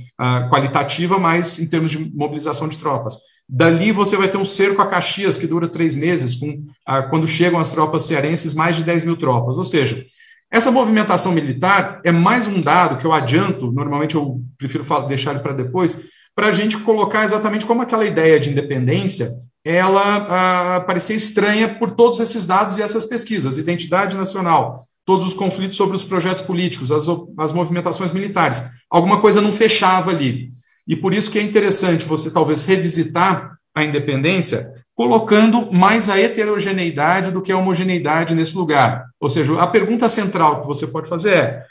qualitativa, 0.49 1.19
mas 1.19 1.59
em 1.59 1.69
termos 1.69 1.91
de 1.91 2.11
mobilização 2.17 2.67
de 2.67 2.79
tropas. 2.79 3.19
Dali 3.47 3.93
você 3.93 4.17
vai 4.17 4.29
ter 4.29 4.39
um 4.39 4.45
cerco 4.45 4.81
a 4.81 4.87
Caxias, 4.87 5.37
que 5.37 5.47
dura 5.47 5.69
três 5.69 5.95
meses, 5.95 6.35
com, 6.35 6.65
ah, 6.87 7.03
quando 7.03 7.29
chegam 7.29 7.61
as 7.61 7.71
tropas 7.71 8.05
cearenses, 8.05 8.55
mais 8.55 8.77
de 8.77 8.85
10 8.85 9.05
mil 9.05 9.17
tropas. 9.17 9.59
Ou 9.59 9.65
seja, 9.65 10.03
essa 10.51 10.71
movimentação 10.71 11.33
militar 11.33 12.01
é 12.05 12.13
mais 12.13 12.47
um 12.47 12.61
dado 12.61 12.97
que 12.97 13.05
eu 13.05 13.13
adianto, 13.13 13.71
normalmente 13.71 14.15
eu 14.15 14.41
prefiro 14.57 14.85
deixar 15.07 15.33
ele 15.33 15.41
para 15.41 15.53
depois, 15.53 16.09
para 16.35 16.49
a 16.49 16.53
gente 16.53 16.79
colocar 16.79 17.25
exatamente 17.25 17.67
como 17.67 17.83
aquela 17.83 18.05
ideia 18.05 18.41
de 18.41 18.51
independência 18.51 19.31
ela 19.65 20.77
ah, 20.77 20.81
parecia 20.81 21.17
estranha 21.17 21.79
por 21.79 21.93
todos 21.93 22.21
esses 22.21 22.45
dados 22.45 22.77
e 22.77 22.83
essas 22.83 23.07
pesquisas, 23.07 23.57
identidade 23.57 24.15
nacional, 24.15 24.85
todos 25.07 25.25
os 25.25 25.33
conflitos 25.33 25.77
sobre 25.77 25.97
os 25.97 26.05
projetos 26.05 26.43
políticos, 26.43 26.93
as, 26.93 27.07
as 27.39 27.53
movimentações 27.53 28.13
militares. 28.13 28.63
Alguma 28.91 29.21
coisa 29.21 29.41
não 29.41 29.53
fechava 29.53 30.11
ali. 30.11 30.51
E 30.87 30.95
por 30.95 31.15
isso 31.15 31.31
que 31.31 31.39
é 31.39 31.43
interessante 31.43 32.05
você 32.05 32.31
talvez 32.31 32.65
revisitar 32.65 33.57
a 33.75 33.83
independência 33.83 34.75
colocando 34.95 35.73
mais 35.73 36.09
a 36.09 36.21
heterogeneidade 36.21 37.33
do 37.33 37.43
que 37.43 37.51
a 37.51 37.57
homogeneidade 37.57 38.35
nesse 38.35 38.57
lugar. 38.57 39.07
Ou 39.19 39.29
seja, 39.29 39.59
a 39.61 39.67
pergunta 39.67 40.09
central 40.09 40.61
que 40.61 40.67
você 40.67 40.87
pode 40.87 41.09
fazer 41.09 41.35
é: 41.35 41.63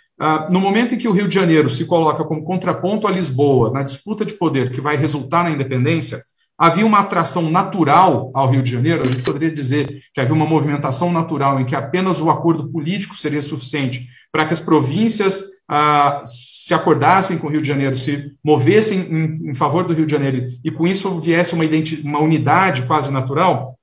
no 0.52 0.60
momento 0.60 0.94
em 0.94 0.98
que 0.98 1.08
o 1.08 1.12
Rio 1.12 1.28
de 1.28 1.36
Janeiro 1.36 1.70
se 1.70 1.86
coloca 1.86 2.24
como 2.24 2.44
contraponto 2.44 3.08
a 3.08 3.12
Lisboa 3.12 3.72
na 3.72 3.84
disputa 3.84 4.24
de 4.24 4.34
poder 4.34 4.72
que 4.72 4.82
vai 4.82 4.96
resultar 4.96 5.44
na 5.44 5.52
independência, 5.52 6.22
havia 6.58 6.86
uma 6.86 7.00
atração 7.00 7.50
natural 7.50 8.32
ao 8.34 8.50
Rio 8.50 8.62
de 8.62 8.72
Janeiro, 8.72 9.04
a 9.04 9.08
gente 9.08 9.24
poderia 9.24 9.52
dizer 9.52 10.02
que 10.14 10.22
havia 10.22 10.34
uma 10.34 10.46
movimentação 10.46 11.12
natural 11.12 11.60
em 11.60 11.66
que 11.66 11.76
apenas 11.76 12.22
o 12.22 12.30
acordo 12.30 12.72
político 12.72 13.18
seria 13.18 13.42
suficiente 13.42 14.08
para 14.32 14.46
que 14.46 14.54
as 14.54 14.62
províncias 14.62 15.44
ah, 15.68 16.20
se 16.24 16.74
acordassem 16.74 17.38
com 17.38 17.48
o 17.48 17.50
Rio 17.50 17.62
de 17.62 17.68
Janeiro, 17.68 17.96
se 17.96 18.32
movessem 18.44 19.00
em, 19.00 19.50
em, 19.50 19.56
favor 19.56 19.84
do 19.84 19.94
Rio 19.94 20.06
de 20.06 20.12
Janeiro 20.12 20.48
e 20.64 20.72
com 20.72 20.86
isso 20.86 21.20
viesse 21.20 21.54
uma, 21.54 21.64
uma 22.04 22.20
unidade 22.20 22.84
quase 22.84 23.12
natural, 23.12 23.78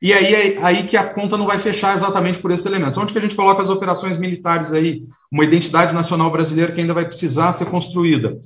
e 0.00 0.12
aí 0.12 0.34
é 0.34 0.64
aí 0.64 0.82
que 0.84 0.96
a 0.96 1.04
conta 1.04 1.36
não 1.38 1.46
vai 1.46 1.58
fechar 1.58 1.94
exatamente 1.94 2.38
por 2.38 2.50
esses 2.50 2.66
elementos. 2.66 2.98
Onde 2.98 3.12
que 3.12 3.18
a 3.18 3.22
gente 3.22 3.34
coloca 3.34 3.62
as 3.62 3.70
operações 3.70 4.18
militares 4.18 4.72
aí? 4.72 5.02
Uma 5.30 5.44
identidade 5.44 5.94
nacional 5.94 6.30
brasileira 6.30 6.72
que 6.72 6.80
ainda 6.80 6.94
vai 6.94 7.06
precisar 7.06 7.52
ser 7.52 7.66
construída. 7.66 8.38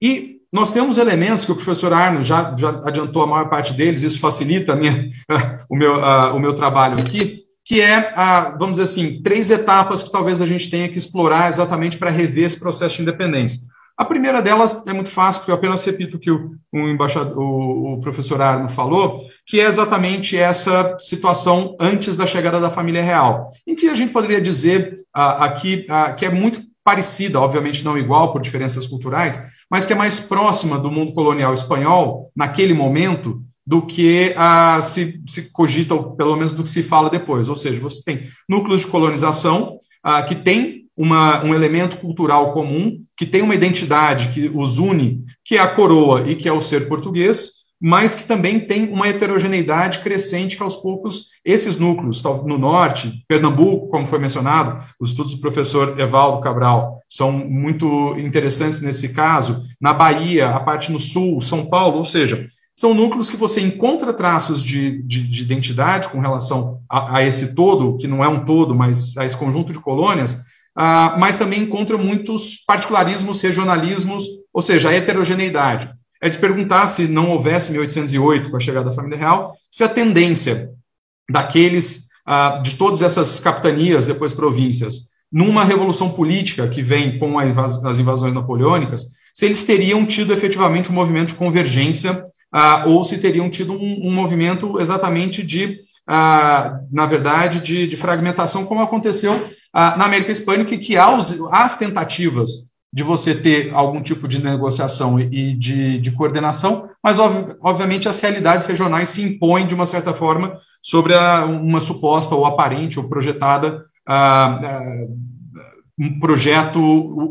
E 0.00 0.36
nós 0.52 0.72
temos 0.72 0.98
elementos 0.98 1.44
que 1.44 1.52
o 1.52 1.56
professor 1.56 1.92
Arno 1.92 2.22
já, 2.22 2.54
já 2.56 2.80
adiantou 2.84 3.22
a 3.22 3.26
maior 3.26 3.48
parte 3.48 3.72
deles, 3.72 4.02
isso 4.02 4.20
facilita 4.20 4.76
minha, 4.76 5.10
o, 5.68 5.76
meu, 5.76 5.94
o 6.34 6.38
meu 6.38 6.54
trabalho 6.54 6.98
aqui, 7.00 7.44
que 7.64 7.80
é, 7.80 8.12
vamos 8.58 8.78
dizer 8.78 8.84
assim, 8.84 9.20
três 9.22 9.50
etapas 9.50 10.02
que 10.02 10.12
talvez 10.12 10.40
a 10.40 10.46
gente 10.46 10.70
tenha 10.70 10.88
que 10.88 10.98
explorar 10.98 11.48
exatamente 11.48 11.98
para 11.98 12.10
rever 12.10 12.44
esse 12.44 12.60
processo 12.60 12.96
de 12.96 13.02
independência. 13.02 13.60
A 13.96 14.04
primeira 14.04 14.42
delas 14.42 14.86
é 14.86 14.92
muito 14.92 15.10
fácil, 15.10 15.40
porque 15.40 15.50
eu 15.50 15.54
apenas 15.54 15.84
repito 15.84 16.18
o 16.18 16.20
que 16.20 16.30
o, 16.30 16.50
embaixador, 16.72 17.38
o, 17.38 17.94
o 17.94 18.00
professor 18.00 18.40
Arno 18.42 18.68
falou, 18.68 19.26
que 19.46 19.58
é 19.58 19.64
exatamente 19.64 20.36
essa 20.36 20.96
situação 20.98 21.74
antes 21.80 22.14
da 22.14 22.26
chegada 22.26 22.60
da 22.60 22.70
família 22.70 23.02
real, 23.02 23.50
em 23.66 23.74
que 23.74 23.88
a 23.88 23.96
gente 23.96 24.12
poderia 24.12 24.40
dizer 24.40 25.02
aqui 25.14 25.86
que 26.18 26.26
é 26.26 26.30
muito 26.30 26.60
parecida, 26.84 27.40
obviamente 27.40 27.84
não 27.84 27.96
igual 27.96 28.32
por 28.32 28.42
diferenças 28.42 28.86
culturais, 28.86 29.42
mas 29.70 29.86
que 29.86 29.92
é 29.92 29.96
mais 29.96 30.20
próxima 30.20 30.78
do 30.78 30.90
mundo 30.90 31.14
colonial 31.14 31.52
espanhol 31.52 32.30
naquele 32.36 32.74
momento 32.74 33.42
do 33.66 33.82
que 33.82 34.32
a, 34.36 34.80
se, 34.80 35.20
se 35.26 35.52
cogita, 35.52 35.94
ou 35.94 36.14
pelo 36.14 36.36
menos 36.36 36.52
do 36.52 36.62
que 36.62 36.68
se 36.68 36.84
fala 36.84 37.10
depois. 37.10 37.48
Ou 37.48 37.56
seja, 37.56 37.80
você 37.80 38.00
tem 38.04 38.28
núcleos 38.48 38.82
de 38.82 38.86
colonização 38.86 39.78
a, 40.02 40.22
que 40.22 40.36
tem 40.36 40.85
uma, 40.96 41.44
um 41.44 41.54
elemento 41.54 41.98
cultural 41.98 42.52
comum, 42.52 42.98
que 43.16 43.26
tem 43.26 43.42
uma 43.42 43.54
identidade 43.54 44.28
que 44.28 44.50
os 44.54 44.78
une, 44.78 45.24
que 45.44 45.56
é 45.56 45.60
a 45.60 45.68
coroa 45.68 46.28
e 46.28 46.34
que 46.34 46.48
é 46.48 46.52
o 46.52 46.62
ser 46.62 46.88
português, 46.88 47.56
mas 47.80 48.14
que 48.14 48.24
também 48.24 48.58
tem 48.58 48.88
uma 48.88 49.06
heterogeneidade 49.06 49.98
crescente 49.98 50.56
que 50.56 50.62
aos 50.62 50.76
poucos 50.76 51.26
esses 51.44 51.78
núcleos, 51.78 52.22
no 52.44 52.56
norte, 52.56 53.22
Pernambuco, 53.28 53.88
como 53.88 54.06
foi 54.06 54.18
mencionado, 54.18 54.82
os 54.98 55.10
estudos 55.10 55.34
do 55.34 55.40
professor 55.40 56.00
Evaldo 56.00 56.40
Cabral 56.40 57.00
são 57.08 57.30
muito 57.30 58.18
interessantes 58.18 58.80
nesse 58.80 59.12
caso, 59.12 59.64
na 59.80 59.92
Bahia, 59.92 60.50
a 60.50 60.60
parte 60.60 60.90
no 60.90 60.98
sul, 60.98 61.40
São 61.42 61.66
Paulo, 61.66 61.98
ou 61.98 62.04
seja, 62.04 62.46
são 62.74 62.92
núcleos 62.92 63.30
que 63.30 63.36
você 63.36 63.60
encontra 63.60 64.12
traços 64.12 64.62
de, 64.62 65.02
de, 65.02 65.26
de 65.26 65.42
identidade 65.42 66.08
com 66.08 66.20
relação 66.20 66.80
a, 66.90 67.16
a, 67.16 67.22
esse 67.22 67.54
todo, 67.54 67.96
que 67.96 68.06
não 68.06 68.22
é 68.22 68.28
um 68.28 68.44
todo, 68.44 68.74
mas 68.74 69.16
a 69.16 69.24
esse 69.24 69.36
conjunto 69.36 69.72
de 69.72 69.80
colônias, 69.80 70.44
uh, 70.76 71.18
mas 71.18 71.36
também 71.36 71.62
encontra 71.62 71.96
muitos 71.96 72.64
particularismos, 72.66 73.40
regionalismos, 73.40 74.24
ou 74.52 74.62
seja, 74.62 74.90
a 74.90 74.92
heterogeneidade. 74.92 75.90
É 76.20 76.28
de 76.28 76.34
se 76.34 76.40
perguntar 76.40 76.86
se 76.86 77.08
não 77.08 77.30
houvesse 77.30 77.72
1808, 77.72 78.50
com 78.50 78.56
a 78.56 78.60
chegada 78.60 78.86
da 78.86 78.92
família 78.94 79.18
real, 79.18 79.54
se 79.70 79.84
a 79.84 79.88
tendência 79.88 80.70
daqueles, 81.30 82.06
ah, 82.24 82.60
de 82.62 82.74
todas 82.74 83.02
essas 83.02 83.40
capitanias, 83.40 84.06
depois 84.06 84.32
províncias, 84.32 85.10
numa 85.30 85.64
revolução 85.64 86.10
política 86.10 86.68
que 86.68 86.82
vem 86.82 87.18
com 87.18 87.38
as 87.38 87.98
invasões 87.98 88.32
napoleônicas, 88.32 89.06
se 89.34 89.44
eles 89.44 89.64
teriam 89.64 90.06
tido 90.06 90.32
efetivamente 90.32 90.90
um 90.90 90.94
movimento 90.94 91.28
de 91.28 91.34
convergência 91.34 92.24
ah, 92.52 92.84
ou 92.86 93.04
se 93.04 93.18
teriam 93.18 93.50
tido 93.50 93.74
um, 93.74 94.10
movimento 94.10 94.80
exatamente 94.80 95.42
de, 95.42 95.80
ah, 96.06 96.80
na 96.90 97.04
verdade, 97.04 97.60
de, 97.60 97.86
de, 97.86 97.96
fragmentação, 97.96 98.64
como 98.64 98.80
aconteceu 98.80 99.38
na 99.76 100.06
América 100.06 100.32
Hispânica, 100.32 100.76
que 100.78 100.96
há, 100.96 101.14
os, 101.14 101.38
as 101.52 101.76
tentativas 101.76 102.74
de 102.92 103.02
você 103.02 103.34
ter 103.34 103.74
algum 103.74 104.02
tipo 104.02 104.26
de 104.26 104.42
negociação 104.42 105.20
e 105.20 105.54
de, 105.54 105.98
de 105.98 106.10
coordenação, 106.12 106.88
mas 107.04 107.18
ob, 107.18 107.54
obviamente 107.60 108.08
as 108.08 108.18
realidades 108.18 108.64
regionais 108.64 109.10
se 109.10 109.22
impõem 109.22 109.66
de 109.66 109.74
uma 109.74 109.84
certa 109.84 110.14
forma 110.14 110.56
sobre 110.80 111.12
a, 111.14 111.44
uma 111.44 111.78
suposta 111.78 112.34
ou 112.34 112.46
aparente 112.46 112.98
ou 112.98 113.06
projetada 113.06 113.84
ah, 114.08 114.60
ah, 114.64 115.06
um 115.98 116.18
projeto 116.18 116.80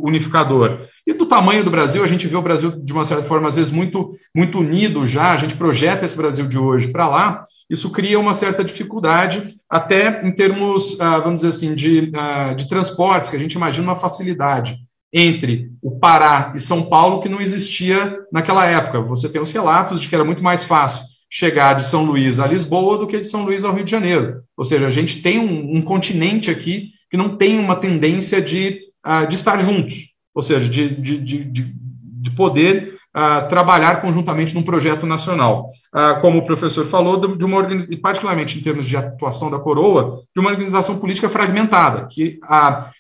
unificador. 0.04 0.82
E 1.06 1.14
do 1.14 1.26
tamanho 1.26 1.64
do 1.64 1.72
Brasil, 1.72 2.04
a 2.04 2.08
gente 2.08 2.28
vê 2.28 2.36
o 2.36 2.42
Brasil, 2.42 2.72
de 2.72 2.94
uma 2.94 3.06
certa 3.06 3.24
forma, 3.24 3.48
às 3.48 3.56
vezes 3.56 3.72
muito, 3.72 4.12
muito 4.36 4.60
unido 4.60 5.08
já, 5.08 5.32
a 5.32 5.38
gente 5.38 5.56
projeta 5.56 6.06
esse 6.06 6.18
Brasil 6.18 6.48
de 6.48 6.58
hoje 6.58 6.90
para 6.90 7.08
lá, 7.08 7.44
isso 7.70 7.92
cria 7.92 8.20
uma 8.20 8.34
certa 8.34 8.64
dificuldade, 8.64 9.48
até 9.70 10.26
em 10.26 10.32
termos, 10.32 11.00
ah, 11.00 11.20
vamos 11.20 11.42
dizer 11.42 11.50
assim, 11.50 11.76
de, 11.76 12.12
ah, 12.16 12.54
de 12.54 12.68
transportes, 12.68 13.30
que 13.30 13.36
a 13.36 13.40
gente 13.40 13.54
imagina 13.54 13.88
uma 13.88 13.96
facilidade 13.96 14.78
entre 15.12 15.72
o 15.82 15.98
Pará 15.98 16.52
e 16.56 16.60
São 16.60 16.84
Paulo 16.84 17.22
que 17.22 17.30
não 17.30 17.42
existia 17.42 18.20
naquela 18.32 18.66
época. 18.66 19.02
Você 19.02 19.30
tem 19.30 19.42
os 19.42 19.52
relatos 19.52 20.02
de 20.02 20.10
que 20.10 20.16
era 20.16 20.26
muito 20.26 20.44
mais 20.44 20.64
fácil 20.64 21.06
chegar 21.30 21.74
de 21.74 21.86
São 21.86 22.06
Luís 22.06 22.40
a 22.40 22.48
Lisboa 22.48 22.98
do 22.98 23.08
que 23.08 23.20
de 23.20 23.26
São 23.26 23.46
Luís 23.46 23.64
ao 23.64 23.74
Rio 23.74 23.84
de 23.84 23.92
Janeiro. 23.92 24.42
Ou 24.56 24.64
seja, 24.64 24.86
a 24.86 24.90
gente 24.90 25.22
tem 25.22 25.40
um, 25.40 25.78
um 25.78 25.82
continente 25.82 26.52
aqui 26.52 26.92
que 27.10 27.18
não 27.18 27.36
tem 27.36 27.60
uma 27.60 27.76
tendência 27.76 28.42
de, 28.42 28.82
uh, 29.06 29.28
de 29.28 29.36
estar 29.36 29.58
juntos, 29.60 30.14
ou 30.34 30.44
seja, 30.44 30.70
de, 30.70 30.90
de, 30.90 31.18
de, 31.18 31.44
de 31.46 32.32
poder 32.32 32.95
uh, 33.16 33.48
trabalhar 33.48 34.02
conjuntamente 34.02 34.54
num 34.54 34.62
projeto 34.62 35.06
nacional. 35.06 35.70
Uh, 35.94 36.20
como 36.20 36.40
o 36.40 36.46
professor 36.46 36.86
falou, 36.86 37.18
de 37.36 37.46
uma 37.46 37.58
organização, 37.58 37.98
particularmente 37.98 38.60
em 38.60 38.62
termos 38.62 38.86
de 38.86 38.98
atuação 38.98 39.50
da 39.50 39.58
coroa, 39.58 40.22
de 40.36 40.42
uma 40.42 40.50
organização 40.50 41.00
política 41.00 41.30
fragmentada, 41.30 42.06
que, 42.10 42.38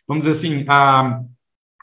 vamos 0.07 0.25
dizer 0.25 0.31
assim, 0.31 0.65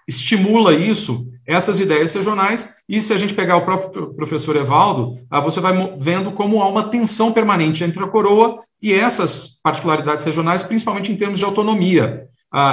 estimula 0.09 0.73
isso, 0.73 1.29
essas 1.47 1.81
ideias 1.81 2.13
regionais, 2.15 2.77
e 2.89 3.01
se 3.01 3.13
a 3.13 3.19
gente 3.19 3.35
pegar 3.35 3.57
o 3.57 3.65
próprio 3.65 4.15
professor 4.15 4.57
Evaldo, 4.57 5.19
você 5.43 5.61
vai 5.61 5.97
vendo 5.99 6.33
como 6.33 6.63
há 6.63 6.69
uma 6.69 6.85
tensão 6.85 7.33
permanente 7.33 7.85
entre 7.85 8.03
a 8.03 8.09
coroa 8.09 8.59
e 8.81 8.93
essas 8.93 9.61
particularidades 9.63 10.25
regionais, 10.25 10.63
principalmente 10.63 11.13
em 11.13 11.17
termos 11.17 11.39
de 11.39 11.45
autonomia 11.45 12.29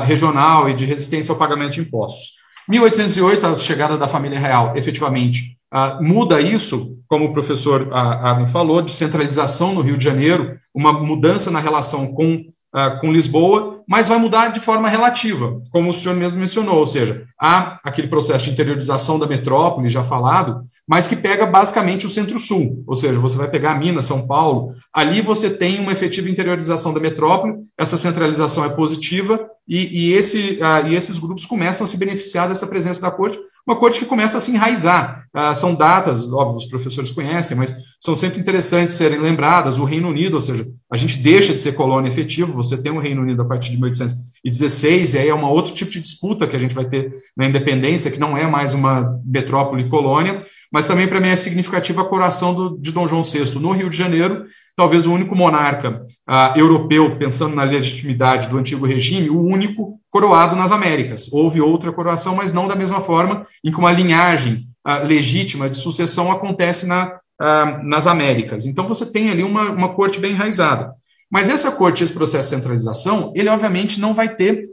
regional 0.05 0.70
e 0.70 0.74
de 0.74 0.86
resistência 0.86 1.32
ao 1.32 1.38
pagamento 1.38 1.74
de 1.74 1.82
impostos. 1.82 2.34
1808, 2.70 3.45
a 3.45 3.57
chegada 3.57 3.97
da 3.97 4.07
família 4.07 4.39
real, 4.39 4.74
efetivamente, 4.76 5.57
muda 5.99 6.39
isso, 6.39 6.97
como 7.07 7.26
o 7.26 7.34
professor 7.34 7.89
Armin 7.91 8.47
falou, 8.47 8.82
de 8.82 8.91
centralização 8.91 9.74
no 9.74 9.82
Rio 9.82 9.97
de 9.97 10.03
Janeiro, 10.05 10.57
uma 10.74 10.93
mudança 10.93 11.49
na 11.49 11.59
relação 11.59 12.13
com 12.13 12.45
uh, 12.76 12.99
com 12.99 13.11
Lisboa, 13.11 13.79
mas 13.90 14.08
vai 14.08 14.20
mudar 14.20 14.50
de 14.50 14.60
forma 14.60 14.88
relativa, 14.88 15.60
como 15.72 15.90
o 15.90 15.94
senhor 15.96 16.16
mesmo 16.16 16.40
mencionou, 16.40 16.76
ou 16.76 16.86
seja, 16.86 17.24
há 17.42 17.80
aquele 17.84 18.08
processo 18.08 18.46
de 18.46 18.52
interiorização 18.52 19.18
da 19.18 19.26
metrópole, 19.26 19.90
já 19.90 20.04
falado, 20.04 20.62
mas 20.88 21.08
que 21.08 21.16
pega 21.16 21.48
basicamente 21.48 22.06
o 22.06 22.10
centro-sul, 22.10 22.84
ou 22.86 22.96
seja, 22.96 23.20
você 23.20 23.36
vai 23.36 23.50
pegar 23.50 23.80
Minas, 23.80 24.06
São 24.06 24.28
Paulo, 24.28 24.76
ali 24.94 25.24
você 25.24 25.50
tem 25.50 25.80
uma 25.80 25.92
efetiva 25.92 26.30
interiorização 26.30 26.94
da 26.94 27.00
metrópole, 27.00 27.56
essa 27.76 27.98
centralização 27.98 28.64
é 28.64 28.70
positiva, 28.70 29.40
e, 29.70 30.08
e, 30.08 30.14
esse, 30.14 30.58
uh, 30.62 30.88
e 30.88 30.96
esses 30.96 31.20
grupos 31.20 31.46
começam 31.46 31.86
a 31.86 31.88
se 31.88 31.96
beneficiar 31.96 32.50
dessa 32.50 32.66
presença 32.66 33.02
da 33.02 33.12
corte, 33.12 33.40
uma 33.68 33.76
corte 33.76 34.00
que 34.00 34.06
começa 34.06 34.40
a 34.40 34.42
se 34.42 34.52
enraizar. 34.52 35.28
Uh, 35.32 35.54
são 35.54 35.76
datas, 35.76 36.26
óbvio, 36.26 36.58
os 36.58 36.66
professores 36.66 37.12
conhecem, 37.12 37.56
mas 37.56 37.76
são 38.00 38.16
sempre 38.16 38.40
interessantes 38.40 38.96
serem 38.96 39.20
lembradas. 39.20 39.78
O 39.78 39.84
Reino 39.84 40.10
Unido, 40.10 40.34
ou 40.34 40.42
seja, 40.42 40.66
a 40.92 40.98
gente 40.98 41.20
deixa 41.20 41.54
de 41.54 41.62
ser 41.62 41.74
colônia 41.74 42.10
efetiva, 42.10 42.52
você 42.52 42.82
tem 42.82 42.92
o 42.92 43.00
Reino 43.00 43.22
Unido 43.22 43.44
a 43.44 43.46
partir 43.46 43.70
de 43.70 43.78
1816, 43.80 45.14
e 45.14 45.18
aí 45.18 45.28
é 45.28 45.36
um 45.36 45.46
outro 45.46 45.74
tipo 45.74 45.92
de 45.92 46.00
disputa 46.00 46.48
que 46.48 46.56
a 46.56 46.60
gente 46.60 46.76
vai 46.76 46.86
ter 46.86 47.14
na 47.36 47.46
independência, 47.46 48.12
que 48.12 48.20
não 48.20 48.38
é 48.38 48.46
mais 48.48 48.74
uma 48.74 49.20
metrópole 49.26 49.90
colônia, 49.90 50.42
mas 50.72 50.88
também 50.88 51.08
para 51.08 51.20
mim 51.20 51.30
é 51.30 51.36
significativa 51.36 52.02
a 52.02 52.06
coroação 52.06 52.54
do, 52.54 52.78
de 52.78 52.92
Dom 52.92 53.08
João 53.08 53.24
VI 53.24 53.60
no 53.60 53.72
Rio 53.72 53.90
de 53.90 53.98
Janeiro, 53.98 54.46
talvez 54.76 55.06
o 55.06 55.12
único 55.12 55.36
monarca 55.36 56.06
uh, 56.30 56.58
europeu, 56.58 57.18
pensando 57.18 57.56
na 57.56 57.64
legitimidade 57.64 58.48
do 58.48 58.58
antigo 58.58 58.86
regime, 58.86 59.30
o 59.30 59.42
único 59.42 60.00
coroado 60.10 60.56
nas 60.56 60.72
Américas. 60.72 61.30
Houve 61.32 61.60
outra 61.60 61.92
coroação, 61.92 62.36
mas 62.36 62.54
não 62.54 62.68
da 62.68 62.76
mesma 62.76 63.02
forma 63.02 63.46
em 63.64 63.72
que 63.72 63.78
uma 63.78 63.92
linhagem 63.92 64.68
uh, 64.88 65.06
legítima 65.06 65.70
de 65.70 65.78
sucessão 65.78 66.32
acontece 66.32 66.86
na, 66.86 67.20
uh, 67.42 67.84
nas 67.84 68.08
Américas. 68.08 68.66
Então 68.66 68.88
você 68.88 69.06
tem 69.06 69.30
ali 69.30 69.44
uma, 69.44 69.72
uma 69.72 69.90
corte 69.90 70.20
bem 70.20 70.32
enraizada. 70.32 70.94
Mas 71.32 71.50
essa 71.50 71.72
corte, 71.72 72.04
esse 72.04 72.14
processo 72.14 72.50
de 72.50 72.56
centralização, 72.56 73.32
ele 73.36 73.50
obviamente 73.50 74.00
não 74.00 74.14
vai 74.14 74.36
ter 74.36 74.64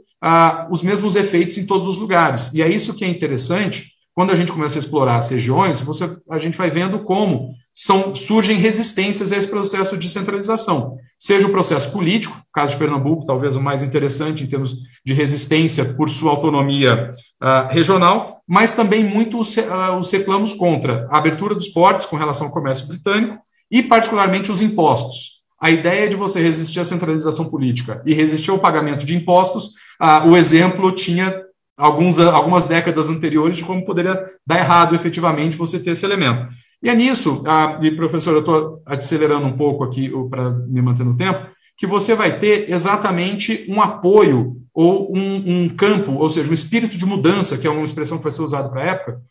os 0.71 0.81
mesmos 0.81 1.15
efeitos 1.15 1.57
em 1.57 1.65
todos 1.65 1.87
os 1.87 1.97
lugares. 1.97 2.51
E 2.53 2.61
é 2.61 2.67
isso 2.67 2.93
que 2.93 3.05
é 3.05 3.07
interessante, 3.07 3.91
quando 4.17 4.31
a 4.31 4.35
gente 4.35 4.51
começa 4.51 4.79
a 4.79 4.81
explorar 4.81 5.17
as 5.17 5.29
regiões, 5.29 5.79
você, 5.79 6.09
a 6.27 6.39
gente 6.39 6.57
vai 6.57 6.71
vendo 6.71 7.03
como 7.03 7.53
são, 7.71 8.15
surgem 8.15 8.57
resistências 8.57 9.31
a 9.31 9.37
esse 9.37 9.47
processo 9.47 9.95
de 9.95 10.09
centralização. 10.09 10.97
Seja 11.19 11.45
o 11.45 11.51
processo 11.51 11.91
político, 11.91 12.35
caso 12.51 12.73
de 12.73 12.79
Pernambuco, 12.79 13.27
talvez 13.27 13.55
o 13.55 13.61
mais 13.61 13.83
interessante 13.83 14.43
em 14.43 14.47
termos 14.47 14.77
de 15.05 15.13
resistência 15.13 15.85
por 15.93 16.09
sua 16.09 16.31
autonomia 16.31 17.13
uh, 17.43 17.71
regional, 17.71 18.41
mas 18.47 18.73
também 18.73 19.03
muito 19.03 19.37
os, 19.39 19.55
uh, 19.55 19.99
os 19.99 20.09
reclamos 20.11 20.51
contra 20.53 21.07
a 21.11 21.19
abertura 21.19 21.53
dos 21.53 21.67
portos 21.67 22.07
com 22.07 22.15
relação 22.15 22.47
ao 22.47 22.53
comércio 22.53 22.87
britânico 22.87 23.37
e, 23.69 23.83
particularmente, 23.83 24.51
os 24.51 24.63
impostos. 24.63 25.36
A 25.59 25.71
ideia 25.71 26.07
de 26.07 26.15
você 26.15 26.41
resistir 26.41 26.79
à 26.79 26.85
centralização 26.85 27.49
política 27.49 28.01
e 28.05 28.13
resistir 28.13 28.51
ao 28.51 28.59
pagamento 28.59 29.05
de 29.05 29.15
impostos, 29.15 29.69
uh, 30.01 30.27
o 30.27 30.37
exemplo 30.37 30.91
tinha 30.91 31.41
alguns, 31.77 32.19
algumas 32.19 32.65
décadas 32.65 33.09
anteriores 33.09 33.57
de 33.57 33.63
como 33.63 33.85
poderia 33.85 34.23
dar 34.45 34.59
errado 34.59 34.95
efetivamente 34.95 35.57
você 35.57 35.79
ter 35.79 35.91
esse 35.91 36.05
elemento. 36.05 36.47
E 36.81 36.89
é 36.89 36.95
nisso, 36.95 37.43
ah, 37.47 37.79
e 37.81 37.91
professor, 37.95 38.33
eu 38.33 38.39
estou 38.39 38.81
acelerando 38.85 39.47
um 39.47 39.57
pouco 39.57 39.83
aqui 39.83 40.11
para 40.29 40.51
me 40.51 40.81
manter 40.81 41.03
no 41.03 41.15
tempo, 41.15 41.47
que 41.75 41.87
você 41.87 42.15
vai 42.15 42.39
ter 42.39 42.69
exatamente 42.69 43.65
um 43.69 43.81
apoio 43.81 44.57
ou 44.73 45.15
um, 45.15 45.63
um, 45.63 45.69
campo, 45.69 46.13
ou 46.13 46.29
seja, 46.29 46.49
um 46.49 46.53
espírito 46.53 46.97
de 46.97 47.05
mudança, 47.05 47.57
que 47.57 47.65
é 47.65 47.69
uma 47.69 47.83
expressão 47.83 48.17
que 48.17 48.23
vai 48.23 48.31
ser 48.31 48.43
usada 48.43 48.69
para 48.69 48.81
a 48.83 48.87
época, 48.87 49.21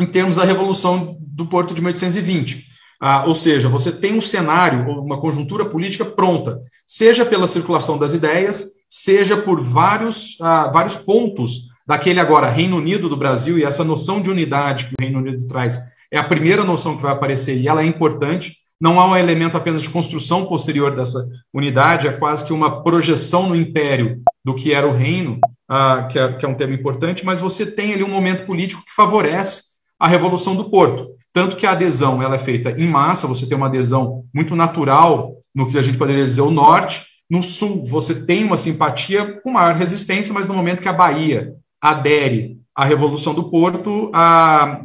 em 0.00 0.06
termos 0.06 0.36
da 0.36 0.44
Revolução 0.44 1.16
do 1.20 1.46
Porto 1.46 1.74
de 1.74 1.80
1820. 1.80 2.66
Ah, 3.00 3.24
ou 3.26 3.34
seja, 3.34 3.68
você 3.68 3.92
tem 3.92 4.14
um 4.14 4.20
cenário, 4.20 4.88
uma 5.00 5.20
conjuntura 5.20 5.64
política 5.64 6.04
pronta, 6.04 6.60
seja 6.86 7.24
pela 7.24 7.46
circulação 7.46 7.98
das 7.98 8.12
ideias, 8.12 8.72
seja 8.88 9.36
por 9.36 9.60
vários, 9.60 10.36
ah, 10.40 10.70
vários 10.72 10.96
pontos 10.96 11.74
daquele 11.86 12.20
agora 12.20 12.48
Reino 12.48 12.76
Unido 12.76 13.08
do 13.08 13.16
Brasil 13.16 13.58
e 13.58 13.64
essa 13.64 13.84
noção 13.84 14.22
de 14.22 14.30
unidade 14.30 14.86
que 14.86 14.94
o 14.98 15.02
Reino 15.02 15.18
Unido 15.18 15.46
traz 15.46 15.80
é 16.10 16.18
a 16.18 16.24
primeira 16.24 16.64
noção 16.64 16.96
que 16.96 17.02
vai 17.02 17.12
aparecer 17.12 17.58
e 17.58 17.68
ela 17.68 17.82
é 17.82 17.86
importante. 17.86 18.56
Não 18.80 19.00
há 19.00 19.06
um 19.06 19.16
elemento 19.16 19.56
apenas 19.56 19.82
de 19.82 19.90
construção 19.90 20.46
posterior 20.46 20.94
dessa 20.94 21.18
unidade, 21.52 22.06
é 22.06 22.12
quase 22.12 22.44
que 22.44 22.52
uma 22.52 22.82
projeção 22.82 23.48
no 23.48 23.56
império 23.56 24.20
do 24.44 24.54
que 24.54 24.72
era 24.72 24.86
o 24.86 24.92
reino, 24.92 25.38
ah, 25.68 26.06
que, 26.10 26.18
é, 26.18 26.32
que 26.32 26.44
é 26.44 26.48
um 26.48 26.54
tema 26.54 26.74
importante, 26.74 27.24
mas 27.24 27.40
você 27.40 27.66
tem 27.66 27.94
ali 27.94 28.04
um 28.04 28.08
momento 28.08 28.44
político 28.44 28.84
que 28.84 28.94
favorece 28.94 29.74
a 29.98 30.06
Revolução 30.06 30.54
do 30.54 30.70
Porto. 30.70 31.08
Tanto 31.34 31.56
que 31.56 31.66
a 31.66 31.72
adesão 31.72 32.22
ela 32.22 32.36
é 32.36 32.38
feita 32.38 32.70
em 32.70 32.88
massa, 32.88 33.26
você 33.26 33.48
tem 33.48 33.56
uma 33.56 33.66
adesão 33.66 34.24
muito 34.32 34.54
natural 34.54 35.32
no 35.52 35.68
que 35.68 35.76
a 35.76 35.82
gente 35.82 35.98
poderia 35.98 36.24
dizer 36.24 36.42
o 36.42 36.50
norte. 36.50 37.04
No 37.28 37.42
sul, 37.42 37.84
você 37.88 38.24
tem 38.24 38.44
uma 38.44 38.56
simpatia 38.56 39.40
com 39.40 39.50
maior 39.50 39.74
resistência, 39.74 40.32
mas 40.32 40.46
no 40.46 40.54
momento 40.54 40.80
que 40.80 40.88
a 40.88 40.92
Bahia 40.92 41.52
adere 41.82 42.60
à 42.72 42.84
Revolução 42.84 43.34
do 43.34 43.50
Porto, 43.50 44.12
a, 44.14 44.80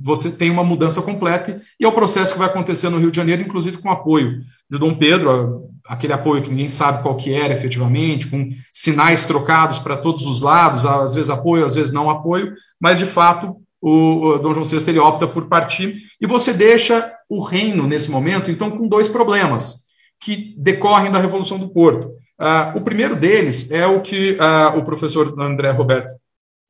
você 0.00 0.32
tem 0.32 0.50
uma 0.50 0.64
mudança 0.64 1.00
completa 1.00 1.62
e 1.78 1.84
é 1.84 1.88
o 1.88 1.92
processo 1.92 2.32
que 2.32 2.40
vai 2.40 2.48
acontecer 2.48 2.88
no 2.88 2.98
Rio 2.98 3.12
de 3.12 3.16
Janeiro, 3.16 3.42
inclusive 3.42 3.78
com 3.78 3.88
apoio 3.88 4.40
de 4.68 4.78
Dom 4.80 4.94
Pedro, 4.96 5.68
aquele 5.86 6.12
apoio 6.12 6.42
que 6.42 6.50
ninguém 6.50 6.66
sabe 6.66 7.02
qual 7.04 7.16
que 7.16 7.32
era 7.32 7.54
efetivamente, 7.54 8.26
com 8.26 8.48
sinais 8.72 9.24
trocados 9.24 9.78
para 9.78 9.96
todos 9.96 10.26
os 10.26 10.40
lados, 10.40 10.84
às 10.84 11.14
vezes 11.14 11.30
apoio, 11.30 11.64
às 11.64 11.76
vezes 11.76 11.92
não 11.92 12.10
apoio, 12.10 12.52
mas 12.80 12.98
de 12.98 13.06
fato 13.06 13.56
o, 13.82 14.38
Dom 14.38 14.54
João 14.54 14.64
VI 14.64 14.78
ele 14.88 15.00
opta 15.00 15.26
por 15.26 15.48
partir, 15.48 15.96
e 16.20 16.26
você 16.26 16.52
deixa 16.52 17.12
o 17.28 17.42
reino, 17.42 17.86
nesse 17.86 18.10
momento, 18.10 18.50
então, 18.50 18.70
com 18.70 18.86
dois 18.86 19.08
problemas 19.08 19.88
que 20.20 20.54
decorrem 20.56 21.10
da 21.10 21.18
Revolução 21.18 21.58
do 21.58 21.68
Porto. 21.68 22.12
Uh, 22.40 22.76
o 22.76 22.80
primeiro 22.80 23.16
deles 23.16 23.72
é 23.72 23.84
o 23.86 24.00
que 24.00 24.32
uh, 24.32 24.78
o 24.78 24.84
professor 24.84 25.34
André 25.40 25.70
Roberto 25.70 26.14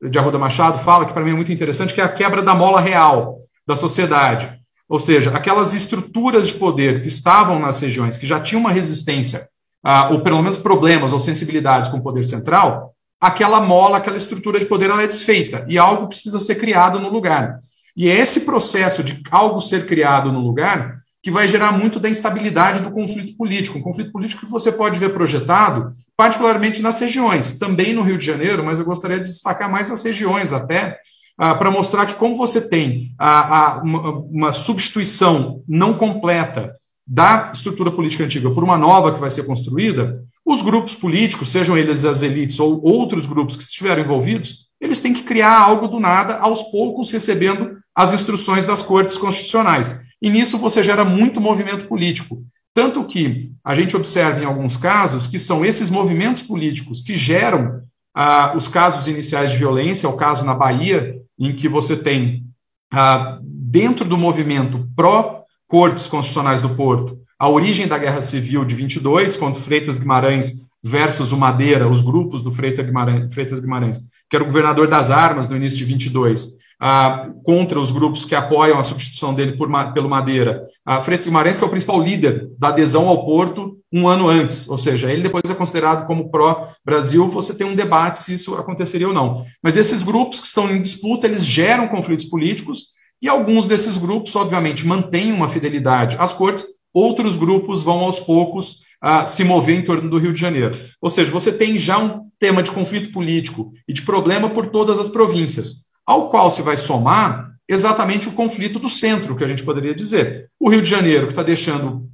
de 0.01 0.17
Arruda 0.17 0.39
Machado 0.39 0.79
fala, 0.79 1.05
que 1.05 1.13
para 1.13 1.23
mim 1.23 1.31
é 1.31 1.35
muito 1.35 1.51
interessante, 1.51 1.93
que 1.93 2.01
é 2.01 2.03
a 2.03 2.09
quebra 2.09 2.41
da 2.41 2.55
mola 2.55 2.81
real 2.81 3.37
da 3.65 3.75
sociedade. 3.75 4.51
Ou 4.89 4.99
seja, 4.99 5.31
aquelas 5.31 5.73
estruturas 5.73 6.47
de 6.47 6.55
poder 6.55 7.01
que 7.01 7.07
estavam 7.07 7.59
nas 7.59 7.79
regiões, 7.79 8.17
que 8.17 8.25
já 8.25 8.39
tinham 8.39 8.59
uma 8.59 8.71
resistência, 8.71 9.47
uh, 9.85 10.13
ou 10.13 10.21
pelo 10.21 10.41
menos 10.41 10.57
problemas 10.57 11.13
ou 11.13 11.19
sensibilidades 11.19 11.89
com 11.89 11.97
o 11.97 12.03
poder 12.03 12.25
central, 12.25 12.92
aquela 13.23 13.61
mola, 13.61 13.97
aquela 13.97 14.17
estrutura 14.17 14.59
de 14.59 14.65
poder, 14.65 14.89
ela 14.89 15.01
é 15.01 15.07
desfeita 15.07 15.65
e 15.69 15.77
algo 15.77 16.07
precisa 16.07 16.39
ser 16.39 16.55
criado 16.55 16.99
no 16.99 17.09
lugar. 17.09 17.57
E 17.95 18.09
é 18.09 18.19
esse 18.19 18.41
processo 18.41 19.01
de 19.01 19.21
algo 19.31 19.61
ser 19.61 19.85
criado 19.85 20.29
no 20.29 20.41
lugar 20.41 20.97
que 21.21 21.31
vai 21.31 21.47
gerar 21.47 21.71
muito 21.71 22.01
da 22.01 22.09
instabilidade 22.09 22.81
do 22.81 22.91
conflito 22.91 23.37
político. 23.37 23.77
Um 23.77 23.81
conflito 23.81 24.11
político 24.11 24.45
que 24.45 24.51
você 24.51 24.73
pode 24.73 24.99
ver 24.99 25.13
projetado, 25.13 25.93
particularmente 26.17 26.81
nas 26.81 26.99
regiões, 26.99 27.57
também 27.57 27.93
no 27.93 28.03
Rio 28.03 28.17
de 28.17 28.25
Janeiro, 28.25 28.65
mas 28.65 28.77
eu 28.77 28.83
gostaria 28.83 29.19
de 29.19 29.29
destacar 29.29 29.71
mais 29.71 29.89
as 29.89 30.03
regiões 30.03 30.51
até, 30.51 30.97
ah, 31.37 31.55
para 31.55 31.71
mostrar 31.71 32.05
que, 32.05 32.15
como 32.15 32.35
você 32.35 32.67
tem 32.67 33.15
a, 33.17 33.77
a, 33.77 33.81
uma, 33.81 34.09
uma 34.19 34.51
substituição 34.51 35.63
não 35.65 35.93
completa 35.93 36.73
da 37.07 37.51
estrutura 37.53 37.89
política 37.89 38.25
antiga 38.25 38.51
por 38.51 38.65
uma 38.65 38.77
nova 38.77 39.13
que 39.13 39.21
vai 39.21 39.29
ser 39.29 39.45
construída, 39.45 40.21
os 40.45 40.61
grupos 40.61 40.93
políticos, 40.93 41.49
sejam 41.49 41.77
eles 41.77 42.03
as 42.03 42.21
elites 42.21 42.59
ou 42.59 42.81
outros 42.83 43.25
grupos 43.25 43.55
que 43.55 43.63
estiveram 43.63 44.03
envolvidos, 44.03 44.67
eles 44.79 44.99
têm 44.99 45.13
que 45.13 45.23
criar 45.23 45.57
algo 45.57 45.87
do 45.87 45.99
nada, 45.99 46.37
aos 46.37 46.63
poucos 46.63 47.11
recebendo 47.11 47.77
as 47.95 48.13
instruções 48.13 48.65
das 48.65 48.81
cortes 48.81 49.17
constitucionais. 49.17 50.03
E 50.21 50.29
nisso 50.29 50.57
você 50.57 50.83
gera 50.83 51.05
muito 51.05 51.39
movimento 51.39 51.87
político. 51.87 52.43
Tanto 52.73 53.05
que 53.05 53.51
a 53.63 53.73
gente 53.75 53.95
observa 53.95 54.41
em 54.41 54.45
alguns 54.45 54.75
casos 54.75 55.27
que 55.27 55.39
são 55.39 55.63
esses 55.63 55.89
movimentos 55.89 56.41
políticos 56.41 57.01
que 57.01 57.15
geram 57.15 57.81
ah, 58.13 58.53
os 58.55 58.67
casos 58.67 59.07
iniciais 59.07 59.51
de 59.51 59.57
violência, 59.57 60.09
o 60.09 60.17
caso 60.17 60.43
na 60.43 60.53
Bahia, 60.53 61.15
em 61.39 61.55
que 61.55 61.69
você 61.69 61.95
tem, 61.95 62.45
ah, 62.91 63.39
dentro 63.41 64.05
do 64.05 64.17
movimento 64.17 64.89
pró-cortes 64.95 66.07
constitucionais 66.07 66.61
do 66.61 66.75
Porto, 66.75 67.22
a 67.43 67.49
origem 67.49 67.89
da 67.89 67.97
Guerra 67.97 68.21
Civil 68.21 68.63
de 68.63 68.73
22, 68.73 69.35
contra 69.35 69.61
Freitas 69.61 69.99
Guimarães 69.99 70.69
versus 70.81 71.33
o 71.33 71.37
Madeira, 71.37 71.89
os 71.89 71.99
grupos 71.99 72.41
do 72.41 72.53
Freitas 72.53 72.85
Guimarães, 72.85 73.33
Freitas 73.33 73.59
Guimarães 73.59 73.99
que 74.29 74.37
era 74.37 74.45
o 74.45 74.47
governador 74.47 74.87
das 74.87 75.11
armas 75.11 75.45
no 75.49 75.57
início 75.57 75.79
de 75.79 75.83
22, 75.83 76.59
ah, 76.79 77.27
contra 77.43 77.77
os 77.77 77.91
grupos 77.91 78.23
que 78.23 78.33
apoiam 78.33 78.79
a 78.79 78.83
substituição 78.83 79.33
dele 79.33 79.57
por, 79.57 79.69
pelo 79.93 80.07
Madeira. 80.07 80.63
Ah, 80.85 81.01
Freitas 81.01 81.27
Guimarães, 81.27 81.57
que 81.57 81.65
é 81.65 81.67
o 81.67 81.69
principal 81.69 82.01
líder 82.01 82.47
da 82.57 82.69
adesão 82.69 83.09
ao 83.09 83.25
Porto 83.25 83.77
um 83.91 84.07
ano 84.07 84.29
antes, 84.29 84.69
ou 84.69 84.77
seja, 84.77 85.11
ele 85.11 85.23
depois 85.23 85.43
é 85.49 85.53
considerado 85.53 86.07
como 86.07 86.31
pró-Brasil, 86.31 87.27
você 87.27 87.53
tem 87.53 87.67
um 87.67 87.75
debate 87.75 88.19
se 88.19 88.33
isso 88.35 88.55
aconteceria 88.55 89.09
ou 89.09 89.13
não. 89.13 89.45
Mas 89.61 89.75
esses 89.75 90.01
grupos 90.01 90.39
que 90.39 90.47
estão 90.47 90.73
em 90.73 90.81
disputa, 90.81 91.27
eles 91.27 91.45
geram 91.45 91.89
conflitos 91.89 92.23
políticos, 92.23 92.93
e 93.21 93.27
alguns 93.27 93.67
desses 93.67 93.97
grupos, 93.97 94.33
obviamente, 94.33 94.87
mantêm 94.87 95.33
uma 95.33 95.49
fidelidade 95.49 96.15
às 96.17 96.31
cortes, 96.31 96.65
outros 96.93 97.35
grupos 97.35 97.81
vão 97.81 97.99
aos 97.99 98.19
poucos 98.19 98.83
uh, 99.03 99.25
se 99.25 99.43
mover 99.43 99.79
em 99.79 99.83
torno 99.83 100.09
do 100.09 100.17
Rio 100.17 100.33
de 100.33 100.39
Janeiro. 100.39 100.77
Ou 101.01 101.09
seja, 101.09 101.31
você 101.31 101.51
tem 101.51 101.77
já 101.77 101.97
um 101.97 102.29
tema 102.39 102.61
de 102.61 102.71
conflito 102.71 103.11
político 103.11 103.73
e 103.87 103.93
de 103.93 104.01
problema 104.01 104.49
por 104.49 104.67
todas 104.67 104.99
as 104.99 105.09
províncias, 105.09 105.87
ao 106.05 106.29
qual 106.29 106.51
se 106.51 106.61
vai 106.61 106.77
somar 106.77 107.51
exatamente 107.67 108.27
o 108.27 108.33
conflito 108.33 108.77
do 108.77 108.89
centro, 108.89 109.35
que 109.35 109.43
a 109.43 109.47
gente 109.47 109.63
poderia 109.63 109.95
dizer. 109.95 110.49
O 110.59 110.69
Rio 110.69 110.81
de 110.81 110.89
Janeiro, 110.89 111.27
que 111.27 111.33
está 111.33 111.43
deixando 111.43 112.07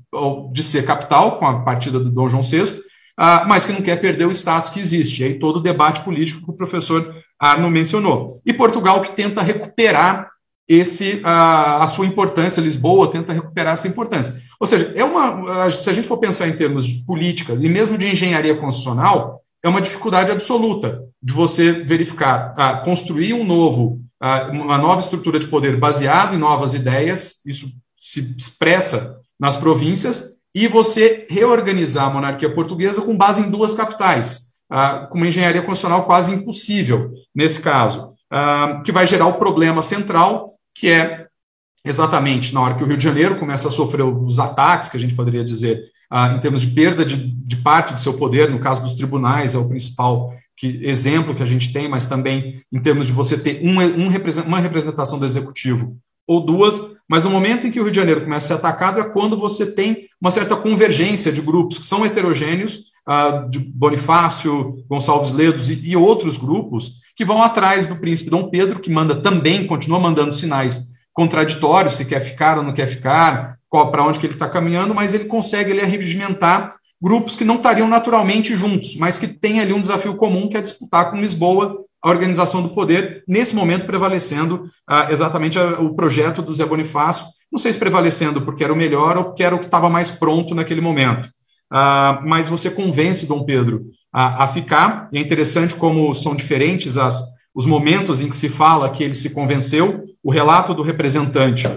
de 0.52 0.64
ser 0.64 0.86
capital 0.86 1.38
com 1.38 1.46
a 1.46 1.62
partida 1.62 2.00
do 2.00 2.10
Dom 2.10 2.30
João 2.30 2.44
VI, 2.44 2.64
uh, 2.64 3.48
mas 3.48 3.66
que 3.66 3.72
não 3.72 3.82
quer 3.82 4.00
perder 4.00 4.26
o 4.26 4.32
status 4.32 4.70
que 4.70 4.80
existe. 4.80 5.22
E 5.22 5.26
aí 5.26 5.40
todo 5.40 5.58
o 5.58 5.62
debate 5.62 6.02
político 6.02 6.44
que 6.44 6.52
o 6.52 6.56
professor 6.56 7.14
Arno 7.40 7.70
mencionou. 7.70 8.40
E 8.46 8.54
Portugal, 8.54 9.02
que 9.02 9.12
tenta 9.12 9.42
recuperar 9.42 10.30
esse 10.70 11.20
a, 11.24 11.84
a, 11.84 11.88
sua 11.88 12.06
importância, 12.06 12.62
Lisboa 12.62 13.10
tenta 13.10 13.34
recuperar 13.34 13.74
essa 13.74 13.88
importância. 13.88 14.40
Ou 14.60 14.68
seja, 14.68 14.94
é 14.96 15.04
uma, 15.04 15.72
se 15.72 15.90
a 15.90 15.94
gente 15.94 16.08
for 16.08 16.18
pensar 16.18 16.48
em 16.48 16.56
termos 16.56 16.86
de 16.86 17.04
políticas 17.06 17.64
e 17.64 17.68
mesmo 17.68 17.98
de 17.98 18.08
engenharia 18.08 18.56
constitucional, 18.56 19.42
é 19.64 19.68
uma 19.68 19.82
dificuldade 19.82 20.32
absoluta 20.32 21.04
de 21.22 21.34
você 21.34 21.72
verificar, 21.72 22.84
construir 22.84 23.34
um 23.34 23.44
novo, 23.44 24.00
uma 24.52 24.78
nova 24.78 25.02
estrutura 25.02 25.40
de 25.40 25.48
poder 25.48 25.78
baseado 25.78 26.36
em 26.36 26.38
novas 26.38 26.76
ideias, 26.76 27.42
isso 27.46 27.68
se 27.98 28.36
expressa 28.38 29.18
nas 29.40 29.58
províncias, 29.58 30.40
e 30.54 30.68
você 30.68 31.28
reorganizar 31.30 32.08
a 32.08 32.10
monarquia 32.10 32.54
portuguesa 32.54 33.02
com 33.02 33.18
base 33.18 33.42
em 33.42 33.50
duas 33.50 33.74
capitais, 33.74 34.50
com 35.10 35.18
uma 35.18 35.28
engenharia 35.28 35.62
constitucional 35.62 36.06
quase 36.06 36.34
impossível 36.34 37.12
nesse 37.36 37.62
caso. 37.62 38.14
que 38.86 38.92
vai 38.92 39.08
gerar 39.08 39.28
o 39.28 39.34
problema 39.40 39.82
central, 39.82 40.46
que 40.80 40.90
é 40.90 41.28
exatamente 41.84 42.54
na 42.54 42.62
hora 42.62 42.76
que 42.76 42.84
o 42.84 42.88
Rio 42.88 42.98
de 42.98 43.04
Janeiro 43.04 43.38
começa 43.38 43.68
a 43.68 43.72
sofrer 43.72 44.04
os 44.04 44.40
ataques, 44.40 44.88
que 44.88 44.96
a 44.96 45.00
gente 45.00 45.14
poderia 45.14 45.44
dizer, 45.44 45.82
ah, 46.10 46.34
em 46.34 46.40
termos 46.40 46.62
de 46.62 46.68
perda 46.68 47.06
de, 47.06 47.18
de, 47.18 47.58
parte 47.58 47.94
de 47.94 48.02
seu 48.02 48.14
poder, 48.14 48.50
no 48.50 48.60
caso 48.60 48.82
dos 48.82 48.94
tribunais, 48.94 49.56
é 49.56 49.58
o 49.58 49.68
principal 49.68 50.34
que, 50.56 50.68
exemplo 50.86 51.36
que 51.36 51.44
a 51.44 51.46
gente 51.46 51.74
tem, 51.74 51.90
mas 51.90 52.06
também 52.06 52.64
em 52.72 52.82
termos 52.82 53.08
de 53.08 53.12
você 53.12 53.38
ter 53.38 53.62
um, 53.62 53.80
um, 53.80 54.10
uma 54.48 54.60
representação 54.60 55.20
do 55.20 55.26
executivo 55.26 55.98
ou 56.26 56.46
duas, 56.46 56.96
mas 57.10 57.24
no 57.24 57.30
momento 57.30 57.68
em 57.68 57.72
que 57.72 57.80
o 57.80 57.84
Rio 57.84 57.92
de 57.92 57.98
Janeiro 57.98 58.22
começa 58.22 58.54
a 58.54 58.58
ser 58.58 58.66
atacado 58.66 59.00
é 59.02 59.04
quando 59.04 59.36
você 59.36 59.74
tem 59.74 60.08
uma 60.22 60.32
certa 60.32 60.56
convergência 60.56 61.32
de 61.32 61.42
grupos 61.42 61.80
que 61.80 61.86
são 61.86 62.06
heterogêneos, 62.06 62.86
ah, 63.12 63.48
de 63.50 63.58
Bonifácio, 63.58 64.86
Gonçalves 64.88 65.32
Ledos 65.32 65.68
e, 65.68 65.90
e 65.90 65.98
outros 65.98 66.38
grupos, 66.38 67.00
que 67.16 67.26
vão 67.26 67.42
atrás 67.42 67.88
do 67.88 67.96
príncipe 67.96 68.30
Dom 68.30 68.52
Pedro, 68.52 68.80
que 68.80 68.92
manda 68.92 69.16
também, 69.16 69.66
continua 69.66 70.00
mandando 70.00 70.32
sinais 70.32 70.90
contraditórios, 71.12 71.96
se 71.96 72.06
quer 72.06 72.20
ficar 72.20 72.60
ou 72.60 72.64
não 72.64 72.72
quer 72.72 72.86
ficar, 72.86 73.58
para 73.72 74.06
onde 74.06 74.20
que 74.20 74.28
ele 74.28 74.34
está 74.34 74.48
caminhando, 74.48 74.94
mas 74.94 75.16
ele 75.16 75.26
consegue 75.26 75.72
ele, 75.72 75.84
regimentar 75.84 76.76
grupos 77.02 77.36
que 77.36 77.44
não 77.44 77.56
estariam 77.56 77.88
naturalmente 77.88 78.56
juntos, 78.56 78.96
mas 78.98 79.18
que 79.18 79.28
têm 79.28 79.60
ali 79.60 79.74
um 79.74 79.82
desafio 79.82 80.16
comum, 80.16 80.48
que 80.48 80.58
é 80.58 80.62
disputar 80.62 81.10
com 81.10 81.20
Lisboa 81.20 81.84
a 82.04 82.10
organização 82.10 82.62
do 82.62 82.70
poder, 82.70 83.24
nesse 83.28 83.56
momento 83.56 83.88
prevalecendo 83.88 84.70
ah, 84.88 85.08
exatamente 85.10 85.58
a, 85.58 85.80
o 85.80 85.96
projeto 85.96 86.44
do 86.44 86.54
Zé 86.54 86.64
Bonifácio, 86.64 87.26
não 87.52 87.58
sei 87.58 87.74
se 87.74 87.80
prevalecendo 87.80 88.44
porque 88.44 88.64
era 88.64 88.72
o 88.72 88.78
melhor 88.78 89.18
ou 89.18 89.24
porque 89.26 89.44
era 89.44 89.56
o 89.56 89.60
que 89.60 89.66
estava 89.66 89.90
mais 89.90 90.12
pronto 90.12 90.54
naquele 90.54 90.80
momento. 90.80 91.28
Ah, 91.72 92.22
mas 92.26 92.50
você 92.50 92.70
convence 92.70 93.28
Dom 93.28 93.44
Pedro 93.44 93.86
a, 94.12 94.44
a 94.44 94.48
ficar. 94.48 95.10
E 95.12 95.18
é 95.18 95.22
interessante 95.22 95.76
como 95.76 96.14
são 96.14 96.36
diferentes 96.36 96.98
as, 96.98 97.24
os 97.54 97.66
momentos 97.66 98.20
em 98.20 98.30
que 98.30 98.36
se 98.36 98.50
fala 98.50 98.90
que 98.92 99.04
ele 99.04 99.16
se 99.16 99.32
convenceu. 99.34 100.04
O 100.24 100.32
relato 100.32 100.74
do 100.74 100.82
representante 100.82 101.68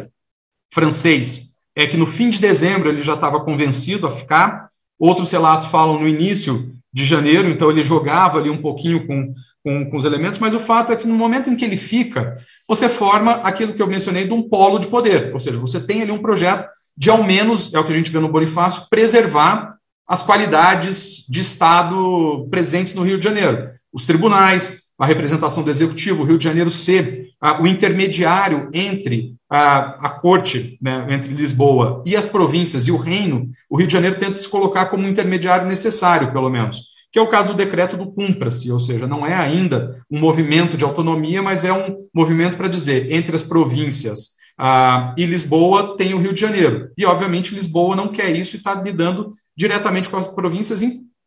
francês 0.73 1.53
é 1.77 1.87
que 1.87 1.97
no 1.97 2.07
fim 2.07 2.29
de 2.29 2.41
dezembro 2.41 2.89
ele 2.89 3.03
já 3.03 3.15
estava 3.15 3.41
convencido 3.41 4.07
a 4.07 4.11
ficar. 4.11 4.69
Outros 4.99 5.31
relatos 5.31 5.69
falam 5.69 6.01
no 6.01 6.09
início 6.09 6.73
de 6.93 7.05
janeiro, 7.05 7.49
então 7.49 7.71
ele 7.71 7.83
jogava 7.83 8.39
ali 8.39 8.51
um 8.51 8.61
pouquinho 8.61 9.07
com, 9.07 9.33
com, 9.65 9.91
com, 9.91 9.97
os 9.97 10.05
elementos, 10.05 10.39
mas 10.39 10.55
o 10.55 10.61
fato 10.61 10.93
é 10.93 10.97
que 10.97 11.09
no 11.09 11.15
momento 11.15 11.49
em 11.49 11.57
que 11.57 11.65
ele 11.65 11.77
fica, 11.77 12.35
você 12.69 12.87
forma 12.87 13.33
aquilo 13.37 13.73
que 13.73 13.81
eu 13.81 13.87
mencionei 13.87 14.27
de 14.27 14.35
um 14.35 14.47
polo 14.47 14.79
de 14.79 14.89
poder, 14.89 15.33
ou 15.33 15.41
seja, 15.41 15.59
você 15.59 15.81
tem 15.81 16.03
ali 16.03 16.13
um 16.13 16.21
projeto 16.21 16.69
de 16.95 17.09
ao 17.09 17.25
menos, 17.25 17.73
é 17.73 17.79
o 17.79 17.85
que 17.85 17.93
a 17.93 17.97
gente 17.97 18.11
vê 18.11 18.19
no 18.19 18.29
Bonifácio, 18.29 18.89
preservar 18.91 19.79
as 20.09 20.23
qualidades 20.23 21.27
de 21.29 21.41
Estado 21.41 22.47
presentes 22.51 22.95
no 22.95 23.03
Rio 23.03 23.19
de 23.19 23.25
Janeiro. 23.25 23.71
Os 23.93 24.05
tribunais, 24.05 24.83
a 24.99 25.07
representação 25.07 25.63
do 25.63 25.71
executivo, 25.71 26.23
o 26.23 26.27
Rio 26.27 26.39
de 26.39 26.45
Janeiro 26.45 26.71
ser 26.71 27.29
o 27.61 27.67
intermediário 27.67 28.71
entre 28.73 29.35
a, 29.51 30.07
a 30.07 30.11
corte, 30.11 30.79
né, 30.81 31.07
entre 31.11 31.35
Lisboa 31.35 32.03
e 32.07 32.17
as 32.17 32.27
províncias 32.27 32.87
e 32.87 32.93
o 32.93 32.97
reino, 32.97 33.49
o 33.69 33.77
Rio 33.77 33.87
de 33.87 33.93
Janeiro 33.93 34.19
tenta 34.19 34.35
se 34.35 34.49
colocar 34.49 34.87
como 34.87 35.05
um 35.05 35.09
intermediário 35.09 35.67
necessário, 35.67 36.33
pelo 36.33 36.49
menos, 36.49 36.87
que 37.11 37.19
é 37.19 37.23
o 37.23 37.27
caso 37.27 37.49
do 37.49 37.57
decreto 37.57 37.97
do 37.97 38.11
cumpra-se, 38.11 38.71
ou 38.71 38.79
seja, 38.79 39.07
não 39.07 39.27
é 39.27 39.35
ainda 39.35 39.99
um 40.11 40.19
movimento 40.19 40.77
de 40.77 40.85
autonomia, 40.85 41.43
mas 41.43 41.65
é 41.65 41.73
um 41.73 41.97
movimento 42.15 42.57
para 42.57 42.69
dizer 42.69 43.13
entre 43.13 43.35
as 43.35 43.43
províncias 43.43 44.43
ah, 44.57 45.15
e 45.19 45.27
Lisboa 45.27 45.97
tem 45.97 46.15
o 46.15 46.19
Rio 46.19 46.33
de 46.33 46.41
Janeiro. 46.41 46.91
E, 46.97 47.05
obviamente, 47.05 47.55
Lisboa 47.55 47.97
não 47.97 48.09
quer 48.09 48.31
isso 48.31 48.55
e 48.55 48.59
está 48.59 48.75
lidando 48.75 49.33
diretamente 49.57 50.09
com 50.09 50.17
as 50.17 50.29
províncias, 50.29 50.81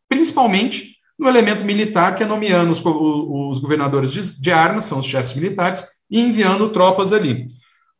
principalmente 0.09 0.95
no 1.17 1.28
elemento 1.28 1.63
militar, 1.63 2.15
que 2.15 2.23
é 2.23 2.26
nomeando 2.26 2.71
os, 2.71 2.84
os 2.84 3.59
governadores 3.59 4.11
de, 4.11 4.41
de, 4.41 4.51
armas, 4.51 4.86
são 4.86 4.99
os 4.99 5.05
chefes 5.05 5.34
militares, 5.34 5.84
e 6.09 6.19
enviando 6.19 6.69
tropas 6.69 7.13
ali. 7.13 7.47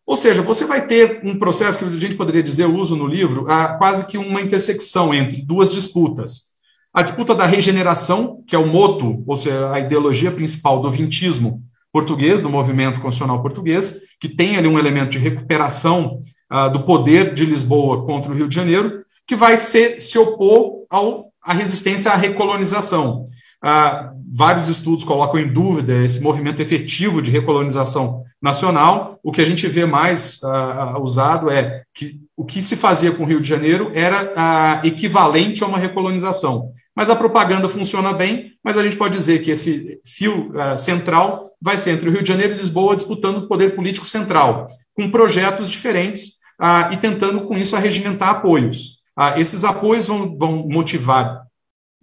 Ou 0.06 0.16
seja, 0.16 0.42
você 0.42 0.66
vai 0.66 0.86
ter 0.86 1.22
um 1.24 1.40
processo 1.40 1.80
que 1.80 1.86
a 1.86 1.90
gente 2.00 2.16
poderia 2.16 2.44
dizer, 2.44 2.64
eu 2.64 2.76
uso 2.76 2.96
no 2.96 3.08
livro, 3.08 3.50
a, 3.50 3.76
quase 3.78 4.06
que 4.06 4.18
uma 4.18 4.42
intersecção 4.42 5.14
entre 5.14 5.42
duas 5.42 5.74
disputas. 5.74 6.56
A 6.94 7.02
disputa 7.02 7.34
da 7.34 7.46
regeneração, 7.46 8.44
que 8.48 8.56
é 8.56 8.60
o 8.60 8.68
moto, 8.68 9.24
ou 9.26 9.36
seja, 9.36 9.72
a 9.72 9.80
ideologia 9.80 10.32
principal 10.32 10.82
do 10.82 10.92
vintismo 10.92 11.64
português, 11.92 12.42
do 12.42 12.50
movimento 12.50 13.00
constitucional 13.00 13.42
português, 13.42 14.02
que 14.20 14.28
tem 14.28 14.58
ali 14.58 14.68
um 14.68 14.78
elemento 14.78 15.12
de 15.12 15.18
recuperação 15.18 16.20
uh, 16.52 16.70
do 16.70 16.82
poder 16.82 17.34
de 17.34 17.46
Lisboa 17.46 18.06
contra 18.06 18.32
o 18.32 18.36
Rio 18.36 18.50
de 18.50 18.56
Janeiro, 18.56 19.05
que 19.28 19.36
vai 19.36 19.58
ser, 19.58 20.00
se 20.02 20.18
opor 20.18 20.86
ao, 20.90 21.32
à 21.42 21.54
resistência 21.54 22.12
à 22.12 22.16
recolonização. 22.16 23.26
Ah, 23.62 24.12
vários 24.34 24.68
estudos 24.68 25.04
colocam 25.04 25.40
em 25.40 25.52
dúvida 25.52 26.04
esse 26.04 26.22
movimento 26.22 26.62
efetivo 26.62 27.22
de 27.22 27.32
recolonização 27.32 28.24
nacional. 28.42 29.20
O 29.24 29.32
que 29.32 29.42
a 29.42 29.46
gente 29.46 29.68
vê 29.68 29.86
mais 29.86 30.40
ah, 30.44 31.00
usado 31.00 31.50
é 31.50 31.84
que 31.94 32.20
o 32.38 32.46
que 32.46 32.62
se 32.62 32.76
fazia 32.76 33.12
com 33.12 33.24
o 33.24 33.26
Rio 33.26 33.42
de 33.42 33.48
Janeiro 33.48 33.92
era 33.94 34.34
ah, 34.36 34.82
equivalente 34.84 35.64
a 35.64 35.68
uma 35.68 35.80
recolonização. 35.80 36.72
Mas 36.96 37.10
a 37.10 37.16
propaganda 37.16 37.68
funciona 37.68 38.14
bem, 38.14 38.52
mas 38.64 38.78
a 38.78 38.84
gente 38.84 38.98
pode 38.98 39.18
dizer 39.18 39.42
que 39.42 39.52
esse 39.52 40.00
fio 40.06 40.52
ah, 40.58 40.78
central 40.78 41.50
vai 41.62 41.78
ser 41.78 41.92
entre 41.92 42.10
o 42.10 42.12
Rio 42.12 42.22
de 42.22 42.30
Janeiro 42.30 42.54
e 42.54 42.58
Lisboa 42.58 42.96
disputando 42.96 43.38
o 43.38 43.48
poder 43.48 43.76
político 43.76 44.08
central, 44.08 44.68
com 44.94 45.10
projetos 45.10 45.70
diferentes, 45.70 46.36
ah, 46.60 46.90
e 46.92 46.98
tentando 46.98 47.42
com 47.42 47.58
isso 47.58 47.76
arregimentar 47.76 48.30
apoios. 48.30 49.04
Ah, 49.16 49.40
esses 49.40 49.64
apoios 49.64 50.08
vão, 50.08 50.38
vão 50.38 50.68
motivar, 50.68 51.44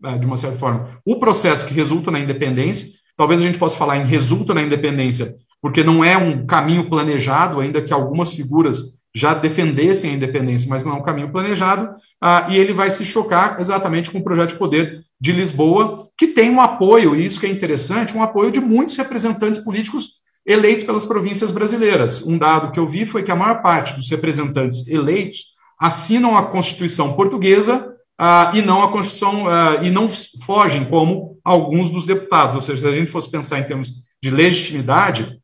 ah, 0.02 0.16
de 0.16 0.26
uma 0.26 0.36
certa 0.36 0.56
forma, 0.56 1.00
o 1.04 1.16
processo 1.16 1.66
que 1.66 1.74
resulta 1.74 2.10
na 2.10 2.18
independência. 2.18 2.88
Talvez 3.16 3.40
a 3.40 3.44
gente 3.44 3.58
possa 3.58 3.76
falar 3.76 3.98
em 3.98 4.06
resulta 4.06 4.54
na 4.54 4.62
independência, 4.62 5.34
porque 5.60 5.84
não 5.84 6.02
é 6.02 6.16
um 6.16 6.46
caminho 6.46 6.88
planejado, 6.88 7.60
ainda 7.60 7.82
que 7.82 7.92
algumas 7.92 8.32
figuras 8.32 9.02
já 9.14 9.34
defendessem 9.34 10.10
a 10.10 10.14
independência, 10.14 10.70
mas 10.70 10.82
não 10.82 10.92
é 10.92 10.94
um 10.94 11.02
caminho 11.02 11.30
planejado, 11.30 11.90
ah, 12.20 12.46
e 12.48 12.56
ele 12.56 12.72
vai 12.72 12.90
se 12.90 13.04
chocar 13.04 13.60
exatamente 13.60 14.10
com 14.10 14.18
o 14.18 14.24
projeto 14.24 14.50
de 14.50 14.56
poder 14.56 15.04
de 15.20 15.32
Lisboa, 15.32 16.08
que 16.16 16.28
tem 16.28 16.50
um 16.50 16.60
apoio, 16.60 17.14
e 17.14 17.24
isso 17.24 17.38
que 17.38 17.46
é 17.46 17.50
interessante, 17.50 18.16
um 18.16 18.22
apoio 18.22 18.50
de 18.50 18.60
muitos 18.60 18.96
representantes 18.96 19.62
políticos 19.62 20.22
eleitos 20.44 20.84
pelas 20.84 21.04
províncias 21.04 21.50
brasileiras. 21.50 22.26
Um 22.26 22.36
dado 22.36 22.72
que 22.72 22.80
eu 22.80 22.86
vi 22.86 23.04
foi 23.04 23.22
que 23.22 23.30
a 23.30 23.36
maior 23.36 23.62
parte 23.62 23.94
dos 23.94 24.10
representantes 24.10 24.88
eleitos 24.88 25.51
assinam 25.82 26.36
a 26.36 26.44
Constituição 26.44 27.14
portuguesa 27.14 27.92
ah, 28.16 28.52
e 28.54 28.62
não 28.62 28.84
a 28.84 28.92
Constituição 28.92 29.48
ah, 29.48 29.80
e 29.82 29.90
não 29.90 30.08
fogem 30.44 30.84
como 30.84 31.40
alguns 31.44 31.90
dos 31.90 32.06
deputados. 32.06 32.54
Ou 32.54 32.60
seja, 32.60 32.82
se 32.82 32.86
a 32.86 32.96
gente 32.96 33.10
fosse 33.10 33.28
pensar 33.28 33.58
em 33.58 33.64
termos 33.64 33.90
de 34.22 34.30
legitimidade, 34.30 35.40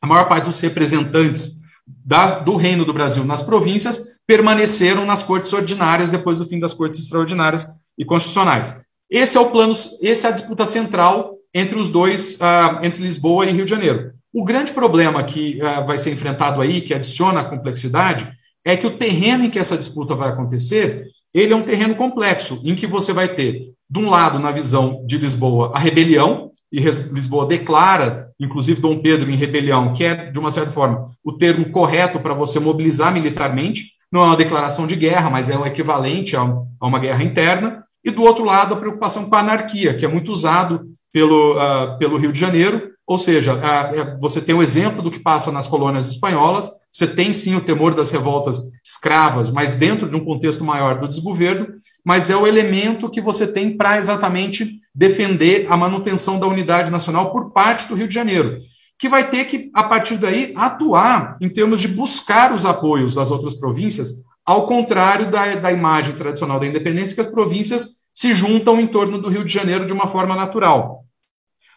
a 0.00 0.06
maior 0.06 0.26
parte 0.26 0.46
dos 0.46 0.58
representantes 0.60 1.60
das, 1.86 2.36
do 2.36 2.56
Reino 2.56 2.86
do 2.86 2.94
Brasil 2.94 3.22
nas 3.24 3.42
províncias 3.42 4.18
permaneceram 4.26 5.04
nas 5.04 5.22
cortes 5.22 5.52
ordinárias 5.52 6.10
depois 6.10 6.38
do 6.38 6.46
fim 6.46 6.58
das 6.58 6.72
cortes 6.72 6.98
extraordinárias 6.98 7.66
e 7.98 8.04
constitucionais. 8.04 8.82
Esse 9.10 9.36
é 9.36 9.40
o 9.40 9.50
plano, 9.50 9.74
essa 10.02 10.28
é 10.28 10.30
a 10.30 10.34
disputa 10.34 10.64
central 10.64 11.32
entre 11.52 11.78
os 11.78 11.90
dois, 11.90 12.36
uh, 12.36 12.82
entre 12.82 13.02
Lisboa 13.02 13.44
e 13.44 13.52
Rio 13.52 13.66
de 13.66 13.70
Janeiro. 13.70 14.12
O 14.32 14.42
grande 14.42 14.72
problema 14.72 15.22
que 15.22 15.60
uh, 15.60 15.86
vai 15.86 15.98
ser 15.98 16.12
enfrentado 16.12 16.62
aí, 16.62 16.80
que 16.80 16.94
adiciona 16.94 17.40
a 17.40 17.44
complexidade, 17.44 18.32
é 18.64 18.76
que 18.76 18.86
o 18.86 18.96
terreno 18.96 19.44
em 19.44 19.50
que 19.50 19.58
essa 19.58 19.76
disputa 19.76 20.14
vai 20.14 20.28
acontecer, 20.28 21.06
ele 21.34 21.52
é 21.52 21.56
um 21.56 21.62
terreno 21.62 21.94
complexo, 21.94 22.60
em 22.64 22.74
que 22.74 22.86
você 22.86 23.12
vai 23.12 23.28
ter, 23.28 23.72
de 23.88 23.98
um 23.98 24.08
lado, 24.08 24.38
na 24.38 24.50
visão 24.50 25.04
de 25.06 25.18
Lisboa, 25.18 25.72
a 25.74 25.78
rebelião, 25.78 26.50
e 26.70 26.80
Lisboa 26.80 27.46
declara, 27.46 28.28
inclusive 28.40 28.80
Dom 28.80 28.98
Pedro 29.00 29.30
em 29.30 29.36
rebelião, 29.36 29.92
que 29.92 30.04
é, 30.04 30.30
de 30.30 30.38
uma 30.38 30.50
certa 30.50 30.72
forma, 30.72 31.06
o 31.22 31.32
termo 31.32 31.70
correto 31.70 32.18
para 32.18 32.34
você 32.34 32.58
mobilizar 32.58 33.12
militarmente, 33.12 33.92
não 34.10 34.22
é 34.22 34.26
uma 34.26 34.36
declaração 34.36 34.86
de 34.86 34.96
guerra, 34.96 35.30
mas 35.30 35.50
é 35.50 35.56
o 35.56 35.66
equivalente 35.66 36.36
a, 36.36 36.42
uma 36.80 36.98
guerra 36.98 37.22
interna, 37.22 37.82
e 38.04 38.10
do 38.10 38.22
outro 38.22 38.44
lado, 38.44 38.74
a 38.74 38.76
preocupação 38.76 39.28
com 39.28 39.34
a 39.36 39.40
anarquia, 39.40 39.94
que 39.94 40.04
é 40.04 40.08
muito 40.08 40.32
usado 40.32 40.86
pelo, 41.12 41.56
uh, 41.56 41.98
pelo 41.98 42.16
Rio 42.16 42.32
de 42.32 42.40
Janeiro, 42.40 42.90
ou 43.06 43.18
seja, 43.18 43.54
uh, 43.54 44.20
você 44.20 44.40
tem 44.40 44.54
o 44.54 44.58
um 44.58 44.62
exemplo 44.62 45.02
do 45.02 45.10
que 45.10 45.18
passa 45.18 45.50
nas 45.50 45.66
colônias 45.66 46.06
espanholas, 46.06 46.70
você 46.90 47.06
tem 47.06 47.32
sim 47.32 47.56
o 47.56 47.60
temor 47.60 47.94
das 47.94 48.10
revoltas 48.10 48.60
escravas, 48.84 49.50
mas 49.50 49.74
dentro 49.74 50.08
de 50.08 50.16
um 50.16 50.24
contexto 50.24 50.64
maior 50.64 51.00
do 51.00 51.08
desgoverno, 51.08 51.66
mas 52.04 52.30
é 52.30 52.36
o 52.36 52.46
elemento 52.46 53.10
que 53.10 53.20
você 53.20 53.46
tem 53.46 53.76
para 53.76 53.98
exatamente 53.98 54.80
defender 54.94 55.66
a 55.70 55.76
manutenção 55.76 56.38
da 56.38 56.46
unidade 56.46 56.90
nacional 56.90 57.32
por 57.32 57.52
parte 57.52 57.88
do 57.88 57.94
Rio 57.94 58.06
de 58.06 58.14
Janeiro, 58.14 58.58
que 58.98 59.08
vai 59.08 59.28
ter 59.28 59.46
que, 59.46 59.70
a 59.74 59.82
partir 59.82 60.16
daí, 60.16 60.52
atuar 60.54 61.36
em 61.40 61.48
termos 61.48 61.80
de 61.80 61.88
buscar 61.88 62.52
os 62.52 62.64
apoios 62.64 63.14
das 63.14 63.30
outras 63.30 63.54
províncias, 63.54 64.22
ao 64.44 64.66
contrário 64.66 65.30
da, 65.30 65.54
da 65.56 65.72
imagem 65.72 66.14
tradicional 66.14 66.60
da 66.60 66.66
independência, 66.66 67.14
que 67.14 67.20
as 67.20 67.26
províncias 67.26 68.02
se 68.12 68.34
juntam 68.34 68.78
em 68.80 68.86
torno 68.86 69.20
do 69.20 69.28
Rio 69.28 69.44
de 69.44 69.52
Janeiro 69.52 69.86
de 69.86 69.92
uma 69.92 70.06
forma 70.06 70.36
natural. 70.36 71.01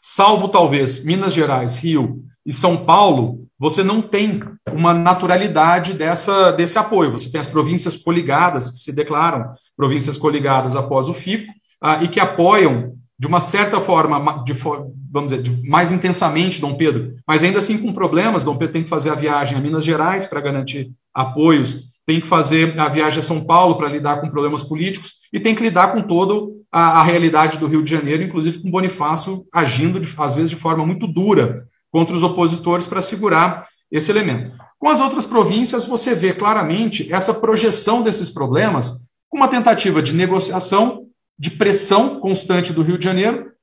Salvo 0.07 0.49
talvez 0.49 1.03
Minas 1.03 1.33
Gerais, 1.33 1.77
Rio 1.77 2.21
e 2.45 2.53
São 2.53 2.77
Paulo, 2.77 3.47
você 3.57 3.83
não 3.83 4.03
tem 4.03 4.39
uma 4.71 4.93
naturalidade 4.93 5.93
dessa, 5.93 6.51
desse 6.51 6.77
apoio. 6.77 7.13
Você 7.13 7.31
tem 7.31 7.41
as 7.41 7.47
províncias 7.47 7.97
coligadas, 7.97 8.69
que 8.69 8.77
se 8.77 8.93
declaram 8.93 9.53
províncias 9.75 10.15
coligadas 10.15 10.75
após 10.75 11.09
o 11.09 11.13
FICO, 11.13 11.51
ah, 11.81 12.03
e 12.03 12.07
que 12.07 12.19
apoiam, 12.19 12.93
de 13.17 13.25
uma 13.25 13.39
certa 13.39 13.81
forma, 13.81 14.43
de, 14.43 14.53
vamos 14.53 15.31
dizer, 15.31 15.41
de, 15.41 15.67
mais 15.67 15.91
intensamente 15.91 16.61
Dom 16.61 16.75
Pedro, 16.75 17.15
mas 17.27 17.43
ainda 17.43 17.57
assim 17.57 17.79
com 17.79 17.91
problemas. 17.91 18.43
Dom 18.43 18.57
Pedro 18.57 18.73
tem 18.73 18.83
que 18.83 18.89
fazer 18.89 19.09
a 19.09 19.15
viagem 19.15 19.57
a 19.57 19.61
Minas 19.61 19.83
Gerais 19.83 20.27
para 20.27 20.39
garantir 20.39 20.91
apoios 21.11 21.95
tem 22.05 22.21
que 22.21 22.27
fazer 22.27 22.79
a 22.79 22.87
viagem 22.87 23.19
a 23.19 23.23
São 23.23 23.43
Paulo 23.43 23.75
para 23.75 23.89
lidar 23.89 24.21
com 24.21 24.29
problemas 24.29 24.61
políticos 24.61 25.13
e 25.33 25.39
tem 25.39 25.55
que 25.55 25.63
lidar 25.63 25.91
com 25.91 26.01
toda 26.01 26.53
a, 26.75 26.99
a, 26.99 27.03
realidade 27.03 27.57
do 27.57 27.67
Rio 27.67 27.81
de 27.81 27.89
Janeiro, 27.89 28.21
inclusive 28.21 28.59
com 28.59 28.69
Bonifácio 28.69 29.47
agindo, 29.49 29.97
de, 29.97 30.13
às 30.17 30.35
vezes, 30.35 30.49
de 30.49 30.57
forma 30.57 30.85
muito 30.85 31.07
dura 31.07 31.65
contra 31.89 32.13
os 32.13 32.21
opositores 32.21 32.85
para 32.85 32.99
segurar 32.99 33.65
esse 33.89 34.11
elemento. 34.11 34.57
Com 34.77 34.89
as 34.89 34.99
outras 34.99 35.25
províncias, 35.25 35.85
você 35.85 36.13
vê 36.13 36.33
claramente 36.33 37.13
essa 37.13 37.33
projeção 37.35 38.01
desses 38.03 38.29
problemas 38.29 39.07
com 39.29 39.37
uma 39.37 39.47
tentativa 39.47 40.01
de 40.01 40.11
negociação, 40.11 41.05
de 41.39 41.51
pressão 41.51 42.19
constante 42.19 42.73
do 42.73 42.81
Rio 42.81 42.97
de 42.97 43.05
Janeiro, 43.05 43.53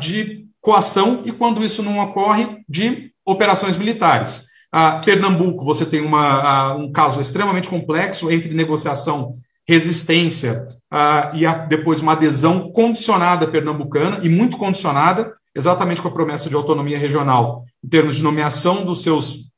de 0.00 0.44
coação 0.60 1.22
e, 1.24 1.30
quando 1.30 1.64
isso 1.64 1.80
não 1.80 2.00
ocorre, 2.00 2.64
de 2.68 3.12
operações 3.24 3.76
militares. 3.76 4.46
Pernambuco, 5.04 5.64
você 5.64 5.86
tem 5.86 6.00
uma, 6.00 6.74
um 6.74 6.90
caso 6.90 7.20
extremamente 7.20 7.68
complexo 7.68 8.32
entre 8.32 8.52
negociação, 8.52 9.32
resistência 9.66 10.66
e 11.34 11.46
a, 11.46 11.54
depois 11.54 12.00
uma 12.00 12.12
adesão 12.12 12.70
condicionada 12.72 13.46
pernambucana, 13.46 14.18
e 14.22 14.28
muito 14.28 14.56
condicionada, 14.56 15.34
exatamente 15.54 16.00
com 16.02 16.08
a 16.08 16.12
promessa 16.12 16.48
de 16.48 16.54
autonomia 16.54 16.98
regional, 16.98 17.62
em 17.84 17.88
termos 17.88 18.16
de 18.16 18.22
nomeação 18.22 18.84
dos 18.84 19.02
seus 19.02 19.50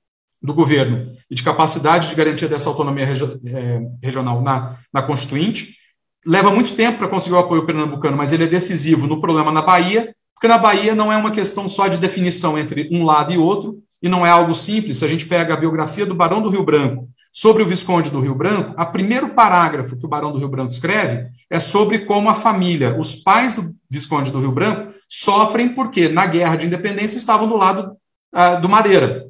do 0.43 0.53
governo 0.53 1.11
e 1.31 1.35
de 1.35 1.43
capacidade 1.43 2.11
de 2.11 2.15
garantia 2.15 2.47
dessa 2.47 2.69
autonomia 2.69 3.07
regio, 3.07 3.41
é, 3.47 3.81
regional 4.03 4.43
na, 4.43 4.77
na 4.93 5.01
Constituinte. 5.01 5.79
Leva 6.27 6.51
muito 6.51 6.75
tempo 6.75 6.99
para 6.99 7.09
conseguir 7.09 7.35
o 7.35 7.39
apoio 7.39 7.65
pernambucano, 7.65 8.17
mas 8.17 8.33
ele 8.33 8.45
é 8.45 8.47
decisivo 8.47 9.07
no 9.07 9.23
problema 9.23 9.51
na 9.51 9.63
Bahia, 9.63 10.15
porque 10.35 10.47
na 10.47 10.59
Bahia 10.59 10.95
não 10.95 11.11
é 11.11 11.17
uma 11.17 11.31
questão 11.31 11.67
só 11.67 11.89
de 11.89 11.97
definição 11.97 12.59
entre 12.59 12.91
um 12.93 13.05
lado 13.05 13.33
e 13.33 13.39
outro, 13.39 13.79
e 14.03 14.09
não 14.09 14.27
é 14.27 14.31
algo 14.31 14.55
simples. 14.55 14.99
Se 14.99 15.05
a 15.07 15.09
gente 15.09 15.25
pega 15.25 15.55
a 15.55 15.57
biografia 15.57 16.05
do 16.05 16.15
Barão 16.15 16.43
do 16.43 16.51
Rio 16.51 16.63
Branco 16.63 17.09
sobre 17.35 17.65
o 17.65 17.67
Visconde 17.67 18.11
do 18.11 18.21
Rio 18.21 18.35
Branco, 18.35 18.81
o 18.81 18.87
primeiro 18.87 19.31
parágrafo 19.31 19.97
que 19.97 20.07
o 20.07 20.09
Barão 20.09 20.31
do 20.31 20.39
Rio 20.39 20.49
Branco 20.49 20.71
escreve 20.71 21.27
é 21.51 21.59
sobre 21.59 22.07
como 22.07 22.29
a 22.29 22.35
família, 22.35 22.97
os 22.97 23.17
pais 23.17 23.53
do 23.55 23.75
Visconde 23.91 24.31
do 24.31 24.39
Rio 24.39 24.53
Branco, 24.53 24.95
sofrem 25.09 25.71
porque 25.71 26.09
na 26.09 26.27
guerra 26.27 26.55
de 26.55 26.67
independência 26.67 27.17
estavam 27.17 27.49
do 27.49 27.57
lado 27.57 27.97
uh, 28.33 28.61
do 28.63 28.69
Madeira. 28.69 29.27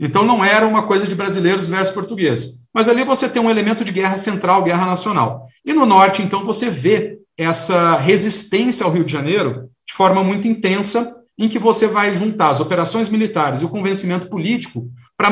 Então 0.00 0.24
não 0.24 0.42
era 0.42 0.66
uma 0.66 0.84
coisa 0.84 1.06
de 1.06 1.14
brasileiros 1.14 1.68
versus 1.68 1.92
portugueses. 1.92 2.66
Mas 2.74 2.88
ali 2.88 3.04
você 3.04 3.28
tem 3.28 3.42
um 3.42 3.50
elemento 3.50 3.84
de 3.84 3.92
guerra 3.92 4.16
central, 4.16 4.64
guerra 4.64 4.86
nacional. 4.86 5.46
E 5.62 5.74
no 5.74 5.84
norte, 5.84 6.22
então, 6.22 6.44
você 6.44 6.70
vê 6.70 7.18
essa 7.36 7.96
resistência 7.96 8.84
ao 8.84 8.90
Rio 8.90 9.04
de 9.04 9.12
Janeiro 9.12 9.68
de 9.86 9.92
forma 9.92 10.24
muito 10.24 10.48
intensa, 10.48 11.22
em 11.38 11.48
que 11.48 11.58
você 11.58 11.86
vai 11.86 12.14
juntar 12.14 12.48
as 12.48 12.60
operações 12.60 13.10
militares 13.10 13.60
e 13.60 13.64
o 13.64 13.68
convencimento 13.68 14.28
político 14.28 14.88
para 15.16 15.30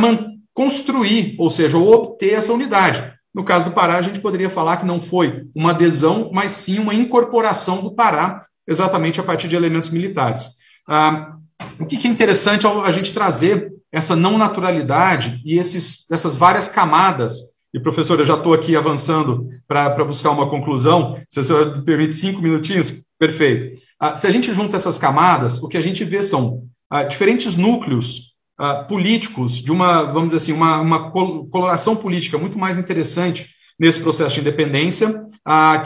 construir, 0.60 1.36
ou 1.38 1.48
seja, 1.48 1.78
obter 1.78 2.34
essa 2.34 2.52
unidade. 2.52 3.10
No 3.34 3.42
caso 3.42 3.70
do 3.70 3.70
Pará, 3.70 3.96
a 3.96 4.02
gente 4.02 4.20
poderia 4.20 4.50
falar 4.50 4.76
que 4.76 4.84
não 4.84 5.00
foi 5.00 5.46
uma 5.56 5.70
adesão, 5.70 6.30
mas 6.34 6.52
sim 6.52 6.78
uma 6.78 6.92
incorporação 6.92 7.82
do 7.82 7.94
Pará, 7.94 8.42
exatamente 8.68 9.18
a 9.18 9.22
partir 9.22 9.48
de 9.48 9.56
elementos 9.56 9.88
militares. 9.88 10.50
Ah, 10.86 11.34
o 11.78 11.86
que 11.86 12.06
é 12.06 12.10
interessante 12.10 12.66
a 12.66 12.92
gente 12.92 13.14
trazer 13.14 13.72
essa 13.90 14.14
não 14.14 14.36
naturalidade 14.36 15.40
e 15.46 15.56
esses, 15.56 16.04
essas 16.10 16.36
várias 16.36 16.68
camadas. 16.68 17.54
E, 17.72 17.80
professor, 17.80 18.20
eu 18.20 18.26
já 18.26 18.34
estou 18.34 18.52
aqui 18.52 18.76
avançando 18.76 19.48
para 19.66 20.04
buscar 20.04 20.28
uma 20.28 20.50
conclusão. 20.50 21.16
Se 21.30 21.42
você 21.42 21.64
me 21.64 21.82
permite 21.86 22.12
cinco 22.12 22.42
minutinhos, 22.42 23.06
perfeito. 23.18 23.80
Ah, 23.98 24.14
se 24.14 24.26
a 24.26 24.30
gente 24.30 24.52
junta 24.52 24.76
essas 24.76 24.98
camadas, 24.98 25.62
o 25.62 25.68
que 25.68 25.78
a 25.78 25.82
gente 25.82 26.04
vê 26.04 26.20
são 26.20 26.64
ah, 26.90 27.02
diferentes 27.02 27.56
núcleos 27.56 28.29
ah, 28.62 28.84
políticos 28.84 29.54
de 29.54 29.72
uma, 29.72 30.02
vamos 30.02 30.32
dizer 30.32 30.36
assim, 30.36 30.52
uma, 30.52 30.80
uma 30.82 31.10
coloração 31.10 31.96
política 31.96 32.36
muito 32.36 32.58
mais 32.58 32.78
interessante 32.78 33.54
nesse 33.78 34.00
processo 34.00 34.34
de 34.34 34.42
independência, 34.42 35.24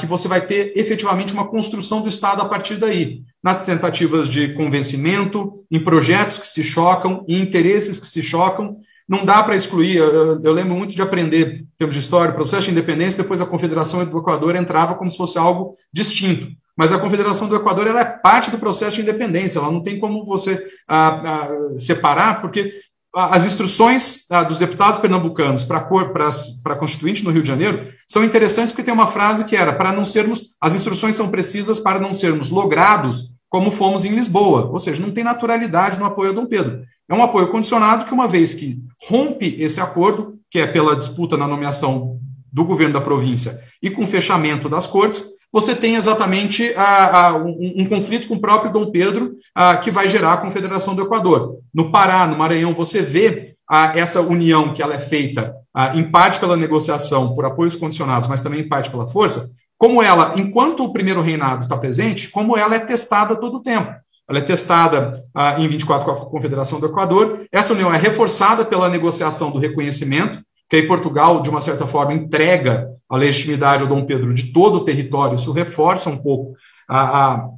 que 0.01 0.07
você 0.07 0.27
vai 0.27 0.45
ter 0.45 0.73
efetivamente 0.75 1.33
uma 1.33 1.47
construção 1.47 2.03
do 2.03 2.09
Estado 2.09 2.43
a 2.43 2.45
partir 2.47 2.75
daí, 2.75 3.23
nas 3.41 3.65
tentativas 3.65 4.29
de 4.29 4.53
convencimento, 4.55 5.65
em 5.71 5.79
projetos 5.79 6.37
que 6.37 6.49
se 6.49 6.65
chocam, 6.65 7.25
em 7.29 7.41
interesses 7.41 8.01
que 8.01 8.07
se 8.09 8.21
chocam, 8.21 8.73
não 9.09 9.25
dá 9.25 9.41
para 9.45 9.55
excluir. 9.55 9.97
Eu, 9.99 10.43
eu, 10.43 10.53
lembro 10.53 10.75
muito 10.75 10.97
de 10.97 11.03
aprender, 11.03 11.61
em 11.61 11.67
termos 11.79 11.95
de 11.95 12.01
história, 12.01 12.33
o 12.33 12.35
processo 12.35 12.67
de 12.67 12.73
independência, 12.73 13.23
depois 13.23 13.41
a 13.41 13.47
Confederação 13.47 14.05
do 14.05 14.19
Equador 14.19 14.57
entrava 14.57 14.97
como 14.97 15.09
se 15.09 15.17
fosse 15.17 15.39
algo 15.39 15.77
distinto. 15.93 16.49
Mas 16.77 16.93
a 16.93 16.99
Confederação 16.99 17.49
do 17.49 17.57
Equador 17.57 17.87
ela 17.87 18.01
é 18.01 18.05
parte 18.05 18.51
do 18.51 18.59
processo 18.59 18.97
de 18.97 19.03
independência, 19.03 19.59
ela 19.59 19.71
não 19.71 19.83
tem 19.83 19.99
como 19.99 20.25
você 20.25 20.63
ah, 20.89 21.23
ah, 21.25 21.79
separar, 21.79 22.41
porque 22.41 22.73
as 23.15 23.47
instruções 23.47 24.27
ah, 24.29 24.43
dos 24.43 24.59
deputados 24.59 24.99
pernambucanos 24.99 25.65
para 25.65 25.79
a 25.79 26.77
Constituinte 26.77 27.25
no 27.25 27.31
Rio 27.31 27.43
de 27.43 27.49
Janeiro 27.49 27.93
são 28.09 28.25
interessantes 28.25 28.73
porque 28.73 28.83
tem 28.83 28.95
uma 28.95 29.07
frase 29.07 29.45
que 29.45 29.55
era 29.55 29.73
para 29.73 29.93
não 29.93 30.05
sermos, 30.05 30.55
as 30.61 30.75
instruções 30.75 31.15
são 31.15 31.31
precisas 31.31 31.79
para 31.79 32.01
não 32.01 32.13
sermos 32.13 32.51
logrados 32.51 33.35
como 33.49 33.71
fomos 33.71 34.05
em 34.05 34.13
Lisboa, 34.13 34.69
ou 34.73 34.81
seja, 34.81 35.01
não 35.01 35.13
tem 35.13 35.23
naturalidade 35.23 35.97
no 36.01 36.05
apoio 36.05 36.31
a 36.31 36.35
Dom 36.35 36.47
Pedro. 36.47 36.83
É 37.09 37.15
um 37.15 37.23
apoio 37.23 37.53
condicionado 37.53 38.05
que, 38.05 38.13
uma 38.13 38.27
vez 38.27 38.53
que 38.53 38.83
rompe 39.09 39.55
esse 39.61 39.81
acordo, 39.81 40.41
que 40.51 40.59
é 40.59 40.67
pela 40.67 40.97
disputa 40.97 41.37
na 41.37 41.47
nomeação 41.47 42.19
do 42.53 42.65
governo 42.65 42.95
da 42.95 43.01
província 43.01 43.61
e 43.81 43.91
com 43.91 44.07
fechamento 44.07 44.69
das 44.69 44.89
cortes, 44.89 45.34
você 45.55 45.73
tem 45.73 45.95
exatamente 45.95 46.75
a, 46.75 47.29
a, 47.29 47.37
um, 47.37 47.75
um, 47.77 47.89
conflito 47.89 48.27
com 48.27 48.35
o 48.35 48.41
próprio 48.41 48.73
Dom 48.73 48.91
Pedro, 48.91 49.37
a, 49.55 49.77
que 49.77 49.89
vai 49.89 50.09
gerar 50.09 50.33
a 50.33 50.39
Confederação 50.39 50.97
do 50.97 51.03
Equador. 51.03 51.59
No 51.73 51.93
Pará, 51.93 52.27
no 52.27 52.37
Maranhão, 52.37 52.75
você 52.75 53.01
vê 53.01 53.55
essa 53.95 54.21
união 54.21 54.73
que 54.73 54.83
ela 54.83 54.95
é 54.95 54.99
feita, 54.99 55.55
em 55.95 56.11
parte 56.11 56.41
pela 56.41 56.57
negociação, 56.57 57.35
por 57.35 57.45
apoios 57.45 57.77
condicionados, 57.77 58.29
mas 58.29 58.41
também 58.41 58.63
em 58.63 58.69
parte 58.69 58.91
pela 58.91 59.07
força, 59.07 59.47
como 59.79 60.03
ela, 60.03 60.33
enquanto 60.37 60.83
o 60.85 60.93
primeiro 60.93 61.23
reinado 61.23 61.63
está 61.63 61.77
presente, 61.77 62.31
como 62.31 62.59
ela 62.59 62.75
é 62.75 62.81
testada 62.81 63.37
todo 63.37 63.59
o 63.59 63.63
tempo. 63.63 63.95
Ela 64.29 64.41
é 64.41 64.43
testada 64.43 65.13
ah, 65.33 65.61
em 65.61 65.69
24 65.69 66.05
com 66.05 66.11
a 66.11 66.27
Confederação 66.27 66.81
do 66.81 66.87
Equador. 66.87 67.47
Essa 67.53 67.75
união 67.75 67.95
é 67.95 67.97
reforçada 67.97 68.65
pela 68.65 68.89
negociação 68.89 69.53
do 69.53 69.59
reconhecimento, 69.59 70.41
que 70.69 70.77
aí 70.77 70.87
Portugal, 70.87 71.43
de 71.43 71.51
uma 71.51 71.61
certa 71.61 71.87
forma, 71.87 72.15
entrega 72.15 72.89
a 73.09 73.17
legitimidade 73.17 73.83
ao 73.83 73.89
Dom 73.89 74.05
Pedro 74.05 74.33
de 74.33 74.53
todo 74.53 74.77
o 74.77 74.85
território. 74.85 75.35
Isso 75.35 75.53
reforça 75.53 76.11
um 76.11 76.19
pouco 76.19 76.55
a, 76.89 77.01
a, 77.01 77.49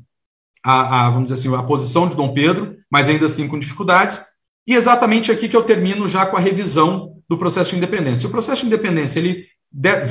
a, 0.64 1.06
a 1.06 1.10
vamos 1.10 1.30
dizer 1.30 1.34
assim, 1.34 1.56
a 1.56 1.62
posição 1.62 2.08
de 2.08 2.16
Dom 2.16 2.34
Pedro, 2.34 2.76
mas 2.90 3.08
ainda 3.08 3.26
assim 3.26 3.48
com 3.48 3.58
dificuldades. 3.58 4.20
E 4.66 4.74
exatamente 4.74 5.30
aqui 5.30 5.48
que 5.48 5.56
eu 5.56 5.62
termino 5.62 6.08
já 6.08 6.26
com 6.26 6.36
a 6.36 6.40
revisão 6.40 7.14
do 7.28 7.38
processo 7.38 7.70
de 7.70 7.76
independência. 7.76 8.26
O 8.26 8.32
processo 8.32 8.62
de 8.62 8.66
independência, 8.66 9.18
ele 9.18 9.46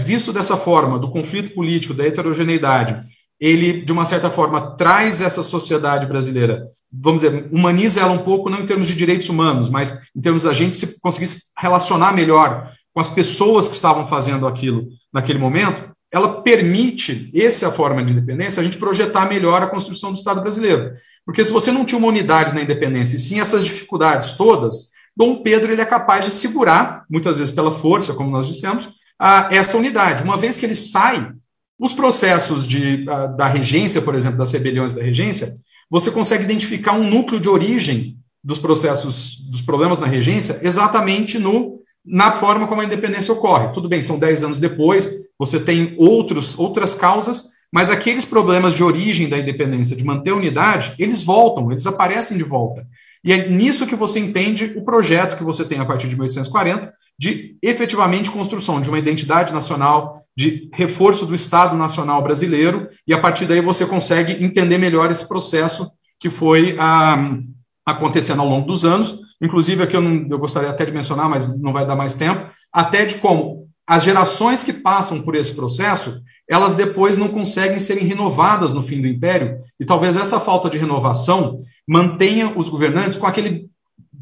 visto 0.06 0.32
dessa 0.32 0.58
forma, 0.58 1.00
do 1.00 1.12
conflito 1.12 1.54
político, 1.54 1.94
da 1.94 2.06
heterogeneidade, 2.06 3.00
ele, 3.40 3.84
de 3.84 3.92
uma 3.92 4.06
certa 4.06 4.30
forma, 4.30 4.76
traz 4.76 5.22
essa 5.22 5.44
sociedade 5.44 6.08
brasileira, 6.08 6.68
vamos 6.92 7.22
dizer, 7.22 7.50
humaniza 7.52 8.00
ela 8.00 8.12
um 8.12 8.24
pouco, 8.24 8.50
não 8.50 8.62
em 8.62 8.66
termos 8.66 8.88
de 8.88 8.96
direitos 8.96 9.28
humanos, 9.28 9.70
mas 9.70 10.08
em 10.16 10.22
termos 10.22 10.44
da 10.44 10.54
gente 10.54 10.78
se 10.78 11.00
conseguir 11.02 11.28
se 11.28 11.44
relacionar 11.58 12.14
melhor 12.14 12.72
com 12.96 13.02
as 13.02 13.10
pessoas 13.10 13.68
que 13.68 13.76
estavam 13.76 14.08
fazendo 14.08 14.48
aquilo 14.48 14.88
naquele 15.14 15.38
momento, 15.38 15.94
ela 16.14 16.42
permite, 16.42 17.30
essa 17.36 17.66
é 17.66 17.68
a 17.68 17.72
forma 17.72 18.02
de 18.02 18.14
independência, 18.14 18.62
a 18.62 18.64
gente 18.64 18.78
projetar 18.78 19.28
melhor 19.28 19.62
a 19.62 19.68
construção 19.68 20.14
do 20.14 20.18
Estado 20.18 20.40
brasileiro. 20.40 20.94
Porque 21.26 21.44
se 21.44 21.52
você 21.52 21.74
não 21.74 21.84
tinha 21.84 22.00
uma 22.00 22.08
unidade 22.08 22.56
na 22.56 22.62
independência, 22.62 23.18
e 23.18 23.20
sim 23.20 23.42
essas 23.42 23.66
dificuldades 23.66 24.38
todas, 24.38 24.92
Dom 25.14 25.44
Pedro 25.44 25.74
ele 25.74 25.82
é 25.82 25.86
capaz 25.86 26.24
de 26.24 26.32
segurar, 26.32 27.04
muitas 27.10 27.38
vezes 27.38 27.54
pela 27.54 27.70
força, 27.70 28.14
como 28.14 28.32
nós 28.32 28.48
dissemos, 28.48 28.88
a 29.20 29.50
essa 29.52 29.78
unidade. 29.78 30.24
Uma 30.24 30.38
vez 30.38 30.56
que 30.56 30.66
ele 30.66 30.76
sai, 30.76 31.34
os 31.78 31.92
processos 31.92 32.66
de, 32.66 33.04
da 33.04 33.48
regência, 33.48 34.02
por 34.02 34.16
exemplo, 34.16 34.38
das 34.38 34.54
rebeliões 34.54 34.94
da 34.94 35.04
regência, 35.04 35.54
você 35.90 36.10
consegue 36.12 36.46
identificar 36.46 36.94
um 36.94 37.10
núcleo 37.10 37.42
de 37.42 37.50
origem 37.50 38.18
dos 38.42 38.58
processos, 38.58 39.42
dos 39.50 39.62
problemas 39.62 40.00
na 40.00 40.08
regência, 40.08 40.62
exatamente 40.64 41.38
no 41.38 41.84
na 42.06 42.32
forma 42.32 42.68
como 42.68 42.82
a 42.82 42.86
independência 42.86 43.34
ocorre. 43.34 43.70
Tudo 43.70 43.90
bem, 43.90 44.02
são 44.02 44.20
10 44.20 44.44
anos 44.44 44.60
depois, 44.60 45.12
você 45.38 45.60
tem 45.60 45.96
outros, 45.98 46.58
outras 46.58 46.94
causas, 46.94 47.56
mas 47.74 47.90
aqueles 47.90 48.24
problemas 48.24 48.74
de 48.74 48.84
origem 48.84 49.28
da 49.28 49.38
independência, 49.38 49.96
de 49.96 50.04
manter 50.04 50.30
a 50.30 50.36
unidade, 50.36 50.94
eles 51.00 51.24
voltam, 51.24 51.72
eles 51.72 51.86
aparecem 51.88 52.38
de 52.38 52.44
volta. 52.44 52.86
E 53.24 53.34
é 53.34 53.50
nisso 53.50 53.88
que 53.88 53.96
você 53.96 54.20
entende 54.20 54.74
o 54.78 54.86
projeto 54.86 55.36
que 55.36 55.44
você 55.44 55.66
tem 55.66 55.80
a 55.80 55.86
partir 55.86 56.08
de 56.08 56.16
1840, 56.16 56.94
de 57.18 57.58
efetivamente 57.62 58.30
construção 58.30 58.80
de 58.80 58.88
uma 58.88 59.00
identidade 59.00 59.54
nacional, 59.54 60.24
de 60.38 60.70
reforço 60.74 61.26
do 61.26 61.34
Estado 61.34 61.76
Nacional 61.76 62.22
brasileiro, 62.22 62.88
e 63.08 63.14
a 63.14 63.18
partir 63.18 63.46
daí 63.46 63.62
você 63.62 63.86
consegue 63.86 64.44
entender 64.44 64.78
melhor 64.78 65.10
esse 65.10 65.28
processo 65.28 65.90
que 66.20 66.30
foi 66.30 66.76
ah, 66.80 67.40
acontecendo 67.86 68.42
ao 68.42 68.48
longo 68.50 68.68
dos 68.68 68.86
anos. 68.86 69.22
Inclusive, 69.42 69.84
aqui 69.84 69.96
eu, 69.96 70.02
não, 70.02 70.28
eu 70.30 70.40
gostaria 70.40 70.70
até 70.70 70.86
de 70.86 70.94
mencionar, 70.94 71.30
mas 71.30 71.60
não 71.62 71.74
vai 71.74 71.86
dar 71.86 71.96
mais 71.96 72.16
tempo, 72.16 72.50
até 72.72 73.06
de 73.06 73.16
como 73.16 73.66
as 73.88 74.04
gerações 74.04 74.64
que 74.64 74.74
passam 74.74 75.22
por 75.22 75.36
esse 75.36 75.56
processo, 75.56 76.20
elas 76.50 76.74
depois 76.74 77.18
não 77.18 77.28
conseguem 77.28 77.78
serem 77.78 78.06
renovadas 78.06 78.74
no 78.74 78.82
fim 78.82 79.00
do 79.00 79.08
império, 79.08 79.58
e 79.80 79.86
talvez 79.86 80.18
essa 80.18 80.40
falta 80.40 80.70
de 80.70 80.78
renovação 80.78 81.58
mantenha 81.88 82.52
os 82.56 82.68
governantes 82.68 83.16
com 83.16 83.28
aquele. 83.28 83.70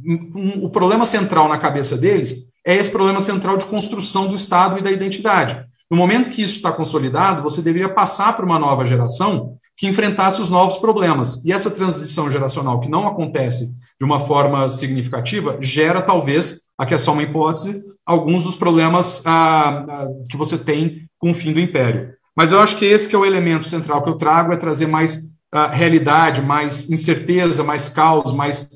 Um, 0.06 0.66
o 0.66 0.70
problema 0.70 1.06
central 1.06 1.48
na 1.48 1.58
cabeça 1.58 1.96
deles 1.96 2.50
é 2.66 2.76
esse 2.76 2.92
problema 2.92 3.22
central 3.22 3.56
de 3.56 3.66
construção 3.66 4.28
do 4.28 4.36
Estado 4.36 4.78
e 4.78 4.82
da 4.82 4.92
identidade. 4.92 5.64
No 5.90 5.96
momento 5.96 6.30
que 6.30 6.42
isso 6.42 6.56
está 6.56 6.72
consolidado, 6.72 7.44
você 7.44 7.62
deveria 7.62 7.88
passar 7.88 8.36
para 8.36 8.46
uma 8.46 8.60
nova 8.60 8.86
geração 8.86 9.56
que 9.78 9.88
enfrentasse 9.88 10.42
os 10.42 10.50
novos 10.50 10.78
problemas. 10.78 11.44
E 11.46 11.54
essa 11.54 11.72
transição 11.72 12.30
geracional 12.30 12.80
que 12.80 12.90
não 12.90 13.08
acontece 13.08 13.78
de 14.04 14.06
uma 14.06 14.20
forma 14.20 14.70
significativa 14.70 15.58
gera, 15.62 16.02
talvez, 16.02 16.64
aqui 16.78 16.94
é 16.94 16.98
só 16.98 17.14
uma 17.14 17.24
hipótese, 17.24 17.82
alguns 18.06 18.44
dos 18.44 18.58
problemas 18.58 19.24
ah, 19.26 19.86
ah, 19.90 20.08
que 20.30 20.36
você 20.36 20.58
tem 20.58 21.08
com 21.18 21.32
o 21.32 21.34
fim 21.34 21.54
do 21.54 21.60
império. 21.62 22.14
Mas 22.36 22.52
eu 22.52 22.60
acho 22.60 22.76
que 22.76 22.84
esse 22.84 23.08
que 23.08 23.16
é 23.16 23.18
o 23.18 23.26
elemento 23.26 23.64
central 23.64 24.04
que 24.04 24.10
eu 24.10 24.18
trago, 24.18 24.52
é 24.52 24.58
trazer 24.58 24.88
mais 24.88 25.38
ah, 25.54 25.68
realidade, 25.68 26.42
mais 26.42 26.92
incerteza, 26.92 27.64
mais 27.64 27.88
caos, 27.88 28.34
mais 28.34 28.70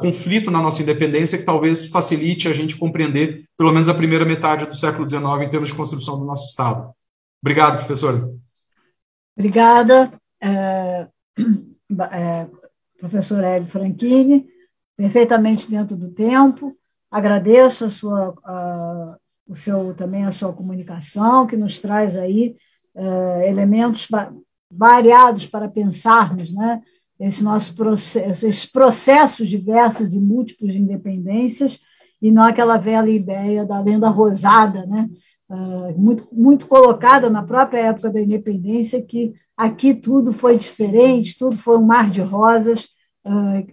conflito 0.00 0.50
na 0.50 0.62
nossa 0.62 0.80
independência 0.80 1.36
que 1.36 1.44
talvez 1.44 1.88
facilite 1.88 2.48
a 2.48 2.52
gente 2.52 2.78
compreender 2.78 3.44
pelo 3.58 3.70
menos 3.72 3.90
a 3.90 3.94
primeira 3.94 4.24
metade 4.24 4.64
do 4.64 4.74
século 4.74 5.06
XIX 5.06 5.22
em 5.42 5.50
termos 5.50 5.68
de 5.68 5.74
construção 5.74 6.18
do 6.18 6.24
nosso 6.24 6.46
Estado. 6.46 6.90
Obrigado, 7.42 7.76
professora. 7.76 8.26
Obrigada, 9.36 10.10
é, 10.40 11.06
é, 12.12 12.46
professor 13.00 13.42
Hélio 13.42 13.66
Franchini, 13.66 14.46
perfeitamente 15.00 15.70
dentro 15.70 15.96
do 15.96 16.10
tempo. 16.10 16.76
Agradeço 17.10 17.86
a 17.86 17.88
sua, 17.88 18.34
a, 18.44 19.16
o 19.48 19.56
seu, 19.56 19.94
também 19.94 20.26
a 20.26 20.30
sua 20.30 20.52
comunicação, 20.52 21.46
que 21.46 21.56
nos 21.56 21.78
traz 21.78 22.18
aí 22.18 22.54
é, 22.94 23.48
elementos 23.48 24.06
variados 24.70 25.46
para 25.46 25.70
pensarmos, 25.70 26.52
né? 26.52 26.82
esse 27.18 27.42
nosso 27.42 27.74
processo, 27.74 28.46
esses 28.46 28.66
processos 28.66 29.48
diversos 29.48 30.12
e 30.12 30.20
múltiplos 30.20 30.74
de 30.74 30.82
independências, 30.82 31.80
e 32.20 32.30
não 32.30 32.42
aquela 32.44 32.76
velha 32.76 33.08
ideia 33.08 33.64
da 33.64 33.80
lenda 33.80 34.08
rosada, 34.10 34.84
né? 34.84 35.08
Uh, 35.48 35.98
muito, 35.98 36.28
muito 36.30 36.66
colocada 36.66 37.28
na 37.28 37.42
própria 37.42 37.86
época 37.86 38.10
da 38.10 38.20
independência, 38.20 39.02
que 39.02 39.32
aqui 39.56 39.94
tudo 39.94 40.32
foi 40.32 40.56
diferente, 40.56 41.36
tudo 41.36 41.56
foi 41.56 41.76
um 41.76 41.82
mar 41.82 42.08
de 42.08 42.20
rosas, 42.20 42.84
uh, 42.84 42.90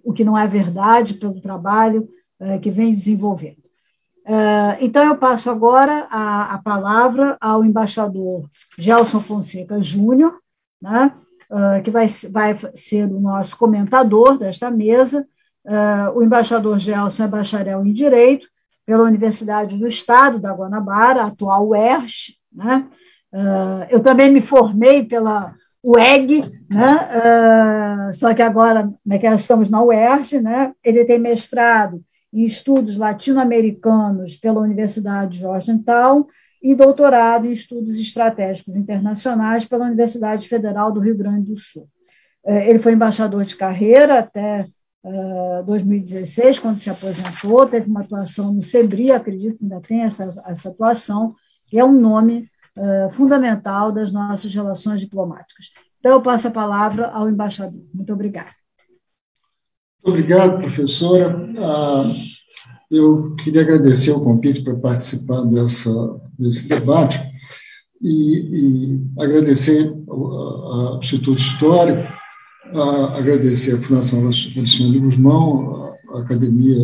o 0.04 0.14
que 0.14 0.24
não 0.24 0.38
é 0.38 0.48
verdade 0.48 1.16
pelo 1.16 1.42
trabalho 1.42 2.08
uh, 2.40 2.60
que 2.60 2.70
vem 2.70 2.92
desenvolvendo. 2.92 3.58
então, 4.82 5.06
eu 5.06 5.18
passo 5.18 5.50
agora 5.50 6.06
a, 6.10 6.56
a 6.56 6.58
palavra 6.58 7.38
ao 7.40 7.64
embaixador 7.64 8.46
Gelson 8.78 9.22
Fonseca 9.22 9.82
Júnior, 9.82 10.38
né? 10.82 11.14
que 11.82 11.90
vai, 11.90 12.08
vai 12.30 12.58
ser 12.76 13.06
o 13.06 13.22
nosso 13.22 13.56
comentador 13.56 14.38
desta 14.38 14.70
mesa. 14.70 15.26
O 16.14 16.22
embaixador 16.22 16.78
Gelson 16.78 17.24
é 17.24 17.28
bacharel 17.28 17.86
em 17.86 17.94
Direito 17.94 18.46
pela 18.86 19.04
Universidade 19.04 19.78
do 19.78 19.88
Estado 19.88 20.40
da 20.40 20.52
Guanabara, 20.52 21.24
atual 21.24 21.70
UERJ. 21.70 22.36
Né? 22.52 22.86
Eu 23.90 24.02
também 24.02 24.30
me 24.30 24.42
formei 24.42 25.06
pela 25.06 25.56
UEG, 25.88 26.42
né? 26.70 28.12
só 28.12 28.34
que 28.34 28.42
agora 28.42 28.92
né, 29.06 29.18
que 29.18 29.28
estamos 29.28 29.70
na 29.70 29.82
UERJ. 29.82 30.42
Né? 30.42 30.74
Ele 30.84 31.06
tem 31.06 31.18
mestrado 31.18 32.04
em 32.34 32.44
estudos 32.44 32.98
latino-americanos 32.98 34.36
pela 34.36 34.60
Universidade 34.60 35.34
de 35.34 35.40
Georgetown 35.40 36.28
e 36.62 36.76
doutorado 36.76 37.48
em 37.48 37.52
Estudos 37.52 38.00
Estratégicos 38.00 38.76
Internacionais 38.76 39.64
pela 39.64 39.86
Universidade 39.86 40.48
Federal 40.48 40.92
do 40.92 41.00
Rio 41.00 41.18
Grande 41.18 41.52
do 41.52 41.58
Sul. 41.58 41.88
É, 42.46 42.70
ele 42.70 42.80
foi 42.80 42.94
embaixador 42.94 43.46
de 43.46 43.56
carreira 43.56 44.20
até 44.20 44.68
2016, 45.66 46.58
é, 46.58 46.62
quando 46.62 46.80
se 46.80 46.90
aposentou, 46.90 47.66
teve 47.66 47.90
uma 47.90 48.02
atuação 48.02 48.54
no 48.54 48.62
SEBRI, 48.62 49.12
acredito 49.12 49.58
que 49.58 49.64
ainda 49.64 49.80
tem 49.80 50.02
essa, 50.02 50.24
essa 50.46 50.70
atuação, 50.70 51.34
que 51.70 51.80
é 51.80 51.86
um 51.86 51.94
nome 51.94 52.50
fundamental 53.12 53.92
das 53.92 54.12
nossas 54.12 54.54
relações 54.54 55.02
diplomáticas. 55.02 55.72
Então, 56.00 56.12
eu 56.12 56.22
passo 56.22 56.48
a 56.48 56.52
palavra 56.52 57.08
ao 57.08 57.30
embaixador. 57.30 57.82
Muito 57.94 58.14
obrigada. 58.14 58.52
Muito 60.04 60.20
obrigado, 60.20 60.60
professora. 60.60 61.36
Ah, 61.58 62.04
eu 62.90 63.36
queria 63.36 63.62
agradecer 63.62 64.12
o 64.12 64.24
convite 64.24 64.62
para 64.62 64.76
participar 64.76 65.44
dessa, 65.46 65.92
desse 66.38 66.68
debate 66.68 67.20
e, 68.02 68.94
e 68.94 69.22
agradecer 69.22 69.94
ao, 70.08 71.00
Instituto 71.00 71.40
Histórico, 71.40 72.08
agradecer 73.16 73.76
à 73.76 73.82
Fundação 73.82 74.20
Alexandre 74.20 75.00
Guzmão, 75.00 75.87
Academia 76.14 76.76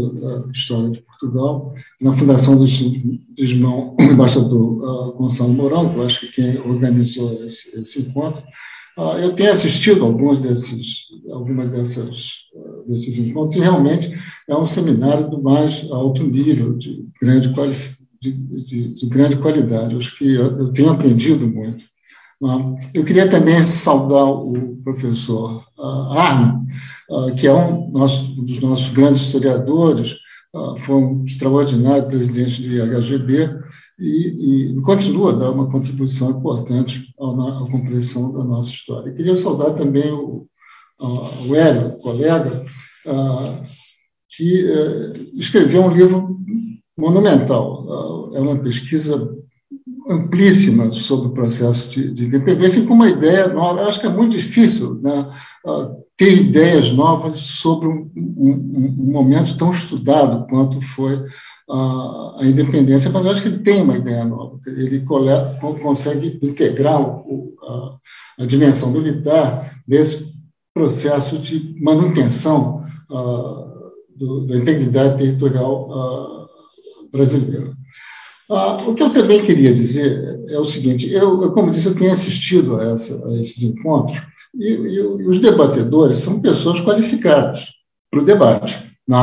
de 0.51 0.57
História 0.57 0.89
de 0.89 1.01
Portugal, 1.01 1.73
na 2.01 2.13
Fundação 2.13 2.57
do 2.57 2.65
Instituto 2.65 3.19
Guzmão, 3.37 3.95
o 3.99 4.03
embaixador 4.03 5.15
Gonçalo 5.17 5.53
Mourão, 5.53 5.89
que 5.89 5.97
eu 5.97 6.03
acho 6.03 6.19
que 6.21 6.31
quem 6.33 6.59
organizou 6.59 7.33
esse, 7.45 7.79
esse 7.79 8.01
encontro. 8.01 8.43
Ah, 8.97 9.17
eu 9.19 9.33
tenho 9.33 9.51
assistido 9.51 10.03
alguns 10.05 10.39
desses, 10.39 11.07
algumas 11.31 11.67
dessas 11.69 12.43
desses 12.87 13.17
encontros, 13.17 13.55
e 13.55 13.59
realmente 13.61 14.11
é 14.49 14.55
um 14.55 14.65
seminário 14.65 15.29
do 15.29 15.41
mais 15.41 15.87
alto 15.89 16.23
nível, 16.23 16.77
de 16.77 17.07
grande 17.21 17.49
de, 18.21 18.31
de, 18.31 18.93
de 18.93 19.05
grande 19.07 19.37
qualidade. 19.37 19.95
Acho 19.95 20.15
que 20.17 20.35
eu, 20.35 20.59
eu 20.59 20.73
tenho 20.73 20.89
aprendido 20.89 21.47
muito. 21.47 21.83
Eu 22.93 23.05
queria 23.05 23.29
também 23.29 23.63
saudar 23.63 24.25
o 24.25 24.77
professor 24.83 25.63
Arno, 26.11 26.65
que 27.37 27.47
é 27.47 27.53
um, 27.53 27.87
um 27.87 28.45
dos 28.45 28.59
nossos 28.59 28.89
grandes 28.89 29.21
historiadores, 29.23 30.15
foi 30.85 30.95
um 30.95 31.25
extraordinário 31.25 32.07
presidente 32.07 32.61
do 32.61 32.73
IHGB 32.73 33.49
e, 33.99 34.71
e 34.71 34.81
continua 34.81 35.31
a 35.31 35.35
dar 35.35 35.51
uma 35.51 35.69
contribuição 35.69 36.31
importante 36.31 37.03
à, 37.19 37.71
compreensão 37.71 38.31
da 38.31 38.43
nossa 38.43 38.69
história. 38.69 39.13
Queria 39.13 39.35
saudar 39.35 39.71
também 39.71 40.11
o, 40.11 40.47
o 41.47 41.55
Hélio, 41.55 41.97
colega, 41.97 42.63
que 44.35 44.65
eh, 44.65 45.13
escreveu 45.33 45.83
um 45.83 45.93
livro 45.93 46.39
monumental. 46.97 48.31
É 48.33 48.39
uma 48.39 48.57
pesquisa 48.57 49.35
amplíssima 50.13 50.91
sobre 50.93 51.27
o 51.27 51.33
processo 51.33 51.89
de, 51.89 52.13
de 52.13 52.25
independência 52.25 52.79
e 52.79 52.85
com 52.85 52.93
uma 52.93 53.09
ideia 53.09 53.47
nova. 53.47 53.81
Eu 53.81 53.89
acho 53.89 53.99
que 53.99 54.07
é 54.07 54.09
muito 54.09 54.37
difícil 54.37 54.95
né, 55.01 55.29
ter 56.17 56.33
ideias 56.33 56.91
novas 56.91 57.39
sobre 57.39 57.87
um, 57.87 58.11
um, 58.15 58.95
um, 58.99 59.11
momento 59.11 59.57
tão 59.57 59.71
estudado 59.71 60.47
quanto 60.47 60.79
foi 60.81 61.23
a, 61.69 62.37
a, 62.39 62.45
independência, 62.45 63.09
mas 63.09 63.25
eu 63.25 63.31
acho 63.31 63.41
que 63.41 63.47
ele 63.47 63.59
tem 63.59 63.81
uma 63.81 63.97
ideia 63.97 64.23
nova. 64.23 64.59
Ele 64.67 65.01
coleta, 65.01 65.57
consegue 65.81 66.39
integrar 66.41 67.01
o, 67.01 67.55
a, 67.61 68.43
a, 68.43 68.45
dimensão 68.45 68.91
militar 68.91 69.81
desse 69.87 70.33
processo 70.73 71.37
de 71.37 71.75
manutenção 71.81 72.83
uh, 73.09 73.73
do, 74.15 74.45
da 74.45 74.57
integridade 74.57 75.17
territorial 75.17 75.89
uh, 75.89 77.09
brasileira. 77.11 77.73
Ah, 78.49 78.77
o 78.85 78.93
que 78.93 79.01
eu 79.01 79.11
também 79.11 79.41
queria 79.41 79.73
dizer 79.73 80.43
é 80.49 80.59
o 80.59 80.65
seguinte: 80.65 81.09
eu, 81.11 81.51
como 81.51 81.71
disse, 81.71 81.87
eu 81.87 81.95
tenho 81.95 82.11
assistido 82.11 82.79
a, 82.79 82.83
essa, 82.91 83.27
a 83.27 83.39
esses 83.39 83.63
encontros 83.63 84.21
e, 84.55 84.67
e, 84.67 85.01
os 85.01 85.39
debatedores 85.39 86.19
são 86.19 86.41
pessoas 86.41 86.81
qualificadas 86.81 87.67
para 88.11 88.21
o 88.21 88.25
debate. 88.25 88.93
Né? 89.07 89.17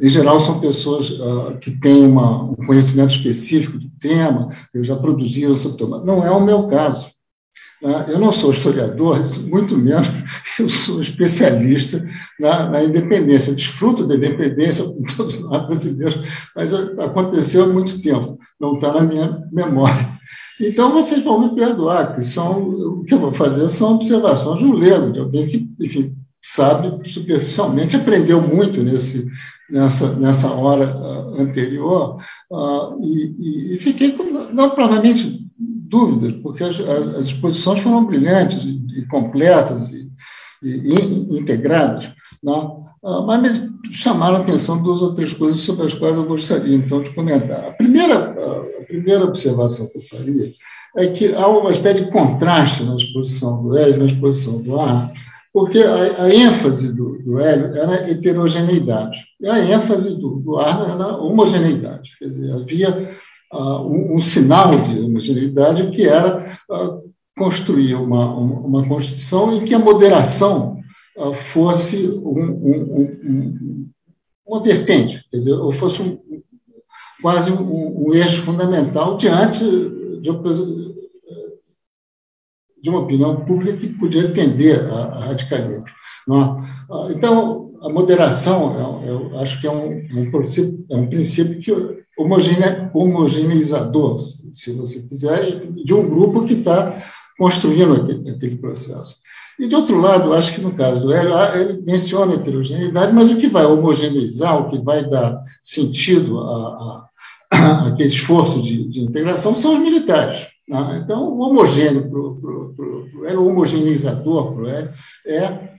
Em 0.00 0.08
geral, 0.08 0.40
são 0.40 0.60
pessoas 0.60 1.10
uh, 1.10 1.58
que 1.60 1.70
têm 1.70 2.04
uma, 2.04 2.44
um 2.44 2.54
conhecimento 2.54 3.14
específico 3.14 3.78
do 3.78 3.90
tema, 4.00 4.48
eu 4.74 4.82
já 4.84 4.96
produziram 4.96 5.54
sobre 5.54 5.82
o 5.82 5.86
tema. 5.86 6.04
Não 6.04 6.24
é 6.24 6.30
o 6.30 6.40
meu 6.40 6.66
caso. 6.66 7.10
Né? 7.82 8.06
Eu 8.08 8.18
não 8.18 8.30
sou 8.30 8.50
historiador, 8.50 9.18
muito 9.42 9.76
menos 9.76 10.06
eu 10.58 10.68
sou 10.68 11.00
especialista 11.00 12.04
na, 12.38 12.68
na 12.68 12.84
independência. 12.84 13.50
Eu 13.50 13.56
desfruto 13.56 14.06
da 14.06 14.14
independência, 14.14 14.84
todos 15.16 15.38
nós 15.40 15.66
brasileiros, 15.66 16.48
mas 16.54 16.72
aconteceu 16.72 17.64
há 17.64 17.68
muito 17.68 18.00
tempo, 18.00 18.38
não 18.60 18.74
está 18.74 18.92
na 18.92 19.02
minha 19.02 19.42
memória. 19.52 20.12
Então, 20.60 20.92
vocês 20.92 21.24
vão 21.24 21.40
me 21.40 21.56
perdoar, 21.56 22.14
que 22.14 22.22
são, 22.22 22.62
o 22.62 23.04
que 23.04 23.14
eu 23.14 23.18
vou 23.18 23.32
fazer 23.32 23.68
são 23.68 23.94
observações 23.94 24.58
de 24.58 24.64
um 24.64 24.74
leigo, 24.74 25.10
de 25.10 25.18
alguém 25.18 25.46
que, 25.46 25.68
enfim, 25.80 26.14
sabe 26.40 27.08
superficialmente, 27.08 27.96
aprendeu 27.96 28.40
muito 28.40 28.82
nesse, 28.82 29.26
nessa, 29.70 30.12
nessa 30.14 30.52
hora 30.52 30.96
uh, 30.96 31.40
anterior, 31.40 32.16
uh, 32.50 32.98
e, 33.00 33.74
e, 33.74 33.78
fiquei 33.78 34.12
com, 34.12 34.24
não 34.52 34.70
provavelmente 34.70 35.41
dúvidas, 35.92 36.32
porque 36.42 36.64
as, 36.64 36.80
as, 36.80 37.26
exposições 37.26 37.80
foram 37.80 38.06
brilhantes 38.06 38.64
e, 38.64 39.00
e 39.00 39.06
completas 39.06 39.90
e, 39.90 40.10
e, 40.62 41.38
integradas, 41.38 42.10
não? 42.42 42.80
Né? 42.80 42.88
Ah, 43.04 43.20
mas 43.20 43.58
me 43.58 43.92
chamaram 43.92 44.36
a 44.36 44.38
atenção 44.38 44.80
duas 44.80 45.02
ou 45.02 45.12
três 45.12 45.32
coisas 45.32 45.60
sobre 45.60 45.86
as 45.86 45.92
quais 45.92 46.16
eu 46.16 46.24
gostaria, 46.24 46.76
então, 46.76 47.02
de 47.02 47.10
comentar. 47.10 47.68
A 47.68 47.72
primeira, 47.72 48.30
a 48.80 48.84
primeira 48.86 49.24
observação 49.24 49.88
que 49.88 49.98
eu 49.98 50.02
faria 50.02 50.48
é 50.96 51.08
que 51.08 51.34
há 51.34 51.48
uma 51.48 51.72
espécie 51.72 52.04
de 52.04 52.10
contraste 52.12 52.84
na 52.84 52.94
exposição 52.94 53.60
do 53.60 53.76
Hélio 53.76 53.96
e 53.96 53.98
na 53.98 54.04
exposição 54.06 54.62
do 54.62 54.78
Arno, 54.78 55.10
porque 55.52 55.80
a, 55.80 56.22
a 56.22 56.34
ênfase 56.34 56.92
do, 56.92 57.18
do, 57.18 57.40
Hélio 57.40 57.76
era 57.76 58.08
heterogeneidade, 58.08 59.24
e 59.40 59.48
a 59.48 59.58
ênfase 59.58 60.14
do, 60.14 60.36
do 60.36 60.60
era 60.60 61.16
homogeneidade. 61.16 62.12
Quer 62.18 62.28
dizer, 62.28 62.52
havia 62.52 63.10
um, 63.52 64.14
um, 64.14 64.18
sinal 64.18 64.80
de 64.80 64.98
homogeneidade 64.98 65.90
que 65.90 66.06
era 66.06 66.58
uh, 66.70 67.12
construir 67.36 67.94
uma, 67.94 68.34
uma, 68.34 68.86
Constituição 68.86 69.54
em 69.54 69.64
que 69.64 69.74
a 69.74 69.78
moderação 69.78 70.78
uh, 71.16 71.32
fosse 71.32 72.08
um, 72.08 72.40
um, 72.40 73.90
uma 74.46 74.62
vertente, 74.62 75.24
quer 75.30 75.36
dizer, 75.36 75.52
ou 75.52 75.72
fosse 75.72 76.18
quase 77.20 77.52
um, 77.52 78.12
eixo 78.14 78.42
fundamental 78.42 79.16
diante 79.16 79.60
de, 79.60 80.30
de 82.82 82.90
uma 82.90 83.00
opinião 83.00 83.44
pública 83.44 83.76
que 83.76 83.88
podia 83.88 84.32
tender 84.32 84.84
a, 84.92 85.02
a 85.04 85.18
radicalismo. 85.26 85.84
É? 85.86 87.12
Então, 87.12 87.72
a 87.82 87.88
moderação, 87.88 89.02
eu, 89.04 89.30
eu 89.32 89.38
acho 89.40 89.60
que 89.60 89.66
é 89.66 89.70
um, 89.70 89.92
é 89.92 90.14
um, 90.14 90.30
princípio, 90.30 90.86
é 90.90 90.96
um 90.96 91.06
princípio 91.08 91.58
que 91.60 92.01
homogene, 92.18 92.90
homogeneizador, 92.92 94.18
se 94.52 94.72
você 94.72 95.02
quiser, 95.02 95.66
de 95.70 95.94
um 95.94 96.08
grupo 96.08 96.44
que 96.44 96.54
está 96.54 96.94
construindo 97.38 97.94
aquele, 97.94 98.30
aquele, 98.30 98.56
processo. 98.56 99.16
E, 99.58 99.66
de 99.66 99.74
outro 99.74 99.98
lado, 99.98 100.32
acho 100.32 100.54
que 100.54 100.60
no 100.60 100.72
caso 100.72 101.00
do 101.00 101.12
Hélio, 101.12 101.34
ah, 101.34 101.52
ele 101.56 101.82
menciona 101.82 102.32
a 102.32 102.36
heterogeneidade, 102.36 103.12
mas 103.12 103.30
o 103.30 103.36
que 103.36 103.48
vai 103.48 103.64
homogeneizar, 103.64 104.60
o 104.60 104.68
que 104.68 104.78
vai 104.78 105.04
dar 105.08 105.40
sentido 105.62 106.38
a, 106.38 106.44
a, 106.44 107.04
a 107.52 107.86
aquele 107.88 108.08
esforço 108.08 108.62
de, 108.62 108.88
de, 108.88 109.00
integração 109.00 109.54
são 109.54 109.74
os 109.74 109.80
militares. 109.80 110.46
Né? 110.68 111.00
Então, 111.02 111.24
o 111.24 111.40
homogêneo 111.40 112.08
para 112.08 112.20
o 112.20 113.24
Hélio, 113.24 113.42
o 113.42 113.48
homogeneizador 113.48 114.52
para 114.52 114.62
o 114.62 114.68
Hélio 114.68 114.92
é 115.26 115.71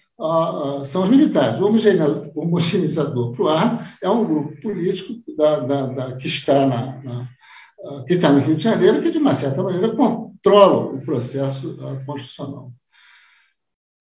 são 0.85 1.03
os 1.03 1.09
militares. 1.09 1.59
O 1.59 1.65
homogeneizador 2.35 3.31
para 3.31 3.43
o 3.43 3.47
ar 3.49 3.97
é 4.01 4.09
um 4.09 4.25
grupo 4.25 4.61
político 4.61 5.13
da, 5.37 5.59
da, 5.59 5.85
da, 5.87 6.15
que, 6.15 6.27
está 6.27 6.65
na, 6.65 7.01
na, 7.01 7.29
que 8.07 8.13
está 8.13 8.31
no 8.31 8.39
Rio 8.39 8.55
de 8.55 8.63
Janeiro, 8.63 9.01
que, 9.01 9.11
de 9.11 9.17
uma 9.17 9.33
certa 9.33 9.61
maneira, 9.63 9.95
controla 9.95 10.93
o 10.93 11.01
processo 11.01 11.77
constitucional. 12.05 12.71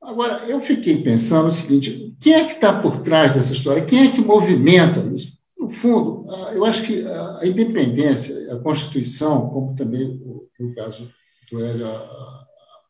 Agora, 0.02 0.44
eu 0.48 0.60
fiquei 0.60 1.02
pensando 1.02 1.46
o 1.46 1.50
seguinte: 1.50 2.14
quem 2.20 2.34
é 2.34 2.44
que 2.44 2.54
está 2.54 2.80
por 2.80 2.98
trás 2.98 3.34
dessa 3.34 3.52
história? 3.52 3.84
Quem 3.84 4.08
é 4.08 4.10
que 4.10 4.20
movimenta 4.20 5.00
isso? 5.14 5.32
No 5.56 5.70
fundo, 5.70 6.26
eu 6.52 6.64
acho 6.64 6.82
que 6.82 7.04
a 7.40 7.46
independência, 7.46 8.52
a 8.52 8.58
Constituição, 8.58 9.48
como 9.48 9.76
também 9.76 10.20
no 10.58 10.74
caso 10.74 11.08
do 11.50 11.64
Hélio, 11.64 11.86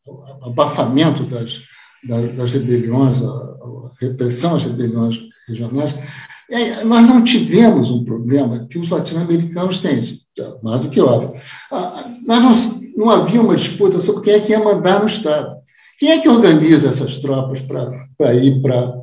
o 0.07 0.47
abafamento 0.47 1.25
das, 1.25 1.61
das 2.05 2.53
rebeliões, 2.53 3.23
a 3.23 3.91
repressão 4.01 4.57
às 4.57 4.65
rebeliões 4.65 5.19
regionais, 5.49 5.95
nós 6.85 7.07
não 7.07 7.23
tivemos 7.25 7.91
um 7.91 8.05
problema 8.05 8.67
que 8.69 8.79
os 8.79 8.91
latino-americanos 8.91 9.79
têm, 9.79 9.99
é 10.39 10.55
mais 10.63 10.81
do 10.81 10.89
que 10.89 11.01
óbvio. 11.01 11.41
Ah, 11.71 12.05
nós 12.27 12.43
não, 12.43 12.83
não 12.97 13.11
havia 13.11 13.41
uma 13.41 13.57
disputa 13.57 14.01
sobre 14.01 14.23
quem 14.23 14.35
é 14.35 14.41
que 14.41 14.53
ia 14.53 14.63
mandar 14.63 15.01
no 15.01 15.07
Estado. 15.07 15.57
Quem 15.99 16.11
é 16.11 16.21
que 16.21 16.29
organiza 16.29 16.89
essas 16.89 17.19
tropas 17.19 17.61
para 17.61 18.35
ir 18.35 18.61
para 18.61 19.03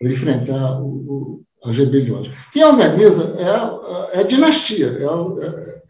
enfrentar 0.00 0.80
o, 0.80 0.86
o, 0.86 1.42
as 1.64 1.76
rebeliões? 1.76 2.30
Quem 2.52 2.64
organiza 2.64 3.36
é, 3.38 4.16
é 4.18 4.20
a 4.20 4.22
dinastia, 4.22 4.96
é, 4.98 5.04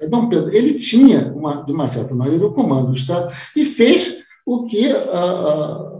é, 0.02 0.04
é 0.04 0.08
Dom 0.08 0.28
Pedro. 0.28 0.52
Ele 0.54 0.74
tinha, 0.74 1.32
uma, 1.34 1.64
de 1.64 1.72
uma 1.72 1.86
certa 1.86 2.14
maneira, 2.14 2.44
o 2.44 2.52
comando 2.52 2.88
do 2.88 2.96
Estado 2.96 3.32
e 3.54 3.64
fez 3.64 4.16
o 4.44 4.64
que 4.66 4.90
a, 4.90 5.95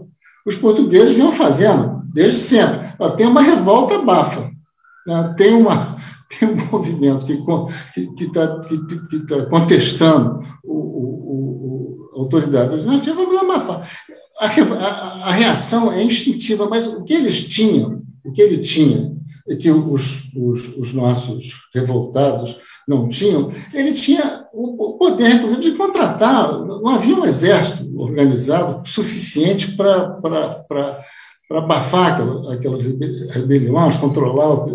os 0.47 0.55
portugueses 0.55 1.15
vinham 1.15 1.31
fazendo 1.33 2.01
desde 2.13 2.39
sempre. 2.39 2.87
Tem 3.17 3.27
uma 3.27 3.41
revolta 3.41 3.99
bafa, 3.99 4.49
né? 5.05 5.35
tem, 5.37 5.53
uma, 5.53 5.95
tem 6.39 6.49
um 6.49 6.55
movimento 6.71 7.25
que 7.25 7.33
está 8.23 8.61
que, 8.61 8.77
que 8.87 9.07
que 9.07 9.19
tá 9.27 9.45
contestando 9.47 10.39
o, 10.63 10.73
o, 10.73 12.09
o, 12.13 12.15
a 12.15 12.19
autoridade. 12.21 12.75
Uma, 12.75 13.83
a, 14.39 14.45
a, 14.45 15.29
a 15.29 15.31
reação 15.31 15.91
é 15.91 16.01
instintiva, 16.01 16.69
mas 16.69 16.87
o 16.87 17.03
que 17.03 17.13
eles 17.13 17.43
tinham, 17.43 18.01
o 18.23 18.31
que 18.31 18.41
ele 18.41 18.59
tinha, 18.59 19.11
e 19.49 19.55
que 19.55 19.69
os, 19.69 20.29
os, 20.35 20.77
os, 20.77 20.93
nossos 20.93 21.51
revoltados 21.73 22.57
não 22.87 23.07
tinham, 23.09 23.51
ele 23.73 23.93
tinha 23.93 24.36
o 24.53 24.97
poder, 24.97 25.35
inclusive, 25.35 25.61
de 25.61 25.71
contratar. 25.73 26.51
Não 26.59 26.87
havia 26.89 27.15
um 27.15 27.25
exército 27.25 27.87
organizado 27.99 28.87
suficiente 28.87 29.75
para 29.75 30.19
abafar 31.51 32.19
aquelas 32.51 32.83
rebeliões, 33.31 33.97
controlar 33.97 34.65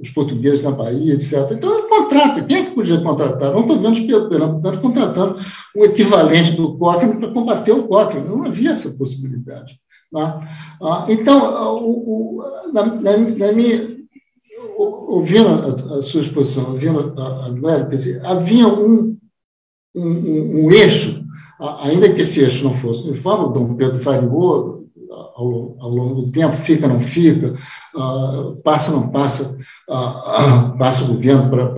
os 0.00 0.10
portugueses 0.10 0.62
na 0.62 0.70
Bahia, 0.70 1.14
etc. 1.14 1.50
Então, 1.52 1.72
ele 1.72 1.88
contrata. 1.88 2.42
Quem 2.42 2.56
é 2.58 2.64
que 2.64 2.74
podia 2.74 3.00
contratar? 3.00 3.52
Não 3.52 3.60
estou 3.60 3.78
vendo 3.78 3.92
os 3.92 4.28
pernambucanos 4.28 4.80
contratando 4.80 5.38
o 5.76 5.84
equivalente 5.84 6.52
do 6.52 6.76
Cochrane 6.76 7.18
para 7.18 7.32
combater 7.32 7.72
o 7.72 7.84
Cochrane. 7.84 8.28
Não 8.28 8.44
havia 8.44 8.70
essa 8.70 8.90
possibilidade. 8.90 9.78
Né? 10.12 10.40
Então, 11.08 11.76
o, 11.76 12.38
o, 12.38 12.44
na, 12.72 12.84
na, 12.86 13.16
na 13.16 13.52
minha 13.52 13.91
ouvindo 14.76 15.48
a, 15.48 15.98
a, 15.98 16.02
sua 16.02 16.20
exposição, 16.20 16.70
ouvindo 16.70 17.14
a, 17.18 17.46
a 17.46 17.50
duelo, 17.50 17.88
quer 17.88 17.96
dizer, 17.96 18.24
havia 18.24 18.66
um, 18.66 19.16
um, 19.94 20.10
um, 20.10 20.64
um 20.64 20.70
eixo, 20.70 21.22
ainda 21.82 22.12
que 22.12 22.22
esse 22.22 22.40
eixo 22.40 22.64
não 22.64 22.74
fosse 22.74 23.08
uniforme, 23.08 23.46
o 23.46 23.48
Dom 23.48 23.74
Pedro 23.74 23.98
variou 23.98 24.86
ao, 25.10 25.76
ao, 25.80 25.90
longo 25.90 26.22
do 26.22 26.30
tempo, 26.30 26.56
fica, 26.56 26.88
não 26.88 27.00
fica, 27.00 27.54
uh, 27.94 28.56
passa, 28.62 28.90
não 28.90 29.08
passa, 29.08 29.56
uh, 29.88 29.94
uh, 29.94 30.78
passa 30.78 31.04
o 31.04 31.08
governo 31.08 31.50
para 31.50 31.68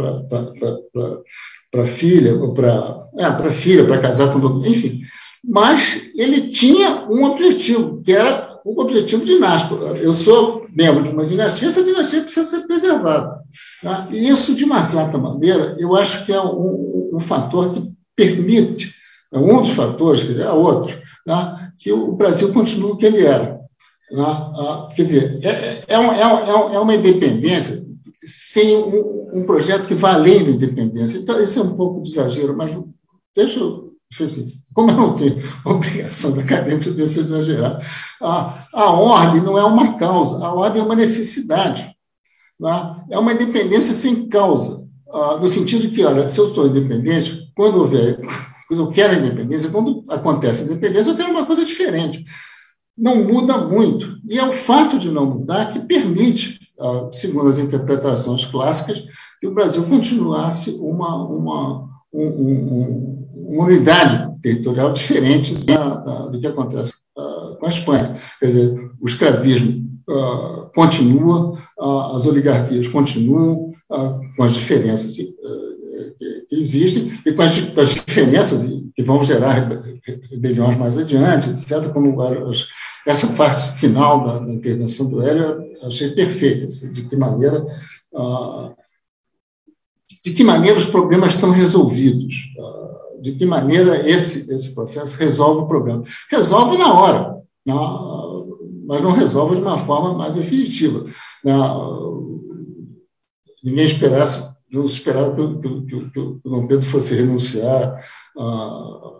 a 1.82 1.86
filha, 1.86 2.38
para 2.54 3.48
é, 3.48 3.52
filha, 3.52 3.86
para 3.86 3.98
casar 3.98 4.32
com 4.32 4.38
enfim. 4.66 5.00
Mas 5.46 6.00
ele 6.16 6.48
tinha 6.48 7.06
um 7.10 7.24
objetivo, 7.24 8.00
que 8.02 8.12
era 8.12 8.60
o 8.64 8.80
objetivo 8.80 9.24
dinástico. 9.24 9.74
Eu 9.74 10.14
sou 10.14 10.63
membro 10.74 11.02
de 11.04 11.10
uma 11.10 11.24
dinastia, 11.24 11.68
essa 11.68 11.84
dinastia 11.84 12.22
precisa 12.22 12.46
ser 12.46 12.66
preservada. 12.66 13.40
Tá? 13.82 14.08
E 14.10 14.28
isso, 14.28 14.54
de 14.54 14.64
uma 14.64 14.82
certa 14.82 15.18
maneira, 15.18 15.76
eu 15.78 15.94
acho 15.94 16.24
que 16.26 16.32
é 16.32 16.40
um, 16.40 17.10
um 17.14 17.20
fator 17.20 17.72
que 17.72 17.92
permite, 18.16 18.92
é 19.32 19.38
um 19.38 19.62
dos 19.62 19.70
fatores, 19.70 20.22
quer 20.22 20.32
dizer, 20.32 20.46
há 20.46 20.52
outros, 20.52 20.96
né, 21.26 21.70
que 21.78 21.92
o 21.92 22.12
Brasil 22.12 22.52
continue 22.52 22.92
o 22.92 22.96
que 22.96 23.06
ele 23.06 23.24
era. 23.24 23.60
Né? 24.10 24.22
Ah, 24.22 24.88
quer 24.94 25.02
dizer, 25.02 25.40
é, 25.42 25.48
é, 25.48 25.84
é, 25.88 25.94
é, 25.94 26.74
é 26.74 26.78
uma 26.78 26.94
independência 26.94 27.84
sem 28.22 28.76
um, 28.76 29.30
um, 29.34 29.44
projeto 29.44 29.86
que 29.86 29.94
vá 29.94 30.14
além 30.14 30.44
da 30.44 30.50
independência. 30.50 31.18
Então, 31.18 31.42
isso 31.42 31.58
é 31.58 31.62
um 31.62 31.76
pouco 31.76 32.02
de 32.02 32.10
exagero, 32.10 32.56
mas 32.56 32.76
deixa 33.34 33.60
eu. 33.60 33.83
Como 34.72 34.90
eu 34.90 34.96
não 34.96 35.14
tenho 35.14 35.36
obrigação 35.64 36.32
da 36.32 36.42
acadêmica 36.42 36.90
de 36.90 37.02
exagerar, 37.02 37.80
a, 38.22 38.66
a 38.72 38.90
ordem 38.90 39.42
não 39.42 39.58
é 39.58 39.64
uma 39.64 39.96
causa, 39.96 40.44
a 40.44 40.52
ordem 40.52 40.82
é 40.82 40.84
uma 40.84 40.94
necessidade. 40.94 41.90
Né? 42.60 43.04
É 43.10 43.18
uma 43.18 43.32
independência 43.32 43.92
sem 43.92 44.28
causa, 44.28 44.84
ah, 45.14 45.36
no 45.36 45.46
sentido 45.46 45.90
que, 45.92 46.04
olha, 46.04 46.28
se 46.28 46.38
eu 46.40 46.48
estou 46.48 46.66
independente, 46.66 47.52
quando 47.54 47.78
houver 47.78 48.18
quando 48.66 48.80
eu 48.80 48.90
quero 48.90 49.12
a 49.12 49.16
independência, 49.16 49.70
quando 49.70 50.02
acontece 50.08 50.62
a 50.62 50.64
independência, 50.64 51.10
eu 51.10 51.16
quero 51.16 51.30
uma 51.30 51.46
coisa 51.46 51.64
diferente. 51.64 52.24
Não 52.96 53.24
muda 53.24 53.58
muito. 53.58 54.18
E 54.28 54.38
é 54.38 54.44
o 54.44 54.52
fato 54.52 54.98
de 54.98 55.10
não 55.10 55.26
mudar 55.26 55.72
que 55.72 55.78
permite, 55.80 56.58
ah, 56.80 57.08
segundo 57.12 57.48
as 57.48 57.58
interpretações 57.58 58.44
clássicas, 58.44 59.04
que 59.40 59.46
o 59.46 59.54
Brasil 59.54 59.84
continuasse 59.84 60.70
uma, 60.80 61.14
uma, 61.16 61.88
um, 62.12 62.26
um, 62.26 63.13
uma 63.54 63.66
unidade 63.66 64.40
territorial 64.40 64.92
diferente 64.92 65.54
da, 65.54 65.94
da, 65.96 66.26
do 66.26 66.40
que 66.40 66.46
acontece 66.46 66.92
uh, 67.16 67.56
com 67.56 67.66
a 67.66 67.68
Espanha. 67.68 68.16
Quer 68.40 68.46
dizer, 68.46 68.90
o 69.00 69.06
escravismo 69.06 69.88
uh, 70.08 70.70
continua, 70.74 71.52
uh, 71.78 72.16
as 72.16 72.26
oligarquias 72.26 72.88
continuam, 72.88 73.70
com 74.36 74.42
as 74.42 74.52
diferenças 74.54 75.16
que 75.16 75.34
existem 76.50 77.12
e 77.24 77.32
com 77.32 77.42
as, 77.42 77.60
com 77.60 77.80
as 77.80 77.90
diferenças 77.90 78.64
que 78.96 79.02
vão 79.04 79.22
gerar 79.22 79.68
rebeliões 80.30 80.76
mais 80.76 80.98
adiante, 80.98 81.50
etc., 81.50 81.92
como 81.92 82.16
essa 83.06 83.32
parte 83.34 83.78
final 83.78 84.24
da, 84.24 84.38
da 84.40 84.52
intervenção 84.52 85.08
do 85.08 85.22
Hélio, 85.22 85.62
achei 85.84 86.10
perfeita, 86.10 86.66
assim, 86.66 86.90
de 86.90 87.02
que 87.02 87.16
maneira 87.16 87.64
de 90.24 90.32
que 90.32 90.42
maneira 90.42 90.78
os 90.78 90.86
problemas 90.86 91.34
estão 91.34 91.50
resolvidos, 91.50 92.34
de 93.24 93.32
que 93.32 93.46
maneira 93.46 94.06
esse, 94.06 94.52
esse 94.52 94.74
processo 94.74 95.16
resolve 95.16 95.62
o 95.62 95.66
problema. 95.66 96.02
Resolve 96.30 96.76
na 96.76 96.92
hora, 96.92 97.36
mas 98.86 99.02
não 99.02 99.12
resolve 99.12 99.56
de 99.56 99.62
uma 99.62 99.78
forma 99.78 100.12
mais 100.12 100.34
definitiva. 100.34 101.04
Ninguém 103.64 103.86
esperasse 103.86 104.52
não 104.70 104.84
esperava 104.86 105.34
que, 105.34 105.82
que, 105.86 106.10
que, 106.10 106.18
o 106.18 106.40
Dom 106.44 106.66
Pedro 106.66 106.84
fosse 106.84 107.14
renunciar 107.14 107.96
ah, 108.36 109.14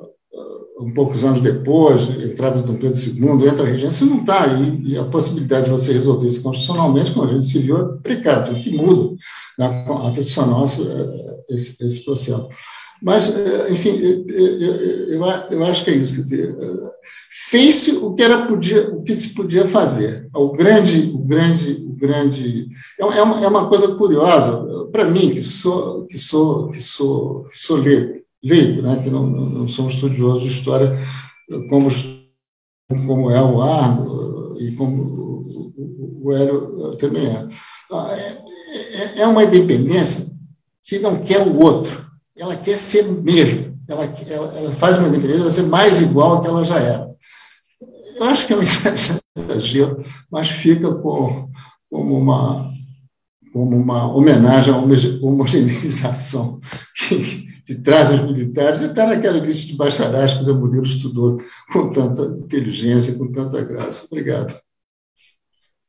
um 0.81 0.93
poucos 0.93 1.24
anos 1.24 1.40
depois, 1.40 2.09
entrava 2.09 2.60
Dom 2.60 2.74
Pedro 2.74 2.98
II, 2.98 3.48
entra 3.48 3.64
a 3.64 3.70
regência, 3.70 4.05
não 4.05 4.20
está 4.20 4.44
aí, 4.44 4.82
e 4.85 4.98
a 4.98 5.05
possibilidade 5.05 5.66
de 5.66 5.70
você 5.70 5.93
resolver 5.93 6.26
isso 6.26 6.43
constitucionalmente, 6.43 7.12
como 7.12 7.26
a 7.26 7.32
gente 7.32 7.47
se 7.47 7.59
viu, 7.60 7.76
é 7.76 7.85
precária, 8.02 8.43
tudo 8.43 8.60
que 8.60 8.76
muda 8.76 9.14
na 9.56 9.68
né, 9.68 9.85
constitucional 9.85 10.64
esse, 11.48 11.76
esse 11.81 12.05
processo. 12.05 12.48
Mas, 13.02 13.28
eh, 13.28 13.66
enfim, 13.70 13.96
eu, 13.98 14.24
eu, 14.28 15.24
eu, 15.50 15.64
acho 15.64 15.84
que 15.84 15.90
é 15.90 15.94
isso, 15.94 16.14
quer 16.14 16.22
dizer, 16.22 16.56
fez-se 17.50 17.92
o 17.96 18.14
que 18.14 18.22
era 18.22 18.46
podia, 18.46 18.90
o 18.90 19.02
que 19.02 19.14
se 19.14 19.34
podia 19.34 19.66
fazer. 19.66 20.28
O 20.34 20.52
grande, 20.52 21.10
o 21.14 21.18
grande, 21.18 21.84
o 21.86 21.92
grande 21.92 22.68
é, 22.98 23.04
uma, 23.04 23.44
é 23.44 23.48
uma 23.48 23.68
coisa 23.68 23.94
curiosa 23.94 24.64
para 24.90 25.04
mim 25.04 25.34
que 25.34 25.42
sou 25.42 26.06
que 26.06 26.18
sou 26.18 26.68
que 26.68 26.80
sou 26.80 27.44
que 27.44 27.58
sou 27.58 27.78
leigo, 27.78 28.22
leigo 28.42 28.82
né? 28.82 29.00
Que 29.02 29.10
não, 29.10 29.26
não 29.26 29.68
sou 29.68 29.86
um 29.86 29.88
estudioso 29.88 30.40
de 30.40 30.48
história 30.48 30.96
como 31.68 31.90
como 32.88 33.30
é 33.30 33.42
o 33.42 33.60
Arno 33.60 34.56
e 34.60 34.72
como 34.72 35.44
o 36.22 36.32
Hélio 36.32 36.96
também 36.96 37.26
é. 37.26 37.48
Ah, 37.90 38.14
é. 38.16 38.44
É, 38.94 39.20
é 39.20 39.26
uma 39.26 39.44
independência 39.44 40.26
que 40.82 40.98
não 40.98 41.22
quer 41.22 41.46
o 41.46 41.58
outro, 41.58 42.04
ela 42.36 42.56
quer 42.56 42.77
ser 42.77 43.05
mesmo, 43.05 43.78
ela, 43.89 44.05
ela, 44.05 44.59
ela 44.59 44.73
faz 44.74 44.97
uma 44.97 45.09
independência 45.09 45.43
para 45.43 45.52
ser 45.52 45.62
mais 45.62 46.02
igual 46.02 46.32
ao 46.32 46.40
que 46.40 46.48
ela 46.48 46.65
já 46.65 46.78
era. 46.78 47.15
Eu 48.16 48.24
acho 48.24 48.47
que 48.47 48.52
é 48.52 48.56
um 48.56 48.62
exagero, 49.36 50.02
mas 50.31 50.48
fica 50.48 50.93
como, 50.94 51.51
como, 51.90 52.19
uma, 52.19 52.70
como 53.52 53.77
uma 53.77 54.12
homenagem 54.12 54.73
à 54.73 54.77
homogeneização 54.77 56.61
que, 56.97 57.47
que 57.65 57.74
traz 57.77 58.11
os 58.11 58.20
militares 58.20 58.82
e 58.82 58.86
está 58.86 59.06
naquela 59.06 59.39
lista 59.39 59.69
de 59.69 59.77
bacharéis 59.77 60.35
que 60.35 60.40
o 60.40 60.44
Zé 60.44 60.52
Murilo 60.52 60.85
estudou 60.85 61.39
com 61.73 61.90
tanta 61.93 62.23
inteligência, 62.23 63.16
com 63.16 63.31
tanta 63.31 63.62
graça. 63.62 64.06
Obrigado. 64.06 64.55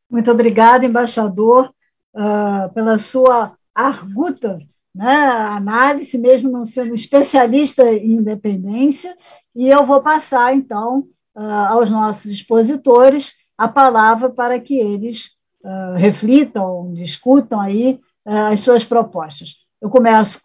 Muito 0.09 0.31
obrigada, 0.31 0.85
embaixador, 0.85 1.71
uh, 2.13 2.71
pela 2.73 2.97
sua 2.97 3.57
arguta 3.73 4.59
né, 4.95 5.13
análise, 5.13 6.17
mesmo 6.17 6.49
não 6.49 6.65
sendo 6.65 6.95
especialista 6.95 7.83
em 7.83 8.13
independência, 8.13 9.15
e 9.53 9.67
eu 9.67 9.83
vou 9.83 10.01
passar, 10.01 10.55
então, 10.55 11.07
uh, 11.35 11.67
aos 11.69 11.89
nossos 11.89 12.31
expositores 12.31 13.33
a 13.57 13.67
palavra 13.67 14.29
para 14.29 14.57
que 14.59 14.79
eles 14.79 15.31
uh, 15.63 15.95
reflitam, 15.97 16.93
discutam 16.93 17.59
aí 17.59 17.99
uh, 18.25 18.53
as 18.53 18.61
suas 18.61 18.85
propostas. 18.85 19.65
Eu 19.81 19.89
começo 19.89 20.41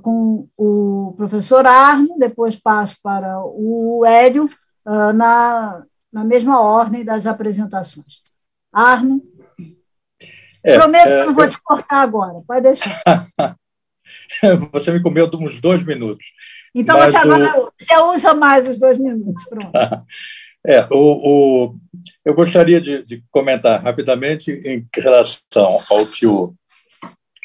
com 0.00 0.46
o 0.56 1.12
professor 1.16 1.66
Arno, 1.66 2.14
depois 2.18 2.54
passo 2.54 2.98
para 3.02 3.42
o 3.42 4.04
Hélio, 4.04 4.48
na, 4.84 5.82
na 6.12 6.22
mesma 6.22 6.60
ordem 6.60 7.04
das 7.04 7.26
apresentações. 7.26 8.22
Arno. 8.72 9.20
É, 10.62 10.78
Prometo 10.78 11.08
é, 11.08 11.20
que 11.20 11.26
não 11.26 11.34
vou 11.34 11.48
te 11.48 11.60
cortar 11.60 12.02
agora, 12.02 12.42
pode 12.46 12.60
deixar. 12.60 13.02
você 14.72 14.92
me 14.92 15.02
comeu 15.02 15.30
uns 15.34 15.60
dois 15.60 15.84
minutos. 15.84 16.26
Então 16.74 16.98
você 16.98 17.16
agora 17.16 17.60
o... 17.60 17.72
você 17.78 17.96
usa 17.96 18.34
mais 18.34 18.68
os 18.68 18.78
dois 18.78 18.98
minutos. 18.98 19.42
Pronto. 19.44 19.72
É, 20.68 20.84
o, 20.90 20.96
o, 20.96 21.76
eu 22.24 22.34
gostaria 22.34 22.80
de, 22.80 23.00
de, 23.04 23.22
comentar 23.30 23.80
rapidamente 23.80 24.50
em 24.50 24.84
relação 24.92 25.68
ao 25.88 26.04
que 26.04 26.26
o, 26.26 26.52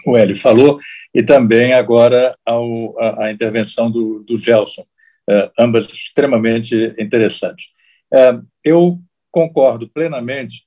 o 0.08 0.18
Hélio 0.18 0.36
falou 0.36 0.80
e 1.14 1.22
também 1.22 1.72
agora 1.72 2.36
ao, 2.44 3.00
a, 3.00 3.26
a 3.26 3.32
intervenção 3.32 3.92
do, 3.92 4.24
do 4.24 4.40
Gelson, 4.40 4.84
é, 5.30 5.52
ambas 5.60 5.86
extremamente 5.86 6.96
interessantes. 6.98 7.68
É, 8.12 8.40
eu 8.64 9.00
concordo 9.30 9.88
plenamente 9.88 10.64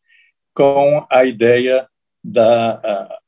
com 0.54 1.04
a 1.10 1.24
ideia 1.24 1.88
da, 2.22 3.18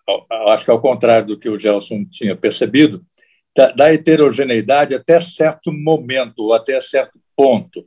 acho 0.49 0.65
que 0.65 0.71
ao 0.71 0.81
contrário 0.81 1.27
do 1.27 1.39
que 1.39 1.49
o 1.49 1.59
Gelson 1.59 2.05
tinha 2.05 2.37
percebido, 2.37 3.05
da, 3.57 3.73
da 3.73 3.93
heterogeneidade 3.93 4.95
até 4.95 5.21
certo 5.21 5.73
momento, 5.73 6.41
ou 6.41 6.53
até 6.53 6.81
certo 6.81 7.19
ponto. 7.35 7.87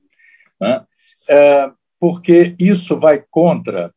Né? 0.59 0.83
É, 1.29 1.69
porque 1.99 2.55
isso 2.59 2.99
vai 2.99 3.23
contra, 3.29 3.93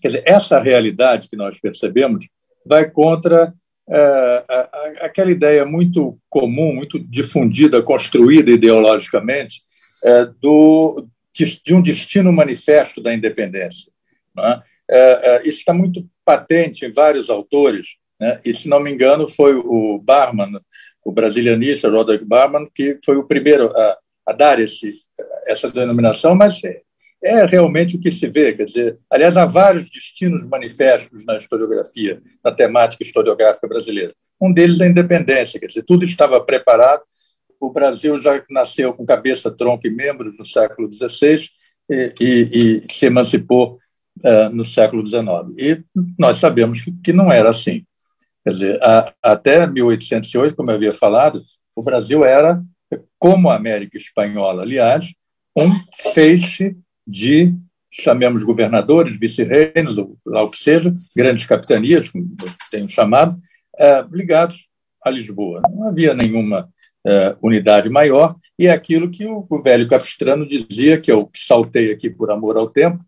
quer 0.00 0.08
dizer, 0.08 0.22
essa 0.24 0.60
realidade 0.60 1.28
que 1.28 1.36
nós 1.36 1.58
percebemos 1.58 2.28
vai 2.64 2.88
contra 2.88 3.52
é, 3.88 4.44
aquela 5.00 5.30
ideia 5.30 5.64
muito 5.64 6.18
comum, 6.28 6.74
muito 6.74 6.98
difundida, 6.98 7.82
construída 7.82 8.50
ideologicamente, 8.50 9.62
é, 10.04 10.26
do, 10.40 11.08
de 11.32 11.74
um 11.74 11.82
destino 11.82 12.32
manifesto 12.32 13.02
da 13.02 13.12
independência. 13.12 13.92
Né? 14.34 14.62
isso 15.44 15.58
está 15.58 15.72
muito 15.72 16.06
patente 16.26 16.84
em 16.84 16.92
vários 16.92 17.30
autores, 17.30 17.96
né? 18.20 18.40
e, 18.44 18.52
se 18.52 18.68
não 18.68 18.80
me 18.80 18.90
engano, 18.90 19.28
foi 19.28 19.54
o 19.54 19.98
Barman, 20.02 20.60
o 21.04 21.12
brasilianista 21.12 21.88
Roderick 21.88 22.24
Barman, 22.24 22.66
que 22.74 22.98
foi 23.04 23.16
o 23.16 23.24
primeiro 23.24 23.70
a, 23.76 23.98
a 24.26 24.32
dar 24.32 24.58
esse, 24.58 24.92
essa 25.46 25.70
denominação, 25.70 26.34
mas 26.34 26.60
é 27.22 27.44
realmente 27.44 27.96
o 27.96 28.00
que 28.00 28.10
se 28.10 28.26
vê. 28.28 28.52
Quer 28.52 28.64
dizer, 28.64 28.98
aliás, 29.08 29.36
há 29.36 29.44
vários 29.44 29.88
destinos 29.88 30.44
manifestos 30.46 31.24
na 31.24 31.38
historiografia, 31.38 32.20
na 32.44 32.50
temática 32.50 33.04
historiográfica 33.04 33.68
brasileira. 33.68 34.12
Um 34.40 34.52
deles 34.52 34.80
é 34.80 34.84
a 34.84 34.88
independência, 34.88 35.60
quer 35.60 35.68
dizer, 35.68 35.84
tudo 35.84 36.04
estava 36.04 36.40
preparado. 36.40 37.02
O 37.60 37.70
Brasil 37.70 38.18
já 38.20 38.42
nasceu 38.50 38.92
com 38.92 39.06
cabeça, 39.06 39.50
tronco 39.50 39.86
e 39.86 39.90
membros 39.90 40.36
no 40.38 40.44
século 40.44 40.92
XVI 40.92 41.48
e, 41.88 42.12
e, 42.20 42.82
e 42.88 42.92
se 42.92 43.06
emancipou 43.06 43.78
uh, 44.18 44.54
no 44.54 44.64
século 44.64 45.06
XIX. 45.06 45.26
E 45.58 45.84
nós 46.18 46.38
sabemos 46.38 46.82
que, 46.82 46.92
que 47.02 47.12
não 47.12 47.32
era 47.32 47.50
assim. 47.50 47.84
Quer 48.44 48.50
dizer, 48.50 48.82
a, 48.82 49.12
até 49.22 49.66
1808, 49.66 50.54
como 50.54 50.70
eu 50.70 50.76
havia 50.76 50.92
falado, 50.92 51.42
o 51.74 51.82
Brasil 51.82 52.24
era, 52.24 52.62
como 53.18 53.50
a 53.50 53.56
América 53.56 53.98
Espanhola, 53.98 54.62
aliás, 54.62 55.12
um 55.58 55.70
feixe 56.12 56.76
de, 57.06 57.54
chamemos 57.90 58.44
governadores, 58.44 59.18
vice-reinos, 59.18 59.96
lá 60.24 60.42
o 60.42 60.50
que 60.50 60.58
seja, 60.58 60.94
grandes 61.14 61.46
capitanias, 61.46 62.10
como 62.10 62.36
tenho 62.70 62.88
chamado, 62.88 63.38
é, 63.78 64.04
ligados 64.10 64.68
a 65.02 65.10
Lisboa. 65.10 65.62
Não 65.70 65.88
havia 65.88 66.14
nenhuma 66.14 66.68
é, 67.06 67.36
unidade 67.40 67.88
maior, 67.88 68.36
e 68.58 68.66
é 68.66 68.70
aquilo 68.70 69.10
que 69.10 69.26
o, 69.26 69.46
velho 69.62 69.88
Capistrano 69.88 70.46
dizia, 70.46 71.00
que 71.00 71.12
eu 71.12 71.30
saltei 71.34 71.92
aqui 71.92 72.08
por 72.10 72.30
amor 72.30 72.56
ao 72.56 72.68
tempo, 72.68 73.04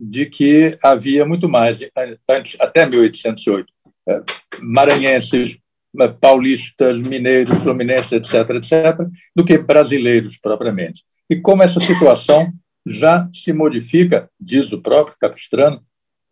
de 0.00 0.26
que 0.26 0.78
havia 0.82 1.24
muito 1.26 1.48
mais, 1.48 1.80
antes, 2.28 2.56
até 2.60 2.86
1808, 2.86 3.72
é, 4.08 4.22
maranhenses, 4.60 5.58
é, 6.00 6.08
paulistas, 6.08 7.00
mineiros, 7.00 7.62
fluminenses, 7.62 8.12
etc., 8.12 8.50
etc., 8.50 9.08
do 9.34 9.44
que 9.44 9.58
brasileiros 9.58 10.38
propriamente. 10.38 11.02
E 11.28 11.40
como 11.40 11.62
essa 11.62 11.80
situação 11.80 12.52
já 12.86 13.28
se 13.32 13.52
modifica, 13.52 14.28
diz 14.38 14.72
o 14.72 14.80
próprio 14.80 15.16
Capistrano, 15.18 15.80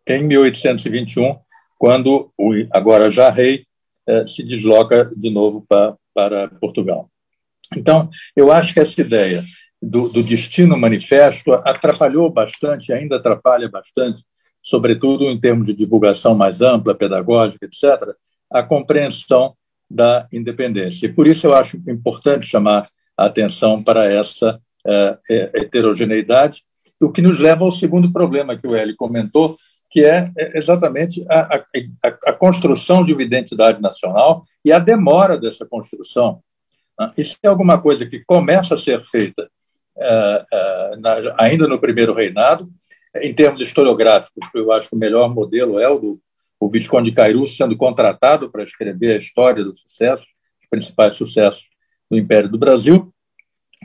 em 0.07 0.23
1821, 0.25 1.37
quando 1.79 2.31
o 2.37 2.53
agora 2.71 3.11
já 3.11 3.31
rei 3.31 3.65
eh, 4.07 4.27
se 4.27 4.43
desloca 4.43 5.11
de 5.17 5.31
novo 5.31 5.65
para, 5.69 5.97
para 6.15 6.49
Portugal. 6.49 7.09
Então, 7.77 8.11
eu 8.37 8.53
acho 8.53 8.75
que 8.75 8.81
essa 8.81 9.01
ideia 9.01 9.43
do, 9.83 10.09
do 10.09 10.23
destino 10.23 10.79
manifesto 10.79 11.53
atrapalhou 11.53 12.31
bastante, 12.31 12.93
ainda 12.93 13.17
atrapalha 13.17 13.69
bastante, 13.69 14.23
sobretudo 14.63 15.25
em 15.25 15.41
termos 15.41 15.67
de 15.67 15.75
divulgação 15.75 16.37
mais 16.37 16.61
ampla, 16.61 16.95
pedagógica, 16.95 17.67
etc., 17.67 18.15
a 18.51 18.63
compreensão 18.63 19.55
da 19.91 20.27
independência. 20.33 21.07
E 21.07 21.13
por 21.13 21.27
isso 21.27 21.47
eu 21.47 21.55
acho 21.55 21.77
importante 21.89 22.47
chamar 22.47 22.89
a 23.17 23.27
atenção 23.27 23.83
para 23.83 24.07
essa 24.07 24.61
é, 24.87 25.19
é, 25.29 25.61
heterogeneidade, 25.61 26.63
o 27.01 27.11
que 27.11 27.21
nos 27.21 27.41
leva 27.41 27.65
ao 27.65 27.73
segundo 27.73 28.13
problema 28.13 28.57
que 28.57 28.67
o 28.67 28.77
Eli 28.77 28.95
comentou, 28.95 29.57
que 29.91 30.05
é, 30.05 30.31
é 30.39 30.59
exatamente 30.59 31.25
a, 31.29 31.57
a, 31.57 32.09
a, 32.27 32.33
construção 32.33 33.05
de 33.05 33.13
uma 33.13 33.23
identidade 33.23 33.83
nacional 33.83 34.43
e 34.65 34.73
a 34.73 34.79
demora 34.79 35.37
dessa 35.37 35.67
construção. 35.67 36.41
Ah, 36.99 37.13
isso 37.19 37.37
é 37.43 37.49
alguma 37.49 37.81
coisa 37.81 38.07
que 38.07 38.25
começa 38.25 38.75
a 38.75 38.79
ser 38.79 39.03
feita 39.05 39.51
é, 39.99 40.45
é, 40.53 40.93
ainda 41.39 41.69
no 41.69 41.79
primeiro 41.79 42.15
reinado, 42.15 42.69
em 43.17 43.35
termos 43.35 43.61
historiográficos, 43.61 44.49
eu 44.55 44.73
acho 44.73 44.89
que 44.89 44.97
o 44.97 44.99
melhor 44.99 45.33
modelo 45.33 45.79
é 45.79 45.89
o 45.89 45.99
do 45.99 46.21
o 46.63 46.71
Visconde 46.71 47.11
de 47.11 47.17
Cairu 47.17 47.45
sendo 47.49 47.77
contratado 47.77 48.49
para 48.49 48.63
escrever 48.63 49.17
a 49.17 49.19
história 49.19 49.65
do 49.65 49.77
sucesso, 49.77 50.25
os 50.63 50.69
principais 50.71 51.15
sucessos 51.15 51.65
do 52.09 52.17
Império 52.17 52.49
do 52.49 52.57
Brasil, 52.57 53.13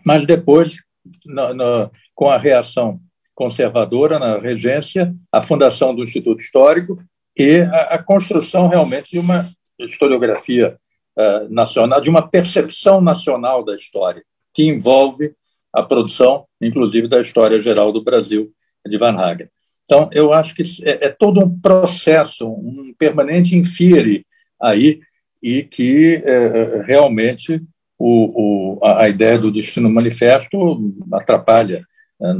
mas 0.06 0.28
depois 0.28 0.78
na, 1.26 1.56
na, 1.56 1.90
com 2.14 2.30
a 2.30 2.38
reação 2.38 3.00
conservadora 3.34 4.20
na 4.20 4.38
regência, 4.38 5.12
a 5.32 5.42
fundação 5.42 5.96
do 5.96 6.04
Instituto 6.04 6.40
Histórico 6.40 7.02
e 7.36 7.62
a, 7.62 7.96
a 7.96 7.98
construção 8.04 8.68
realmente 8.68 9.10
de 9.10 9.18
uma 9.18 9.44
historiografia 9.80 10.78
uh, 11.18 11.52
nacional, 11.52 12.00
de 12.00 12.12
uma 12.12 12.28
percepção 12.28 13.02
nacional 13.02 13.66
da 13.66 13.76
história, 13.76 14.24
que 14.54 14.68
envolve 14.68 15.34
a 15.78 15.84
produção, 15.84 16.45
inclusive, 16.60 17.08
da 17.08 17.22
história 17.22 17.62
geral 17.62 17.91
do 17.91 18.04
Brasil, 18.04 18.52
de 18.84 18.98
Van 18.98 19.16
Hagen. 19.16 19.48
Então, 19.86 20.10
eu 20.12 20.34
acho 20.34 20.56
que 20.56 20.64
é, 20.84 21.06
é 21.06 21.10
todo 21.10 21.40
um 21.40 21.60
processo, 21.60 22.48
um 22.48 22.94
permanente 22.98 23.56
infire 23.56 24.26
aí, 24.60 24.99
e 25.41 25.62
que 25.62 26.16
é, 26.26 26.32
é 26.32 26.82
realmente 26.82 27.62
o, 27.98 28.80
o, 28.80 28.86
a, 28.86 29.08
ideia 29.08 29.38
do 29.38 29.52
destino 29.52 29.88
manifesto 29.88 30.95
atrapalha 31.14 31.86
né, 32.20 32.34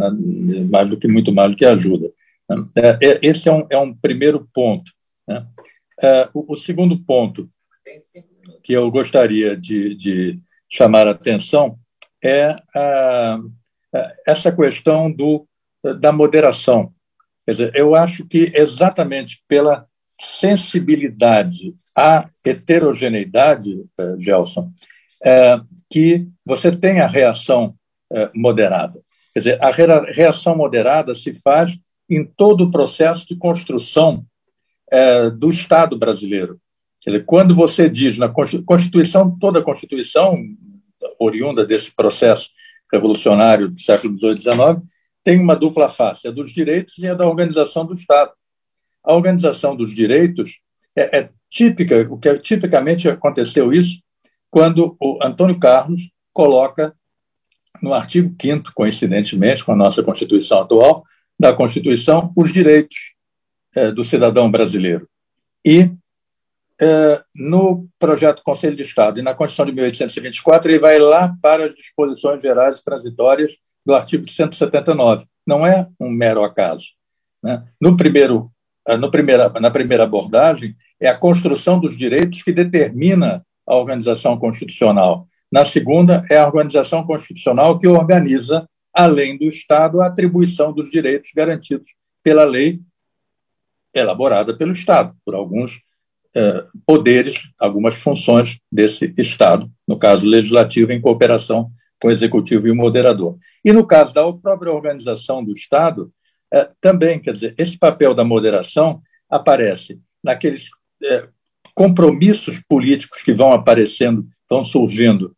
mais 0.70 0.90
do 0.90 0.98
que 0.98 1.08
muito 1.08 1.32
mais 1.32 1.52
do 1.52 1.58
que 1.58 1.66
ajuda. 1.66 2.12
Né. 2.50 2.68
É, 2.76 2.98
é, 3.02 3.20
esse 3.22 3.48
é 3.48 3.54
um, 3.54 3.68
é 3.70 3.78
um 3.78 3.94
primeiro 3.94 4.50
ponto. 4.52 4.92
Né? 5.28 5.46
É, 6.02 6.28
o, 6.34 6.54
o, 6.54 6.58
segundo 6.58 6.98
ponto 6.98 7.48
que 8.64 8.74
eu 8.74 8.90
gostaria 8.90 9.56
de, 9.56 9.96
de 9.96 10.40
chamar 10.68 11.08
a 11.08 11.12
atenção 11.12 11.78
é 12.28 12.58
a, 12.76 13.40
essa 14.26 14.52
questão 14.52 15.10
do, 15.10 15.48
da 16.00 16.12
moderação. 16.12 16.92
Quer 17.46 17.52
dizer, 17.52 17.76
eu 17.76 17.96
acho 17.96 18.28
que 18.28 18.52
exatamente 18.54 19.42
pela 19.48 19.88
sensibilidade 20.20 21.74
à 21.96 22.26
heterogeneidade, 22.46 23.86
Gelson, 24.20 24.72
é, 25.24 25.60
que 25.90 26.28
você 26.46 26.76
tem 26.76 27.00
a 27.00 27.08
reação 27.08 27.76
é, 28.12 28.30
moderada. 28.36 29.00
Quer 29.34 29.40
dizer, 29.40 29.64
a 29.64 29.70
reação 30.12 30.58
moderada 30.58 31.16
se 31.16 31.34
faz 31.40 31.78
em 32.10 32.26
todo 32.26 32.66
o 32.66 32.72
processo 32.72 33.26
de 33.28 33.36
construção 33.36 34.26
do 35.38 35.50
Estado 35.50 36.00
brasileiro. 36.00 36.58
Quer 37.02 37.12
dizer, 37.12 37.26
quando 37.26 37.54
você 37.54 37.90
diz 37.90 38.18
na 38.18 38.30
Constituição, 38.30 39.38
toda 39.38 39.60
a 39.60 39.64
Constituição, 39.64 40.42
oriunda 41.20 41.66
desse 41.66 41.94
processo 41.94 42.50
revolucionário 42.92 43.70
do 43.70 43.80
século 43.80 44.18
XVIII 44.18 44.36
e 44.36 44.40
XIX, 44.40 44.58
tem 45.24 45.40
uma 45.40 45.56
dupla 45.56 45.90
face, 45.90 46.28
a 46.28 46.32
dos 46.32 46.54
direitos 46.54 46.98
e 47.00 47.08
a 47.08 47.14
da 47.14 47.28
organização 47.28 47.86
do 47.86 47.94
Estado. 47.94 48.32
A 49.04 49.14
organização 49.14 49.76
dos 49.76 49.94
direitos 49.94 50.60
é, 50.96 51.20
é 51.20 51.30
típica, 51.50 52.08
o 52.10 52.18
que 52.18 52.38
tipicamente 52.40 53.10
aconteceu 53.10 53.74
isso 53.74 54.02
quando 54.50 54.96
o 55.00 55.20
Antônio 55.22 55.60
Carlos 55.60 56.10
coloca 56.34 56.96
no 57.82 57.94
artigo 57.94 58.36
5 58.42 58.72
coincidentemente 58.74 59.64
com 59.64 59.72
a 59.72 59.76
nossa 59.76 60.02
Constituição 60.02 60.62
atual, 60.62 61.04
da 61.40 61.54
Constituição, 61.54 62.32
os 62.36 62.52
direitos 62.52 63.16
é, 63.76 63.92
do 63.92 64.04
cidadão 64.04 64.50
brasileiro. 64.50 65.08
E 65.64 65.92
é, 66.80 67.22
no 67.36 67.88
projeto 67.98 68.44
Conselho 68.44 68.76
de 68.76 68.84
Estado 68.84 69.20
e 69.20 69.24
na 69.24 69.34
Constituição 69.34 69.66
de 69.66 69.72
1824, 69.72 70.72
ele 70.72 70.80
vai 70.80 71.00
lá 71.00 71.36
para 71.42 71.66
as 71.66 71.76
disposições 71.76 72.42
gerais 72.42 72.82
transitórias 72.82 73.54
do 73.86 73.96
artigo 73.96 74.30
179. 74.30 75.26
Não 75.46 75.66
é 75.66 75.88
um 76.00 76.10
mero 76.10 76.44
acaso. 76.44 76.86
Né? 77.42 77.64
No 77.80 77.96
primeiro, 77.98 78.52
é, 78.88 78.98
no 78.98 79.10
primeira, 79.10 79.50
na 79.60 79.72
primeira 79.72 80.04
abordagem, 80.04 80.76
é 81.00 81.08
a 81.08 81.18
construção 81.18 81.80
dos 81.80 81.98
direitos 81.98 82.44
que 82.44 82.52
determina 82.52 83.46
a 83.66 83.76
organização 83.76 84.38
constitucional. 84.38 85.26
Na 85.52 85.64
segunda, 85.64 86.24
é 86.30 86.38
a 86.38 86.46
organização 86.46 87.06
constitucional 87.06 87.80
que 87.80 87.88
organiza, 87.88 88.68
além 88.94 89.38
do 89.38 89.46
Estado, 89.46 90.02
a 90.02 90.08
atribuição 90.08 90.74
dos 90.74 90.92
direitos 90.92 91.32
garantidos 91.36 91.96
pela 92.24 92.44
lei 92.44 92.82
elaborada 93.94 94.56
pelo 94.56 94.74
Estado, 94.74 95.16
por 95.26 95.34
alguns 95.34 95.82
eh, 96.36 96.66
poderes, 96.86 97.50
algumas 97.60 97.96
funções 97.96 98.60
desse 98.72 99.14
Estado, 99.18 99.70
no 99.88 99.98
caso 99.98 100.26
legislativo, 100.26 100.92
em 100.92 101.02
cooperação 101.02 101.72
com 102.00 102.10
o 102.10 102.12
executivo 102.12 102.68
e 102.68 102.72
o 102.72 102.76
moderador. 102.76 103.38
E 103.64 103.74
no 103.74 103.86
caso 103.86 104.14
da 104.14 104.32
própria 104.34 104.72
organização 104.72 105.44
do 105.44 105.54
Estado, 105.54 106.12
eh, 106.54 106.70
também, 106.80 107.20
quer 107.20 107.34
dizer, 107.34 107.56
esse 107.58 107.78
papel 107.78 108.14
da 108.14 108.24
moderação 108.24 109.02
aparece 109.30 110.00
naqueles 110.24 110.70
eh, 111.04 111.28
compromissos 111.74 112.62
políticos 112.68 113.24
que 113.24 113.34
vão 113.34 113.52
aparecendo, 113.52 114.26
vão 114.50 114.64
surgindo, 114.64 115.36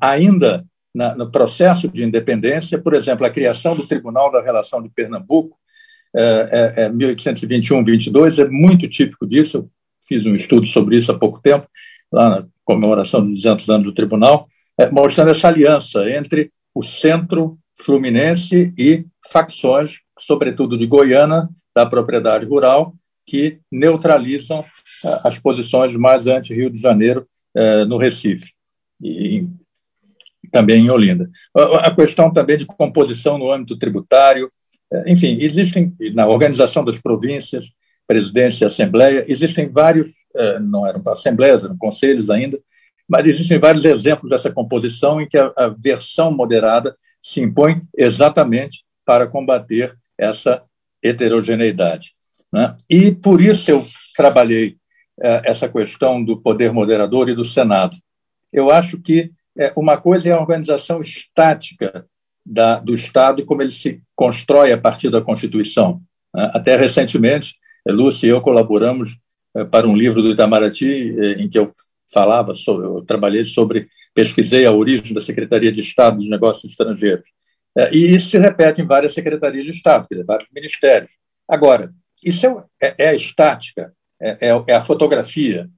ainda 0.00 0.62
na, 0.92 1.14
no 1.14 1.30
processo 1.30 1.86
de 1.86 2.02
independência, 2.02 2.78
por 2.78 2.94
exemplo, 2.94 3.24
a 3.24 3.30
criação 3.30 3.76
do 3.76 3.86
Tribunal 3.86 4.32
da 4.32 4.42
Relação 4.42 4.82
de 4.82 4.88
Pernambuco, 4.88 5.56
é, 6.14 6.74
é 6.76 6.90
1821-22, 6.90 8.44
é 8.44 8.48
muito 8.48 8.88
típico 8.88 9.26
disso. 9.26 9.70
Fiz 10.10 10.26
um 10.26 10.34
estudo 10.34 10.66
sobre 10.66 10.96
isso 10.96 11.12
há 11.12 11.16
pouco 11.16 11.40
tempo, 11.40 11.68
lá 12.12 12.30
na 12.30 12.46
comemoração 12.64 13.24
dos 13.24 13.44
200 13.44 13.70
anos 13.70 13.84
do 13.84 13.94
Tribunal, 13.94 14.48
é, 14.76 14.90
mostrando 14.90 15.30
essa 15.30 15.46
aliança 15.46 16.10
entre 16.10 16.50
o 16.74 16.82
centro 16.82 17.56
fluminense 17.78 18.74
e 18.76 19.04
facções, 19.30 20.00
sobretudo 20.18 20.76
de 20.76 20.84
Goiânia, 20.84 21.48
da 21.72 21.86
propriedade 21.86 22.44
rural, 22.44 22.92
que 23.24 23.60
neutralizam 23.70 24.64
eh, 25.04 25.20
as 25.22 25.38
posições 25.38 25.96
mais 25.96 26.26
anti-Rio 26.26 26.68
de 26.68 26.80
Janeiro 26.80 27.26
eh, 27.54 27.84
no 27.84 27.96
Recife. 27.96 28.52
E 29.00 29.46
também 30.50 30.84
em 30.84 30.90
Olinda. 30.90 31.30
A 31.54 31.94
questão 31.94 32.32
também 32.32 32.58
de 32.58 32.66
composição 32.66 33.38
no 33.38 33.52
âmbito 33.52 33.78
tributário, 33.78 34.50
enfim, 35.06 35.38
existem, 35.40 35.94
na 36.12 36.26
organização 36.26 36.84
das 36.84 36.98
províncias, 36.98 37.66
presidência 38.10 38.66
assembleia, 38.66 39.24
existem 39.28 39.68
vários, 39.68 40.10
não 40.62 40.84
eram 40.84 41.00
assembleias, 41.06 41.62
eram 41.62 41.78
conselhos 41.78 42.28
ainda, 42.28 42.58
mas 43.08 43.24
existem 43.24 43.56
vários 43.56 43.84
exemplos 43.84 44.28
dessa 44.28 44.50
composição 44.50 45.20
em 45.20 45.28
que 45.28 45.38
a, 45.38 45.52
a 45.56 45.68
versão 45.68 46.32
moderada 46.32 46.96
se 47.22 47.40
impõe 47.40 47.82
exatamente 47.96 48.84
para 49.04 49.28
combater 49.28 49.96
essa 50.18 50.60
heterogeneidade. 51.00 52.14
Né? 52.52 52.76
E 52.88 53.12
por 53.12 53.40
isso 53.40 53.70
eu 53.70 53.86
trabalhei 54.16 54.76
eh, 55.20 55.42
essa 55.44 55.68
questão 55.68 56.22
do 56.22 56.36
poder 56.40 56.72
moderador 56.72 57.28
e 57.28 57.34
do 57.34 57.44
Senado. 57.44 57.96
Eu 58.52 58.72
acho 58.72 59.00
que 59.00 59.30
eh, 59.56 59.72
uma 59.76 59.96
coisa 59.96 60.28
é 60.28 60.32
a 60.32 60.40
organização 60.40 61.00
estática 61.00 62.06
da, 62.44 62.80
do 62.80 62.92
Estado 62.92 63.44
como 63.44 63.62
ele 63.62 63.70
se 63.70 64.02
constrói 64.16 64.72
a 64.72 64.78
partir 64.78 65.10
da 65.10 65.20
Constituição. 65.20 66.00
Né? 66.34 66.50
Até 66.54 66.76
recentemente, 66.76 67.54
eh, 67.54 67.59
Lúcia 67.86 68.26
e 68.26 68.30
eu 68.30 68.40
colaboramos 68.40 69.16
para 69.70 69.88
um 69.88 69.96
livro 69.96 70.22
do 70.22 70.30
Itamaraty 70.30 71.16
em 71.38 71.48
que 71.48 71.58
eu 71.58 71.70
falava 72.12 72.54
sobre, 72.54 72.86
eu 72.86 73.02
trabalhei 73.02 73.44
sobre, 73.44 73.88
pesquisei 74.14 74.66
a 74.66 74.72
origem 74.72 75.14
da 75.14 75.20
Secretaria 75.20 75.72
de 75.72 75.80
Estado 75.80 76.18
dos 76.18 76.28
Negócios 76.28 76.70
Estrangeiros. 76.70 77.28
E 77.92 78.14
isso 78.14 78.30
se 78.30 78.38
repete 78.38 78.80
em 78.80 78.86
várias 78.86 79.14
secretarias 79.14 79.64
de 79.64 79.70
Estado, 79.70 80.06
vários 80.26 80.48
ministérios. 80.52 81.10
Agora, 81.48 81.92
isso 82.22 82.46
é, 82.46 82.60
é, 82.82 82.94
é 82.98 83.08
a 83.08 83.14
estática, 83.14 83.92
é, 84.20 84.48
é, 84.48 84.64
é, 84.68 84.74
a 84.74 84.80
fotografia. 84.80 85.68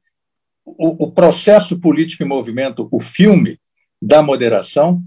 O, 0.64 1.06
o, 1.06 1.12
processo 1.12 1.80
político 1.80 2.22
em 2.22 2.26
movimento, 2.26 2.88
o 2.90 3.00
filme 3.00 3.58
da 4.00 4.22
moderação, 4.22 5.02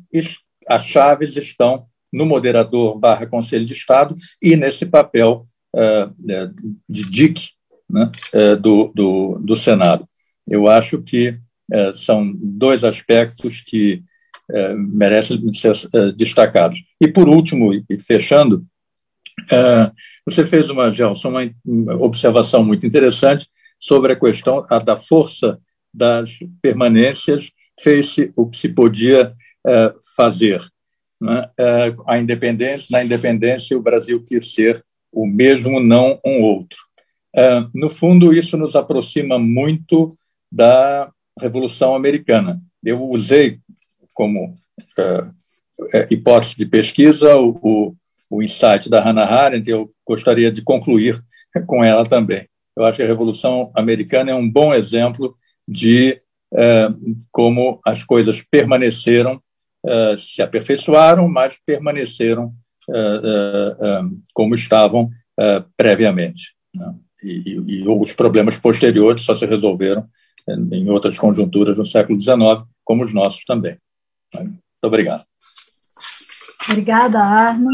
as 0.68 0.86
chaves 0.86 1.38
estão 1.38 1.86
no 2.12 2.26
moderador 2.26 2.98
barra 2.98 3.28
Conselho 3.28 3.66
de 3.66 3.74
Estado 3.74 4.16
e 4.42 4.56
nesse 4.56 4.86
papel 4.86 5.46
de 6.88 7.10
DIC 7.10 7.50
né, 7.90 8.12
uh, 8.34 8.56
do, 8.58 8.92
do, 8.96 9.40
do, 9.44 9.56
Senado. 9.56 10.08
Eu 10.48 10.68
acho 10.68 11.02
que 11.02 11.38
são 11.96 12.32
dois 12.36 12.84
aspectos 12.84 13.60
que 13.60 14.04
merecem 14.78 15.52
ser 15.52 15.74
destacados. 16.16 16.80
E, 17.02 17.08
por 17.08 17.28
último, 17.28 17.74
e 17.74 18.00
fechando, 18.00 18.64
você 20.24 20.46
fez 20.46 20.70
uma, 20.70 20.94
Gelson, 20.94 21.30
uma 21.66 21.96
observação 21.96 22.64
muito 22.64 22.86
interessante 22.86 23.48
sobre 23.80 24.14
a 24.14 24.16
questão 24.16 24.64
da 24.86 24.96
força 24.96 25.60
das 25.92 26.38
permanências, 26.62 27.50
fez-se 27.82 28.32
o 28.36 28.48
que 28.48 28.58
se 28.58 28.70
podia 28.70 29.34
fazer. 30.16 30.62
Né? 31.20 31.50
A 32.06 32.20
independência, 32.20 32.88
na 32.92 33.04
independência, 33.04 33.76
o 33.76 33.82
Brasil 33.82 34.24
quis 34.24 34.54
ser 34.54 34.85
o 35.16 35.26
mesmo, 35.26 35.80
não 35.80 36.20
um 36.26 36.42
outro. 36.42 36.78
Uh, 37.36 37.70
no 37.74 37.90
fundo, 37.90 38.34
isso 38.34 38.58
nos 38.58 38.76
aproxima 38.76 39.40
muito 39.40 40.10
da 40.52 41.10
Revolução 41.40 41.96
Americana. 41.96 42.62
Eu 42.84 43.04
usei 43.10 43.60
como 44.14 44.54
hipótese 46.10 46.56
de 46.56 46.66
pesquisa 46.66 47.36
o, 47.36 47.58
o 47.62 47.96
o 48.30 48.44
insight 48.44 48.90
da 48.90 49.02
Hannah 49.02 49.26
Arendt, 49.26 49.70
eu 49.70 49.92
gostaria 50.06 50.52
de 50.52 50.62
concluir 50.62 51.24
com 51.68 51.84
ela 51.84 52.06
também. 52.06 52.48
Eu 52.76 52.84
acho 52.84 52.98
que 52.98 53.04
a 53.04 53.08
Revolução 53.08 53.72
Americana 53.76 54.32
é 54.32 54.36
um 54.36 54.50
bom 54.50 54.74
exemplo 54.74 55.36
de 55.68 56.20
eh, 56.54 56.90
como 57.32 57.80
as 57.86 58.04
coisas 58.04 58.42
permaneceram, 58.42 59.42
se 60.18 60.42
aperfeiçoaram, 60.42 61.28
mas 61.28 61.60
permaneceram 61.64 62.52
como 64.34 64.56
estavam 64.56 65.10
previamente. 65.76 66.56
Né? 66.74 66.96
E, 67.24 67.32
e, 67.46 67.82
e, 67.82 67.88
os 67.88 68.14
problemas 68.14 68.60
posteriores 68.60 69.24
só 69.24 69.34
se 69.34 69.46
resolveram 69.46 70.08
em 70.48 70.90
outras 70.90 71.18
conjunturas 71.18 71.78
no 71.78 71.86
século 71.86 72.20
XIX, 72.20 72.64
como 72.84 73.04
os 73.04 73.14
nossos 73.14 73.44
também. 73.46 73.76
Muito 74.34 74.60
obrigado. 74.84 75.24
Obrigada, 76.70 77.20
Arno. 77.20 77.70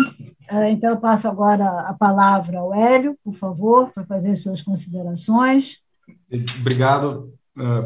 Então, 0.69 0.89
eu 0.89 0.97
passo 0.97 1.27
agora 1.27 1.65
a 1.81 1.93
palavra 1.93 2.59
ao 2.59 2.73
Hélio, 2.73 3.17
por 3.23 3.33
favor, 3.33 3.91
para 3.93 4.05
fazer 4.05 4.35
suas 4.35 4.61
considerações. 4.61 5.79
Obrigado, 6.59 7.33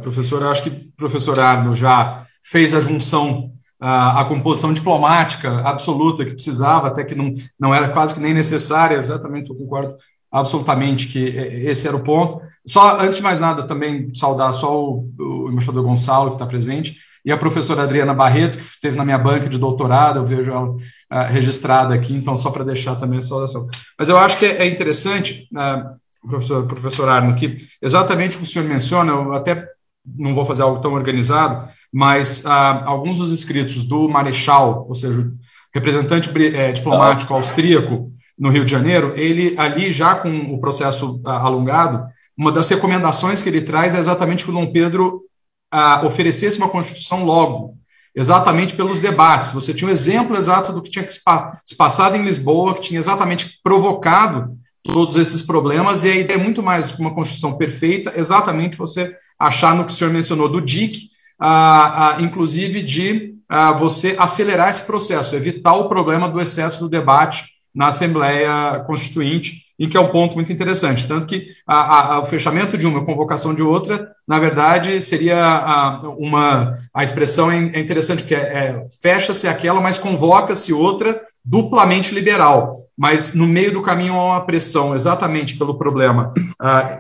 professor. 0.01 0.41
Eu 0.41 0.49
acho 0.49 0.63
que 0.63 0.69
o 0.69 0.91
professor 0.95 1.39
Arno 1.39 1.75
já 1.75 2.25
fez 2.43 2.73
a 2.73 2.81
junção, 2.81 3.53
a 3.79 4.25
composição 4.25 4.73
diplomática 4.73 5.59
absoluta 5.61 6.25
que 6.25 6.33
precisava, 6.33 6.87
até 6.87 7.03
que 7.03 7.15
não, 7.15 7.33
não 7.59 7.73
era 7.73 7.89
quase 7.89 8.13
que 8.13 8.21
nem 8.21 8.33
necessária, 8.33 8.97
exatamente, 8.97 9.49
eu 9.49 9.55
concordo 9.55 9.95
absolutamente 10.31 11.07
que 11.07 11.19
esse 11.19 11.87
era 11.87 11.95
o 11.95 12.03
ponto. 12.03 12.41
Só, 12.65 12.97
antes 12.99 13.17
de 13.17 13.23
mais 13.23 13.39
nada, 13.39 13.63
também 13.63 14.13
saudar 14.13 14.51
só 14.53 14.83
o, 14.83 15.09
o 15.19 15.49
embaixador 15.51 15.83
Gonçalo, 15.83 16.31
que 16.31 16.35
está 16.35 16.45
presente, 16.45 16.97
e 17.23 17.31
a 17.31 17.37
professora 17.37 17.83
Adriana 17.83 18.13
Barreto, 18.13 18.57
que 18.57 18.63
esteve 18.63 18.97
na 18.97 19.05
minha 19.05 19.17
banca 19.17 19.49
de 19.49 19.57
doutorado, 19.57 20.19
eu 20.19 20.25
vejo 20.25 20.51
ela 20.51 20.69
uh, 20.69 21.31
registrada 21.31 21.93
aqui, 21.93 22.13
então 22.13 22.37
só 22.37 22.51
para 22.51 22.63
deixar 22.63 22.95
também 22.97 23.19
a 23.19 23.23
saudação. 23.23 23.67
Mas 23.97 24.09
eu 24.09 24.17
acho 24.17 24.37
que 24.37 24.45
é, 24.45 24.63
é 24.63 24.67
interessante, 24.67 25.47
uh, 25.53 26.27
professor, 26.27 26.67
professor 26.67 27.09
Arno, 27.09 27.35
que 27.35 27.57
exatamente 27.81 28.35
o 28.35 28.39
que 28.39 28.45
o 28.45 28.47
senhor 28.47 28.67
menciona, 28.67 29.11
eu 29.11 29.33
até 29.33 29.67
não 30.05 30.35
vou 30.35 30.45
fazer 30.45 30.61
algo 30.61 30.79
tão 30.79 30.93
organizado, 30.93 31.67
mas 31.95 32.43
uh, 32.43 32.83
alguns 32.83 33.19
dos 33.19 33.31
escritos 33.31 33.83
do 33.83 34.09
Marechal, 34.09 34.85
ou 34.85 34.93
seja, 34.93 35.31
representante 35.73 36.29
é, 36.53 36.73
diplomático 36.73 37.33
austríaco 37.33 38.11
no 38.37 38.49
Rio 38.49 38.65
de 38.65 38.71
Janeiro, 38.71 39.13
ele 39.15 39.55
ali 39.57 39.93
já 39.93 40.13
com 40.13 40.29
o 40.53 40.59
processo 40.59 41.21
alongado, 41.23 42.05
uma 42.37 42.51
das 42.51 42.67
recomendações 42.67 43.41
que 43.41 43.47
ele 43.47 43.61
traz 43.61 43.95
é 43.95 43.99
exatamente 43.99 44.43
que 44.43 44.49
o 44.49 44.53
Dom 44.53 44.73
Pedro 44.73 45.21
uh, 45.73 46.05
oferecesse 46.05 46.57
uma 46.57 46.67
Constituição 46.67 47.23
logo, 47.23 47.77
exatamente 48.13 48.75
pelos 48.75 48.99
debates. 48.99 49.53
Você 49.53 49.73
tinha 49.73 49.87
um 49.87 49.93
exemplo 49.93 50.35
exato 50.35 50.73
do 50.73 50.81
que 50.81 50.91
tinha 50.91 51.07
se 51.09 51.77
passado 51.77 52.17
em 52.17 52.25
Lisboa, 52.25 52.73
que 52.73 52.81
tinha 52.81 52.99
exatamente 52.99 53.57
provocado 53.63 54.53
todos 54.83 55.15
esses 55.15 55.41
problemas, 55.41 56.03
e 56.03 56.11
a 56.11 56.15
ideia 56.17 56.37
é 56.37 56.43
muito 56.43 56.61
mais 56.61 56.91
que 56.91 56.99
uma 56.99 57.15
Constituição 57.15 57.57
perfeita, 57.57 58.11
exatamente 58.17 58.77
você 58.77 59.15
achar 59.39 59.77
no 59.77 59.85
que 59.85 59.93
o 59.93 59.95
senhor 59.95 60.11
mencionou 60.11 60.49
do 60.49 60.59
DIC, 60.59 61.14
uh, 61.41 62.19
uh, 62.19 62.21
inclusive 62.23 62.81
de 62.81 63.35
uh, 63.51 63.77
você 63.77 64.15
acelerar 64.17 64.69
esse 64.69 64.85
processo, 64.85 65.35
evitar 65.35 65.73
o 65.73 65.89
problema 65.89 66.29
do 66.29 66.41
excesso 66.41 66.79
do 66.79 66.89
debate 66.89 67.55
na 67.73 67.87
Assembleia 67.87 68.83
Constituinte, 68.87 69.65
em 69.77 69.89
que 69.89 69.97
é 69.97 69.99
um 69.99 70.07
ponto 70.07 70.35
muito 70.35 70.51
interessante. 70.51 71.05
Tanto 71.05 71.27
que 71.27 71.47
a, 71.67 72.15
a, 72.15 72.19
o 72.19 72.25
fechamento 72.25 72.77
de 72.77 72.87
uma, 72.87 73.01
a 73.01 73.05
convocação 73.05 73.53
de 73.53 73.61
outra, 73.61 74.09
na 74.25 74.39
verdade, 74.39 75.01
seria 75.01 75.37
a, 75.37 76.01
uma. 76.17 76.73
A 76.93 77.03
expressão 77.03 77.51
é, 77.51 77.57
interessante, 77.57 78.23
porque 78.23 78.35
é, 78.35 78.39
é, 78.39 78.87
fecha-se 79.01 79.47
aquela, 79.47 79.81
mas 79.81 79.97
convoca-se 79.97 80.71
outra 80.71 81.21
duplamente 81.43 82.15
liberal. 82.15 82.71
Mas 82.97 83.33
no 83.33 83.45
meio 83.45 83.73
do 83.73 83.81
caminho 83.81 84.13
há 84.13 84.25
uma 84.25 84.45
pressão, 84.45 84.95
exatamente 84.95 85.57
pelo 85.57 85.77
problema 85.77 86.33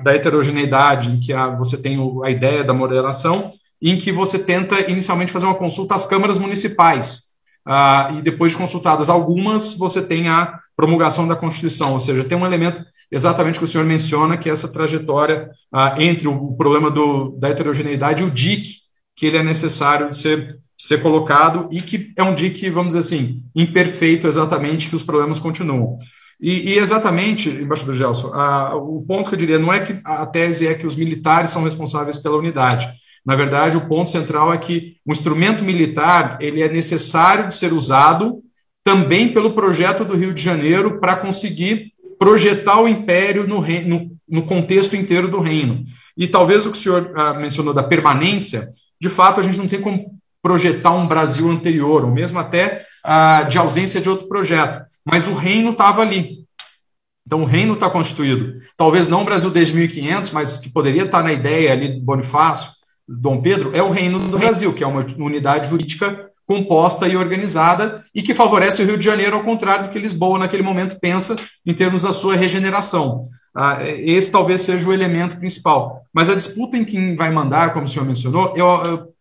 da 0.03 0.13
heterogeneidade, 0.13 1.09
em 1.09 1.19
que 1.19 1.33
você 1.57 1.77
tem 1.77 1.97
a 2.23 2.29
ideia 2.29 2.63
da 2.63 2.73
moderação, 2.73 3.49
em 3.85 3.97
que 3.97 4.11
você 4.11 4.39
tenta 4.39 4.89
inicialmente 4.89 5.31
fazer 5.31 5.45
uma 5.45 5.53
consulta 5.53 5.93
às 5.93 6.07
câmaras 6.07 6.39
municipais. 6.39 7.35
Uh, 7.67 8.17
e 8.17 8.21
depois 8.23 8.51
de 8.51 8.57
consultadas 8.57 9.09
algumas, 9.09 9.77
você 9.77 10.01
tem 10.01 10.27
a 10.27 10.59
promulgação 10.75 11.27
da 11.27 11.35
Constituição, 11.35 11.93
ou 11.93 11.99
seja, 11.99 12.23
tem 12.23 12.37
um 12.37 12.45
elemento 12.45 12.83
exatamente 13.11 13.59
que 13.59 13.65
o 13.65 13.67
senhor 13.67 13.85
menciona, 13.85 14.37
que 14.37 14.49
é 14.49 14.51
essa 14.51 14.67
trajetória 14.67 15.51
uh, 15.73 16.01
entre 16.01 16.27
o 16.27 16.53
problema 16.53 16.89
do, 16.89 17.37
da 17.37 17.49
heterogeneidade 17.49 18.23
e 18.23 18.25
o 18.25 18.31
DIC, 18.31 18.65
que 19.15 19.27
ele 19.27 19.37
é 19.37 19.43
necessário 19.43 20.09
de 20.09 20.17
ser, 20.17 20.59
ser 20.75 21.03
colocado 21.03 21.69
e 21.71 21.79
que 21.79 22.11
é 22.17 22.23
um 22.23 22.33
DIC, 22.33 22.69
vamos 22.71 22.95
dizer 22.95 22.99
assim, 22.99 23.43
imperfeito 23.55 24.27
exatamente, 24.27 24.89
que 24.89 24.95
os 24.95 25.03
problemas 25.03 25.37
continuam. 25.37 25.95
E, 26.41 26.71
e 26.73 26.77
exatamente, 26.79 27.49
embaixador 27.49 27.93
Gelson, 27.93 28.29
uh, 28.29 28.75
o 28.75 29.05
ponto 29.05 29.29
que 29.29 29.35
eu 29.35 29.39
diria 29.39 29.59
não 29.59 29.71
é 29.71 29.79
que 29.79 29.99
a 30.03 30.25
tese 30.25 30.67
é 30.67 30.73
que 30.73 30.87
os 30.87 30.95
militares 30.95 31.51
são 31.51 31.63
responsáveis 31.63 32.17
pela 32.17 32.37
unidade. 32.37 33.04
Na 33.25 33.35
verdade, 33.35 33.75
o 33.75 33.87
ponto 33.87 34.09
central 34.09 34.53
é 34.53 34.57
que 34.57 34.97
o 35.05 35.11
instrumento 35.11 35.63
militar 35.63 36.37
ele 36.39 36.61
é 36.61 36.69
necessário 36.69 37.49
de 37.49 37.55
ser 37.55 37.73
usado 37.73 38.39
também 38.83 39.33
pelo 39.33 39.53
projeto 39.53 40.05
do 40.05 40.15
Rio 40.15 40.31
de 40.31 40.43
Janeiro 40.43 40.99
para 40.99 41.15
conseguir 41.15 41.91
projetar 42.19 42.79
o 42.79 42.87
império 42.87 43.47
no, 43.47 43.63
no, 44.29 44.45
contexto 44.45 44.95
inteiro 44.95 45.27
do 45.27 45.39
reino. 45.39 45.83
E 46.15 46.27
talvez 46.27 46.65
o 46.65 46.71
que 46.71 46.77
o 46.77 46.79
senhor 46.79 47.11
ah, 47.15 47.33
mencionou 47.33 47.73
da 47.73 47.81
permanência, 47.81 48.69
de 49.01 49.09
fato, 49.09 49.39
a 49.39 49.43
gente 49.43 49.57
não 49.57 49.67
tem 49.67 49.81
como 49.81 50.15
projetar 50.41 50.91
um 50.91 51.07
Brasil 51.07 51.49
anterior, 51.49 52.05
ou 52.05 52.11
mesmo 52.11 52.37
até 52.37 52.83
ah, 53.03 53.41
de 53.43 53.57
ausência 53.57 53.99
de 53.99 54.07
outro 54.07 54.27
projeto. 54.27 54.85
Mas 55.03 55.27
o 55.27 55.33
reino 55.33 55.71
estava 55.71 56.03
ali. 56.03 56.45
Então, 57.25 57.41
o 57.41 57.45
reino 57.45 57.73
está 57.73 57.89
constituído. 57.89 58.59
Talvez 58.77 59.07
não 59.07 59.23
o 59.23 59.25
Brasil 59.25 59.49
desde 59.49 59.75
1500, 59.75 60.29
mas 60.29 60.59
que 60.59 60.69
poderia 60.69 61.05
estar 61.05 61.23
na 61.23 61.33
ideia 61.33 61.71
ali 61.71 61.95
do 61.95 62.01
Bonifácio, 62.01 62.69
Dom 63.07 63.41
Pedro, 63.41 63.71
é 63.75 63.83
o 63.83 63.91
reino 63.91 64.19
do 64.19 64.37
Brasil, 64.37 64.73
que 64.73 64.83
é 64.83 64.87
uma 64.87 65.05
unidade 65.17 65.69
jurídica 65.69 66.31
composta 66.45 67.07
e 67.07 67.17
organizada 67.17 68.03
e 68.13 68.21
que 68.21 68.33
favorece 68.33 68.81
o 68.81 68.85
Rio 68.85 68.97
de 68.97 69.05
Janeiro, 69.05 69.35
ao 69.35 69.43
contrário 69.43 69.85
do 69.85 69.89
que 69.89 69.99
Lisboa, 69.99 70.39
naquele 70.39 70.63
momento, 70.63 70.99
pensa 70.99 71.35
em 71.65 71.73
termos 71.73 72.03
da 72.03 72.13
sua 72.13 72.35
regeneração. 72.35 73.19
Ah, 73.55 73.77
esse 73.83 74.31
talvez 74.31 74.61
seja 74.61 74.87
o 74.87 74.93
elemento 74.93 75.37
principal. 75.37 76.03
Mas 76.13 76.29
a 76.29 76.35
disputa 76.35 76.77
em 76.77 76.85
quem 76.85 77.15
vai 77.15 77.31
mandar, 77.31 77.73
como 77.73 77.85
o 77.85 77.87
senhor 77.87 78.05
mencionou, 78.05 78.53
eu, 78.55 78.65
eu 78.83 79.13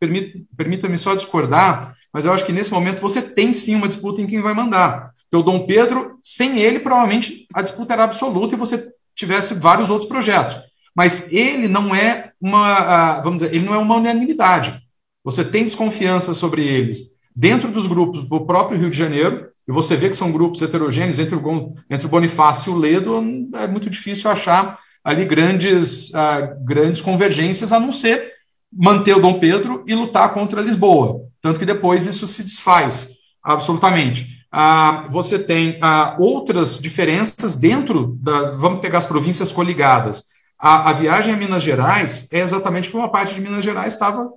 permita-me 0.56 0.98
só 0.98 1.15
discordar, 1.15 1.94
mas 2.12 2.27
eu 2.27 2.32
acho 2.32 2.44
que 2.44 2.52
nesse 2.52 2.73
momento 2.73 3.01
você 3.01 3.23
tem 3.23 3.52
sim 3.52 3.74
uma 3.74 3.89
disputa 3.89 4.20
em 4.20 4.27
quem 4.27 4.43
vai 4.43 4.52
mandar. 4.52 5.12
Porque 5.31 5.36
o 5.36 5.43
Dom 5.43 5.66
Pedro, 5.66 6.19
sem 6.23 6.59
ele, 6.59 6.81
provavelmente 6.81 7.47
a 7.55 7.62
disputa 7.62 7.93
era 7.93 8.05
absoluta 8.05 8.55
e 8.55 8.59
você 8.59 8.93
tivesse 9.15 9.55
vários 9.55 9.89
outros 9.89 10.09
projetos. 10.09 10.56
Mas 10.94 11.32
ele 11.32 11.68
não 11.68 11.94
é 11.94 12.30
uma, 12.40 13.20
vamos 13.20 13.42
dizer, 13.42 13.54
ele 13.54 13.64
não 13.64 13.74
é 13.74 13.78
uma 13.78 13.96
unanimidade. 13.96 14.80
Você 15.24 15.44
tem 15.44 15.64
desconfiança 15.64 16.34
sobre 16.34 16.64
eles 16.64 17.14
dentro 17.34 17.70
dos 17.70 17.86
grupos 17.86 18.22
do 18.24 18.46
próprio 18.46 18.78
Rio 18.78 18.90
de 18.90 18.96
Janeiro, 18.96 19.48
e 19.66 19.72
você 19.72 19.96
vê 19.96 20.08
que 20.08 20.16
são 20.16 20.30
grupos 20.30 20.62
heterogêneos, 20.62 21.18
entre 21.18 21.34
o, 21.34 21.72
entre 21.90 22.06
o 22.06 22.10
Bonifácio 22.10 22.72
e 22.72 22.74
o 22.76 22.78
Ledo, 22.78 23.48
é 23.54 23.66
muito 23.66 23.90
difícil 23.90 24.30
achar 24.30 24.78
ali 25.02 25.24
grandes, 25.24 26.10
uh, 26.10 26.64
grandes 26.64 27.00
convergências, 27.00 27.72
a 27.72 27.80
não 27.80 27.90
ser 27.90 28.32
manter 28.72 29.16
o 29.16 29.20
Dom 29.20 29.38
Pedro 29.38 29.82
e 29.86 29.94
lutar 29.94 30.32
contra 30.32 30.60
Lisboa. 30.60 31.22
Tanto 31.40 31.58
que 31.58 31.66
depois 31.66 32.06
isso 32.06 32.26
se 32.26 32.42
desfaz, 32.42 33.10
absolutamente. 33.42 34.44
Uh, 34.54 35.10
você 35.10 35.38
tem 35.38 35.78
uh, 35.78 36.20
outras 36.22 36.78
diferenças 36.78 37.56
dentro 37.56 38.16
da. 38.20 38.52
Vamos 38.52 38.80
pegar 38.80 38.98
as 38.98 39.06
províncias 39.06 39.52
coligadas. 39.52 40.34
A, 40.65 40.89
a 40.89 40.93
viagem 40.95 41.35
a 41.35 41.36
Minas 41.36 41.62
Gerais 41.62 42.27
é 42.32 42.41
exatamente 42.41 42.89
porque 42.89 42.97
uma 42.97 43.12
parte 43.12 43.35
de 43.35 43.41
Minas 43.43 43.62
Gerais 43.62 43.93
estava 43.93 44.31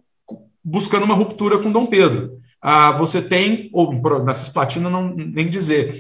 buscando 0.62 1.06
uma 1.06 1.16
ruptura 1.16 1.58
com 1.58 1.72
Dom 1.72 1.86
Pedro. 1.86 2.32
Ah, 2.62 2.92
você 2.92 3.22
tem, 3.22 3.70
ou 3.72 3.94
na 4.26 4.34
Cisplatina 4.34 4.90
não 4.90 5.16
nem 5.16 5.48
dizer, 5.48 5.96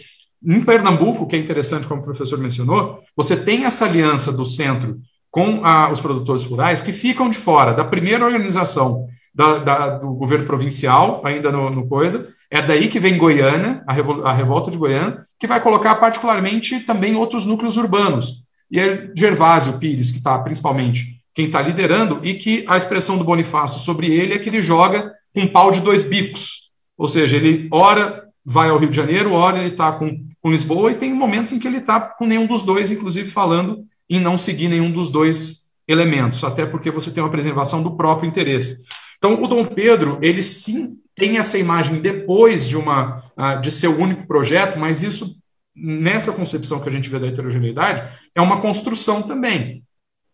em 0.45 0.59
Pernambuco, 0.59 1.25
que 1.27 1.37
é 1.37 1.39
interessante, 1.39 1.87
como 1.87 2.01
o 2.01 2.03
professor 2.03 2.37
mencionou, 2.39 2.99
você 3.15 3.37
tem 3.37 3.63
essa 3.63 3.85
aliança 3.85 4.29
do 4.29 4.43
centro 4.43 4.99
com 5.31 5.61
ah, 5.63 5.89
os 5.93 6.01
produtores 6.01 6.43
rurais 6.43 6.81
que 6.81 6.91
ficam 6.91 7.29
de 7.29 7.37
fora 7.37 7.73
da 7.73 7.85
primeira 7.85 8.25
organização 8.25 9.07
da, 9.33 9.59
da, 9.59 9.89
do 9.91 10.13
governo 10.13 10.43
provincial, 10.43 11.21
ainda 11.23 11.53
no, 11.53 11.69
no, 11.69 11.87
coisa. 11.87 12.27
É 12.51 12.61
daí 12.61 12.89
que 12.89 12.99
vem 12.99 13.17
Goiânia, 13.17 13.81
a, 13.87 13.93
revol, 13.93 14.27
a 14.27 14.33
revolta 14.33 14.69
de 14.69 14.77
Goiânia, 14.77 15.21
que 15.39 15.47
vai 15.47 15.61
colocar 15.61 15.95
particularmente 15.95 16.81
também 16.81 17.15
outros 17.15 17.45
núcleos 17.45 17.77
urbanos. 17.77 18.46
E 18.69 18.79
é 18.79 19.11
Gervásio 19.15 19.77
Pires, 19.77 20.11
que 20.11 20.17
está 20.17 20.37
principalmente 20.39 21.17
quem 21.33 21.45
está 21.45 21.61
liderando, 21.61 22.19
e 22.23 22.33
que 22.33 22.65
a 22.67 22.75
expressão 22.75 23.17
do 23.17 23.23
Bonifácio 23.23 23.79
sobre 23.79 24.07
ele 24.07 24.33
é 24.33 24.39
que 24.39 24.49
ele 24.49 24.61
joga 24.61 25.13
um 25.35 25.47
pau 25.47 25.69
de 25.71 25.81
dois 25.81 26.03
bicos. 26.03 26.71
Ou 26.97 27.07
seja, 27.07 27.37
ele 27.37 27.67
ora 27.71 28.23
vai 28.43 28.69
ao 28.69 28.77
Rio 28.77 28.89
de 28.89 28.95
Janeiro, 28.95 29.33
ora 29.33 29.59
ele 29.59 29.69
está 29.69 29.91
com, 29.91 30.09
com 30.41 30.51
Lisboa, 30.51 30.91
e 30.91 30.95
tem 30.95 31.13
momentos 31.13 31.51
em 31.51 31.59
que 31.59 31.67
ele 31.67 31.77
está 31.77 31.99
com 31.99 32.25
nenhum 32.25 32.47
dos 32.47 32.63
dois, 32.63 32.89
inclusive 32.89 33.29
falando 33.29 33.85
em 34.09 34.19
não 34.19 34.37
seguir 34.37 34.69
nenhum 34.69 34.91
dos 34.91 35.09
dois 35.09 35.67
elementos, 35.87 36.43
até 36.43 36.65
porque 36.65 36.89
você 36.89 37.11
tem 37.11 37.21
uma 37.21 37.29
preservação 37.29 37.83
do 37.83 37.95
próprio 37.95 38.27
interesse. 38.27 38.85
Então, 39.17 39.41
o 39.41 39.47
Dom 39.47 39.65
Pedro, 39.65 40.17
ele 40.21 40.43
sim 40.43 40.91
tem 41.15 41.37
essa 41.37 41.57
imagem 41.57 41.99
depois 41.99 42.67
de 42.67 42.77
uma 42.77 43.23
uh, 43.37 43.59
de 43.59 43.71
ser 43.71 43.87
o 43.87 43.99
único 43.99 44.27
projeto, 44.27 44.77
mas 44.77 45.01
isso 45.01 45.37
nessa 45.77 46.33
concepção 46.33 46.79
que 46.79 46.89
a 46.89 46.91
gente 46.91 47.09
vê 47.09 47.19
da 47.19 47.27
heterogeneidade 47.27 48.03
é 48.33 48.41
uma 48.41 48.59
construção 48.59 49.21
também. 49.21 49.83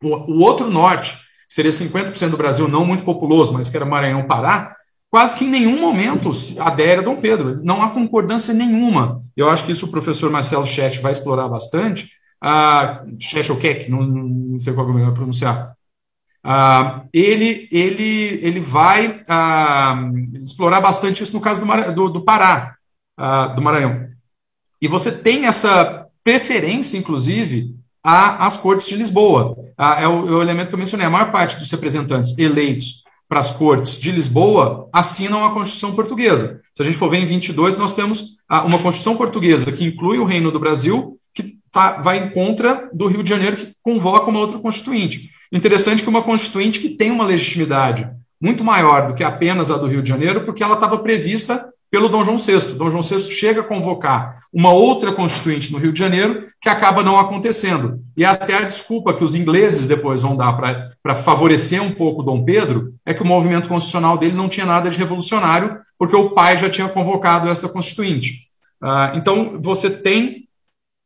O, 0.02 0.34
o 0.34 0.40
outro 0.40 0.70
norte, 0.70 1.18
seria 1.48 1.72
50% 1.72 2.30
do 2.30 2.38
Brasil 2.38 2.68
não 2.68 2.86
muito 2.86 3.04
populoso, 3.04 3.54
mas 3.54 3.70
que 3.70 3.78
era 3.78 3.86
Maranhão, 3.86 4.26
Pará, 4.26 4.76
quase 5.12 5.38
que 5.38 5.46
em 5.46 5.50
nenhum 5.50 5.80
momento 5.80 6.32
adere 6.60 7.02
a 7.02 7.04
Dom 7.04 7.22
Pedro. 7.22 7.64
Não 7.64 7.84
há 7.84 7.92
concordância 7.92 8.54
nenhuma. 8.54 9.22
Eu 9.38 9.48
acho 9.48 9.64
que 9.64 9.72
isso 9.72 9.86
o 9.86 9.92
professor 9.92 10.32
Marcelo 10.32 10.66
Chet 10.66 11.00
vai 11.00 11.12
explorar 11.12 11.48
bastante. 11.48 12.10
Uh, 12.44 13.22
Chet 13.22 13.52
ou 13.52 13.58
Keck, 13.60 13.90
não, 13.90 14.58
sei 14.58 14.74
qual 14.74 14.88
é 14.88 14.90
o 14.90 14.94
melhor 14.96 15.14
pronunciar. 15.14 15.76
Uh, 16.44 17.08
ele, 17.14 17.70
ele, 17.72 18.40
ele 18.42 18.60
vai 18.60 19.22
uh, 19.22 20.38
explorar 20.44 20.82
bastante 20.82 21.22
isso 21.22 21.34
no 21.34 21.40
caso 21.40 21.64
do, 21.64 21.92
do, 21.94 22.10
do 22.10 22.26
Pará, 22.26 22.76
do 23.56 23.62
Maranhão. 23.62 24.08
E 24.84 24.88
você 24.90 25.14
tem 25.14 25.46
essa 25.46 26.08
preferência, 26.26 26.98
inclusive, 26.98 27.74
às 28.04 28.58
cortes 28.58 28.86
de 28.86 28.98
Lisboa. 28.98 29.56
é, 29.80 30.06
o, 30.06 30.28
é 30.28 30.32
o 30.32 30.42
elemento 30.42 30.68
que 30.68 30.76
eu 30.76 30.80
mencionei. 30.80 31.08
A 31.08 31.10
maior 31.10 31.32
parte 31.32 31.56
dos 31.56 31.72
representantes 31.72 32.38
eleitos 32.38 33.02
para 33.30 33.40
as 33.40 33.50
cortes 33.50 33.98
de 33.98 34.12
Lisboa 34.12 34.90
assinam 34.92 35.46
a 35.46 35.54
Constituição 35.54 35.96
Portuguesa. 35.96 36.60
Se 36.74 36.82
a 36.82 36.86
gente 36.86 36.98
for 36.98 37.10
ver 37.10 37.20
em 37.20 37.26
22, 37.26 37.78
nós 37.78 37.96
temos 37.96 38.36
uma 38.50 38.78
Constituição 38.78 39.16
Portuguesa 39.16 39.72
que 39.72 39.86
inclui 39.86 40.18
o 40.18 40.26
Reino 40.26 40.52
do 40.52 40.60
Brasil, 40.60 41.14
que 41.34 41.56
tá, 41.72 42.02
vai 42.02 42.18
em 42.18 42.32
contra 42.32 42.90
do 42.94 43.08
Rio 43.08 43.24
de 43.24 43.30
Janeiro, 43.30 43.56
que 43.56 43.74
convoca 43.82 44.30
uma 44.30 44.42
outra 44.42 44.60
Constituinte. 44.60 45.30
Interessante 45.50 46.04
que 46.04 46.10
uma 46.10 46.24
Constituinte 46.24 46.82
que 46.82 46.90
tem 46.90 47.10
uma 47.10 47.24
legitimidade 47.24 48.12
muito 48.38 48.66
maior 48.66 49.08
do 49.08 49.14
que 49.14 49.24
apenas 49.24 49.72
a 49.72 49.78
do 49.78 49.88
Rio 49.88 50.04
de 50.04 50.10
Janeiro, 50.10 50.44
porque 50.44 50.62
ela 50.62 50.74
estava 50.74 50.98
prevista 50.98 51.73
pelo 51.94 52.10
Dom 52.10 52.24
João 52.24 52.40
VI. 52.40 52.74
Dom 52.74 52.90
João 52.90 53.04
VI 53.04 53.20
chega 53.20 53.62
a 53.62 53.64
convocar 53.64 54.40
uma 54.52 54.72
outra 54.74 55.12
constituinte 55.12 55.72
no 55.72 55.78
Rio 55.78 55.94
de 55.94 56.00
Janeiro, 56.00 56.48
que 56.60 56.68
acaba 56.68 57.04
não 57.04 57.20
acontecendo. 57.20 58.00
E 58.18 58.26
até 58.26 58.56
a 58.56 58.64
desculpa 58.64 59.14
que 59.14 59.24
os 59.24 59.36
ingleses 59.36 59.88
depois 59.88 60.24
vão 60.24 60.36
dar 60.36 60.54
para 61.04 61.16
favorecer 61.16 61.84
um 61.84 61.92
pouco 61.92 62.24
Dom 62.24 62.44
Pedro 62.44 62.96
é 63.06 63.14
que 63.14 63.22
o 63.22 63.26
movimento 63.28 63.70
constitucional 63.70 64.18
dele 64.18 64.34
não 64.34 64.50
tinha 64.50 64.66
nada 64.66 64.90
de 64.90 64.98
revolucionário, 64.98 65.78
porque 65.96 66.16
o 66.16 66.32
pai 66.32 66.58
já 66.58 66.68
tinha 66.68 66.90
convocado 66.90 67.48
essa 67.48 67.70
constituinte. 67.70 68.40
Uh, 68.82 69.16
então, 69.16 69.62
você 69.62 69.88
tem, 69.92 70.48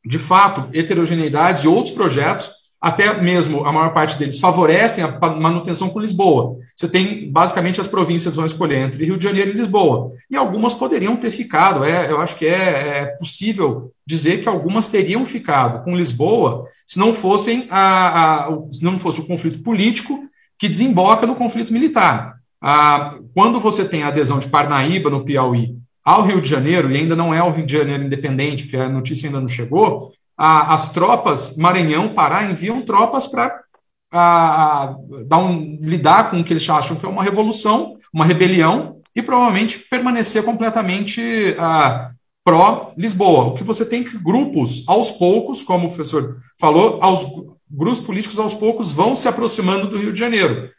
de 0.06 0.18
fato, 0.18 0.70
heterogeneidades 0.74 1.66
e 1.66 1.68
outros 1.68 1.94
projetos 1.94 2.50
até 2.80 3.20
mesmo 3.20 3.66
a 3.66 3.72
maior 3.72 3.94
parte 3.94 4.18
deles 4.18 4.40
favorecem 4.40 5.04
a 5.04 5.30
manutenção 5.30 5.90
com 5.90 6.00
Lisboa. 6.00 6.58
Você 6.76 6.88
tem, 6.88 7.32
basicamente, 7.32 7.82
as 7.82 7.88
províncias 7.88 8.36
vão 8.36 8.46
escolher 8.46 8.78
entre 8.78 9.04
Rio 9.04 9.18
de 9.18 9.24
Janeiro 9.24 9.50
e 9.50 9.54
Lisboa. 9.54 10.12
E 10.30 10.36
algumas 10.36 10.76
poderiam 10.76 11.18
ter 11.18 11.32
ficado. 11.32 11.84
É, 11.84 12.12
eu 12.12 12.22
acho 12.22 12.36
que 12.36 12.46
é, 12.46 13.00
é 13.00 13.06
possível 13.18 13.92
dizer 14.06 14.42
que 14.42 14.48
algumas 14.48 14.90
teriam 14.90 15.26
ficado 15.26 15.84
com 15.84 15.96
Lisboa 15.96 16.68
se 16.86 17.00
não 17.00 17.14
fossem 17.14 17.68
a, 17.72 18.46
a, 18.46 18.50
se 18.72 18.84
não 18.84 18.98
fosse 19.00 19.20
o 19.20 19.26
conflito 19.26 19.64
político 19.64 20.20
que 20.58 20.70
desemboca 20.70 21.26
no 21.26 21.36
conflito 21.36 21.74
militar. 21.74 22.38
Ah, 22.62 23.18
quando 23.34 23.60
você 23.60 23.86
tem 23.86 24.04
a 24.04 24.08
adesão 24.08 24.40
de 24.40 24.48
Parnaíba, 24.48 25.10
no 25.10 25.26
Piauí, 25.26 25.76
ao 26.04 26.24
Rio 26.24 26.42
de 26.42 26.50
Janeiro, 26.50 26.90
e 26.90 26.96
ainda 26.96 27.16
não 27.16 27.34
é 27.34 27.44
o 27.44 27.52
Rio 27.52 27.66
de 27.66 27.74
Janeiro 27.74 28.04
independente, 28.04 28.64
porque 28.64 28.78
a 28.78 28.88
notícia 28.88 29.28
ainda 29.28 29.42
não 29.42 29.48
chegou, 29.48 30.14
a, 30.38 30.74
as 30.74 30.92
tropas, 30.92 31.58
Maranhão, 31.58 32.14
Pará, 32.14 32.46
enviam 32.46 32.84
tropas 32.84 33.28
para 33.28 33.64
um, 35.40 35.80
lidar 35.82 36.30
com 36.30 36.40
o 36.40 36.44
que 36.44 36.54
eles 36.54 36.70
acham 36.70 36.96
que 36.96 37.06
é 37.06 37.10
uma 37.10 37.24
revolução, 37.24 37.98
uma 38.14 38.26
rebelião, 38.26 39.02
e 39.16 39.22
provavelmente 39.22 39.80
permanecer 39.80 40.44
completamente 40.44 41.56
pró-Lisboa. 42.44 43.46
O 43.46 43.54
que 43.56 43.64
você 43.64 43.84
tem 43.84 44.04
que 44.04 44.16
grupos, 44.20 44.84
aos 44.88 45.10
poucos, 45.12 45.64
como 45.64 45.88
o 45.88 45.90
professor 45.90 46.38
falou, 46.60 47.00
aos 47.02 47.26
grupos 47.70 48.00
políticos 48.00 48.38
aos 48.40 48.54
poucos 48.54 48.92
vão 48.92 49.16
se 49.16 49.28
aproximando 49.28 49.90
do 49.90 49.98
Rio 49.98 50.14
de 50.14 50.20
Janeiro. 50.20 50.70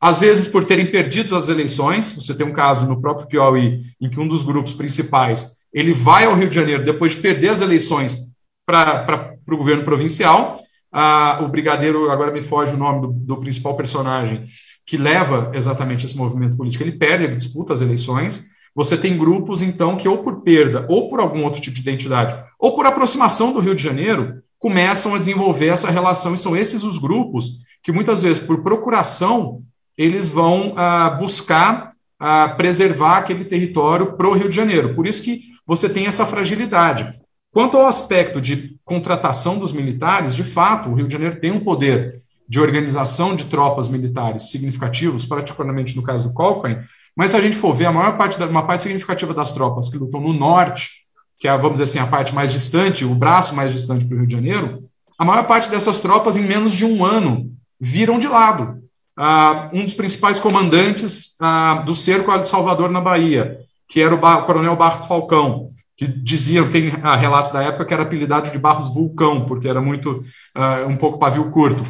Às 0.00 0.20
vezes 0.20 0.48
por 0.48 0.64
terem 0.64 0.90
perdido 0.90 1.34
as 1.36 1.48
eleições, 1.48 2.12
você 2.12 2.34
tem 2.34 2.44
um 2.44 2.52
caso 2.52 2.84
no 2.84 3.00
próprio 3.00 3.28
Piauí, 3.28 3.84
em 4.00 4.10
que 4.10 4.20
um 4.20 4.28
dos 4.28 4.42
grupos 4.42 4.74
principais 4.74 5.58
ele 5.72 5.92
vai 5.92 6.24
ao 6.24 6.34
Rio 6.34 6.48
de 6.48 6.54
Janeiro 6.54 6.84
depois 6.84 7.12
de 7.12 7.22
perder 7.22 7.50
as 7.50 7.62
eleições 7.62 8.33
para 8.66 9.34
o 9.50 9.56
governo 9.56 9.84
provincial. 9.84 10.58
Ah, 10.92 11.38
o 11.42 11.48
brigadeiro, 11.48 12.10
agora 12.10 12.30
me 12.30 12.40
foge 12.40 12.74
o 12.74 12.78
nome 12.78 13.00
do, 13.00 13.12
do, 13.12 13.36
principal 13.38 13.76
personagem, 13.76 14.44
que 14.86 14.96
leva 14.96 15.50
exatamente 15.52 16.06
esse 16.06 16.16
movimento 16.16 16.56
político. 16.56 16.84
Ele 16.84 16.92
perde, 16.92 17.24
ele 17.24 17.36
disputa 17.36 17.72
as 17.72 17.80
eleições. 17.80 18.46
Você 18.74 18.96
tem 18.96 19.18
grupos, 19.18 19.60
então, 19.60 19.96
que 19.96 20.08
ou 20.08 20.18
por 20.18 20.42
perda, 20.42 20.86
ou 20.88 21.08
por 21.08 21.20
algum 21.20 21.42
outro 21.42 21.60
tipo 21.60 21.74
de 21.74 21.82
identidade, 21.82 22.36
ou 22.58 22.74
por 22.74 22.86
aproximação 22.86 23.52
do 23.52 23.60
Rio 23.60 23.74
de 23.74 23.82
Janeiro, 23.82 24.42
começam 24.58 25.14
a 25.14 25.18
desenvolver 25.18 25.68
essa 25.68 25.90
relação. 25.90 26.34
E 26.34 26.38
são 26.38 26.56
esses 26.56 26.84
os 26.84 26.98
grupos 26.98 27.58
que, 27.82 27.92
muitas 27.92 28.22
vezes, 28.22 28.38
por 28.38 28.62
procuração, 28.62 29.58
eles 29.98 30.28
vão 30.28 30.74
ah, 30.76 31.10
buscar 31.10 31.90
ah, 32.18 32.48
preservar 32.48 33.18
aquele 33.18 33.44
território 33.44 34.16
para 34.16 34.28
o 34.28 34.32
Rio 34.32 34.48
de 34.48 34.56
Janeiro. 34.56 34.94
Por 34.94 35.06
isso 35.06 35.22
que 35.22 35.40
você 35.66 35.88
tem 35.88 36.06
essa 36.06 36.24
fragilidade. 36.24 37.10
Quanto 37.54 37.76
ao 37.76 37.86
aspecto 37.86 38.40
de 38.40 38.76
contratação 38.84 39.60
dos 39.60 39.72
militares, 39.72 40.34
de 40.34 40.42
fato, 40.42 40.90
o 40.90 40.94
Rio 40.94 41.06
de 41.06 41.12
Janeiro 41.12 41.40
tem 41.40 41.52
um 41.52 41.60
poder 41.60 42.20
de 42.48 42.58
organização 42.58 43.36
de 43.36 43.44
tropas 43.44 43.88
militares 43.88 44.50
significativos, 44.50 45.24
particularmente 45.24 45.94
no 45.94 46.02
caso 46.02 46.28
do 46.28 46.34
Cochrane, 46.34 46.84
mas 47.16 47.30
se 47.30 47.36
a 47.36 47.40
gente 47.40 47.54
for 47.54 47.72
ver, 47.72 47.86
a 47.86 47.92
maior 47.92 48.18
parte, 48.18 48.40
da, 48.40 48.46
uma 48.46 48.66
parte 48.66 48.82
significativa 48.82 49.32
das 49.32 49.52
tropas 49.52 49.88
que 49.88 49.96
lutam 49.96 50.20
no 50.20 50.32
norte, 50.32 50.90
que 51.38 51.46
é, 51.46 51.56
vamos 51.56 51.78
dizer 51.78 51.84
assim, 51.84 52.00
a 52.00 52.08
parte 52.08 52.34
mais 52.34 52.52
distante, 52.52 53.04
o 53.04 53.14
braço 53.14 53.54
mais 53.54 53.72
distante 53.72 54.04
para 54.04 54.16
o 54.16 54.18
Rio 54.18 54.26
de 54.26 54.34
Janeiro, 54.34 54.80
a 55.16 55.24
maior 55.24 55.46
parte 55.46 55.70
dessas 55.70 55.98
tropas, 55.98 56.36
em 56.36 56.42
menos 56.42 56.72
de 56.72 56.84
um 56.84 57.04
ano, 57.04 57.52
viram 57.80 58.18
de 58.18 58.26
lado. 58.26 58.82
Ah, 59.16 59.70
um 59.72 59.84
dos 59.84 59.94
principais 59.94 60.40
comandantes 60.40 61.36
ah, 61.40 61.84
do 61.86 61.94
cerco 61.94 62.36
de 62.36 62.48
Salvador, 62.48 62.90
na 62.90 63.00
Bahia, 63.00 63.60
que 63.88 64.00
era 64.00 64.12
o, 64.12 64.18
o 64.18 64.42
coronel 64.42 64.74
Barros 64.74 65.06
Falcão, 65.06 65.68
que 65.96 66.06
diziam, 66.06 66.70
tem 66.70 66.92
ah, 67.02 67.16
relatos 67.16 67.52
da 67.52 67.62
época 67.62 67.84
que 67.84 67.94
era 67.94 68.02
apelidado 68.02 68.50
de 68.50 68.58
Barros 68.58 68.92
Vulcão, 68.92 69.46
porque 69.46 69.68
era 69.68 69.80
muito, 69.80 70.24
uh, 70.56 70.88
um 70.88 70.96
pouco 70.96 71.18
pavio 71.18 71.50
curto. 71.50 71.84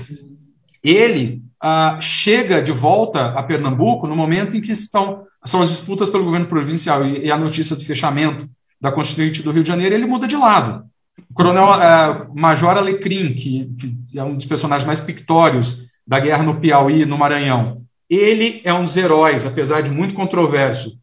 Ele 0.83 1.43
uh, 1.65 2.01
chega 2.01 2.63
de 2.63 2.71
volta 2.71 3.27
a 3.31 3.43
Pernambuco 3.43 4.07
no 4.07 4.15
momento 4.15 4.57
em 4.57 4.61
que 4.61 4.73
estão, 4.73 5.25
são 5.45 5.63
as 5.63 5.71
disputas 5.71 6.11
pelo 6.11 6.25
governo 6.25 6.47
provincial 6.47 7.05
e, 7.07 7.25
e 7.25 7.31
a 7.31 7.39
notícia 7.39 7.75
de 7.75 7.85
fechamento 7.85 8.49
da 8.79 8.93
Constituinte 8.93 9.43
do 9.43 9.51
Rio 9.51 9.63
de 9.63 9.69
Janeiro, 9.69 9.95
ele 9.95 10.07
muda 10.07 10.27
de 10.27 10.37
lado. 10.37 10.85
O 11.31 11.35
coronel 11.35 11.65
uh, 11.65 12.39
Major 12.39 12.77
Alecrim, 12.77 13.33
que, 13.33 13.71
que, 13.79 14.19
é 14.19 14.23
um 14.23 14.37
dos 14.37 14.47
personagens 14.47 14.87
mais 14.87 15.01
pictórios 15.01 15.85
da 16.07 16.21
guerra 16.21 16.43
no 16.43 16.61
Piauí, 16.61 17.07
no 17.07 17.17
Maranhão, 17.17 17.79
ele 18.11 18.61
é 18.65 18.73
um 18.75 18.85
dos 18.85 18.97
heróis, 18.97 19.47
apesar 19.47 19.81
de 19.81 19.91
muito 19.91 20.13
controverso, 20.13 20.99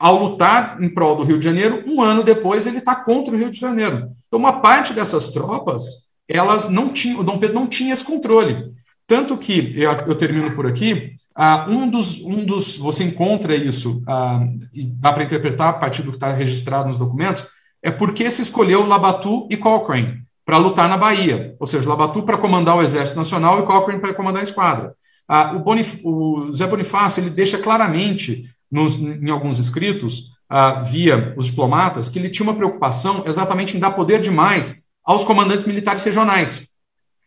ao 0.00 0.18
lutar 0.18 0.82
em 0.82 0.88
prol 0.88 1.14
do 1.14 1.24
Rio 1.24 1.38
de 1.38 1.44
Janeiro, 1.44 1.84
um 1.86 2.00
ano 2.00 2.24
depois 2.24 2.66
ele 2.66 2.78
está 2.78 2.94
contra 2.94 3.34
o 3.34 3.36
Rio 3.36 3.50
de 3.50 3.60
Janeiro. 3.60 4.08
Então, 4.26 4.40
uma 4.40 4.60
parte 4.60 4.94
dessas 4.94 5.28
tropas, 5.28 6.08
elas 6.26 6.70
não 6.70 6.88
tinham, 6.88 7.20
o 7.20 7.22
Dom 7.22 7.38
Pedro 7.38 7.56
não 7.56 7.66
tinha 7.66 7.92
esse 7.92 8.02
controle. 8.02 8.62
Tanto 9.06 9.36
que, 9.36 9.72
eu, 9.76 9.92
eu 10.06 10.14
termino 10.14 10.52
por 10.52 10.66
aqui, 10.66 11.12
uh, 11.36 11.70
um, 11.70 11.86
dos, 11.86 12.18
um 12.22 12.46
dos, 12.46 12.76
você 12.76 13.04
encontra 13.04 13.54
isso, 13.54 14.02
uh, 14.08 14.48
e 14.72 14.86
dá 14.86 15.12
para 15.12 15.24
interpretar 15.24 15.68
a 15.68 15.74
partir 15.74 16.02
do 16.02 16.12
que 16.12 16.16
está 16.16 16.32
registrado 16.32 16.88
nos 16.88 16.96
documentos, 16.96 17.44
é 17.82 17.90
porque 17.90 18.30
se 18.30 18.40
escolheu 18.40 18.86
Labatu 18.86 19.46
e 19.50 19.56
Cochrane 19.56 20.22
para 20.46 20.56
lutar 20.56 20.88
na 20.88 20.96
Bahia, 20.96 21.54
ou 21.60 21.66
seja, 21.66 21.88
Labatu 21.88 22.22
para 22.22 22.38
comandar 22.38 22.76
o 22.76 22.82
Exército 22.82 23.18
Nacional 23.18 23.60
e 23.60 23.66
Cochrane 23.66 24.00
para 24.00 24.14
comandar 24.14 24.40
a 24.40 24.44
esquadra. 24.44 24.94
Uh, 25.28 25.56
o, 25.56 25.58
Bonif 25.58 26.00
o 26.02 26.52
Zé 26.52 26.66
Bonifácio 26.66 27.20
ele 27.22 27.30
deixa 27.30 27.58
claramente 27.58 28.48
nos, 28.70 28.96
em 28.96 29.30
alguns 29.30 29.58
escritos, 29.58 30.30
uh, 30.50 30.82
via 30.84 31.34
os 31.36 31.46
diplomatas, 31.46 32.08
que 32.08 32.18
ele 32.18 32.28
tinha 32.28 32.48
uma 32.48 32.56
preocupação 32.56 33.24
exatamente 33.26 33.76
em 33.76 33.80
dar 33.80 33.90
poder 33.90 34.20
demais 34.20 34.90
aos 35.04 35.24
comandantes 35.24 35.64
militares 35.64 36.04
regionais, 36.04 36.70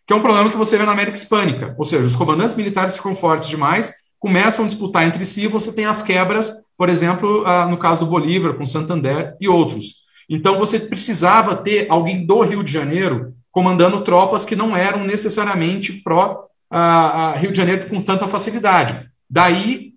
que 0.07 0.13
é 0.13 0.15
um 0.15 0.21
problema 0.21 0.49
que 0.49 0.57
você 0.57 0.77
vê 0.77 0.85
na 0.85 0.91
América 0.91 1.17
Hispânica. 1.17 1.75
Ou 1.77 1.85
seja, 1.85 2.05
os 2.05 2.15
comandantes 2.15 2.55
militares 2.55 2.95
ficam 2.95 3.15
fortes 3.15 3.49
demais, 3.49 3.91
começam 4.19 4.65
a 4.65 4.67
disputar 4.67 5.05
entre 5.05 5.25
si, 5.25 5.47
você 5.47 5.73
tem 5.73 5.85
as 5.85 6.01
quebras, 6.01 6.53
por 6.77 6.87
exemplo, 6.87 7.43
uh, 7.43 7.67
no 7.69 7.77
caso 7.77 8.01
do 8.01 8.07
Bolívar, 8.07 8.53
com 8.53 8.65
Santander 8.65 9.35
e 9.39 9.47
outros. 9.47 10.03
Então, 10.29 10.57
você 10.57 10.79
precisava 10.79 11.55
ter 11.55 11.87
alguém 11.89 12.25
do 12.25 12.41
Rio 12.41 12.63
de 12.63 12.71
Janeiro 12.71 13.33
comandando 13.51 14.01
tropas 14.01 14.45
que 14.45 14.55
não 14.55 14.75
eram 14.75 15.03
necessariamente 15.03 16.01
pró-Rio 16.01 17.49
uh, 17.49 17.51
de 17.51 17.57
Janeiro 17.57 17.87
com 17.89 18.01
tanta 18.01 18.27
facilidade. 18.27 19.07
Daí 19.29 19.92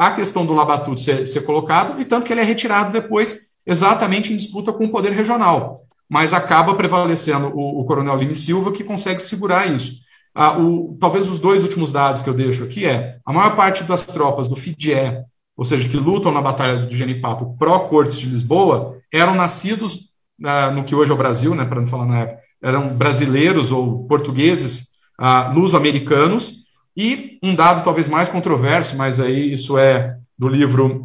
a 0.00 0.10
questão 0.12 0.46
do 0.46 0.54
Labatut 0.54 0.98
ser, 0.98 1.26
ser 1.26 1.42
colocado, 1.42 2.00
e 2.00 2.06
tanto 2.06 2.26
que 2.26 2.32
ele 2.32 2.40
é 2.40 2.44
retirado 2.44 2.90
depois, 2.90 3.50
exatamente 3.66 4.32
em 4.32 4.36
disputa 4.36 4.72
com 4.72 4.86
o 4.86 4.90
poder 4.90 5.12
regional. 5.12 5.82
Mas 6.08 6.32
acaba 6.32 6.74
prevalecendo 6.74 7.52
o, 7.54 7.82
o 7.82 7.84
coronel 7.84 8.16
Lime 8.16 8.32
Silva, 8.32 8.72
que 8.72 8.82
consegue 8.82 9.20
segurar 9.20 9.70
isso. 9.70 10.00
Ah, 10.34 10.58
o, 10.58 10.96
talvez 10.98 11.28
os 11.28 11.38
dois 11.38 11.62
últimos 11.62 11.92
dados 11.92 12.22
que 12.22 12.30
eu 12.30 12.32
deixo 12.32 12.64
aqui 12.64 12.86
é 12.86 13.18
a 13.26 13.30
maior 13.30 13.54
parte 13.54 13.84
das 13.84 14.06
tropas 14.06 14.48
do 14.48 14.56
FIDE, 14.56 15.22
ou 15.54 15.66
seja, 15.66 15.86
que 15.86 15.98
lutam 15.98 16.32
na 16.32 16.40
Batalha 16.40 16.78
do 16.78 16.96
Genipapo 16.96 17.54
pró-Cortes 17.58 18.20
de 18.20 18.30
Lisboa, 18.30 18.96
eram 19.12 19.34
nascidos 19.34 20.12
ah, 20.42 20.70
no 20.70 20.82
que 20.82 20.94
hoje 20.94 21.10
é 21.10 21.14
o 21.14 21.18
Brasil, 21.18 21.54
né, 21.54 21.66
para 21.66 21.78
não 21.78 21.86
falar 21.86 22.06
na 22.06 22.20
época, 22.20 22.40
eram 22.62 22.88
brasileiros 22.96 23.70
ou 23.70 24.06
portugueses 24.06 24.92
ah, 25.18 25.52
luso-americanos, 25.54 26.60
e 27.00 27.38
um 27.42 27.54
dado 27.54 27.82
talvez 27.82 28.10
mais 28.10 28.28
controverso, 28.28 28.94
mas 28.94 29.18
aí 29.18 29.50
isso 29.50 29.78
é 29.78 30.18
do 30.38 30.46
livro, 30.46 31.04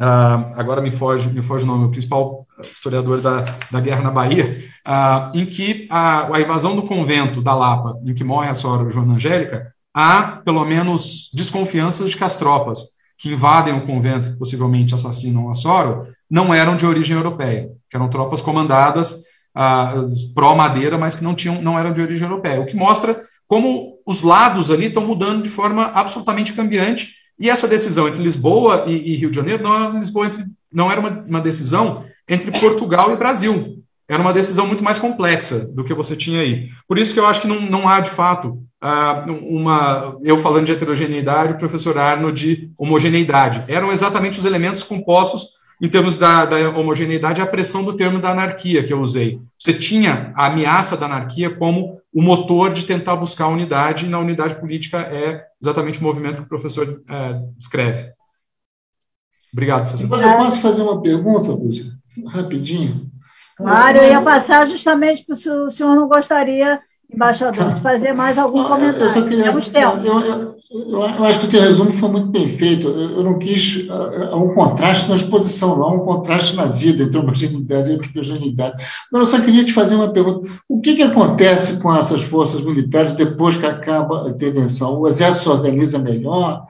uh, 0.00 0.54
agora 0.56 0.80
me 0.80 0.90
foge, 0.90 1.28
me 1.28 1.42
foge 1.42 1.64
o 1.64 1.66
nome, 1.66 1.84
o 1.84 1.90
principal 1.90 2.46
historiador 2.62 3.20
da, 3.20 3.44
da 3.70 3.78
guerra 3.78 4.00
na 4.00 4.10
Bahia, 4.10 4.46
uh, 4.88 5.36
em 5.36 5.44
que 5.44 5.86
a, 5.90 6.34
a, 6.34 6.40
invasão 6.40 6.74
do 6.74 6.84
convento 6.84 7.42
da 7.42 7.54
Lapa, 7.54 7.98
em 8.06 8.14
que 8.14 8.24
morre 8.24 8.48
a 8.48 8.54
senhora 8.54 8.88
Joana 8.88 9.12
Angélica, 9.12 9.70
há 9.94 10.40
pelo 10.42 10.64
menos 10.64 11.30
desconfianças 11.34 12.08
de 12.08 12.16
que 12.16 12.24
as 12.24 12.36
tropas 12.36 12.96
que 13.18 13.30
invadem 13.30 13.74
o 13.74 13.84
convento, 13.84 14.30
que 14.30 14.38
possivelmente 14.38 14.94
assassinam 14.94 15.50
a 15.50 15.54
Soro, 15.54 16.08
não 16.30 16.52
eram 16.52 16.76
de 16.76 16.86
origem 16.86 17.14
europeia, 17.14 17.68
que 17.90 17.96
eram 17.96 18.08
tropas 18.08 18.40
comandadas 18.40 19.24
pró-madeira, 20.34 20.98
mas 20.98 21.14
que 21.14 21.24
não, 21.24 21.34
tinham, 21.34 21.62
não 21.62 21.78
eram 21.78 21.92
de 21.92 22.02
origem 22.02 22.28
europeia, 22.28 22.60
o 22.60 22.66
que 22.66 22.76
mostra 22.76 23.18
como 23.46 23.98
os 24.06 24.22
lados 24.22 24.70
ali 24.70 24.86
estão 24.86 25.06
mudando 25.06 25.42
de 25.42 25.50
forma 25.50 25.86
absolutamente 25.86 26.52
cambiante. 26.52 27.14
E 27.38 27.50
essa 27.50 27.68
decisão 27.68 28.08
entre 28.08 28.22
Lisboa 28.22 28.84
e, 28.86 29.12
e 29.12 29.16
Rio 29.16 29.30
de 29.30 29.36
Janeiro 29.36 29.62
não 29.62 29.74
era, 29.74 29.98
Lisboa 29.98 30.26
entre, 30.26 30.44
não 30.72 30.90
era 30.90 31.00
uma, 31.00 31.10
uma, 31.10 31.40
decisão 31.40 32.04
entre 32.28 32.50
Portugal 32.58 33.12
e 33.12 33.16
Brasil. 33.16 33.82
Era 34.08 34.22
uma 34.22 34.32
decisão 34.32 34.66
muito 34.66 34.84
mais 34.84 34.98
complexa 34.98 35.72
do 35.74 35.84
que 35.84 35.92
você 35.92 36.16
tinha 36.16 36.40
aí. 36.40 36.68
Por 36.88 36.98
isso 36.98 37.12
que 37.12 37.20
eu 37.20 37.26
acho 37.26 37.40
que 37.40 37.48
não, 37.48 37.60
não 37.60 37.88
há, 37.88 38.00
de 38.00 38.10
fato, 38.10 38.58
uma. 39.28 40.16
Eu 40.22 40.38
falando 40.38 40.66
de 40.66 40.72
heterogeneidade, 40.72 41.54
o 41.54 41.58
professor 41.58 41.98
Arno 41.98 42.32
de 42.32 42.70
homogeneidade. 42.78 43.64
Eram 43.68 43.90
exatamente 43.90 44.38
os 44.38 44.44
elementos 44.44 44.82
compostos 44.82 45.56
em 45.80 45.88
termos 45.88 46.16
da, 46.16 46.44
da, 46.44 46.70
homogeneidade, 46.70 47.40
a 47.40 47.46
pressão 47.46 47.84
do 47.84 47.94
termo 47.94 48.20
da 48.20 48.30
anarquia 48.30 48.82
que 48.82 48.92
eu 48.92 49.00
usei. 49.00 49.40
Você 49.58 49.74
tinha 49.74 50.32
a 50.34 50.46
ameaça 50.46 50.96
da 50.96 51.06
anarquia 51.06 51.50
como 51.50 52.00
o 52.12 52.22
motor 52.22 52.72
de 52.72 52.84
tentar 52.84 53.16
buscar 53.16 53.44
a 53.44 53.48
unidade, 53.48 54.06
e 54.06 54.08
na 54.08 54.18
unidade 54.18 54.54
política 54.54 54.98
é 54.98 55.44
exatamente 55.60 56.00
o 56.00 56.02
movimento 56.02 56.36
que 56.36 56.44
o 56.44 56.48
professor 56.48 57.02
é, 57.08 57.40
descreve. 57.56 58.10
Obrigado, 59.52 59.88
professor. 59.88 60.22
Eu 60.22 60.36
posso 60.38 60.60
fazer 60.60 60.82
uma 60.82 61.00
pergunta, 61.02 61.50
Lúcia? 61.50 61.92
Rapidinho. 62.28 63.10
Claro, 63.56 63.98
eu 63.98 64.10
ia 64.10 64.20
passar 64.20 64.66
justamente 64.66 65.24
para 65.24 65.34
o 65.34 65.70
senhor 65.70 65.94
não 65.94 66.08
gostaria 66.08 66.80
embaixador, 67.12 67.72
de 67.72 67.80
fazer 67.80 68.12
mais 68.12 68.38
algum 68.38 68.64
comentário. 68.64 69.06
Eu, 69.06 69.10
só 69.10 69.22
queria, 69.22 69.44
Temos 69.44 69.68
tempo. 69.68 69.96
Eu, 70.04 70.20
eu, 70.20 70.55
eu, 70.70 71.24
acho 71.24 71.40
que 71.40 71.46
o 71.46 71.50
teu 71.50 71.60
resumo 71.60 71.92
foi 71.92 72.08
muito 72.08 72.28
bem 72.28 72.48
feito. 72.48 72.88
Eu, 72.88 73.22
não 73.22 73.38
quis. 73.38 73.86
Há 73.88 74.36
um 74.36 74.54
contraste 74.54 75.08
na 75.08 75.14
exposição, 75.14 75.78
não 75.78 75.96
um 75.96 76.04
contraste 76.04 76.56
na 76.56 76.66
vida 76.66 77.04
entre 77.04 77.18
homogeneidade 77.18 77.90
e 77.90 77.94
heterogeneidade. 77.94 78.82
Mas 79.12 79.20
eu 79.20 79.26
só 79.26 79.44
queria 79.44 79.64
te 79.64 79.72
fazer 79.72 79.94
uma 79.94 80.12
pergunta. 80.12 80.48
O 80.68 80.80
que, 80.80 80.96
que 80.96 81.02
acontece 81.02 81.80
com 81.80 81.94
essas 81.94 82.22
forças 82.22 82.62
militares 82.62 83.12
depois 83.12 83.56
que 83.56 83.66
acaba 83.66 84.26
a 84.26 84.30
intervenção? 84.30 85.00
O 85.00 85.06
exército 85.06 85.44
se 85.44 85.48
organiza 85.48 85.98
melhor? 85.98 86.66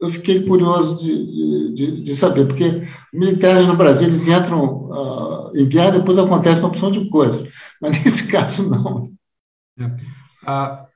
Eu 0.00 0.10
fiquei 0.10 0.42
curioso 0.42 1.02
de, 1.02 1.74
de, 1.74 2.02
de 2.02 2.16
saber, 2.16 2.46
porque 2.46 2.82
militares 3.12 3.66
no 3.66 3.76
Brasil 3.76 4.06
eles 4.06 4.28
entram 4.28 4.90
uh, 4.90 5.50
em 5.54 5.66
guerra, 5.66 5.98
depois 5.98 6.18
acontece 6.18 6.60
uma 6.60 6.68
opção 6.68 6.90
de 6.90 7.08
coisas, 7.08 7.46
mas 7.80 8.02
nesse 8.02 8.28
caso 8.32 8.68
não. 8.68 9.10
É. 9.78 9.86
Ah, 10.46 10.86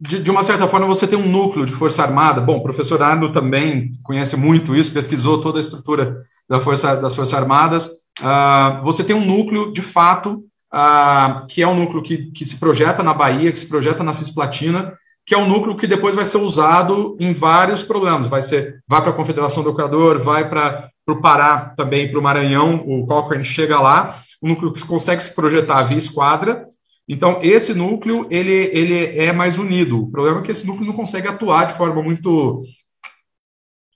de, 0.00 0.18
de, 0.18 0.30
uma 0.30 0.42
certa 0.42 0.66
forma, 0.66 0.86
você 0.86 1.06
tem 1.06 1.18
um 1.18 1.28
núcleo 1.28 1.66
de 1.66 1.72
Força 1.72 2.02
Armada. 2.02 2.40
Bom, 2.40 2.56
o 2.56 2.62
professor 2.62 3.02
Arno 3.02 3.32
também 3.32 3.92
conhece 4.02 4.36
muito 4.36 4.74
isso, 4.74 4.94
pesquisou 4.94 5.40
toda 5.40 5.58
a 5.58 5.60
estrutura 5.60 6.22
da 6.48 6.58
força, 6.58 6.96
das 6.96 7.14
Forças 7.14 7.34
Armadas. 7.34 7.90
Ah, 8.22 8.80
você 8.82 9.04
tem 9.04 9.14
um 9.14 9.24
núcleo, 9.24 9.72
de 9.72 9.82
fato, 9.82 10.42
ah, 10.72 11.44
que 11.48 11.60
é 11.60 11.68
um 11.68 11.74
núcleo 11.74 12.02
que, 12.02 12.30
que 12.30 12.44
se 12.46 12.58
projeta 12.58 13.02
na 13.02 13.12
Bahia, 13.12 13.52
que 13.52 13.58
se 13.58 13.68
projeta 13.68 14.02
na 14.02 14.14
Cisplatina, 14.14 14.94
que 15.26 15.34
é 15.34 15.38
um 15.38 15.46
núcleo 15.46 15.76
que 15.76 15.86
depois 15.86 16.14
vai 16.14 16.24
ser 16.24 16.38
usado 16.38 17.14
em 17.20 17.34
vários 17.34 17.82
problemas. 17.82 18.26
Vai 18.26 18.40
ser, 18.40 18.82
vai 18.88 19.02
para 19.02 19.10
a 19.10 19.14
Confederação 19.14 19.62
do 19.62 19.70
Equador, 19.70 20.18
vai 20.18 20.48
para 20.48 20.88
o 21.06 21.20
Pará, 21.20 21.74
também 21.76 22.10
para 22.10 22.18
o 22.18 22.22
Maranhão, 22.22 22.82
o 22.86 23.06
Cochrane 23.06 23.44
chega 23.44 23.78
lá, 23.78 24.16
um 24.42 24.48
núcleo 24.48 24.72
que 24.72 24.86
consegue 24.86 25.22
se 25.22 25.34
projetar 25.34 25.82
via 25.82 25.98
esquadra, 25.98 26.66
então, 27.12 27.40
esse 27.42 27.74
núcleo 27.74 28.24
ele, 28.30 28.70
ele 28.72 29.18
é 29.18 29.32
mais 29.32 29.58
unido. 29.58 30.04
O 30.04 30.10
problema 30.12 30.38
é 30.38 30.42
que 30.42 30.52
esse 30.52 30.64
núcleo 30.64 30.86
não 30.86 30.94
consegue 30.94 31.26
atuar 31.26 31.64
de 31.64 31.74
forma 31.74 32.00
muito, 32.00 32.62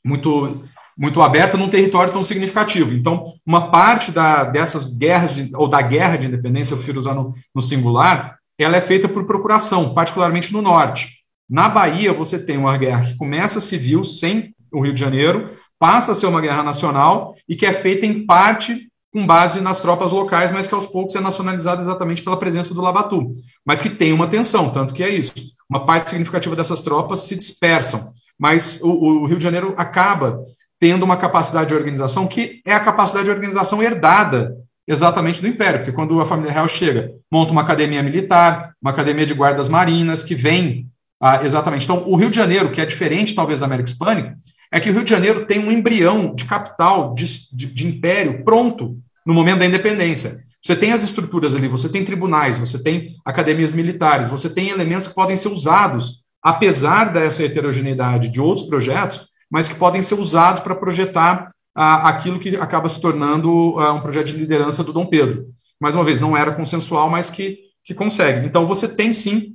muito, 0.05 0.65
muito 0.99 1.23
aberta 1.23 1.57
num 1.57 1.69
território 1.69 2.13
tão 2.13 2.25
significativo. 2.25 2.93
Então, 2.93 3.23
uma 3.47 3.71
parte 3.71 4.11
da, 4.11 4.43
dessas 4.43 4.97
guerras, 4.99 5.33
de, 5.33 5.49
ou 5.55 5.69
da 5.69 5.81
guerra 5.81 6.17
de 6.17 6.27
independência, 6.27 6.73
eu 6.73 6.79
prefiro 6.79 6.99
usar 6.99 7.15
no, 7.15 7.33
no 7.55 7.63
singular, 7.63 8.37
ela 8.59 8.77
é 8.77 8.81
feita 8.81 9.09
por 9.09 9.25
procuração, 9.29 9.95
particularmente 9.95 10.53
no 10.53 10.61
norte. 10.61 11.23
Na 11.49 11.69
Bahia, 11.69 12.13
você 12.13 12.37
tem 12.37 12.59
uma 12.59 12.77
guerra 12.77 13.07
que 13.07 13.17
começa 13.17 13.61
civil, 13.61 14.03
sem 14.03 14.53
o 14.73 14.81
Rio 14.81 14.93
de 14.93 14.99
Janeiro, 14.99 15.51
passa 15.79 16.11
a 16.11 16.15
ser 16.17 16.27
uma 16.27 16.41
guerra 16.41 16.65
nacional 16.65 17.37
e 17.49 17.55
que 17.55 17.65
é 17.65 17.73
feita 17.73 18.07
em 18.07 18.27
parte 18.27 18.91
com 19.15 19.25
base 19.25 19.61
nas 19.61 19.81
tropas 19.81 20.11
locais, 20.11 20.51
mas 20.51 20.67
que 20.67 20.75
aos 20.75 20.89
poucos 20.89 21.15
é 21.15 21.21
nacionalizada 21.21 21.81
exatamente 21.81 22.21
pela 22.21 22.37
presença 22.37 22.75
do 22.75 22.81
Labatu, 22.81 23.33
mas 23.65 23.81
que 23.81 23.89
tem 23.89 24.13
uma 24.13 24.27
tensão, 24.27 24.71
tanto 24.71 24.93
que 24.93 25.05
é 25.05 25.09
isso. 25.09 25.55
Uma 25.71 25.87
parte 25.87 26.11
significativa 26.11 26.57
dessas 26.57 26.81
tropas 26.81 27.21
se 27.21 27.37
dispersam, 27.37 28.11
mas 28.37 28.81
o, 28.83 28.89
o 28.89 29.27
Rio 29.27 29.39
de 29.39 29.45
Janeiro 29.45 29.73
acaba 29.77 30.43
tendo 30.81 31.05
uma 31.05 31.17
capacidade 31.17 31.69
de 31.69 31.75
organização 31.77 32.27
que 32.27 32.61
é 32.67 32.75
a 32.75 32.81
capacidade 32.81 33.27
de 33.27 33.31
organização 33.31 33.81
herdada 33.81 34.53
exatamente 34.85 35.41
do 35.41 35.47
Império, 35.47 35.79
porque 35.79 35.93
quando 35.93 36.21
a 36.21 36.27
família 36.27 36.51
real 36.53 36.67
chega, 36.67 37.13
monta 37.31 37.53
uma 37.53 37.63
academia 37.63 38.03
militar, 38.03 38.75
uma 38.83 38.91
academia 38.91 39.25
de 39.25 39.33
guardas 39.33 39.69
marinas, 39.69 40.25
que 40.25 40.35
vem 40.35 40.89
ah, 41.23 41.45
exatamente. 41.45 41.85
Então, 41.85 42.03
o 42.07 42.17
Rio 42.17 42.29
de 42.29 42.37
Janeiro, 42.37 42.71
que 42.71 42.81
é 42.81 42.85
diferente 42.85 43.35
talvez 43.35 43.61
da 43.61 43.67
América 43.67 43.89
Hispânica, 43.89 44.35
é 44.75 44.81
que 44.81 44.91
o 44.91 44.93
Rio 44.93 45.05
de 45.05 45.11
Janeiro 45.11 45.47
tem 45.47 45.61
um 45.61 45.71
embrião 45.71 46.35
de 46.35 46.47
capital, 46.47 47.15
de, 47.15 47.25
de, 47.53 47.67
de 47.67 47.87
império 47.87 48.43
pronto 48.45 48.99
no 49.25 49.33
momento 49.33 49.61
da 49.61 49.67
independência. 49.67 50.41
Você 50.61 50.75
tem 50.75 50.91
as 50.91 51.05
estruturas 51.05 51.55
ali, 51.55 51.69
você 51.69 51.89
tem 51.89 52.05
tribunais, 52.05 52.59
você 52.59 52.83
tem 52.83 53.15
academias 53.25 53.73
militares, 53.73 54.29
você 54.29 54.51
tem 54.51 54.71
elementos 54.71 55.07
que 55.07 55.15
podem 55.15 55.37
ser 55.37 55.47
usados, 55.47 56.25
apesar 56.43 57.13
dessa 57.13 57.45
heterogeneidade 57.45 58.29
de 58.29 58.41
outros 58.41 58.67
projetos, 58.67 59.29
mas 59.49 59.69
que 59.69 59.77
podem 59.77 60.03
ser 60.03 60.17
usados 60.17 60.61
para 60.61 60.75
projetar 60.75 61.47
ah, 61.73 62.09
aquilo 62.09 62.41
que 62.41 62.57
acaba 62.57 62.89
se 62.89 63.01
tornando 63.01 63.79
ah, 63.79 63.93
um 63.93 64.01
projeto 64.01 64.27
de 64.27 64.39
liderança 64.39 64.83
do 64.83 64.93
Dom 64.93 65.07
Pedro. 65.07 65.47
Mais 65.81 65.95
uma 65.95 66.03
vez, 66.03 66.21
não 66.21 66.37
era 66.37 66.53
consensual, 66.53 67.09
mas 67.09 67.31
que, 67.31 67.59
que 67.85 67.95
consegue. 67.95 68.45
Então, 68.45 68.67
você 68.67 68.89
tem 68.89 69.13
sim 69.13 69.55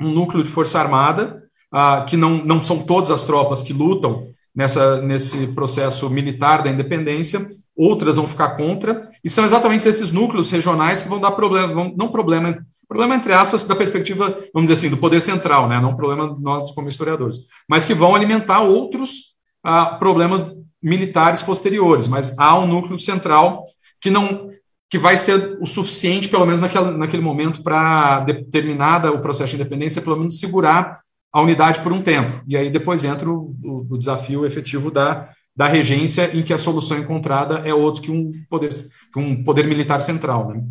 um 0.00 0.10
núcleo 0.10 0.42
de 0.42 0.50
força 0.50 0.80
armada, 0.80 1.40
ah, 1.70 2.04
que 2.08 2.16
não, 2.16 2.44
não 2.44 2.60
são 2.60 2.82
todas 2.82 3.12
as 3.12 3.22
tropas 3.22 3.62
que 3.62 3.72
lutam 3.72 4.34
nessa, 4.56 5.02
nesse 5.02 5.48
processo 5.48 6.08
militar 6.08 6.62
da 6.62 6.70
independência, 6.70 7.46
outras 7.76 8.16
vão 8.16 8.26
ficar 8.26 8.56
contra, 8.56 9.10
e 9.22 9.28
são 9.28 9.44
exatamente 9.44 9.86
esses 9.86 10.10
núcleos 10.10 10.50
regionais 10.50 11.02
que 11.02 11.08
vão 11.10 11.20
dar 11.20 11.32
problema, 11.32 11.74
vão, 11.74 11.94
não 11.94 12.08
problema, 12.08 12.56
problema 12.88 13.14
entre 13.14 13.34
aspas, 13.34 13.64
da 13.64 13.76
perspectiva, 13.76 14.24
vamos 14.54 14.70
dizer 14.70 14.86
assim, 14.86 14.88
do 14.88 14.96
poder 14.96 15.20
central, 15.20 15.68
né, 15.68 15.78
não 15.78 15.94
problema 15.94 16.34
nós 16.40 16.72
como 16.72 16.88
historiadores, 16.88 17.36
mas 17.68 17.84
que 17.84 17.92
vão 17.92 18.14
alimentar 18.14 18.62
outros 18.62 19.36
ah, 19.62 19.84
problemas 19.84 20.56
militares 20.82 21.42
posteriores, 21.42 22.08
mas 22.08 22.38
há 22.38 22.58
um 22.58 22.66
núcleo 22.66 22.98
central 22.98 23.64
que 24.00 24.08
não 24.08 24.48
que 24.88 24.98
vai 24.98 25.16
ser 25.16 25.58
o 25.60 25.66
suficiente, 25.66 26.28
pelo 26.28 26.46
menos 26.46 26.60
naquele, 26.60 26.92
naquele 26.92 27.22
momento, 27.22 27.60
para 27.60 28.20
determinada 28.20 29.10
o 29.10 29.18
processo 29.18 29.56
de 29.56 29.60
independência, 29.60 30.00
pelo 30.00 30.16
menos 30.16 30.38
segurar 30.38 31.00
a 31.36 31.42
unidade 31.42 31.82
por 31.82 31.92
um 31.92 32.02
tempo. 32.02 32.42
E 32.48 32.56
aí 32.56 32.70
depois 32.70 33.04
entra 33.04 33.28
o, 33.28 33.54
o, 33.62 33.86
o 33.90 33.98
desafio 33.98 34.46
efetivo 34.46 34.90
da, 34.90 35.30
da 35.54 35.66
regência, 35.66 36.34
em 36.34 36.42
que 36.42 36.50
a 36.50 36.56
solução 36.56 36.96
encontrada 36.96 37.58
é 37.58 37.74
outro 37.74 38.00
que 38.00 38.10
um 38.10 38.32
poder, 38.48 38.70
que 39.12 39.18
um 39.18 39.44
poder 39.44 39.66
militar 39.66 40.00
central. 40.00 40.48
Né? 40.48 40.64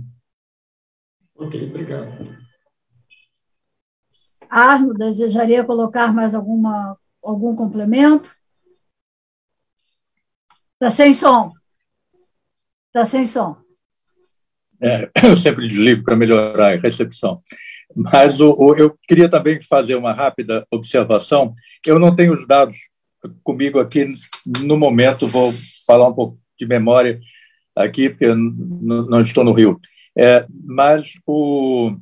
Ok, 1.35 1.69
obrigado. 1.69 2.35
Arno, 4.49 4.95
desejaria 4.95 5.63
colocar 5.63 6.11
mais 6.11 6.33
alguma, 6.33 6.97
algum 7.21 7.55
complemento? 7.55 8.35
Está 10.73 10.89
sem 10.89 11.13
som. 11.13 11.51
Está 12.87 13.05
sem 13.05 13.27
som. 13.27 13.55
É, 14.81 15.11
eu 15.29 15.37
sempre 15.37 15.67
desligo 15.67 16.03
para 16.03 16.15
melhorar 16.15 16.73
a 16.73 16.79
recepção. 16.79 17.43
Mas 17.95 18.39
o, 18.39 18.53
o, 18.57 18.75
eu 18.75 18.95
queria 19.07 19.29
também 19.29 19.61
fazer 19.61 19.95
uma 19.95 20.13
rápida 20.13 20.65
observação. 20.69 21.53
Eu 21.85 21.97
não 21.97 22.15
tenho 22.15 22.33
os 22.33 22.45
dados 22.45 22.77
comigo 23.43 23.79
aqui 23.79 24.11
no 24.61 24.77
momento, 24.77 25.27
vou 25.27 25.53
falar 25.87 26.07
um 26.07 26.13
pouco 26.13 26.37
de 26.59 26.65
memória 26.65 27.19
aqui, 27.75 28.09
porque 28.09 28.33
não 28.33 29.21
estou 29.21 29.43
no 29.43 29.53
Rio. 29.53 29.79
É, 30.17 30.45
mas 30.65 31.13
o, 31.25 31.95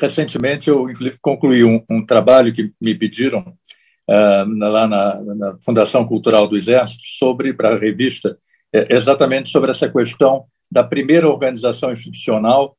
recentemente 0.00 0.68
eu 0.68 0.86
concluí 1.20 1.64
um, 1.64 1.82
um, 1.90 2.04
trabalho 2.04 2.52
que 2.52 2.72
me 2.80 2.94
pediram 2.94 3.40
uh, 3.40 4.58
lá 4.58 4.86
na, 4.86 5.20
na, 5.34 5.58
Fundação 5.64 6.06
Cultural 6.06 6.46
do 6.46 6.56
Exército 6.56 7.02
sobre 7.18 7.52
para 7.52 7.74
a 7.74 7.78
revista 7.78 8.38
é, 8.72 8.94
exatamente 8.94 9.50
sobre 9.50 9.70
essa 9.70 9.88
questão 9.88 10.44
da 10.70 10.84
primeira 10.84 11.28
organização 11.28 11.92
institucional 11.92 12.76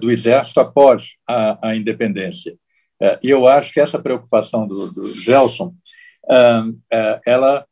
do 0.00 0.10
Exército 0.10 0.60
após 0.60 1.14
a, 1.26 1.68
a 1.70 1.76
independência. 1.76 2.54
É, 3.02 3.18
e 3.22 3.30
eu 3.30 3.46
acho 3.46 3.72
que 3.72 3.80
essa 3.80 3.98
preocupação 3.98 4.66
do, 4.66 4.92
do 4.92 5.12
Gelson, 5.18 5.74
é, 6.92 7.20
ela 7.26 7.64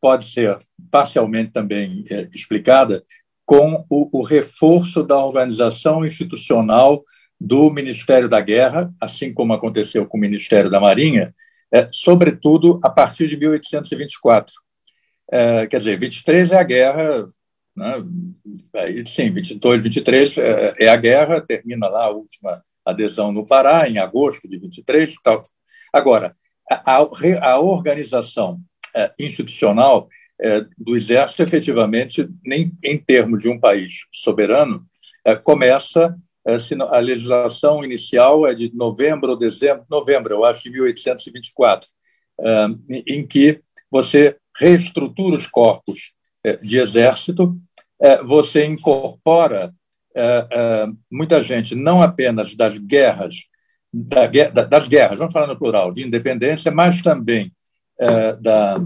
pode 0.00 0.26
ser 0.26 0.58
parcialmente 0.90 1.52
também 1.52 2.04
explicada 2.34 3.02
com 3.46 3.84
o, 3.88 4.18
o 4.18 4.22
reforço 4.22 5.02
da 5.02 5.16
organização 5.16 6.04
institucional 6.04 7.02
do 7.40 7.70
Ministério 7.70 8.28
da 8.28 8.40
Guerra, 8.40 8.92
assim 9.00 9.32
como 9.32 9.52
aconteceu 9.52 10.06
com 10.06 10.18
o 10.18 10.20
Ministério 10.20 10.70
da 10.70 10.80
Marinha, 10.80 11.34
sobretudo 11.92 12.78
a 12.82 12.90
partir 12.90 13.28
de 13.28 13.36
1824. 13.36 14.52
É, 15.30 15.66
quer 15.66 15.78
dizer, 15.78 15.98
23 15.98 16.52
é 16.52 16.58
a 16.58 16.62
guerra 16.62 17.24
né? 17.76 17.96
Aí, 18.74 19.06
sim, 19.06 19.32
22, 19.32 19.82
23 19.82 20.38
é, 20.38 20.74
é 20.78 20.88
a 20.88 20.96
guerra, 20.96 21.40
termina 21.40 21.88
lá 21.88 22.06
a 22.06 22.10
última 22.10 22.62
adesão 22.84 23.32
no 23.32 23.46
Pará, 23.46 23.88
em 23.88 23.98
agosto 23.98 24.48
de 24.48 24.58
23. 24.58 25.14
Tal. 25.22 25.42
Agora, 25.92 26.36
a, 26.70 27.06
a 27.40 27.58
organização 27.58 28.60
é, 28.94 29.12
institucional 29.18 30.08
é, 30.40 30.64
do 30.76 30.96
Exército, 30.96 31.42
efetivamente, 31.42 32.28
nem 32.44 32.72
em 32.82 32.98
termos 32.98 33.42
de 33.42 33.48
um 33.48 33.58
país 33.58 34.06
soberano, 34.12 34.84
é, 35.24 35.34
começa. 35.34 36.16
É, 36.46 36.56
a 36.90 36.98
legislação 36.98 37.82
inicial 37.82 38.46
é 38.46 38.54
de 38.54 38.70
novembro 38.74 39.30
ou 39.30 39.38
dezembro, 39.38 39.86
novembro, 39.88 40.34
eu 40.34 40.44
acho, 40.44 40.62
de 40.64 40.70
1824, 40.70 41.88
é, 42.40 42.66
em 43.08 43.26
que 43.26 43.62
você 43.90 44.36
reestrutura 44.56 45.36
os 45.36 45.46
corpos 45.46 46.13
de 46.62 46.78
exército, 46.78 47.56
é, 48.00 48.22
você 48.22 48.64
incorpora 48.66 49.72
é, 50.14 50.86
muita 51.10 51.42
gente, 51.42 51.74
não 51.74 52.02
apenas 52.02 52.54
das 52.54 52.78
guerras, 52.78 53.46
das 53.92 54.88
guerras, 54.88 55.18
vamos 55.18 55.32
falar 55.32 55.46
no 55.46 55.58
plural, 55.58 55.92
de 55.92 56.04
independência, 56.04 56.70
mas 56.70 57.00
também 57.00 57.52
da, 58.40 58.80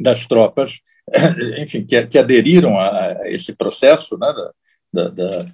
das 0.00 0.26
tropas, 0.26 0.80
enfim, 1.58 1.84
que, 1.84 2.06
que 2.06 2.18
aderiram 2.18 2.80
a, 2.80 3.18
esse 3.26 3.54
processo, 3.54 4.16
né, 4.18 4.32
da, 4.92 5.08
da, 5.08 5.44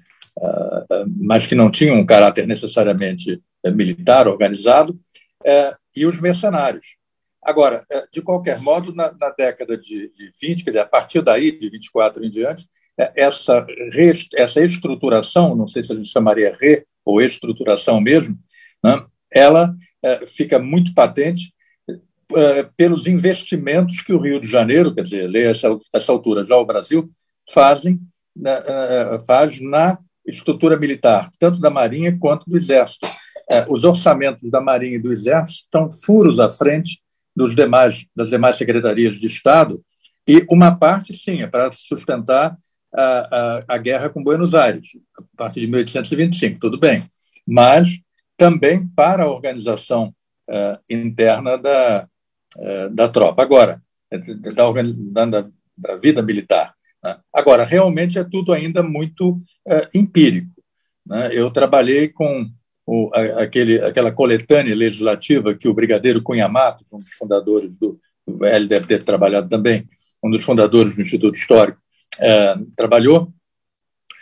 mas 1.18 1.48
que 1.48 1.56
não 1.56 1.70
tinham 1.70 1.98
um 1.98 2.06
caráter 2.06 2.47
necessariamente 2.47 3.43
militar 3.64 4.28
organizado, 4.28 4.97
e 5.97 6.06
os 6.06 6.20
mercenários. 6.20 6.86
Agora, 7.47 7.86
é, 7.89 8.05
de 8.12 8.20
qualquer 8.20 8.60
modo, 8.60 8.93
na, 8.93 9.12
na 9.12 9.31
década 9.31 9.78
de, 9.78 10.10
de 10.12 10.32
20, 10.43 10.64
quer 10.64 10.70
dizer, 10.70 10.81
a 10.81 10.86
partir 10.86 11.23
daí, 11.23 11.56
de 11.56 11.70
24 11.70 12.24
em 12.24 12.28
diante, 12.28 12.66
é, 12.98 13.12
essa, 13.14 13.64
essa 14.35 14.64
estruturação, 14.64 15.55
não 15.55 15.68
sei 15.68 15.85
se 15.85 15.93
a 15.93 15.97
gente 15.97 16.10
chamaria 16.10 16.56
re 16.60 16.85
ou 17.05 17.23
estruturação 17.23 18.01
mesmo, 18.01 18.36
né, 18.82 19.06
ela 19.32 19.73
é, 20.02 20.27
fica 20.27 20.59
muito 20.59 20.93
patente 20.93 21.55
pelos 22.77 23.06
investimentos 23.06 24.02
que 24.02 24.12
o 24.12 24.18
Rio 24.18 24.40
de 24.40 24.48
Janeiro, 24.48 24.93
quer 24.93 25.05
dizer, 25.05 25.32
essa, 25.36 25.68
essa 25.94 26.10
altura 26.10 26.44
já 26.44 26.56
o 26.56 26.66
Brasil, 26.66 27.09
fazem 27.55 28.01
né, 28.35 28.60
faz 29.24 29.60
na 29.60 29.97
estrutura 30.27 30.77
militar, 30.77 31.31
tanto 31.39 31.60
da 31.60 31.70
Marinha 31.70 32.18
quanto 32.18 32.51
do 32.51 32.56
Exército. 32.56 33.06
Os 33.68 33.85
orçamentos 33.85 34.51
da 34.51 34.60
Marinha 34.60 34.97
e 34.97 34.98
do 34.98 35.12
Exército 35.12 35.66
estão 35.66 35.89
furos 35.89 36.40
à 36.40 36.51
frente 36.51 37.01
dos 37.36 37.54
demais, 37.54 38.06
das 38.16 38.30
demais 38.30 38.56
secretarias 38.56 39.20
de 39.20 39.26
Estado, 39.26 39.82
e 40.26 40.44
uma 40.50 40.74
parte, 40.74 41.14
sim, 41.14 41.42
é 41.42 41.46
para 41.46 41.70
sustentar 41.70 42.56
a, 42.92 43.58
a, 43.58 43.64
a 43.68 43.78
guerra 43.78 44.08
com 44.08 44.24
Buenos 44.24 44.54
Aires, 44.54 44.88
a 45.16 45.22
partir 45.36 45.60
de 45.60 45.66
1825, 45.66 46.58
tudo 46.58 46.80
bem, 46.80 47.02
mas 47.46 48.00
também 48.36 48.88
para 48.88 49.24
a 49.24 49.30
organização 49.30 50.14
uh, 50.48 50.78
interna 50.88 51.56
da, 51.56 52.08
uh, 52.56 52.90
da 52.90 53.08
tropa. 53.08 53.42
Agora, 53.42 53.82
da, 54.10 55.26
da, 55.26 55.48
da 55.76 55.96
vida 55.96 56.22
militar. 56.22 56.74
Né? 57.04 57.16
Agora, 57.32 57.64
realmente 57.64 58.18
é 58.18 58.24
tudo 58.24 58.52
ainda 58.52 58.82
muito 58.82 59.30
uh, 59.30 59.86
empírico. 59.94 60.50
Né? 61.04 61.30
Eu 61.32 61.50
trabalhei 61.50 62.08
com 62.08 62.50
o, 62.86 63.10
aquele, 63.14 63.80
aquela 63.80 64.12
coletânea 64.12 64.74
legislativa 64.74 65.54
que 65.54 65.68
o 65.68 65.74
brigadeiro 65.74 66.22
Cunha 66.22 66.48
Mato, 66.48 66.84
um 66.92 66.98
dos 66.98 67.12
fundadores 67.14 67.74
do. 67.76 67.98
Ele 68.42 68.66
deve 68.66 68.86
ter 68.86 69.02
trabalhado 69.02 69.48
também, 69.48 69.88
um 70.22 70.30
dos 70.30 70.42
fundadores 70.42 70.96
do 70.96 71.02
Instituto 71.02 71.36
Histórico, 71.36 71.78
é, 72.20 72.54
trabalhou, 72.76 73.32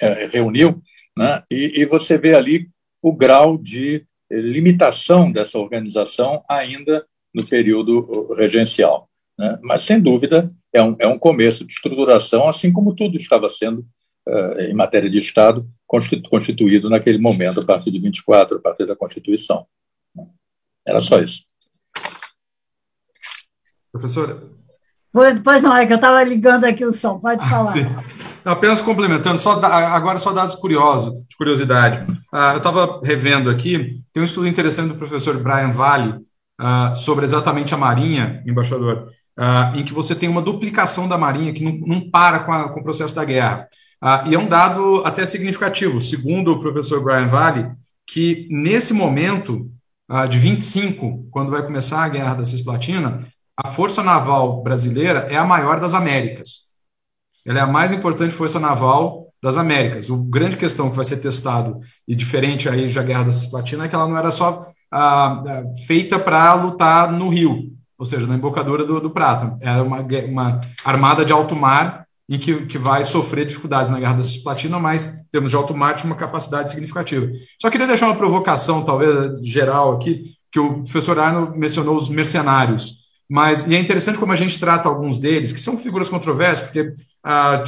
é, 0.01 0.27
reuniu, 0.27 0.83
né, 1.17 1.43
e, 1.51 1.81
e 1.81 1.87
você 1.87 2.19
vê 2.19 2.35
ali 2.35 2.69
o 3.01 3.15
grau 3.15 3.57
de 3.57 4.05
limitação 4.31 5.31
dessa 5.31 5.59
organização 5.59 6.43
ainda 6.49 7.07
no 7.35 7.47
período 7.47 8.35
regencial. 8.35 9.09
Né? 9.39 9.59
Mas, 9.63 9.83
sem 9.83 10.01
dúvida, 10.01 10.49
é 10.73 10.83
um, 10.83 10.97
é 11.01 11.07
um 11.07 11.19
começo 11.19 11.65
de 11.65 11.73
estruturação, 11.73 12.49
assim 12.49 12.73
como 12.73 12.95
tudo 12.95 13.17
estava 13.17 13.49
sendo 13.49 13.87
uh, 14.29 14.61
em 14.61 14.75
matéria 14.75 15.11
de 15.11 15.19
Estado 15.19 15.67
constituído 15.87 16.89
naquele 16.91 17.19
momento, 17.19 17.61
a 17.61 17.65
partir 17.65 17.91
de 17.91 17.99
24, 17.99 18.59
a 18.59 18.61
partir 18.61 18.87
da 18.87 18.97
Constituição. 18.97 19.67
Era 20.87 21.01
só 21.01 21.19
isso. 21.21 21.43
Professora? 23.93 24.43
Pois 25.45 25.63
não, 25.63 25.77
é 25.77 25.87
que 25.87 25.93
eu 25.93 25.97
estava 25.97 26.23
ligando 26.25 26.65
aqui 26.65 26.85
o 26.85 26.93
som, 26.93 27.21
pode 27.21 27.49
falar. 27.49 27.69
Sim. 27.69 27.87
Apenas 28.45 28.81
complementando, 28.81 29.39
só 29.39 29.53
agora 29.63 30.19
só 30.19 30.33
dados 30.33 30.57
curiosos, 30.57 31.13
de 31.29 31.37
curiosidade. 31.37 32.05
Ah, 32.33 32.53
eu 32.53 32.59
estava 32.59 33.01
revendo 33.03 33.49
aqui, 33.49 34.03
tem 34.13 34.21
um 34.21 34.25
estudo 34.25 34.49
interessante 34.49 34.89
do 34.89 34.97
professor 34.97 35.41
Brian 35.41 35.71
Vale 35.71 36.21
ah, 36.59 36.95
sobre 36.97 37.25
exatamente 37.25 37.73
a 37.73 37.79
Marinha, 37.79 38.43
embaixador, 38.45 39.09
uh, 39.39 39.77
em 39.77 39.85
que 39.85 39.93
você 39.93 40.15
tem 40.15 40.29
uma 40.29 40.43
duplicação 40.43 41.09
da 41.09 41.19
Marinha 41.19 41.53
que 41.53 41.65
não, 41.65 41.73
não 41.87 42.11
para 42.11 42.41
com, 42.41 42.53
a, 42.53 42.69
com, 42.69 42.81
o 42.81 42.85
processo 42.85 43.15
da 43.15 43.25
guerra. 43.25 43.69
Uh, 44.03 44.29
e 44.29 44.35
é 44.35 44.39
um 44.39 44.47
dado 44.47 45.03
até 45.05 45.25
significativo, 45.25 46.01
segundo 46.01 46.53
o 46.53 46.61
professor 46.61 47.03
Brian 47.03 47.27
Valley, 47.27 47.71
que 48.07 48.47
nesse 48.51 48.93
momento 48.93 49.71
uh, 50.11 50.29
de 50.29 50.39
25, 50.39 51.29
quando 51.31 51.51
vai 51.51 51.63
começar 51.63 52.05
a 52.05 52.09
guerra 52.09 52.35
da 52.35 52.45
Cisplatina, 52.45 53.19
a 53.57 53.69
Força 53.69 54.03
Naval 54.03 54.63
Brasileira 54.63 55.21
é 55.31 55.37
a 55.37 55.45
maior 55.45 55.81
das 55.81 55.95
Américas. 55.95 56.75
Ela 57.47 57.61
é 57.61 57.63
a 57.63 57.67
mais 57.67 57.93
importante 57.93 58.35
força 58.35 58.59
naval 58.59 59.29
das 59.43 59.59
Américas. 59.59 60.09
O 60.09 60.17
grande 60.25 60.57
questão 60.57 60.89
que 60.89 60.97
vai 60.97 61.05
ser 61.05 61.19
testado, 61.19 61.79
e 62.09 62.17
diferente 62.17 62.69
aí 62.69 62.91
da 62.91 63.03
Guerra 63.03 63.25
da 63.25 63.33
Cisplatina, 63.33 63.85
é 63.85 63.89
que 63.89 63.95
ela 63.95 64.09
não 64.09 64.17
era 64.17 64.31
só 64.31 64.73
ah, 64.91 65.43
feita 65.87 66.19
para 66.19 66.55
lutar 66.55 67.13
no 67.13 67.29
Rio, 67.29 67.71
ou 67.99 68.07
seja, 68.07 68.27
na 68.27 68.35
embocadura 68.35 68.85
do, 68.85 69.01
do 69.01 69.11
Prata. 69.11 69.57
Era 69.61 69.83
uma, 69.83 70.01
uma 70.01 70.61
armada 70.85 71.25
de 71.25 71.33
alto 71.33 71.55
mar 71.55 72.04
em 72.29 72.39
que, 72.39 72.67
que 72.67 72.79
vai 72.79 73.05
sofrer 73.05 73.45
dificuldades 73.45 73.91
na 73.91 74.01
Guerra 74.01 74.15
da 74.15 74.23
Cisplatina, 74.23 74.79
mas 74.79 75.07
em 75.07 75.31
termos 75.31 75.51
de 75.51 75.57
tinha 75.67 76.05
uma 76.05 76.17
capacidade 76.17 76.71
significativa. 76.71 77.31
Só 77.61 77.71
queria 77.71 77.87
deixar 77.87 78.07
uma 78.07 78.17
provocação, 78.17 78.83
talvez 78.83 79.39
geral 79.47 79.95
aqui, 79.95 80.23
que 80.51 80.59
o 80.59 80.83
professor 80.83 81.19
Arno 81.19 81.53
mencionou 81.55 81.97
os 81.97 82.09
mercenários. 82.09 83.05
Mas 83.29 83.67
e 83.67 83.75
é 83.75 83.79
interessante 83.79 84.19
como 84.19 84.33
a 84.33 84.37
gente 84.37 84.59
trata 84.59 84.89
alguns 84.89 85.19
deles, 85.19 85.53
que 85.53 85.61
são 85.61 85.77
figuras 85.77 86.09
controversas, 86.09 86.65
porque 86.67 86.95
ah, 87.23 87.63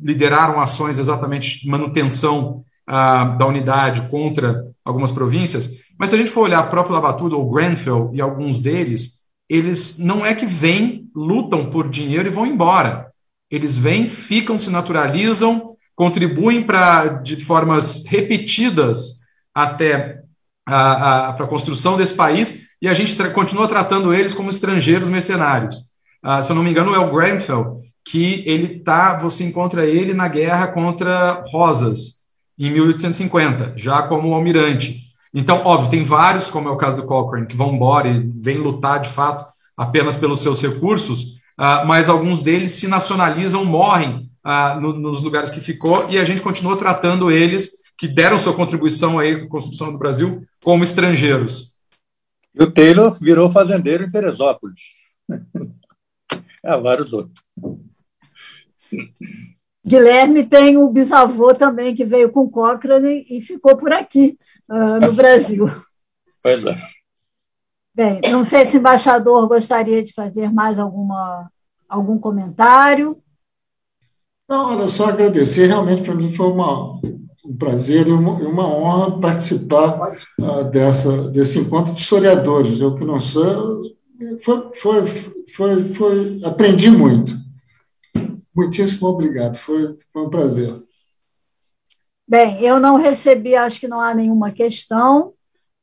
lideraram 0.00 0.60
ações 0.60 0.98
exatamente 0.98 1.60
de 1.60 1.68
manutenção 1.68 2.64
ah, 2.86 3.24
da 3.24 3.46
unidade 3.46 4.02
contra 4.08 4.64
algumas 4.84 5.12
províncias. 5.12 5.78
Mas 5.98 6.10
se 6.10 6.16
a 6.16 6.18
gente 6.18 6.30
for 6.30 6.42
olhar 6.42 6.70
próprio 6.70 6.94
Labatudo 6.94 7.38
ou 7.38 7.50
Grenfell 7.50 8.10
e 8.12 8.20
alguns 8.20 8.58
deles, 8.60 9.20
eles 9.48 9.98
não 9.98 10.24
é 10.24 10.34
que 10.34 10.46
vêm, 10.46 11.10
lutam 11.14 11.66
por 11.66 11.88
dinheiro 11.88 12.28
e 12.28 12.32
vão 12.32 12.46
embora. 12.46 13.09
Eles 13.50 13.78
vêm, 13.78 14.06
ficam, 14.06 14.58
se 14.58 14.70
naturalizam, 14.70 15.66
contribuem 15.96 16.62
para 16.62 17.08
de 17.08 17.36
formas 17.36 18.04
repetidas 18.06 19.20
até 19.54 20.20
para 20.64 21.30
a 21.30 21.46
construção 21.46 21.96
desse 21.96 22.14
país 22.14 22.68
e 22.80 22.88
a 22.88 22.94
gente 22.94 23.16
tra 23.16 23.30
continua 23.30 23.66
tratando 23.66 24.14
eles 24.14 24.32
como 24.32 24.48
estrangeiros 24.48 25.08
mercenários. 25.08 25.90
Uh, 26.24 26.42
se 26.42 26.52
eu 26.52 26.56
não 26.56 26.62
me 26.62 26.70
engano, 26.70 26.94
é 26.94 26.98
o 26.98 27.10
Grenfell, 27.12 27.78
que 28.04 28.42
ele 28.46 28.80
tá, 28.80 29.18
você 29.18 29.44
encontra 29.44 29.84
ele 29.84 30.14
na 30.14 30.28
guerra 30.28 30.68
contra 30.68 31.44
Rosas, 31.50 32.20
em 32.58 32.70
1850, 32.70 33.74
já 33.76 34.02
como 34.02 34.34
almirante. 34.34 35.00
Então, 35.32 35.62
óbvio, 35.64 35.90
tem 35.90 36.02
vários, 36.02 36.50
como 36.50 36.68
é 36.68 36.72
o 36.72 36.76
caso 36.76 37.00
do 37.00 37.08
Cochrane, 37.08 37.46
que 37.46 37.56
vão 37.56 37.74
embora 37.74 38.08
e 38.08 38.30
vêm 38.36 38.58
lutar 38.58 39.00
de 39.00 39.08
fato 39.08 39.46
apenas 39.76 40.16
pelos 40.16 40.40
seus 40.40 40.60
recursos, 40.60 41.39
uh, 41.60 41.86
mas 41.86 42.08
alguns 42.08 42.42
deles 42.42 42.72
se 42.72 42.88
nacionalizam, 42.88 43.64
morrem 43.64 44.30
no, 44.80 44.94
nos 44.94 45.22
lugares 45.22 45.50
que 45.50 45.60
ficou, 45.60 46.08
e 46.08 46.18
a 46.18 46.24
gente 46.24 46.40
continua 46.40 46.76
tratando 46.76 47.30
eles, 47.30 47.72
que 47.98 48.08
deram 48.08 48.38
sua 48.38 48.54
contribuição 48.54 49.18
aí 49.18 49.38
com 49.38 49.44
a 49.44 49.50
construção 49.50 49.92
do 49.92 49.98
Brasil, 49.98 50.42
como 50.62 50.82
estrangeiros. 50.82 51.74
E 52.54 52.62
o 52.62 52.70
Taylor 52.70 53.16
virou 53.20 53.50
fazendeiro 53.50 54.04
em 54.04 54.10
Teresópolis. 54.10 54.80
Há 56.64 56.76
vários 56.80 57.12
outros. 57.12 57.38
Guilherme 59.86 60.46
tem 60.46 60.76
um 60.76 60.88
bisavô 60.88 61.54
também 61.54 61.94
que 61.94 62.04
veio 62.04 62.30
com 62.30 62.50
Cochrane 62.50 63.26
e 63.28 63.40
ficou 63.40 63.76
por 63.76 63.92
aqui, 63.92 64.38
uh, 64.68 65.06
no 65.06 65.12
Brasil. 65.12 65.70
Pois 66.42 66.64
é. 66.64 66.86
Bem, 67.94 68.20
não 68.30 68.44
sei 68.44 68.64
se 68.64 68.76
o 68.76 68.80
embaixador 68.80 69.48
gostaria 69.48 70.02
de 70.02 70.12
fazer 70.12 70.52
mais 70.52 70.78
alguma, 70.78 71.50
algum 71.88 72.18
comentário. 72.18 73.20
Não, 74.48 74.72
era 74.72 74.88
só 74.88 75.06
agradecer. 75.08 75.66
Realmente, 75.66 76.02
para 76.02 76.14
mim, 76.14 76.32
foi 76.32 76.46
uma, 76.46 77.00
um 77.44 77.56
prazer 77.58 78.06
e 78.06 78.12
uma, 78.12 78.32
uma 78.32 78.66
honra 78.66 79.20
participar 79.20 79.98
uh, 80.40 80.64
dessa, 80.64 81.28
desse 81.30 81.58
encontro 81.58 81.92
de 81.92 82.00
historiadores. 82.00 82.80
Eu 82.80 82.94
que 82.94 83.04
não 83.04 83.18
sou, 83.18 83.82
foi, 84.42 84.70
foi, 84.74 85.06
foi, 85.54 85.84
foi, 85.92 86.40
aprendi 86.44 86.90
muito. 86.90 87.32
Muitíssimo 88.54 89.08
obrigado, 89.08 89.56
foi, 89.56 89.96
foi 90.12 90.22
um 90.22 90.30
prazer. 90.30 90.74
Bem, 92.26 92.62
eu 92.62 92.78
não 92.78 92.96
recebi, 92.96 93.56
acho 93.56 93.80
que 93.80 93.88
não 93.88 94.00
há 94.00 94.14
nenhuma 94.14 94.52
questão, 94.52 95.32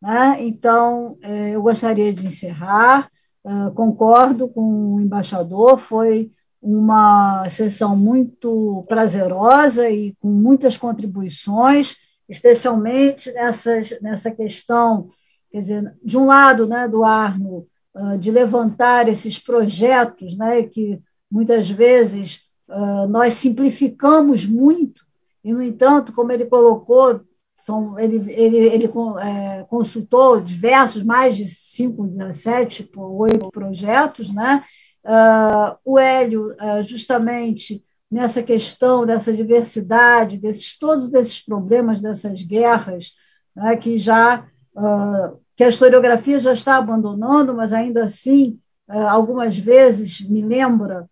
né? 0.01 0.37
então 0.45 1.17
é, 1.21 1.51
eu 1.51 1.61
gostaria 1.61 2.13
de 2.13 2.25
encerrar. 2.25 3.09
Uh, 3.43 3.71
concordo 3.73 4.49
com 4.49 4.95
o 4.95 4.99
embaixador, 4.99 5.77
foi 5.77 6.31
uma 6.61 7.47
sessão 7.47 7.95
muito 7.95 8.83
prazerosa 8.89 9.89
e 9.89 10.13
com 10.19 10.27
muitas 10.27 10.77
contribuições, 10.77 11.95
especialmente 12.27 13.31
nessas, 13.31 13.97
nessa 14.01 14.31
questão, 14.31 15.09
quer 15.49 15.59
dizer, 15.59 15.95
de 16.03 16.17
um 16.17 16.25
lado, 16.25 16.67
né, 16.67 16.89
do 16.89 17.05
Arno, 17.05 17.65
uh, 17.95 18.17
de 18.17 18.31
levantar 18.31 19.07
esses 19.07 19.39
projetos, 19.39 20.35
né, 20.35 20.63
que 20.63 20.99
muitas 21.31 21.69
vezes 21.69 22.41
uh, 22.67 23.07
nós 23.07 23.35
simplificamos 23.35 24.45
muito, 24.45 25.05
e, 25.43 25.53
no 25.53 25.63
entanto, 25.63 26.11
como 26.11 26.33
ele 26.33 26.45
colocou, 26.45 27.21
são, 27.67 27.99
ele, 27.99 28.31
ele, 28.31 28.57
ele 28.57 28.85
é, 29.21 29.65
consultou 29.69 30.39
diversos, 30.39 31.03
mais 31.03 31.35
de 31.37 31.47
cinco, 31.47 32.09
sete, 32.33 32.89
oito 32.95 33.51
projetos, 33.51 34.33
né, 34.33 34.63
Uh, 35.07 35.77
o 35.85 35.97
Hélio, 35.97 36.47
uh, 36.47 36.83
justamente 36.83 37.81
nessa 38.11 38.43
questão 38.43 39.05
dessa 39.05 39.31
diversidade, 39.31 40.37
desses 40.37 40.77
todos 40.77 41.13
esses 41.13 41.39
problemas, 41.41 42.01
dessas 42.01 42.43
guerras, 42.43 43.13
né, 43.55 43.77
que 43.77 43.97
já 43.97 44.45
uh, 44.75 45.39
que 45.55 45.63
a 45.63 45.69
historiografia 45.69 46.37
já 46.39 46.51
está 46.51 46.75
abandonando, 46.75 47.53
mas 47.53 47.71
ainda 47.71 48.03
assim, 48.03 48.59
algumas 48.87 49.57
vezes 49.57 50.21
me 50.21 50.43
lembra, 50.43 51.09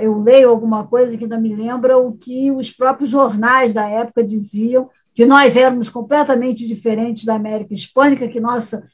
eu 0.00 0.22
leio 0.22 0.50
alguma 0.50 0.86
coisa 0.86 1.16
que 1.16 1.24
ainda 1.24 1.36
me 1.36 1.52
lembra 1.52 1.98
o 1.98 2.12
que 2.12 2.52
os 2.52 2.70
próprios 2.70 3.10
jornais 3.10 3.72
da 3.72 3.88
época 3.88 4.22
diziam, 4.22 4.88
que 5.14 5.26
nós 5.26 5.56
éramos 5.56 5.88
completamente 5.88 6.66
diferentes 6.66 7.24
da 7.24 7.34
América 7.34 7.74
Hispânica, 7.74 8.28
que 8.28 8.40
nossa, 8.40 8.86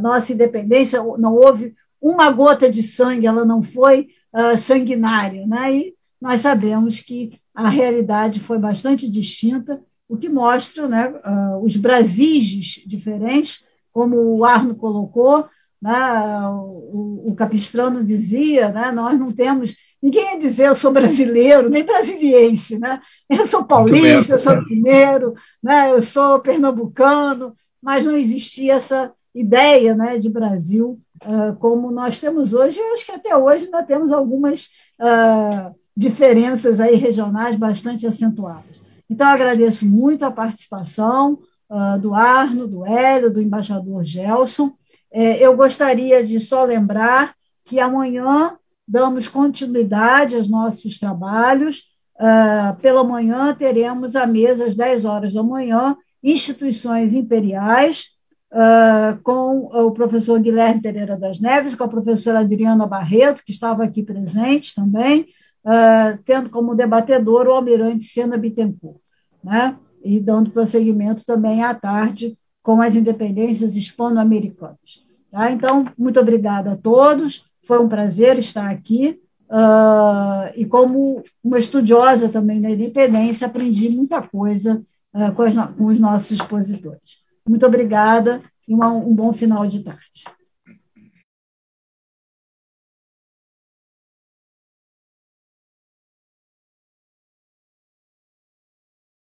nossa 0.00 0.32
independência 0.32 1.02
não 1.18 1.34
houve 1.34 1.74
uma 2.02 2.28
gota 2.32 2.68
de 2.68 2.82
sangue, 2.82 3.28
ela 3.28 3.44
não 3.44 3.62
foi 3.62 4.08
uh, 4.34 4.58
sanguinária. 4.58 5.46
Né? 5.46 5.76
E 5.76 5.94
nós 6.20 6.40
sabemos 6.40 7.00
que 7.00 7.38
a 7.54 7.68
realidade 7.68 8.40
foi 8.40 8.58
bastante 8.58 9.08
distinta, 9.08 9.80
o 10.08 10.16
que 10.16 10.28
mostra 10.28 10.88
né, 10.88 11.08
uh, 11.08 11.64
os 11.64 11.76
Brasiges 11.76 12.82
diferentes, 12.86 13.64
como 13.92 14.16
o 14.16 14.44
Arno 14.44 14.74
colocou, 14.74 15.46
né, 15.80 16.48
o, 16.48 17.30
o, 17.30 17.34
Capistrano 17.34 18.04
dizia, 18.04 18.70
né, 18.70 18.90
nós 18.90 19.18
não 19.18 19.32
temos. 19.32 19.74
Ninguém 20.02 20.32
ia 20.32 20.38
dizer 20.38 20.68
eu 20.68 20.74
sou 20.74 20.90
brasileiro, 20.90 21.70
nem 21.70 21.84
brasiliense. 21.84 22.78
Né? 22.78 23.00
Eu 23.30 23.46
sou 23.46 23.64
paulista, 23.64 24.34
eu 24.34 24.38
sou 24.38 24.60
mineiro, 24.64 25.34
né, 25.62 25.92
eu 25.92 26.02
sou 26.02 26.40
pernambucano, 26.40 27.54
mas 27.80 28.04
não 28.04 28.16
existia 28.16 28.74
essa 28.74 29.12
ideia 29.34 29.94
né, 29.94 30.18
de 30.18 30.28
Brasil 30.28 31.00
uh, 31.24 31.56
como 31.56 31.90
nós 31.90 32.18
temos 32.18 32.52
hoje. 32.52 32.80
Eu 32.80 32.92
acho 32.92 33.06
que 33.06 33.12
até 33.12 33.36
hoje 33.36 33.70
nós 33.70 33.86
temos 33.86 34.12
algumas 34.12 34.68
uh, 35.00 35.74
diferenças 35.96 36.80
aí 36.80 36.96
regionais 36.96 37.56
bastante 37.56 38.06
acentuadas. 38.06 38.90
Então, 39.08 39.26
agradeço 39.26 39.86
muito 39.86 40.24
a 40.24 40.30
participação 40.30 41.38
uh, 41.70 41.98
do 42.00 42.14
Arno, 42.14 42.66
do 42.66 42.84
Hélio, 42.84 43.32
do 43.32 43.42
embaixador 43.42 44.02
Gelson. 44.02 44.72
É, 45.12 45.44
eu 45.44 45.54
gostaria 45.54 46.24
de 46.24 46.40
só 46.40 46.64
lembrar 46.64 47.34
que 47.64 47.78
amanhã 47.78 48.56
damos 48.92 49.26
continuidade 49.26 50.36
aos 50.36 50.46
nossos 50.46 50.98
trabalhos. 50.98 51.90
Uh, 52.16 52.78
pela 52.82 53.02
manhã 53.02 53.54
teremos 53.54 54.14
a 54.14 54.26
mesa 54.26 54.66
às 54.66 54.74
10 54.74 55.06
horas 55.06 55.32
da 55.32 55.42
manhã, 55.42 55.96
instituições 56.22 57.14
imperiais, 57.14 58.08
uh, 58.52 59.18
com 59.22 59.70
o 59.72 59.90
professor 59.92 60.38
Guilherme 60.38 60.82
Pereira 60.82 61.16
das 61.16 61.40
Neves, 61.40 61.74
com 61.74 61.84
a 61.84 61.88
professora 61.88 62.40
Adriana 62.40 62.86
Barreto, 62.86 63.42
que 63.42 63.50
estava 63.50 63.82
aqui 63.82 64.02
presente 64.02 64.74
também, 64.74 65.22
uh, 65.64 66.22
tendo 66.26 66.50
como 66.50 66.74
debatedor 66.74 67.46
o 67.46 67.52
almirante 67.52 68.04
Sena 68.04 68.36
Bittencourt, 68.36 69.00
né? 69.42 69.74
e 70.04 70.20
dando 70.20 70.50
prosseguimento 70.50 71.24
também 71.24 71.62
à 71.62 71.74
tarde 71.74 72.36
com 72.62 72.82
as 72.82 72.94
independências 72.94 73.74
hispano-americanas. 73.74 75.02
Tá? 75.30 75.50
Então, 75.50 75.86
muito 75.96 76.20
obrigada 76.20 76.72
a 76.72 76.76
todos, 76.76 77.50
foi 77.72 77.82
um 77.82 77.88
prazer 77.88 78.38
estar 78.38 78.68
aqui, 78.68 79.18
Uh, 79.54 80.48
e 80.56 80.64
como 80.64 81.22
uma 81.44 81.58
estudiosa 81.58 82.26
também 82.26 82.58
da 82.58 82.70
independência, 82.70 83.46
aprendi 83.46 83.90
muita 83.90 84.22
coisa 84.22 84.82
uh, 85.12 85.30
com, 85.34 85.42
as, 85.42 85.54
com, 85.76 85.84
os 85.84 86.00
nossos 86.00 86.30
expositores. 86.30 87.18
Muito 87.46 87.66
obrigada 87.66 88.40
e 88.66 88.72
uma, 88.72 88.90
um 88.90 89.14
bom 89.14 89.30
final 89.30 89.66
de 89.66 89.80
tarde. 89.80 90.24